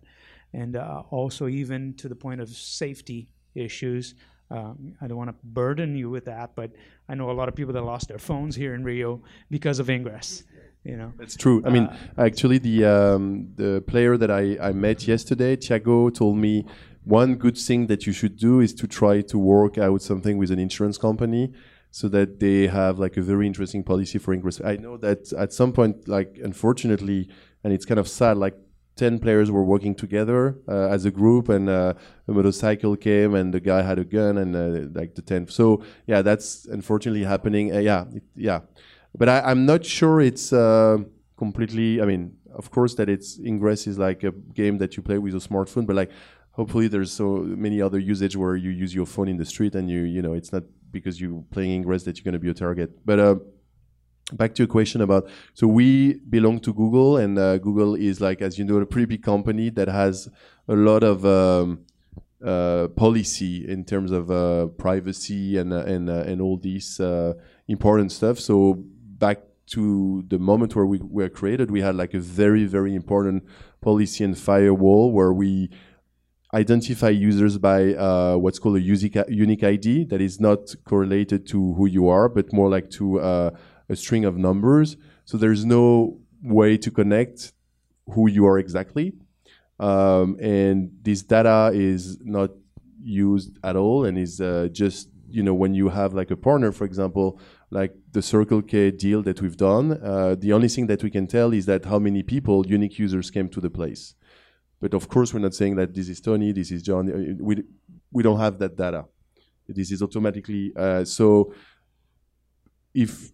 and 0.53 0.75
uh, 0.75 1.03
also 1.09 1.47
even 1.47 1.93
to 1.95 2.09
the 2.09 2.15
point 2.15 2.41
of 2.41 2.49
safety 2.49 3.29
issues. 3.55 4.15
Um, 4.51 4.95
I 4.99 5.07
don't 5.07 5.17
want 5.17 5.29
to 5.29 5.35
burden 5.43 5.95
you 5.95 6.09
with 6.09 6.25
that, 6.25 6.55
but 6.55 6.71
I 7.07 7.15
know 7.15 7.29
a 7.29 7.33
lot 7.33 7.49
of 7.49 7.55
people 7.55 7.73
that 7.73 7.83
lost 7.83 8.07
their 8.07 8.17
phones 8.17 8.55
here 8.55 8.73
in 8.73 8.83
Rio 8.83 9.21
because 9.49 9.79
of 9.79 9.89
Ingress. 9.89 10.43
You 10.83 10.97
know, 10.97 11.13
that's 11.17 11.35
true. 11.35 11.61
I 11.65 11.69
mean, 11.69 11.83
uh, 11.83 11.97
actually, 12.17 12.57
the 12.57 12.85
um, 12.85 13.49
the 13.55 13.83
player 13.85 14.17
that 14.17 14.31
I, 14.31 14.57
I 14.61 14.71
met 14.71 15.07
yesterday, 15.07 15.55
Thiago, 15.57 16.13
told 16.13 16.37
me 16.37 16.65
one 17.03 17.35
good 17.35 17.57
thing 17.57 17.87
that 17.87 18.07
you 18.07 18.13
should 18.13 18.37
do 18.37 18.59
is 18.59 18.73
to 18.75 18.87
try 18.87 19.21
to 19.21 19.37
work 19.37 19.77
out 19.77 20.01
something 20.01 20.37
with 20.37 20.51
an 20.51 20.59
insurance 20.59 20.97
company 20.97 21.53
so 21.91 22.07
that 22.07 22.39
they 22.39 22.67
have 22.67 22.97
like 22.97 23.17
a 23.17 23.21
very 23.21 23.45
interesting 23.45 23.83
policy 23.83 24.19
for 24.19 24.33
Ingress. 24.33 24.61
I 24.63 24.77
know 24.77 24.95
that 24.97 25.33
at 25.33 25.51
some 25.51 25.73
point, 25.73 26.07
like 26.07 26.39
unfortunately, 26.41 27.29
and 27.63 27.73
it's 27.73 27.85
kind 27.85 27.99
of 27.99 28.07
sad, 28.07 28.37
like 28.37 28.55
10 28.99 29.19
players 29.19 29.49
were 29.49 29.63
working 29.63 29.95
together 29.95 30.57
uh, 30.67 30.95
as 30.95 31.05
a 31.05 31.11
group 31.11 31.47
and 31.47 31.69
uh, 31.69 31.93
a 32.27 32.31
motorcycle 32.31 32.97
came 32.97 33.33
and 33.33 33.53
the 33.53 33.59
guy 33.61 33.81
had 33.81 33.97
a 33.97 34.03
gun 34.03 34.37
and 34.37 34.55
uh, 34.55 34.99
like 34.99 35.15
the 35.15 35.21
10 35.21 35.47
so 35.47 35.81
yeah 36.05 36.21
that's 36.21 36.65
unfortunately 36.65 37.23
happening 37.23 37.73
uh, 37.73 37.79
yeah 37.79 38.03
it, 38.13 38.23
yeah. 38.35 38.59
But 39.17 39.29
I, 39.29 39.51
am 39.51 39.65
not 39.65 39.85
sure 39.85 40.19
it's 40.19 40.51
uh, 40.51 40.97
completely 41.37 42.01
i 42.01 42.05
mean 42.05 42.35
of 42.53 42.69
course 42.71 42.93
that 42.95 43.07
it's 43.07 43.39
ingress 43.39 43.87
is 43.87 43.97
like 43.97 44.23
a 44.23 44.33
game 44.61 44.77
that 44.79 44.97
you 44.97 45.01
play 45.01 45.17
with 45.17 45.33
a 45.33 45.43
smartphone 45.49 45.85
but 45.87 45.95
like 45.95 46.11
hopefully 46.51 46.89
there's 46.89 47.13
so 47.13 47.27
many 47.65 47.81
other 47.81 47.99
usage 47.99 48.35
where 48.35 48.55
you 48.57 48.69
use 48.69 48.93
your 48.93 49.05
phone 49.05 49.29
in 49.29 49.37
the 49.37 49.45
street 49.45 49.75
and 49.75 49.89
you 49.89 50.01
you 50.01 50.21
know 50.21 50.33
it's 50.33 50.51
not 50.51 50.63
because 50.91 51.21
you're 51.21 51.43
playing 51.51 51.71
ingress 51.71 52.03
that 52.03 52.17
you're 52.17 52.23
going 52.23 52.33
to 52.33 52.39
be 52.39 52.49
a 52.49 52.53
target. 52.53 52.89
But 53.05 53.19
uh, 53.19 53.35
back 54.33 54.53
to 54.53 54.63
your 54.63 54.67
question 54.67 55.01
about 55.01 55.27
so 55.53 55.65
we 55.65 56.13
belong 56.29 56.59
to 56.59 56.73
google 56.73 57.17
and 57.17 57.39
uh, 57.39 57.57
google 57.57 57.95
is 57.95 58.21
like 58.21 58.41
as 58.41 58.59
you 58.59 58.65
know 58.65 58.77
a 58.77 58.85
pretty 58.85 59.05
big 59.05 59.23
company 59.23 59.69
that 59.69 59.87
has 59.87 60.29
a 60.67 60.75
lot 60.75 61.03
of 61.03 61.25
um, 61.25 61.79
uh, 62.43 62.87
policy 62.89 63.67
in 63.67 63.83
terms 63.83 64.11
of 64.11 64.31
uh, 64.31 64.67
privacy 64.77 65.57
and 65.57 65.73
uh, 65.73 65.83
and 65.83 66.09
uh, 66.09 66.23
and 66.25 66.41
all 66.41 66.57
these 66.57 66.99
uh, 66.99 67.33
important 67.67 68.11
stuff. 68.11 68.39
So 68.39 68.75
back 68.77 69.39
to 69.71 70.23
the 70.29 70.39
moment 70.39 70.75
where 70.75 70.85
we 70.85 70.99
were 71.03 71.29
created 71.29 71.69
we 71.69 71.81
had 71.81 71.95
like 71.95 72.15
a 72.15 72.19
very 72.19 72.65
very 72.65 72.95
important 72.95 73.43
policy 73.81 74.23
and 74.23 74.35
firewall 74.37 75.11
where 75.11 75.31
we 75.31 75.69
identify 76.53 77.09
users 77.09 77.57
by 77.57 77.93
uh, 77.93 78.35
what's 78.35 78.57
called 78.57 78.77
a 78.77 78.81
unique 78.81 79.63
ID 79.63 80.05
that 80.05 80.19
is 80.19 80.39
not 80.39 80.73
correlated 80.83 81.45
to 81.45 81.73
who 81.75 81.85
you 81.85 82.07
are, 82.07 82.27
but 82.27 82.51
more 82.51 82.69
like 82.69 82.89
to 82.89 83.19
uh, 83.19 83.51
a 83.89 83.95
string 83.95 84.25
of 84.25 84.37
numbers. 84.37 84.97
So 85.25 85.37
there's 85.37 85.65
no 85.65 86.19
way 86.43 86.77
to 86.77 86.91
connect 86.91 87.53
who 88.13 88.29
you 88.29 88.45
are 88.45 88.57
exactly. 88.59 89.13
Um, 89.79 90.37
and 90.39 90.91
this 91.01 91.21
data 91.23 91.71
is 91.73 92.19
not 92.21 92.51
used 93.01 93.57
at 93.63 93.75
all 93.75 94.05
and 94.05 94.17
is 94.17 94.41
uh, 94.41 94.67
just, 94.71 95.09
you 95.29 95.43
know, 95.43 95.53
when 95.53 95.73
you 95.73 95.89
have 95.89 96.13
like 96.13 96.31
a 96.31 96.35
partner, 96.35 96.71
for 96.71 96.85
example, 96.85 97.39
like 97.71 97.93
the 98.11 98.21
Circle 98.21 98.61
K 98.63 98.91
deal 98.91 99.21
that 99.23 99.41
we've 99.41 99.55
done, 99.55 99.99
uh, 100.03 100.35
the 100.37 100.53
only 100.53 100.67
thing 100.67 100.87
that 100.87 101.03
we 101.03 101.09
can 101.09 101.27
tell 101.27 101.53
is 101.53 101.65
that 101.65 101.85
how 101.85 101.99
many 101.99 102.23
people, 102.23 102.65
unique 102.65 102.99
users, 102.99 103.29
came 103.31 103.47
to 103.49 103.61
the 103.61 103.69
place. 103.69 104.15
But 104.81 104.93
of 104.93 105.07
course, 105.07 105.33
we're 105.33 105.41
not 105.41 105.53
saying 105.53 105.75
that 105.75 105.93
this 105.93 106.09
is 106.09 106.19
Tony, 106.19 106.51
this 106.51 106.71
is 106.71 106.81
John. 106.81 107.09
Uh, 107.09 107.43
we, 107.43 107.63
we 108.11 108.23
don't 108.23 108.39
have 108.39 108.59
that 108.59 108.75
data. 108.75 109.05
This 109.67 109.91
is 109.91 110.01
automatically, 110.01 110.73
uh, 110.75 111.05
so 111.05 111.53
if 112.93 113.31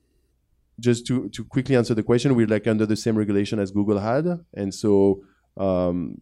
just 0.80 1.06
to, 1.08 1.30
to 1.30 1.44
quickly 1.44 1.76
answer 1.76 1.94
the 1.94 2.04
question, 2.04 2.36
we're 2.36 2.48
like 2.48 2.68
under 2.68 2.86
the 2.86 2.96
same 2.96 3.18
regulation 3.18 3.60
as 3.60 3.72
Google 3.72 4.00
had, 4.00 4.26
and 4.54 4.74
so 4.74 5.24
um, 5.58 6.16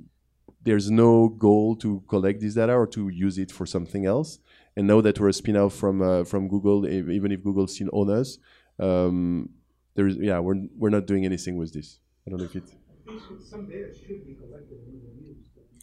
there's 0.64 0.90
no 0.90 1.30
goal 1.30 1.76
to 1.78 2.04
collect 2.08 2.42
this 2.42 2.56
data 2.56 2.74
or 2.74 2.88
to 2.88 3.10
use 3.10 3.38
it 3.38 3.52
for 3.52 3.66
something 3.66 4.06
else. 4.06 4.40
And 4.76 4.88
now 4.88 5.02
that 5.02 5.20
we're 5.20 5.30
a 5.30 5.34
spin 5.34 5.58
out 5.58 5.74
from 5.74 6.02
uh, 6.02 6.24
from 6.24 6.48
Google, 6.48 6.88
even 6.88 7.32
if 7.32 7.44
Google 7.44 7.68
still 7.68 7.90
owns 7.94 8.10
us, 8.10 8.38
um, 8.80 9.50
there's 9.96 10.16
yeah, 10.18 10.40
we're 10.40 10.68
we're 10.78 10.90
not 10.90 11.06
doing 11.06 11.26
anything 11.26 11.58
with 11.58 11.74
this. 11.74 12.00
I 12.26 12.32
don't 12.32 12.40
know 12.40 12.46
if 12.46 12.56
it. 12.56 12.64
Some 13.44 13.68
data 13.68 13.94
should 13.94 14.26
be 14.26 14.34
collected 14.34 14.80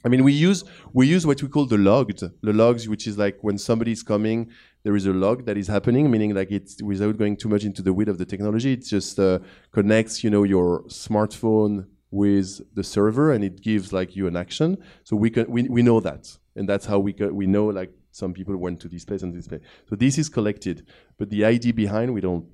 I 0.05 0.09
mean, 0.09 0.25
we 0.25 0.33
use 0.33 0.65
we 0.93 1.07
use 1.07 1.27
what 1.27 1.43
we 1.43 1.49
call 1.49 1.67
the 1.67 1.79
logged, 1.79 2.21
the 2.21 2.53
logs, 2.53 2.89
which 2.89 3.07
is 3.07 3.19
like 3.19 3.39
when 3.43 3.59
somebody 3.59 3.93
is 3.93 4.03
coming, 4.03 4.51
there 4.83 4.97
is 4.97 5.07
a 5.07 5.13
log 5.13 5.45
that 5.45 5.57
is 5.57 5.69
happening, 5.69 6.11
meaning 6.11 6.35
like 6.35 6.51
it's 6.51 6.83
without 6.83 7.19
going 7.19 7.37
too 7.37 7.49
much 7.49 7.65
into 7.65 7.83
the 7.83 7.93
weed 7.93 8.09
of 8.09 8.19
the 8.19 8.25
technology, 8.25 8.73
it 8.73 8.85
just 8.85 9.19
uh, 9.19 9.39
connects, 9.73 10.25
you 10.25 10.31
know, 10.31 10.43
your 10.43 10.85
smartphone 10.85 11.87
with 12.11 12.61
the 12.75 12.83
server, 12.83 13.33
and 13.33 13.45
it 13.45 13.61
gives 13.61 13.93
like 13.93 14.17
you 14.17 14.27
an 14.27 14.37
action. 14.37 14.79
So 15.05 15.17
we 15.17 15.31
can 15.31 15.51
we, 15.51 15.65
we 15.65 15.83
know 15.83 16.01
that, 16.01 16.37
and 16.57 16.69
that's 16.69 16.87
how 16.87 16.99
we 16.99 17.13
we 17.13 17.47
know 17.47 17.67
like 17.67 17.93
some 18.13 18.33
people 18.33 18.57
went 18.57 18.81
to 18.81 18.89
this 18.89 19.05
place 19.05 19.23
and 19.23 19.35
this 19.35 19.49
place. 19.49 19.61
So 19.89 19.97
this 19.97 20.17
is 20.17 20.29
collected, 20.29 20.87
but 21.19 21.29
the 21.29 21.45
ID 21.45 21.73
behind 21.73 22.15
we 22.15 22.21
don't. 22.23 22.47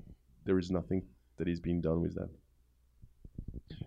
There 0.44 0.58
is 0.58 0.70
nothing 0.70 1.02
that 1.38 1.48
is 1.48 1.60
being 1.60 1.80
done 1.80 2.00
with 2.00 2.14
that. 2.14 2.30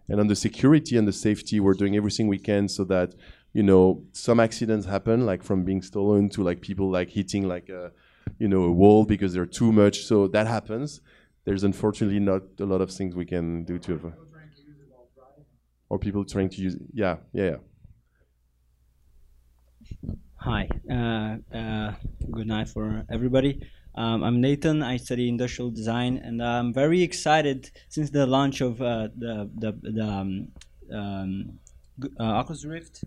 And 0.10 0.20
on 0.20 0.28
the 0.28 0.36
security 0.36 0.98
and 0.98 1.08
the 1.08 1.14
safety, 1.14 1.60
we're 1.60 1.76
doing 1.76 1.96
everything 1.96 2.28
we 2.28 2.40
can 2.40 2.68
so 2.68 2.84
that 2.86 3.14
you 3.54 3.64
know 3.64 4.04
some 4.12 4.40
accidents 4.40 4.86
happen, 4.86 5.26
like 5.26 5.44
from 5.44 5.64
being 5.64 5.82
stolen 5.82 6.30
to 6.30 6.44
like 6.44 6.62
people 6.62 6.90
like 6.90 7.10
hitting 7.10 7.48
like 7.48 7.70
a 7.70 7.92
you 8.38 8.48
know 8.48 8.64
a 8.64 8.72
wall 8.72 9.06
because 9.06 9.34
they're 9.34 9.46
too 9.46 9.72
much. 9.72 10.06
So 10.06 10.28
that 10.28 10.48
happens. 10.48 11.02
There's 11.46 11.64
unfortunately 11.64 12.20
not 12.20 12.44
a 12.60 12.66
lot 12.66 12.82
of 12.82 12.92
things 12.92 13.16
we 13.16 13.26
can 13.26 13.64
do 13.64 13.80
to 13.80 13.94
avoid. 13.94 14.14
Or 15.90 15.98
people 15.98 16.24
trying 16.24 16.50
to 16.50 16.62
use 16.62 16.76
it. 16.76 16.84
yeah 16.94 17.18
yeah 17.34 17.44
yeah. 17.44 17.56
Hi, 20.42 20.70
uh, 20.90 21.38
uh, 21.56 21.94
good 22.32 22.48
night 22.48 22.70
for 22.70 23.04
everybody. 23.12 23.62
Um, 23.96 24.24
I'm 24.24 24.40
Nathan. 24.40 24.82
I 24.84 24.96
study 24.98 25.28
industrial 25.28 25.72
design, 25.72 26.18
and 26.18 26.42
I'm 26.42 26.74
very 26.74 27.02
excited 27.02 27.72
since 27.90 28.12
the 28.12 28.26
launch 28.26 28.62
of 28.62 28.82
uh, 28.82 29.10
the 29.18 29.50
the, 29.56 29.72
the 29.82 30.04
um, 30.04 30.48
um, 30.94 31.60
uh, 32.20 32.24
Oculus 32.24 32.64
Rift. 32.64 33.04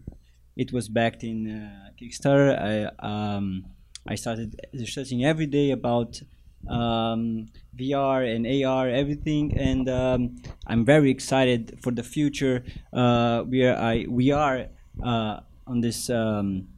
It 0.57 0.73
was 0.73 0.89
backed 0.89 1.25
in 1.25 1.49
uh, 1.49 1.91
Kickstarter. 2.01 2.59
I 2.59 3.35
um, 3.37 3.67
I 4.07 4.17
started 4.17 4.61
researching 4.75 5.25
every 5.25 5.47
day 5.47 5.71
about 5.71 6.21
um, 6.69 7.49
VR 7.77 8.25
and 8.35 8.47
AR, 8.47 8.89
everything, 8.89 9.57
and 9.57 9.89
um, 9.89 10.37
I'm 10.67 10.85
very 10.85 11.11
excited 11.11 11.79
for 11.83 11.91
the 11.91 12.03
future. 12.03 12.65
Uh, 12.93 13.45
we 13.49 13.65
are 13.65 13.77
I 13.77 14.07
we 14.09 14.31
are 14.31 14.67
uh, 15.03 15.41
on 15.67 15.81
this 15.81 16.11
um, 16.11 16.69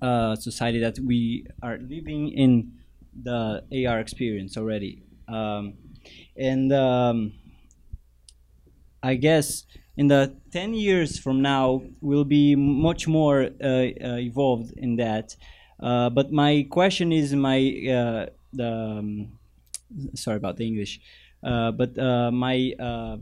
uh, 0.00 0.36
society 0.36 0.80
that 0.80 0.98
we 0.98 1.46
are 1.62 1.78
living 1.78 2.30
in 2.30 2.72
the 3.22 3.64
AR 3.86 4.00
experience 4.00 4.56
already. 4.56 5.02
Um, 5.26 5.74
and 6.36 6.72
um, 6.72 7.32
I 9.02 9.14
guess 9.14 9.64
in 9.98 10.06
the 10.06 10.32
10 10.52 10.74
years 10.74 11.18
from 11.18 11.42
now, 11.42 11.82
we'll 12.00 12.24
be 12.24 12.54
much 12.54 13.08
more 13.08 13.50
uh, 13.60 13.66
uh, 13.66 14.16
evolved 14.18 14.72
in 14.76 14.94
that. 14.96 15.34
Uh, 15.80 16.08
but 16.08 16.30
my 16.30 16.64
question 16.70 17.10
is 17.12 17.34
my 17.34 17.58
uh, 17.58 18.26
the 18.52 18.72
um, 18.72 19.38
sorry 20.14 20.36
about 20.36 20.56
the 20.56 20.66
English, 20.66 21.00
but 21.42 21.96
my 22.32 23.18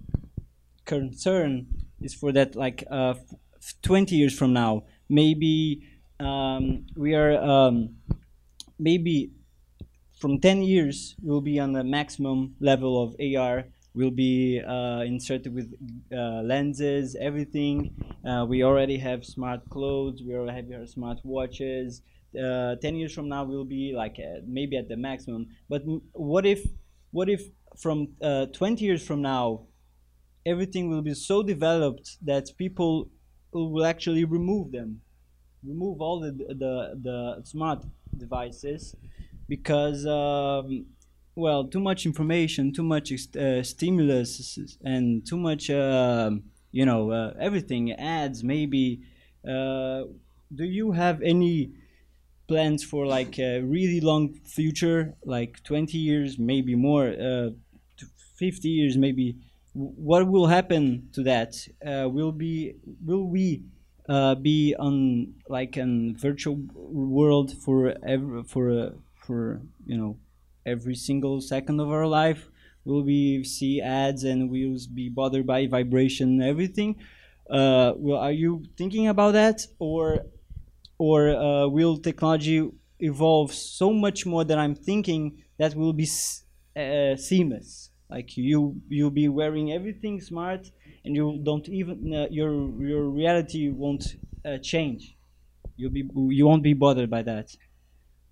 concern 0.84 1.66
is 2.02 2.12
for 2.12 2.30
that 2.32 2.54
like 2.54 2.84
20 3.82 4.14
years 4.14 4.38
from 4.38 4.52
now, 4.52 4.84
maybe 5.08 5.82
um, 6.20 6.84
we 6.94 7.14
are 7.14 7.42
um, 7.42 7.96
maybe 8.78 9.32
from 10.20 10.40
10 10.40 10.62
years, 10.62 11.16
we'll 11.22 11.40
be 11.40 11.58
on 11.58 11.72
the 11.72 11.84
maximum 11.84 12.54
level 12.60 13.02
of 13.02 13.16
AR. 13.20 13.64
We'll 13.96 14.10
be 14.10 14.60
uh, 14.60 15.02
inserted 15.06 15.54
with 15.54 15.72
uh, 16.12 16.42
lenses, 16.42 17.16
everything. 17.18 17.94
Uh, 18.24 18.44
we 18.46 18.62
already 18.62 18.98
have 18.98 19.24
smart 19.24 19.68
clothes. 19.70 20.22
We 20.22 20.34
already 20.36 20.72
have 20.72 20.88
smart 20.90 21.18
watches. 21.24 22.02
Uh, 22.38 22.76
10 22.76 22.96
years 22.96 23.14
from 23.14 23.28
now, 23.30 23.44
we'll 23.44 23.64
be 23.64 23.94
like 23.96 24.18
maybe 24.46 24.76
at 24.76 24.88
the 24.88 24.98
maximum. 24.98 25.46
But 25.70 25.82
what 26.12 26.44
if, 26.44 26.62
what 27.10 27.30
if 27.30 27.42
from 27.78 28.08
uh, 28.20 28.46
20 28.52 28.84
years 28.84 29.02
from 29.06 29.22
now, 29.22 29.62
everything 30.44 30.88
will 30.88 31.02
be 31.02 31.14
so 31.14 31.42
developed 31.42 32.18
that 32.24 32.50
people 32.56 33.10
will 33.52 33.84
actually 33.86 34.24
remove 34.24 34.72
them, 34.72 35.00
remove 35.64 36.00
all 36.00 36.20
the 36.20 36.32
the, 36.32 37.00
the 37.02 37.42
smart 37.44 37.84
devices 38.16 38.94
because 39.48 40.06
um, 40.06 40.86
well, 41.36 41.64
too 41.68 41.80
much 41.80 42.06
information, 42.06 42.72
too 42.72 42.82
much 42.82 43.12
uh, 43.36 43.62
stimulus, 43.62 44.58
and 44.82 45.24
too 45.26 45.36
much 45.36 45.68
uh, 45.70 46.30
you 46.72 46.84
know 46.86 47.12
uh, 47.12 47.34
everything 47.38 47.92
ads 47.92 48.42
maybe. 48.42 49.02
Uh, 49.46 50.04
do 50.54 50.64
you 50.64 50.92
have 50.92 51.20
any 51.22 51.72
plans 52.48 52.82
for 52.82 53.06
like 53.06 53.38
a 53.38 53.60
really 53.60 54.00
long 54.00 54.34
future, 54.44 55.14
like 55.24 55.62
20 55.62 55.98
years, 55.98 56.38
maybe 56.38 56.74
more, 56.74 57.08
uh, 57.08 57.50
50 58.36 58.68
years, 58.68 58.96
maybe? 58.96 59.36
What 59.74 60.26
will 60.28 60.46
happen 60.46 61.10
to 61.12 61.22
that? 61.24 61.54
Uh, 61.86 62.08
will 62.08 62.32
be 62.32 62.76
will 63.04 63.28
we 63.28 63.62
be 64.40 64.74
on 64.78 65.34
like 65.48 65.76
a 65.76 66.14
virtual 66.16 66.58
world 66.74 67.52
for 67.52 67.94
ever 68.06 68.42
for 68.44 68.94
for 69.26 69.60
you 69.84 69.98
know 69.98 70.16
every 70.66 70.94
single 70.94 71.40
second 71.40 71.80
of 71.80 71.88
our 71.90 72.06
life 72.06 72.50
will 72.84 73.02
we 73.02 73.44
see 73.44 73.80
ads 73.80 74.24
and 74.24 74.50
we'll 74.50 74.78
be 74.94 75.08
bothered 75.08 75.46
by 75.46 75.66
vibration 75.66 76.28
and 76.40 76.42
everything 76.42 76.96
uh, 77.50 77.92
well 77.96 78.20
are 78.20 78.32
you 78.32 78.64
thinking 78.76 79.08
about 79.08 79.32
that 79.32 79.66
or 79.78 80.26
or 80.98 81.30
uh, 81.30 81.66
will 81.68 81.98
technology 81.98 82.70
evolve 83.00 83.52
so 83.52 83.92
much 83.92 84.24
more 84.26 84.44
that 84.44 84.58
i'm 84.58 84.74
thinking 84.74 85.42
that 85.58 85.74
will 85.74 85.92
be 85.92 86.08
uh, 86.76 87.16
seamless 87.16 87.90
like 88.10 88.36
you 88.36 88.80
you'll 88.88 89.10
be 89.10 89.28
wearing 89.28 89.72
everything 89.72 90.20
smart 90.20 90.70
and 91.04 91.14
you 91.16 91.40
don't 91.42 91.68
even 91.68 92.12
uh, 92.14 92.26
your 92.30 92.52
your 92.80 93.08
reality 93.10 93.68
won't 93.68 94.16
uh, 94.44 94.58
change. 94.58 95.16
You'll 95.76 95.90
be 95.92 96.04
you 96.14 96.46
won't 96.46 96.62
be 96.62 96.74
bothered 96.74 97.10
by 97.10 97.22
that. 97.22 97.56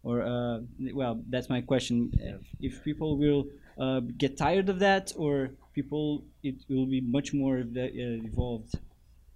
Or 0.05 0.23
uh, 0.23 0.61
well, 0.93 1.21
that's 1.31 1.49
my 1.49 1.61
question. 1.63 2.13
Uh, 2.15 2.39
If 2.61 2.85
people 2.85 3.17
will 3.19 3.47
uh, 3.79 4.01
get 4.19 4.37
tired 4.37 4.69
of 4.69 4.79
that, 4.81 5.13
or 5.17 5.51
people 5.75 6.25
it 6.43 6.57
will 6.69 6.87
be 6.87 7.01
much 7.01 7.33
more 7.35 7.59
ev- 7.59 7.77
uh, 7.77 8.29
evolved. 8.31 8.73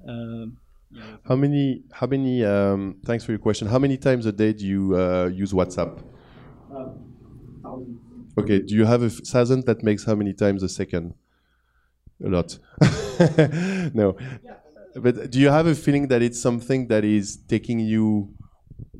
Um, 0.06 0.58
yeah. 0.90 1.16
How 1.24 1.36
many? 1.36 1.82
How 1.92 2.06
many? 2.06 2.44
Um, 2.44 2.96
thanks 3.04 3.24
for 3.24 3.32
your 3.32 3.38
question. 3.40 3.66
How 3.68 3.78
many 3.78 3.96
times 3.96 4.26
a 4.26 4.32
day 4.32 4.52
do 4.52 4.66
you 4.66 4.94
uh, 4.96 5.26
use 5.32 5.52
WhatsApp? 5.52 6.02
Uh. 6.74 6.90
Okay. 8.38 8.60
Do 8.60 8.74
you 8.74 8.84
have 8.84 9.02
a 9.02 9.06
f- 9.06 9.20
thousand 9.26 9.66
that 9.66 9.82
makes 9.82 10.04
how 10.04 10.14
many 10.14 10.32
times 10.32 10.62
a 10.62 10.68
second? 10.68 11.14
A 12.24 12.28
lot. 12.28 12.58
no. 13.94 14.16
But 14.94 15.30
do 15.30 15.38
you 15.38 15.48
have 15.50 15.66
a 15.66 15.74
feeling 15.74 16.08
that 16.08 16.22
it's 16.22 16.40
something 16.40 16.88
that 16.88 17.04
is 17.04 17.36
taking 17.48 17.80
you? 17.80 18.34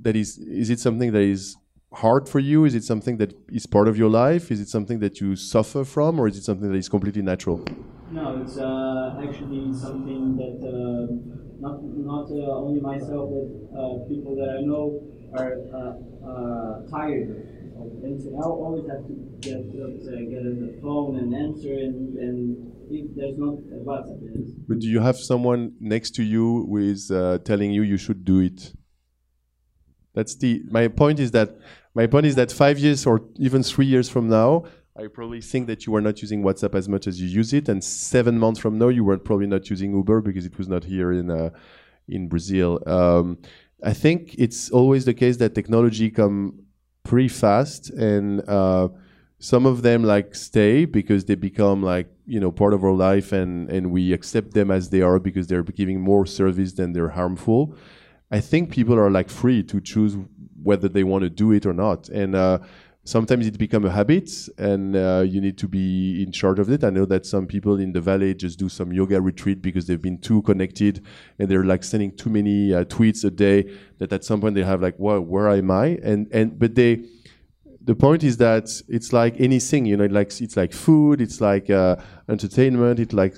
That 0.03 0.17
is. 0.17 0.39
Is 0.39 0.71
it 0.71 0.81
something 0.81 1.13
that 1.13 1.23
is 1.23 1.57
hard 1.93 2.29
for 2.29 2.39
you? 2.39 2.65
Is 2.65 2.75
it 2.75 2.85
something 2.85 3.17
that 3.19 3.35
is 3.49 3.67
part 3.67 3.89
of 3.89 3.97
your 3.97 4.11
life? 4.11 4.51
Is 4.51 4.61
it 4.61 4.69
something 4.69 5.01
that 5.01 5.21
you 5.21 5.37
suffer 5.37 5.85
from, 5.85 6.21
or 6.21 6.29
is 6.29 6.37
it 6.37 6.45
something 6.45 6.71
that 6.71 6.77
is 6.79 6.89
completely 6.89 7.23
natural? 7.23 7.65
No, 8.11 8.41
it's 8.41 8.57
uh, 8.57 9.21
actually 9.23 9.73
something 9.75 10.37
that 10.37 10.59
uh, 10.65 11.13
not 11.61 11.83
not 11.85 12.31
uh, 12.31 12.57
only 12.65 12.81
myself, 12.81 13.29
but 13.35 13.49
uh, 13.79 13.99
people 14.09 14.35
that 14.37 14.49
I 14.59 14.63
know 14.65 15.03
are 15.37 15.53
uh, 15.75 15.93
uh, 16.27 16.89
tired 16.89 17.37
of. 17.77 17.93
And 18.03 18.23
so 18.23 18.31
I 18.39 18.45
always 18.45 18.87
have 18.89 19.07
to 19.09 19.15
get 19.41 19.61
up, 19.77 19.93
uh, 20.09 20.25
get 20.31 20.41
on 20.47 20.57
the 20.65 20.73
phone 20.81 21.19
and 21.19 21.35
answer, 21.35 21.73
and, 21.75 22.17
and 22.17 22.73
if 22.89 23.15
there's 23.15 23.37
not 23.37 23.59
a 23.77 23.79
WhatsApp. 23.85 24.21
But 24.69 24.79
do 24.81 24.87
you 24.89 25.01
have 25.01 25.19
someone 25.19 25.73
next 25.81 26.15
to 26.17 26.23
you 26.23 26.65
who 26.69 26.79
is 26.79 27.11
uh, 27.11 27.39
telling 27.45 27.73
you 27.73 27.83
you 27.83 27.97
should 27.99 28.25
do 28.25 28.41
it? 28.41 28.73
That's 30.19 30.35
the 30.35 30.65
my 30.69 30.89
point 30.89 31.21
is 31.21 31.31
that 31.31 31.49
my 31.95 32.09
point 32.09 32.27
is 32.27 32.35
that 32.35 32.51
five 32.51 32.77
years 32.77 33.07
or 33.07 33.23
even 33.37 33.63
three 33.63 33.87
years 33.87 34.09
from 34.09 34.29
now, 34.29 34.65
I 34.97 35.07
probably 35.07 35.41
think 35.41 35.69
that 35.69 35.87
you 35.87 35.95
are 35.95 36.01
not 36.01 36.21
using 36.21 36.43
WhatsApp 36.43 36.75
as 36.75 36.89
much 36.89 37.07
as 37.07 37.21
you 37.23 37.29
use 37.29 37.53
it, 37.53 37.69
and 37.69 37.85
seven 37.85 38.37
months 38.37 38.59
from 38.59 38.79
now, 38.79 38.89
you 38.89 39.05
were 39.05 39.17
probably 39.17 39.47
not 39.47 39.71
using 39.71 39.93
Uber 39.93 40.21
because 40.23 40.45
it 40.45 40.59
was 40.59 40.67
not 40.67 40.83
here 40.83 41.13
in 41.13 41.31
uh, 41.31 41.51
in 42.09 42.27
Brazil. 42.27 42.83
Um, 42.85 43.39
I 43.85 43.93
think 43.93 44.35
it's 44.39 44.71
always 44.73 45.05
the 45.05 45.15
case 45.15 45.37
that 45.37 45.55
technology 45.55 46.11
come 46.11 46.39
pretty 47.05 47.29
fast 47.29 47.91
and. 47.91 48.27
Uh, 48.49 48.89
some 49.41 49.67
of 49.67 49.83
them 49.83 50.03
like 50.03 50.35
stay 50.35 50.85
because 50.85 51.27
they 51.27 51.37
become 51.37 51.81
like 51.81 52.09
you 52.27 52.41
know 52.41 52.51
part 52.51 52.75
of 52.75 52.83
our 52.83 52.97
life 53.09 53.31
and 53.31 53.71
and 53.71 53.93
we 53.93 54.13
accept 54.13 54.53
them 54.53 54.69
as 54.69 54.91
they 54.91 55.01
are 55.01 55.21
because 55.21 55.47
they're 55.47 55.63
giving 55.63 56.01
more 56.01 56.27
service 56.27 56.73
than 56.73 56.93
they're 56.93 57.15
harmful 57.21 57.73
i 58.31 58.41
think 58.41 58.71
people 58.71 58.95
are 58.95 59.11
like 59.11 59.29
free 59.29 59.63
to 59.63 59.81
choose 59.81 60.17
whether 60.63 60.89
they 60.89 61.05
want 61.05 61.23
to 61.23 61.31
do 61.31 61.53
it 61.53 61.65
or 61.67 61.73
not 61.73 62.09
and 62.09 62.35
uh, 62.35 62.59
sometimes 63.05 63.47
it 63.47 63.57
becomes 63.57 63.87
a 63.87 63.91
habit 63.91 64.31
and 64.59 64.95
uh, 64.95 65.25
you 65.27 65.41
need 65.41 65.57
to 65.57 65.67
be 65.67 66.23
in 66.23 66.31
charge 66.31 66.59
of 66.59 66.71
it 66.71 66.85
i 66.85 66.91
know 66.91 67.07
that 67.07 67.25
some 67.25 67.47
people 67.47 67.79
in 67.79 67.93
the 67.93 68.01
valley 68.01 68.35
just 68.35 68.59
do 68.59 68.69
some 68.69 68.93
yoga 68.93 69.21
retreat 69.21 69.63
because 69.63 69.87
they've 69.87 70.03
been 70.03 70.19
too 70.19 70.43
connected 70.43 71.05
and 71.39 71.49
they're 71.49 71.65
like 71.65 71.83
sending 71.83 72.15
too 72.15 72.29
many 72.29 72.75
uh, 72.75 72.85
tweets 72.85 73.25
a 73.25 73.31
day 73.31 73.71
that 73.99 74.13
at 74.13 74.25
some 74.25 74.41
point 74.41 74.55
they 74.55 74.65
have 74.65 74.83
like 74.83 74.95
well 74.99 75.21
where 75.21 75.49
am 75.49 75.71
i 75.71 75.99
and 76.03 76.29
and 76.33 76.59
but 76.59 76.75
they 76.75 77.03
the 77.89 77.95
point 77.95 78.23
is 78.23 78.37
that 78.37 78.83
it's 78.87 79.15
like 79.15 79.41
anything, 79.41 79.87
you 79.87 79.97
know, 79.97 80.05
like 80.05 80.39
it's 80.43 80.59
like 80.59 80.75
food, 80.75 81.23
it's 81.23 81.41
like 81.41 81.71
uh, 81.71 81.97
entertainment. 82.29 83.01
It's 83.01 83.15
like 83.15 83.35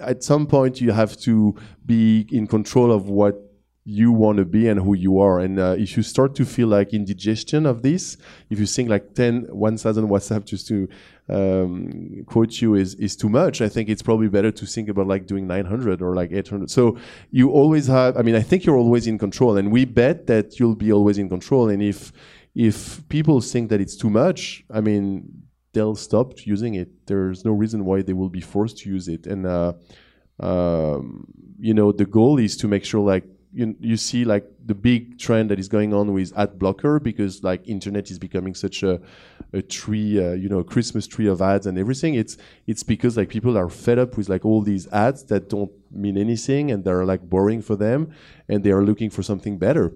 at 0.00 0.24
some 0.24 0.46
point 0.46 0.80
you 0.80 0.92
have 0.92 1.14
to 1.18 1.54
be 1.84 2.26
in 2.32 2.46
control 2.46 2.90
of 2.90 3.10
what 3.10 3.51
you 3.84 4.12
want 4.12 4.38
to 4.38 4.44
be 4.44 4.68
and 4.68 4.78
who 4.78 4.94
you 4.94 5.18
are. 5.18 5.40
And 5.40 5.58
uh, 5.58 5.74
if 5.76 5.96
you 5.96 6.02
start 6.02 6.36
to 6.36 6.44
feel 6.44 6.68
like 6.68 6.94
indigestion 6.94 7.66
of 7.66 7.82
this, 7.82 8.16
if 8.48 8.60
you 8.60 8.66
think 8.66 8.88
like 8.88 9.14
10, 9.14 9.46
1,000 9.50 10.08
WhatsApp 10.08 10.44
just 10.44 10.68
to 10.68 10.88
um, 11.28 12.22
quote 12.26 12.60
you 12.60 12.76
is, 12.76 12.94
is 12.94 13.16
too 13.16 13.28
much, 13.28 13.60
I 13.60 13.68
think 13.68 13.88
it's 13.88 14.02
probably 14.02 14.28
better 14.28 14.52
to 14.52 14.66
think 14.66 14.88
about 14.88 15.08
like 15.08 15.26
doing 15.26 15.48
900 15.48 16.00
or 16.00 16.14
like 16.14 16.30
800. 16.30 16.70
So 16.70 16.96
you 17.32 17.50
always 17.50 17.88
have, 17.88 18.16
I 18.16 18.22
mean, 18.22 18.36
I 18.36 18.42
think 18.42 18.64
you're 18.64 18.76
always 18.76 19.08
in 19.08 19.18
control 19.18 19.56
and 19.56 19.72
we 19.72 19.84
bet 19.84 20.28
that 20.28 20.60
you'll 20.60 20.76
be 20.76 20.92
always 20.92 21.18
in 21.18 21.28
control. 21.28 21.68
And 21.68 21.82
if, 21.82 22.12
if 22.54 23.06
people 23.08 23.40
think 23.40 23.68
that 23.70 23.80
it's 23.80 23.96
too 23.96 24.10
much, 24.10 24.64
I 24.70 24.80
mean, 24.80 25.42
they'll 25.72 25.96
stop 25.96 26.46
using 26.46 26.74
it. 26.74 27.06
There's 27.06 27.44
no 27.44 27.50
reason 27.50 27.84
why 27.84 28.02
they 28.02 28.12
will 28.12 28.28
be 28.28 28.42
forced 28.42 28.78
to 28.78 28.90
use 28.90 29.08
it. 29.08 29.26
And, 29.26 29.44
uh, 29.44 29.72
um, 30.38 31.26
you 31.58 31.74
know, 31.74 31.90
the 31.90 32.04
goal 32.04 32.38
is 32.38 32.56
to 32.58 32.68
make 32.68 32.84
sure 32.84 33.00
like, 33.00 33.24
you, 33.52 33.76
you 33.80 33.96
see 33.96 34.24
like 34.24 34.50
the 34.64 34.74
big 34.74 35.18
trend 35.18 35.50
that 35.50 35.58
is 35.58 35.68
going 35.68 35.92
on 35.92 36.12
with 36.12 36.32
ad 36.36 36.58
blocker 36.58 36.98
because 36.98 37.42
like 37.42 37.68
internet 37.68 38.10
is 38.10 38.18
becoming 38.18 38.54
such 38.54 38.82
a, 38.82 39.00
a 39.52 39.60
tree, 39.60 40.18
uh, 40.24 40.32
you 40.32 40.48
know, 40.48 40.60
a 40.60 40.64
Christmas 40.64 41.06
tree 41.06 41.26
of 41.26 41.42
ads 41.42 41.66
and 41.66 41.78
everything. 41.78 42.14
It's, 42.14 42.36
it's 42.66 42.82
because 42.82 43.16
like 43.16 43.28
people 43.28 43.58
are 43.58 43.68
fed 43.68 43.98
up 43.98 44.16
with 44.16 44.28
like 44.28 44.44
all 44.44 44.62
these 44.62 44.88
ads 44.88 45.24
that 45.24 45.50
don't 45.50 45.70
mean 45.90 46.16
anything 46.16 46.70
and 46.70 46.84
they're 46.84 47.04
like 47.04 47.22
boring 47.28 47.60
for 47.60 47.76
them 47.76 48.12
and 48.48 48.64
they 48.64 48.70
are 48.70 48.82
looking 48.82 49.10
for 49.10 49.22
something 49.22 49.58
better. 49.58 49.92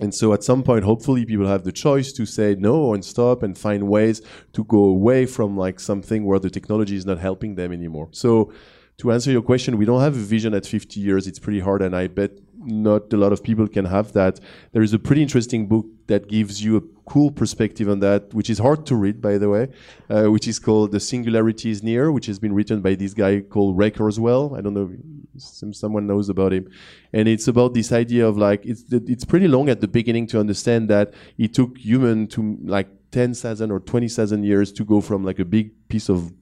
And 0.00 0.14
so 0.14 0.32
at 0.32 0.42
some 0.42 0.62
point, 0.62 0.84
hopefully 0.84 1.24
people 1.24 1.46
have 1.46 1.64
the 1.64 1.72
choice 1.72 2.12
to 2.12 2.26
say 2.26 2.56
no 2.58 2.94
and 2.94 3.04
stop 3.04 3.42
and 3.42 3.56
find 3.56 3.88
ways 3.88 4.22
to 4.52 4.64
go 4.64 4.84
away 4.84 5.26
from 5.26 5.56
like 5.56 5.78
something 5.80 6.24
where 6.24 6.38
the 6.38 6.50
technology 6.50 6.96
is 6.96 7.04
not 7.06 7.18
helping 7.18 7.54
them 7.54 7.72
anymore. 7.72 8.08
So 8.12 8.52
to 8.98 9.12
answer 9.12 9.30
your 9.30 9.42
question, 9.42 9.76
we 9.76 9.84
don't 9.84 10.00
have 10.00 10.16
a 10.16 10.18
vision 10.18 10.54
at 10.54 10.66
50 10.66 11.00
years. 11.00 11.26
It's 11.26 11.38
pretty 11.38 11.60
hard. 11.60 11.82
And 11.82 11.94
I 11.94 12.06
bet 12.06 12.32
not 12.64 13.12
a 13.12 13.16
lot 13.16 13.32
of 13.32 13.42
people 13.42 13.66
can 13.68 13.84
have 13.84 14.12
that. 14.12 14.40
There 14.72 14.82
is 14.82 14.92
a 14.92 14.98
pretty 14.98 15.22
interesting 15.22 15.66
book 15.66 15.86
that 16.06 16.28
gives 16.28 16.64
you 16.64 16.76
a 16.76 16.82
cool 17.06 17.30
perspective 17.30 17.88
on 17.88 18.00
that, 18.00 18.32
which 18.34 18.50
is 18.50 18.58
hard 18.58 18.86
to 18.86 18.96
read, 18.96 19.20
by 19.20 19.38
the 19.38 19.48
way, 19.48 19.68
uh, 20.08 20.24
which 20.24 20.46
is 20.46 20.58
called 20.58 20.92
The 20.92 21.00
Singularity 21.00 21.70
is 21.70 21.82
Near, 21.82 22.12
which 22.12 22.26
has 22.26 22.38
been 22.38 22.52
written 22.52 22.80
by 22.80 22.94
this 22.94 23.14
guy 23.14 23.40
called 23.40 23.76
Ray 23.76 23.90
Kurzweil. 23.90 24.56
I 24.56 24.60
don't 24.60 24.74
know 24.74 24.90
if 25.34 25.74
someone 25.74 26.06
knows 26.06 26.28
about 26.28 26.52
him. 26.52 26.70
And 27.12 27.28
it's 27.28 27.48
about 27.48 27.74
this 27.74 27.92
idea 27.92 28.26
of 28.26 28.36
like, 28.36 28.64
it's, 28.64 28.84
it's 28.90 29.24
pretty 29.24 29.48
long 29.48 29.68
at 29.68 29.80
the 29.80 29.88
beginning 29.88 30.26
to 30.28 30.40
understand 30.40 30.88
that 30.90 31.14
it 31.38 31.54
took 31.54 31.78
human 31.78 32.26
to 32.28 32.58
like 32.64 32.88
10,000 33.12 33.70
or 33.70 33.80
20,000 33.80 34.44
years 34.44 34.72
to 34.72 34.84
go 34.84 35.00
from 35.00 35.24
like 35.24 35.38
a 35.38 35.44
big 35.44 35.72
piece 35.88 36.08
of 36.08 36.32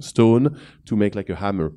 stone 0.00 0.58
to 0.84 0.96
make 0.96 1.14
like 1.14 1.28
a 1.28 1.36
hammer 1.36 1.72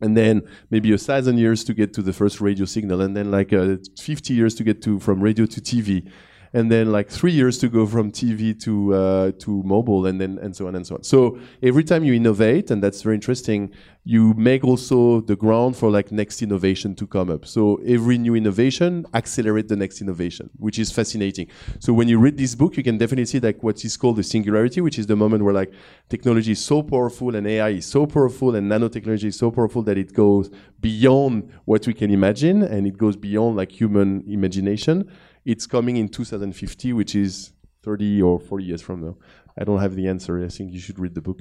and 0.00 0.16
then 0.16 0.42
maybe 0.70 0.92
a 0.92 0.98
thousand 0.98 1.38
years 1.38 1.64
to 1.64 1.74
get 1.74 1.92
to 1.94 2.02
the 2.02 2.12
first 2.12 2.40
radio 2.40 2.64
signal, 2.64 3.00
and 3.00 3.16
then 3.16 3.30
like 3.30 3.52
uh, 3.52 3.76
50 3.98 4.34
years 4.34 4.54
to 4.56 4.64
get 4.64 4.82
to 4.82 4.98
from 4.98 5.20
radio 5.20 5.46
to 5.46 5.60
TV, 5.60 6.10
and 6.52 6.70
then 6.70 6.90
like 6.90 7.08
three 7.08 7.32
years 7.32 7.58
to 7.58 7.68
go 7.68 7.86
from 7.86 8.10
TV 8.10 8.58
to 8.62 8.94
uh, 8.94 9.32
to 9.38 9.62
mobile, 9.62 10.06
and 10.06 10.20
then 10.20 10.38
and 10.42 10.54
so 10.54 10.66
on 10.66 10.74
and 10.74 10.86
so 10.86 10.96
on. 10.96 11.02
So 11.02 11.38
every 11.62 11.84
time 11.84 12.04
you 12.04 12.14
innovate, 12.14 12.70
and 12.70 12.82
that's 12.82 13.02
very 13.02 13.14
interesting, 13.14 13.72
you 14.04 14.34
make 14.34 14.64
also 14.64 15.20
the 15.20 15.36
ground 15.36 15.76
for 15.76 15.90
like 15.90 16.10
next 16.10 16.42
innovation 16.42 16.94
to 16.96 17.06
come 17.06 17.30
up. 17.30 17.46
So 17.46 17.76
every 17.86 18.16
new 18.16 18.34
innovation 18.34 19.06
accelerate 19.12 19.68
the 19.68 19.76
next 19.76 20.00
innovation, 20.00 20.48
which 20.58 20.78
is 20.78 20.90
fascinating. 20.90 21.48
So 21.78 21.92
when 21.92 22.08
you 22.08 22.18
read 22.18 22.38
this 22.38 22.54
book, 22.54 22.76
you 22.76 22.82
can 22.82 22.96
definitely 22.96 23.26
see 23.26 23.40
like 23.40 23.62
what 23.62 23.84
is 23.84 23.96
called 23.96 24.16
the 24.16 24.22
singularity, 24.22 24.80
which 24.80 24.98
is 24.98 25.06
the 25.06 25.16
moment 25.16 25.44
where 25.44 25.54
like 25.54 25.72
technology 26.08 26.52
is 26.52 26.64
so 26.64 26.82
powerful 26.82 27.36
and 27.36 27.46
AI 27.46 27.70
is 27.70 27.86
so 27.86 28.06
powerful 28.06 28.54
and 28.54 28.70
nanotechnology 28.70 29.24
is 29.24 29.38
so 29.38 29.50
powerful 29.50 29.82
that 29.82 29.98
it 29.98 30.14
goes 30.14 30.50
beyond 30.80 31.52
what 31.66 31.86
we 31.86 31.92
can 31.92 32.10
imagine 32.10 32.62
and 32.62 32.86
it 32.86 32.96
goes 32.96 33.16
beyond 33.16 33.56
like 33.56 33.70
human 33.70 34.24
imagination. 34.26 35.10
It's 35.44 35.66
coming 35.66 35.96
in 35.96 36.08
2050, 36.08 36.92
which 36.92 37.14
is 37.14 37.52
30 37.82 38.20
or 38.22 38.38
40 38.38 38.64
years 38.64 38.82
from 38.82 39.00
now. 39.00 39.16
I 39.58 39.64
don't 39.64 39.80
have 39.80 39.94
the 39.94 40.06
answer. 40.06 40.44
I 40.44 40.48
think 40.48 40.72
you 40.72 40.80
should 40.80 40.98
read 40.98 41.14
the 41.14 41.22
book. 41.22 41.40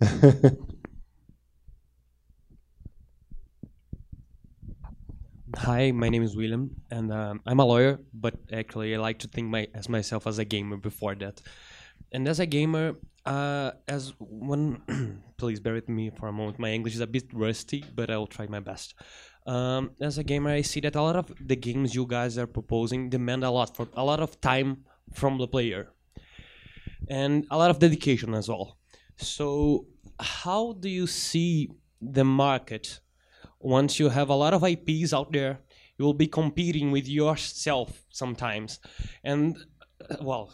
Hi, 5.56 5.92
my 5.92 6.08
name 6.08 6.24
is 6.24 6.36
William, 6.36 6.74
and 6.90 7.12
um, 7.12 7.40
I'm 7.46 7.60
a 7.60 7.64
lawyer, 7.64 8.00
but 8.12 8.34
actually 8.52 8.94
I 8.94 8.98
like 8.98 9.20
to 9.20 9.28
think 9.28 9.48
my, 9.48 9.68
as 9.72 9.88
myself 9.88 10.26
as 10.26 10.38
a 10.38 10.44
gamer 10.44 10.76
before 10.76 11.14
that. 11.14 11.40
And 12.12 12.28
as 12.28 12.40
a 12.40 12.46
gamer, 12.46 12.96
uh, 13.24 13.70
as 13.88 14.12
one, 14.18 15.22
please 15.38 15.60
bear 15.60 15.74
with 15.74 15.88
me 15.88 16.10
for 16.10 16.28
a 16.28 16.32
moment. 16.32 16.58
My 16.58 16.70
English 16.70 16.94
is 16.94 17.00
a 17.00 17.06
bit 17.06 17.32
rusty, 17.32 17.84
but 17.94 18.10
I 18.10 18.16
will 18.16 18.26
try 18.26 18.46
my 18.48 18.60
best. 18.60 18.94
Um, 19.46 19.90
as 20.00 20.18
a 20.18 20.24
gamer, 20.24 20.50
I 20.50 20.62
see 20.62 20.80
that 20.80 20.96
a 20.96 21.02
lot 21.02 21.16
of 21.16 21.32
the 21.40 21.56
games 21.56 21.94
you 21.94 22.06
guys 22.06 22.38
are 22.38 22.46
proposing 22.46 23.10
demand 23.10 23.44
a 23.44 23.50
lot 23.50 23.76
for 23.76 23.88
a 23.94 24.04
lot 24.04 24.20
of 24.20 24.40
time 24.40 24.84
from 25.12 25.38
the 25.38 25.46
player, 25.46 25.90
and 27.08 27.46
a 27.50 27.58
lot 27.58 27.70
of 27.70 27.78
dedication 27.78 28.34
as 28.34 28.48
well. 28.48 28.78
So, 29.16 29.86
how 30.18 30.72
do 30.72 30.88
you 30.88 31.06
see 31.06 31.70
the 32.00 32.24
market 32.24 33.00
once 33.64 33.98
you 33.98 34.10
have 34.10 34.28
a 34.28 34.34
lot 34.34 34.52
of 34.52 34.62
IPs 34.62 35.12
out 35.12 35.32
there, 35.32 35.58
you 35.98 36.04
will 36.04 36.14
be 36.14 36.26
competing 36.26 36.90
with 36.90 37.08
yourself 37.08 38.04
sometimes. 38.10 38.78
And 39.24 39.56
uh, 40.10 40.16
well, 40.20 40.52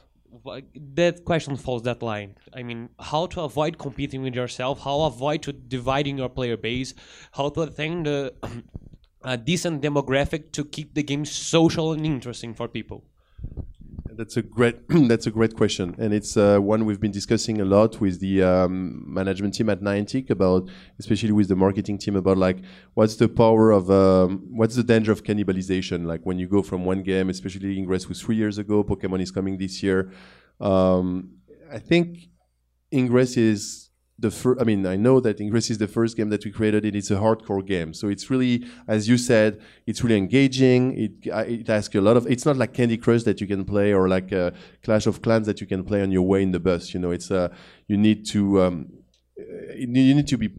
that 0.94 1.24
question 1.24 1.56
falls 1.56 1.82
that 1.82 2.02
line. 2.02 2.36
I 2.54 2.62
mean, 2.62 2.90
how 2.98 3.26
to 3.26 3.42
avoid 3.42 3.78
competing 3.78 4.22
with 4.22 4.34
yourself, 4.34 4.80
how 4.80 5.02
avoid 5.02 5.42
to 5.42 5.52
dividing 5.52 6.18
your 6.18 6.28
player 6.28 6.56
base, 6.56 6.94
how 7.32 7.48
to 7.50 7.62
attain 7.62 8.04
the 8.04 8.34
a 9.22 9.36
decent 9.36 9.82
demographic 9.82 10.52
to 10.52 10.64
keep 10.64 10.94
the 10.94 11.02
game 11.02 11.24
social 11.24 11.92
and 11.92 12.06
interesting 12.06 12.54
for 12.54 12.68
people. 12.68 13.04
That's 14.20 14.36
a 14.36 14.42
great 14.42 14.76
that's 15.08 15.26
a 15.26 15.30
great 15.30 15.56
question, 15.56 15.94
and 15.96 16.12
it's 16.12 16.36
uh, 16.36 16.58
one 16.58 16.84
we've 16.84 17.00
been 17.00 17.10
discussing 17.10 17.62
a 17.62 17.64
lot 17.64 18.02
with 18.02 18.20
the 18.20 18.42
um, 18.42 19.02
management 19.10 19.54
team 19.54 19.70
at 19.70 19.80
Niantic 19.80 20.28
about, 20.28 20.68
especially 20.98 21.32
with 21.32 21.48
the 21.48 21.56
marketing 21.56 21.96
team 21.96 22.16
about 22.16 22.36
like 22.36 22.58
what's 22.92 23.16
the 23.16 23.30
power 23.30 23.70
of 23.70 23.90
um, 23.90 24.46
what's 24.50 24.76
the 24.76 24.82
danger 24.82 25.10
of 25.10 25.24
cannibalization? 25.24 26.04
Like 26.04 26.20
when 26.24 26.38
you 26.38 26.46
go 26.48 26.60
from 26.62 26.84
one 26.84 27.02
game, 27.02 27.30
especially 27.30 27.78
Ingress 27.78 28.10
was 28.10 28.20
three 28.20 28.36
years 28.36 28.58
ago, 28.58 28.84
Pokemon 28.84 29.22
is 29.22 29.30
coming 29.30 29.56
this 29.56 29.82
year. 29.82 30.12
Um, 30.60 31.36
I 31.72 31.78
think 31.78 32.28
Ingress 32.92 33.38
is 33.38 33.88
the. 34.20 34.56
I 34.60 34.64
mean, 34.64 34.86
I 34.86 34.96
know 34.96 35.20
that 35.20 35.40
Ingress 35.40 35.70
is 35.70 35.78
the 35.78 35.88
first 35.88 36.16
game 36.16 36.28
that 36.30 36.44
we 36.44 36.50
created. 36.50 36.84
and 36.84 36.94
it's 36.94 37.10
a 37.10 37.16
hardcore 37.16 37.64
game, 37.66 37.94
so 37.94 38.08
it's 38.08 38.30
really, 38.30 38.66
as 38.86 39.08
you 39.08 39.16
said, 39.16 39.60
it's 39.86 40.02
really 40.04 40.16
engaging. 40.16 40.96
It 40.98 41.32
uh, 41.32 41.44
it 41.46 41.68
asks 41.68 41.94
you 41.94 42.00
a 42.00 42.06
lot 42.08 42.16
of. 42.16 42.26
It's 42.26 42.44
not 42.44 42.56
like 42.56 42.72
Candy 42.74 42.96
Crush 42.96 43.22
that 43.24 43.40
you 43.40 43.46
can 43.46 43.64
play 43.64 43.92
or 43.92 44.08
like 44.08 44.32
uh, 44.32 44.50
Clash 44.82 45.06
of 45.06 45.22
Clans 45.22 45.46
that 45.46 45.60
you 45.60 45.66
can 45.66 45.84
play 45.84 46.02
on 46.02 46.10
your 46.10 46.22
way 46.22 46.42
in 46.42 46.52
the 46.52 46.60
bus. 46.60 46.94
You 46.94 47.00
know, 47.00 47.10
it's 47.10 47.30
uh, 47.30 47.48
you 47.86 47.96
need 47.96 48.26
to 48.26 48.62
um, 48.62 48.92
you 49.74 49.86
need 49.86 50.28
to 50.28 50.36
be 50.36 50.50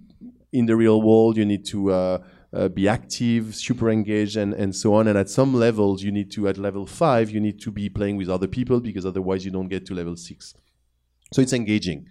in 0.51 0.65
the 0.65 0.75
real 0.75 1.01
world. 1.01 1.37
You 1.37 1.45
need 1.45 1.65
to. 1.67 1.91
Uh, 1.91 2.17
uh, 2.53 2.67
be 2.67 2.85
active, 2.85 3.55
super 3.55 3.89
engaged, 3.89 4.35
and, 4.35 4.53
and 4.53 4.75
so 4.75 4.93
on. 4.93 5.07
And 5.07 5.17
at 5.17 5.29
some 5.29 5.53
levels, 5.53 6.03
you 6.03 6.11
need 6.11 6.29
to, 6.31 6.49
at 6.49 6.57
level 6.57 6.85
five, 6.85 7.31
you 7.31 7.39
need 7.39 7.61
to 7.61 7.71
be 7.71 7.87
playing 7.87 8.17
with 8.17 8.29
other 8.29 8.47
people 8.47 8.81
because 8.81 9.05
otherwise 9.05 9.45
you 9.45 9.51
don't 9.51 9.69
get 9.69 9.85
to 9.85 9.95
level 9.95 10.17
six. 10.17 10.53
So 11.33 11.41
it's 11.41 11.53
engaging. 11.53 12.07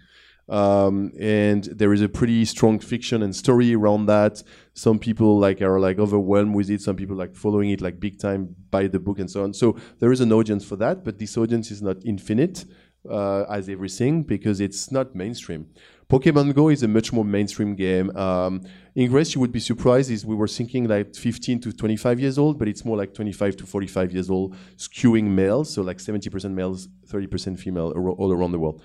Um, 0.51 1.13
and 1.17 1.63
there 1.63 1.93
is 1.93 2.01
a 2.01 2.09
pretty 2.09 2.43
strong 2.43 2.79
fiction 2.79 3.23
and 3.23 3.33
story 3.33 3.73
around 3.73 4.07
that. 4.07 4.43
Some 4.73 4.99
people 4.99 5.39
like 5.39 5.61
are 5.61 5.79
like 5.79 5.97
overwhelmed 5.97 6.53
with 6.53 6.69
it. 6.69 6.81
Some 6.81 6.97
people 6.97 7.15
like 7.15 7.35
following 7.35 7.69
it 7.69 7.81
like 7.81 8.01
big 8.01 8.19
time 8.19 8.53
by 8.69 8.87
the 8.87 8.99
book 8.99 9.19
and 9.19 9.31
so 9.31 9.43
on. 9.43 9.53
So 9.53 9.77
there 9.99 10.11
is 10.11 10.19
an 10.19 10.33
audience 10.33 10.65
for 10.65 10.75
that, 10.75 11.05
but 11.05 11.19
this 11.19 11.37
audience 11.37 11.71
is 11.71 11.81
not 11.81 11.97
infinite 12.05 12.65
uh, 13.09 13.43
as 13.43 13.69
everything 13.69 14.23
because 14.23 14.59
it's 14.59 14.91
not 14.91 15.15
mainstream. 15.15 15.67
Pokemon 16.09 16.53
Go 16.53 16.67
is 16.67 16.83
a 16.83 16.89
much 16.89 17.13
more 17.13 17.23
mainstream 17.23 17.73
game. 17.73 18.13
Um, 18.17 18.61
Ingress, 18.97 19.33
you 19.33 19.39
would 19.39 19.53
be 19.53 19.61
surprised, 19.61 20.11
is 20.11 20.25
we 20.25 20.35
were 20.35 20.49
thinking 20.49 20.85
like 20.85 21.15
15 21.15 21.61
to 21.61 21.71
25 21.71 22.19
years 22.19 22.37
old, 22.37 22.59
but 22.59 22.67
it's 22.67 22.83
more 22.83 22.97
like 22.97 23.13
25 23.13 23.55
to 23.55 23.65
45 23.65 24.11
years 24.11 24.29
old, 24.29 24.57
skewing 24.75 25.23
males, 25.23 25.73
so 25.73 25.81
like 25.81 25.99
70% 25.99 26.51
males, 26.51 26.89
30% 27.07 27.57
female 27.57 27.91
all 28.17 28.33
around 28.33 28.51
the 28.51 28.59
world. 28.59 28.81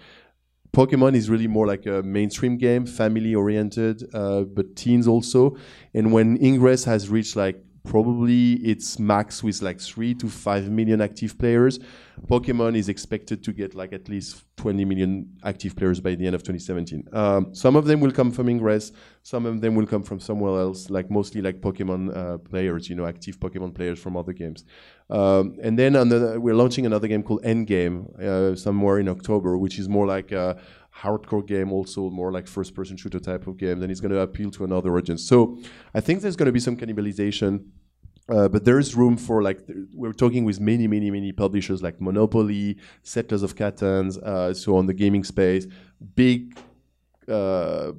Pokemon 0.77 1.15
is 1.15 1.31
really 1.31 1.47
more 1.47 1.67
like 1.67 1.87
a 1.87 2.03
mainstream 2.03 2.59
game, 2.59 2.85
family 2.85 3.35
oriented, 3.35 4.07
uh, 4.15 4.43
but 4.43 4.77
teens 4.77 5.09
also. 5.09 5.57
And 5.95 6.13
when 6.13 6.37
Ingress 6.37 6.85
has 6.85 7.09
reached 7.09 7.35
like 7.35 7.65
probably 7.87 8.55
its 8.55 8.99
max 8.99 9.43
with 9.43 9.63
like 9.63 9.81
three 9.81 10.15
to 10.15 10.29
five 10.29 10.69
million 10.69 11.01
active 11.01 11.39
players, 11.39 11.79
Pokemon 12.29 12.77
is 12.77 12.89
expected 12.89 13.45
to 13.45 13.53
get 13.53 13.75
like 13.75 13.93
at 13.93 14.09
least 14.09 14.45
20 14.57 14.85
million 14.85 15.29
active 15.45 15.77
players 15.77 16.01
by 16.01 16.15
the 16.15 16.27
end 16.27 16.35
of 16.35 16.43
2017. 16.43 17.09
Um, 17.13 17.55
some 17.55 17.77
of 17.77 17.85
them 17.85 18.01
will 18.01 18.11
come 18.11 18.31
from 18.33 18.49
Ingress, 18.49 18.91
some 19.23 19.47
of 19.47 19.61
them 19.61 19.75
will 19.75 19.87
come 19.87 20.03
from 20.03 20.19
somewhere 20.19 20.61
else, 20.61 20.91
like 20.91 21.11
mostly 21.11 21.41
like 21.41 21.61
Pokemon 21.61 22.17
uh, 22.17 22.39
players, 22.39 22.89
you 22.89 22.97
know, 22.97 23.07
active 23.07 23.39
Pokemon 23.39 23.75
players 23.75 23.99
from 23.99 24.17
other 24.17 24.33
games. 24.33 24.65
Um, 25.09 25.57
and 25.63 25.79
then 25.79 25.95
another, 25.95 26.41
we're 26.41 26.55
launching 26.55 26.87
another 26.87 27.07
game 27.07 27.23
called 27.23 27.45
Endgame 27.45 28.19
uh, 28.21 28.57
somewhere 28.57 28.99
in 28.99 29.09
October, 29.09 29.57
which 29.57 29.79
is 29.79 29.89
more 29.89 30.07
like 30.07 30.33
hardcore 31.03 31.47
game, 31.47 31.73
also 31.73 32.11
more 32.11 32.33
like 32.33 32.47
first-person 32.49 32.97
shooter 32.97 33.21
type 33.21 33.47
of 33.47 33.57
game. 33.57 33.81
Then 33.81 33.91
it's 33.91 34.01
going 34.01 34.13
to 34.13 34.21
appeal 34.21 34.51
to 34.53 34.65
another 34.65 34.97
audience. 34.97 35.23
So 35.23 35.59
I 35.95 36.01
think 36.01 36.23
there's 36.23 36.37
going 36.37 36.47
to 36.47 36.53
be 36.53 36.61
some 36.61 36.77
cannibalization. 36.77 37.67
Uh, 38.29 38.49
but 38.49 38.65
there 38.65 38.79
is 38.79 38.97
room 38.97 39.17
for 39.17 39.41
like 39.41 39.65
th- 39.67 39.79
we're 39.95 40.13
talking 40.13 40.45
with 40.45 40.59
many 40.59 40.89
many 40.89 41.13
many 41.13 41.31
publishers 41.31 41.81
like 41.81 42.01
Monopoly, 42.01 42.77
Settlers 43.05 43.45
of 43.45 43.55
Catan, 43.55 44.21
uh, 44.21 44.53
so 44.53 44.77
on 44.77 44.87
the 44.87 44.95
gaming 44.95 45.23
space, 45.23 45.69
big 46.17 46.59
uh, 47.29 47.93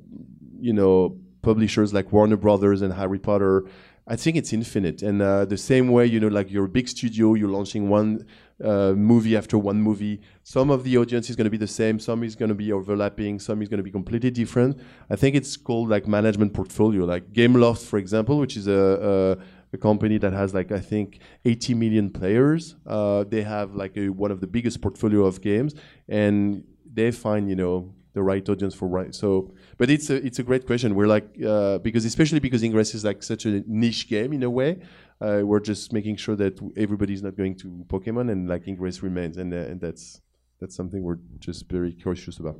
you 0.59 0.73
know 0.73 1.17
publishers 1.41 1.93
like 1.93 2.11
Warner 2.11 2.35
Brothers 2.35 2.81
and 2.81 2.91
Harry 2.93 3.19
Potter. 3.19 3.65
I 4.09 4.15
think 4.15 4.37
it's 4.37 4.53
infinite, 4.53 5.01
and 5.01 5.21
uh, 5.21 5.45
the 5.45 5.57
same 5.57 5.89
way 5.89 6.05
you 6.05 6.19
know 6.19 6.29
like 6.29 6.49
you're 6.49 6.65
a 6.65 6.69
big 6.69 6.87
studio, 6.87 7.33
you're 7.33 7.49
launching 7.49 7.89
one 7.89 8.25
uh, 8.63 8.93
movie 8.93 9.35
after 9.35 9.57
one 9.57 9.81
movie. 9.81 10.21
Some 10.43 10.69
of 10.69 10.83
the 10.85 10.97
audience 10.97 11.29
is 11.29 11.35
going 11.35 11.45
to 11.45 11.51
be 11.51 11.57
the 11.57 11.67
same, 11.67 11.99
some 11.99 12.23
is 12.23 12.35
going 12.35 12.49
to 12.49 12.55
be 12.55 12.71
overlapping, 12.71 13.39
some 13.39 13.61
is 13.61 13.67
going 13.67 13.79
to 13.79 13.83
be 13.83 13.91
completely 13.91 14.31
different. 14.31 14.79
I 15.09 15.17
think 15.17 15.35
it's 15.35 15.57
called 15.57 15.89
like 15.89 16.07
management 16.07 16.53
portfolio, 16.53 17.03
like 17.03 17.33
Gameloft, 17.33 17.83
for 17.85 17.99
example, 17.99 18.39
which 18.39 18.55
is 18.55 18.67
a, 18.67 19.37
a 19.41 19.43
a 19.73 19.77
company 19.77 20.17
that 20.17 20.33
has 20.33 20.53
like 20.53 20.71
I 20.71 20.79
think 20.79 21.19
80 21.45 21.73
million 21.73 22.09
players. 22.09 22.75
Uh, 22.85 23.25
they 23.27 23.43
have 23.43 23.75
like 23.75 23.97
a, 23.97 24.09
one 24.09 24.31
of 24.31 24.39
the 24.39 24.47
biggest 24.47 24.81
portfolio 24.81 25.25
of 25.25 25.41
games, 25.41 25.75
and 26.07 26.63
they 26.91 27.11
find 27.11 27.49
you 27.49 27.55
know 27.55 27.93
the 28.13 28.23
right 28.23 28.47
audience 28.49 28.73
for 28.73 28.87
right. 28.87 29.13
So, 29.13 29.53
but 29.77 29.89
it's 29.89 30.09
a 30.09 30.15
it's 30.25 30.39
a 30.39 30.43
great 30.43 30.65
question. 30.65 30.95
We're 30.95 31.07
like 31.07 31.27
uh, 31.45 31.77
because 31.79 32.05
especially 32.05 32.39
because 32.39 32.63
Ingress 32.63 32.93
is 32.95 33.03
like 33.03 33.23
such 33.23 33.45
a 33.45 33.63
niche 33.67 34.07
game 34.09 34.33
in 34.33 34.43
a 34.43 34.49
way. 34.49 34.79
Uh, 35.19 35.41
we're 35.43 35.59
just 35.59 35.93
making 35.93 36.15
sure 36.17 36.35
that 36.35 36.59
everybody's 36.77 37.23
not 37.23 37.35
going 37.35 37.55
to 37.55 37.67
Pokemon 37.87 38.31
and 38.31 38.47
like 38.47 38.67
Ingress 38.67 39.01
remains, 39.01 39.37
and, 39.37 39.53
uh, 39.53 39.57
and 39.57 39.81
that's 39.81 40.21
that's 40.59 40.75
something 40.75 41.03
we're 41.03 41.19
just 41.39 41.69
very 41.69 41.93
cautious 41.93 42.37
about. 42.37 42.57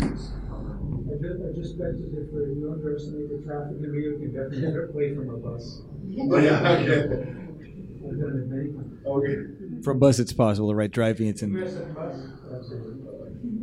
I 0.00 0.06
just, 0.06 1.40
I 1.42 1.52
just 1.60 1.78
bet 1.78 1.92
that 1.98 2.10
if 2.12 2.32
you 2.32 2.70
underestimate 2.72 3.28
the 3.30 3.44
traffic 3.44 3.78
in 3.78 3.90
Rio, 3.90 4.10
you 4.12 4.18
can 4.18 4.32
definitely 4.32 4.60
never 4.60 4.86
play 4.88 5.14
from 5.14 5.30
a 5.30 5.36
bus. 5.36 5.82
Oh, 6.20 6.38
yeah, 6.38 6.72
okay. 6.72 7.02
I've 7.02 8.18
done 8.18 8.42
it 8.42 8.48
many 8.48 8.72
times. 8.72 9.06
Okay. 9.06 9.82
From 9.82 9.98
bus, 9.98 10.18
it's 10.18 10.32
possible, 10.32 10.74
right? 10.74 10.90
Driving, 10.90 11.28
it's 11.28 11.42
in. 11.42 11.52
Bus. 11.54 11.74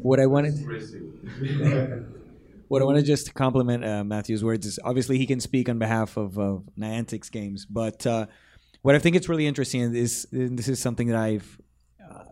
What 0.01 0.19
I 0.19 0.25
wanted, 0.27 0.53
what 2.67 2.81
I 2.81 2.85
want 2.85 2.97
to 2.97 3.03
just 3.03 3.33
compliment 3.33 3.85
uh, 3.85 4.03
Matthew's 4.03 4.43
words 4.43 4.65
is 4.65 4.79
obviously 4.83 5.17
he 5.17 5.25
can 5.25 5.39
speak 5.39 5.69
on 5.69 5.79
behalf 5.79 6.17
of 6.17 6.37
uh, 6.37 6.57
Niantic's 6.79 7.29
games, 7.29 7.65
but 7.65 8.05
uh, 8.05 8.25
what 8.81 8.95
I 8.95 8.99
think 8.99 9.15
it's 9.15 9.29
really 9.29 9.47
interesting 9.47 9.95
is 9.95 10.27
and 10.31 10.57
this 10.57 10.67
is 10.67 10.79
something 10.79 11.07
that 11.07 11.17
I've 11.17 11.59
uh, 12.03 12.23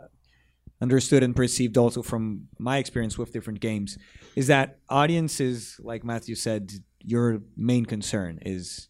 understood 0.81 1.23
and 1.23 1.35
perceived 1.35 1.77
also 1.77 2.01
from 2.01 2.47
my 2.59 2.77
experience 2.77 3.17
with 3.17 3.33
different 3.33 3.59
games 3.59 3.97
is 4.35 4.47
that 4.47 4.79
audiences, 4.89 5.79
like 5.83 6.03
Matthew 6.03 6.35
said, 6.35 6.71
your 6.99 7.41
main 7.57 7.85
concern 7.85 8.39
is 8.43 8.87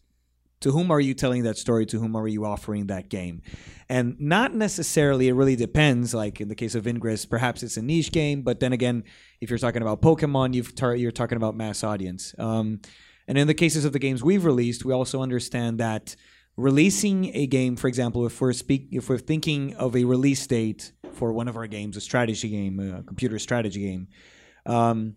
to 0.64 0.72
whom 0.72 0.90
are 0.90 1.00
you 1.00 1.12
telling 1.12 1.42
that 1.42 1.58
story? 1.58 1.84
To 1.84 2.00
whom 2.00 2.16
are 2.16 2.26
you 2.26 2.46
offering 2.46 2.86
that 2.86 3.10
game? 3.10 3.42
And 3.90 4.18
not 4.18 4.54
necessarily 4.54 5.28
it 5.28 5.34
really 5.34 5.56
depends. 5.56 6.14
Like 6.14 6.40
in 6.40 6.48
the 6.48 6.54
case 6.54 6.74
of 6.74 6.86
ingress 6.86 7.26
perhaps 7.26 7.62
it's 7.62 7.76
a 7.76 7.82
niche 7.82 8.10
game 8.12 8.40
but 8.40 8.60
then 8.60 8.72
again 8.72 9.04
if 9.42 9.50
you're 9.50 9.58
talking 9.58 9.82
about 9.82 10.00
pokemon 10.00 10.54
you've 10.54 10.74
tar- 10.74 10.96
you're 10.96 11.12
talking 11.12 11.36
about 11.36 11.54
mass 11.54 11.84
audience. 11.84 12.34
Um, 12.38 12.80
and 13.28 13.36
in 13.36 13.46
the 13.46 13.52
cases 13.52 13.84
of 13.84 13.92
the 13.92 13.98
games 13.98 14.24
we've 14.24 14.46
released 14.46 14.86
we 14.86 14.94
also 14.94 15.20
understand 15.20 15.80
that 15.80 16.16
releasing 16.56 17.36
a 17.36 17.46
game 17.46 17.76
for 17.76 17.88
example 17.88 18.24
if 18.24 18.40
we're 18.40 18.54
speak 18.54 18.88
if 18.90 19.10
we're 19.10 19.18
thinking 19.18 19.74
of 19.74 19.94
a 19.94 20.04
release 20.04 20.46
date 20.46 20.92
for 21.12 21.30
one 21.34 21.46
of 21.46 21.58
our 21.58 21.66
games 21.66 21.94
a 21.98 22.00
strategy 22.00 22.48
game 22.48 22.80
a 22.80 23.02
computer 23.02 23.38
strategy 23.38 23.82
game 23.82 24.08
um, 24.64 25.16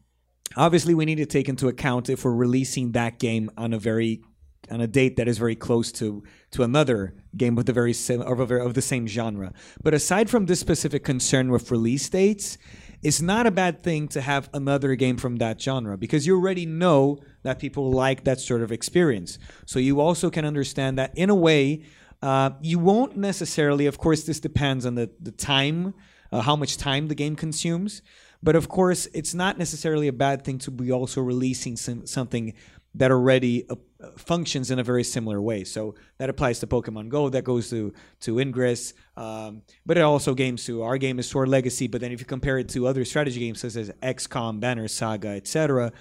obviously 0.58 0.94
we 0.94 1.06
need 1.06 1.20
to 1.20 1.26
take 1.26 1.48
into 1.48 1.70
account 1.70 2.10
if 2.10 2.26
we're 2.26 2.34
releasing 2.34 2.92
that 2.92 3.18
game 3.18 3.50
on 3.58 3.72
a 3.72 3.80
very 3.80 4.22
on 4.70 4.82
a 4.82 4.88
date 4.88 5.16
that 5.18 5.28
is 5.28 5.38
very 5.38 5.56
close 5.56 5.92
to 5.94 6.24
to 6.52 6.64
another 6.64 7.14
game 7.36 7.56
with 7.56 7.66
the 7.66 7.74
very 7.74 7.94
sim 7.94 8.22
of, 8.22 8.40
of 8.52 8.74
the 8.74 8.82
same 8.82 9.08
genre. 9.08 9.54
But 9.84 9.94
aside 9.94 10.30
from 10.30 10.46
this 10.46 10.60
specific 10.60 11.04
concern 11.04 11.52
with 11.52 11.72
release 11.72 12.10
dates, 12.10 12.58
it's 13.04 13.22
not 13.22 13.46
a 13.46 13.52
bad 13.52 13.84
thing 13.84 14.08
to 14.10 14.22
have 14.22 14.50
another 14.54 14.96
game 14.96 15.18
from 15.18 15.38
that 15.38 15.62
genre 15.62 15.98
because 15.98 16.26
you 16.26 16.36
already 16.36 16.66
know 16.66 17.20
that 17.44 17.60
people 17.60 17.92
like 17.92 18.24
that 18.24 18.40
sort 18.40 18.62
of 18.62 18.72
experience. 18.72 19.38
So 19.66 19.80
you 19.80 20.02
also 20.02 20.30
can 20.30 20.46
understand 20.46 20.98
that 20.98 21.12
in 21.16 21.30
a 21.30 21.36
way, 21.36 21.84
uh, 22.22 22.52
you 22.62 22.80
won't 22.80 23.16
necessarily. 23.16 23.86
Of 23.86 23.98
course, 23.98 24.24
this 24.24 24.40
depends 24.40 24.86
on 24.86 24.96
the 24.96 25.12
the 25.20 25.32
time, 25.32 25.94
uh, 26.32 26.42
how 26.42 26.56
much 26.56 26.78
time 26.78 27.08
the 27.08 27.16
game 27.16 27.36
consumes. 27.36 28.02
But 28.42 28.56
of 28.56 28.70
course, 28.70 29.08
it's 29.14 29.34
not 29.34 29.58
necessarily 29.58 30.08
a 30.08 30.14
bad 30.14 30.44
thing 30.44 30.60
to 30.60 30.72
be 30.72 30.92
also 30.92 31.22
releasing 31.22 31.76
some, 31.76 32.06
something 32.06 32.54
that 32.98 33.12
already 33.12 33.66
uh, 33.70 33.76
functions 34.18 34.70
in 34.72 34.80
a 34.80 34.84
very 34.84 35.04
similar 35.04 35.40
way. 35.42 35.64
So 35.64 35.96
that 36.18 36.30
applies 36.30 36.60
to 36.60 36.68
Pokemon 36.68 37.10
Go. 37.10 37.30
That 37.30 37.44
goes 37.44 37.70
to 37.70 37.94
to 38.22 38.40
Ingress, 38.40 38.94
um, 39.16 39.62
but 39.86 39.98
it 39.98 40.02
also 40.02 40.34
games 40.34 40.66
to 40.66 40.84
our 40.84 40.98
game 40.98 41.20
is 41.20 41.30
Sword 41.30 41.50
Legacy. 41.50 41.88
But 41.88 42.02
then 42.02 42.12
if 42.12 42.20
you 42.20 42.26
compare 42.26 42.58
it 42.60 42.70
to 42.70 42.88
other 42.88 43.06
strategy 43.06 43.40
games 43.40 43.62
such 43.62 43.76
as 43.76 43.90
XCOM, 44.02 44.60
Banner 44.60 44.88
Saga, 44.88 45.30
etc., 45.30 45.92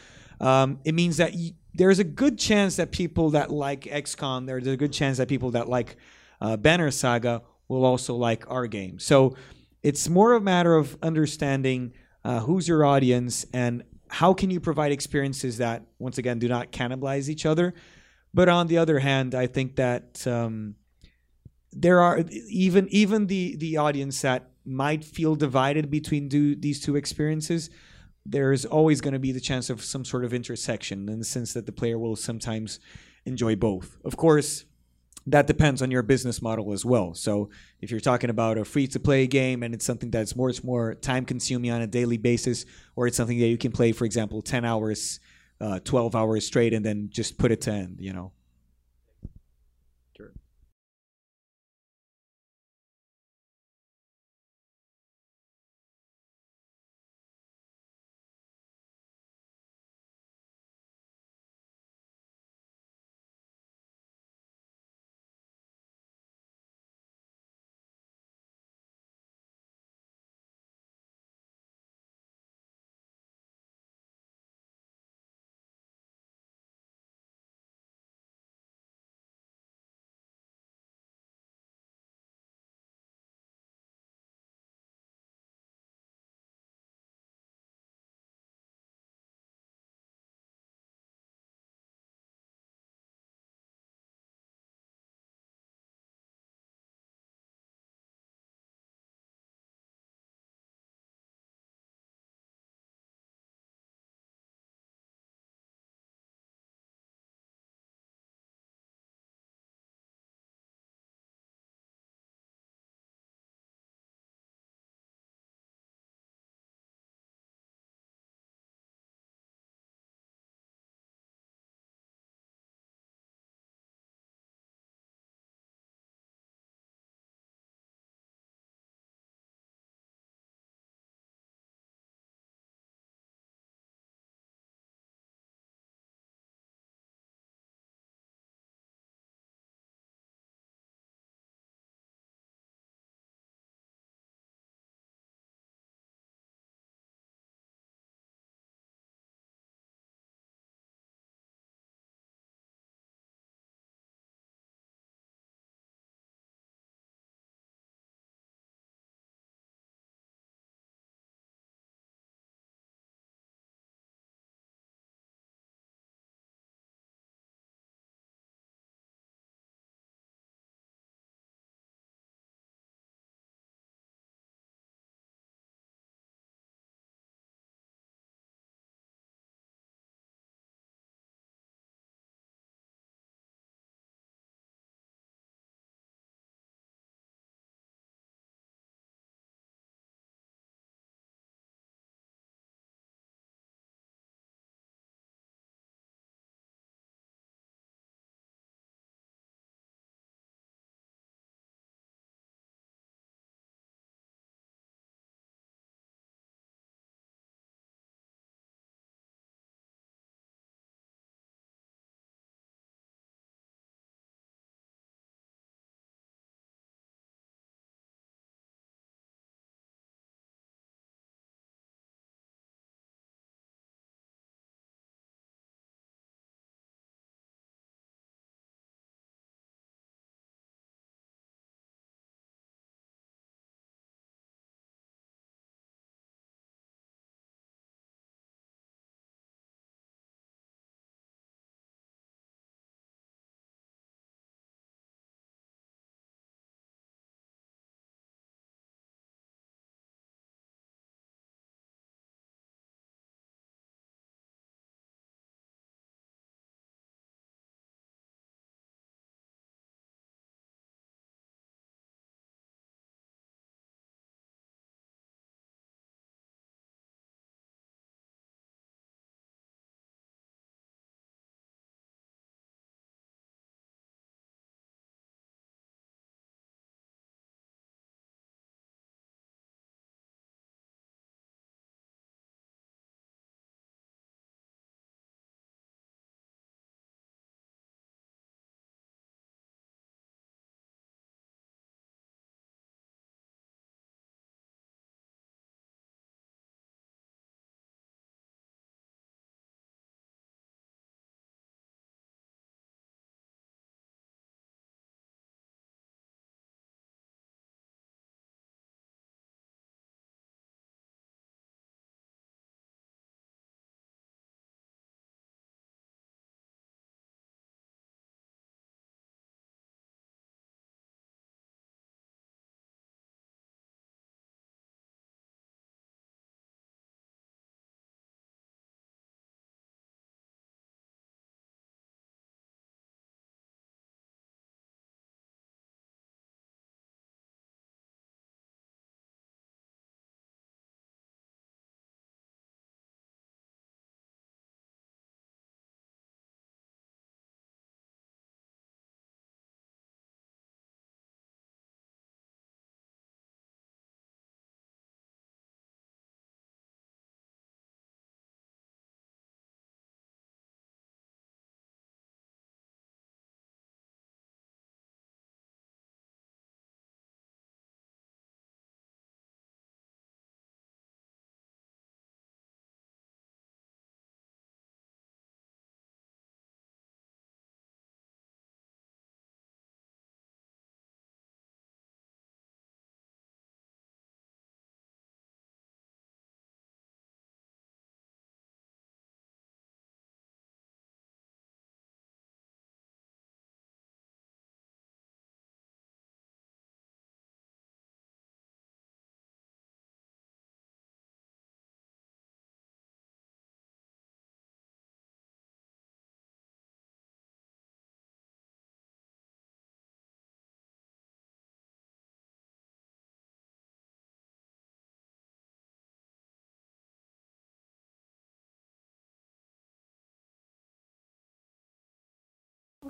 um, 0.40 0.80
it 0.84 0.94
means 0.94 1.16
that 1.16 1.32
y- 1.34 1.52
there's 1.74 1.98
a 1.98 2.04
good 2.04 2.38
chance 2.38 2.76
that 2.76 2.90
people 2.90 3.30
that 3.30 3.50
like 3.50 3.82
XCOM, 3.84 4.46
there's 4.46 4.66
a 4.66 4.76
good 4.76 4.92
chance 4.92 5.18
that 5.18 5.28
people 5.28 5.50
that 5.52 5.68
like 5.68 5.96
uh, 6.40 6.56
Banner 6.56 6.90
Saga 6.90 7.42
will 7.68 7.84
also 7.84 8.14
like 8.14 8.44
our 8.50 8.66
game. 8.66 8.98
So 8.98 9.34
It's 9.82 10.08
more 10.08 10.34
a 10.34 10.40
matter 10.40 10.74
of 10.74 10.96
understanding 11.02 11.92
uh, 12.24 12.40
who's 12.40 12.66
your 12.66 12.84
audience 12.84 13.46
and 13.52 13.84
how 14.08 14.34
can 14.34 14.50
you 14.50 14.60
provide 14.60 14.92
experiences 14.92 15.58
that, 15.58 15.82
once 15.98 16.18
again, 16.18 16.38
do 16.38 16.48
not 16.48 16.72
cannibalize 16.72 17.28
each 17.28 17.46
other. 17.46 17.74
But 18.32 18.48
on 18.48 18.66
the 18.66 18.78
other 18.78 18.98
hand, 18.98 19.34
I 19.34 19.46
think 19.46 19.76
that 19.76 20.26
um, 20.26 20.74
there 21.72 22.00
are 22.00 22.24
even 22.48 22.86
even 22.90 23.26
the 23.26 23.56
the 23.56 23.78
audience 23.78 24.20
that 24.22 24.50
might 24.64 25.04
feel 25.04 25.34
divided 25.36 25.90
between 25.90 26.28
do, 26.28 26.54
these 26.54 26.80
two 26.80 26.96
experiences. 26.96 27.70
There's 28.24 28.64
always 28.64 29.00
going 29.00 29.14
to 29.14 29.20
be 29.20 29.32
the 29.32 29.40
chance 29.40 29.70
of 29.70 29.84
some 29.84 30.04
sort 30.04 30.24
of 30.24 30.34
intersection 30.34 31.08
in 31.08 31.18
the 31.18 31.24
sense 31.24 31.52
that 31.52 31.64
the 31.64 31.72
player 31.72 31.98
will 31.98 32.16
sometimes 32.16 32.80
enjoy 33.24 33.54
both. 33.56 33.96
Of 34.04 34.16
course, 34.16 34.64
that 35.26 35.46
depends 35.46 35.80
on 35.80 35.90
your 35.90 36.02
business 36.02 36.42
model 36.42 36.72
as 36.72 36.84
well. 36.84 37.14
So 37.14 37.50
if 37.80 37.90
you're 37.90 38.00
talking 38.00 38.30
about 38.30 38.58
a 38.58 38.64
free 38.64 38.86
to 38.88 39.00
play 39.00 39.26
game 39.26 39.62
and 39.62 39.74
it's 39.74 39.84
something 39.84 40.10
that's 40.10 40.34
much 40.34 40.64
more 40.64 40.94
time 40.94 41.24
consuming 41.24 41.70
on 41.70 41.82
a 41.82 41.86
daily 41.86 42.16
basis, 42.16 42.64
or 42.94 43.06
it's 43.06 43.16
something 43.16 43.38
that 43.38 43.48
you 43.48 43.58
can 43.58 43.72
play, 43.72 43.92
for 43.92 44.04
example, 44.04 44.42
10 44.42 44.64
hours, 44.64 45.20
uh, 45.60 45.78
12 45.80 46.14
hours 46.14 46.46
straight 46.46 46.72
and 46.72 46.84
then 46.84 47.08
just 47.10 47.38
put 47.38 47.52
it 47.52 47.60
to 47.62 47.72
end, 47.72 47.96
you 48.00 48.12
know, 48.12 48.32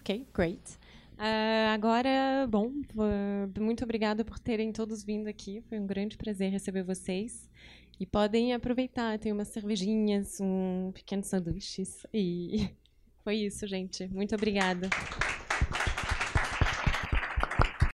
Ok, 0.07 0.24
great. 0.33 0.62
Uh, 1.19 1.74
agora, 1.74 2.47
bom, 2.49 2.69
uh, 2.95 3.61
muito 3.61 3.83
obrigada 3.83 4.24
por 4.24 4.39
terem 4.39 4.70
todos 4.70 5.03
vindo 5.03 5.27
aqui. 5.27 5.65
Foi 5.69 5.81
um 5.81 5.87
grande 5.87 6.16
prazer 6.16 6.49
receber 6.53 6.85
vocês. 6.85 7.51
E 7.99 8.07
podem 8.07 8.55
aproveitar, 8.55 9.19
tem 9.19 9.33
umas 9.33 9.49
cervejinhas, 9.49 10.39
um 10.41 10.93
pequeno 10.95 11.24
sanduíches. 11.24 12.07
E 12.15 12.70
foi 13.24 13.39
isso, 13.39 13.66
gente. 13.66 14.07
Muito 14.07 14.33
obrigada. 14.33 14.89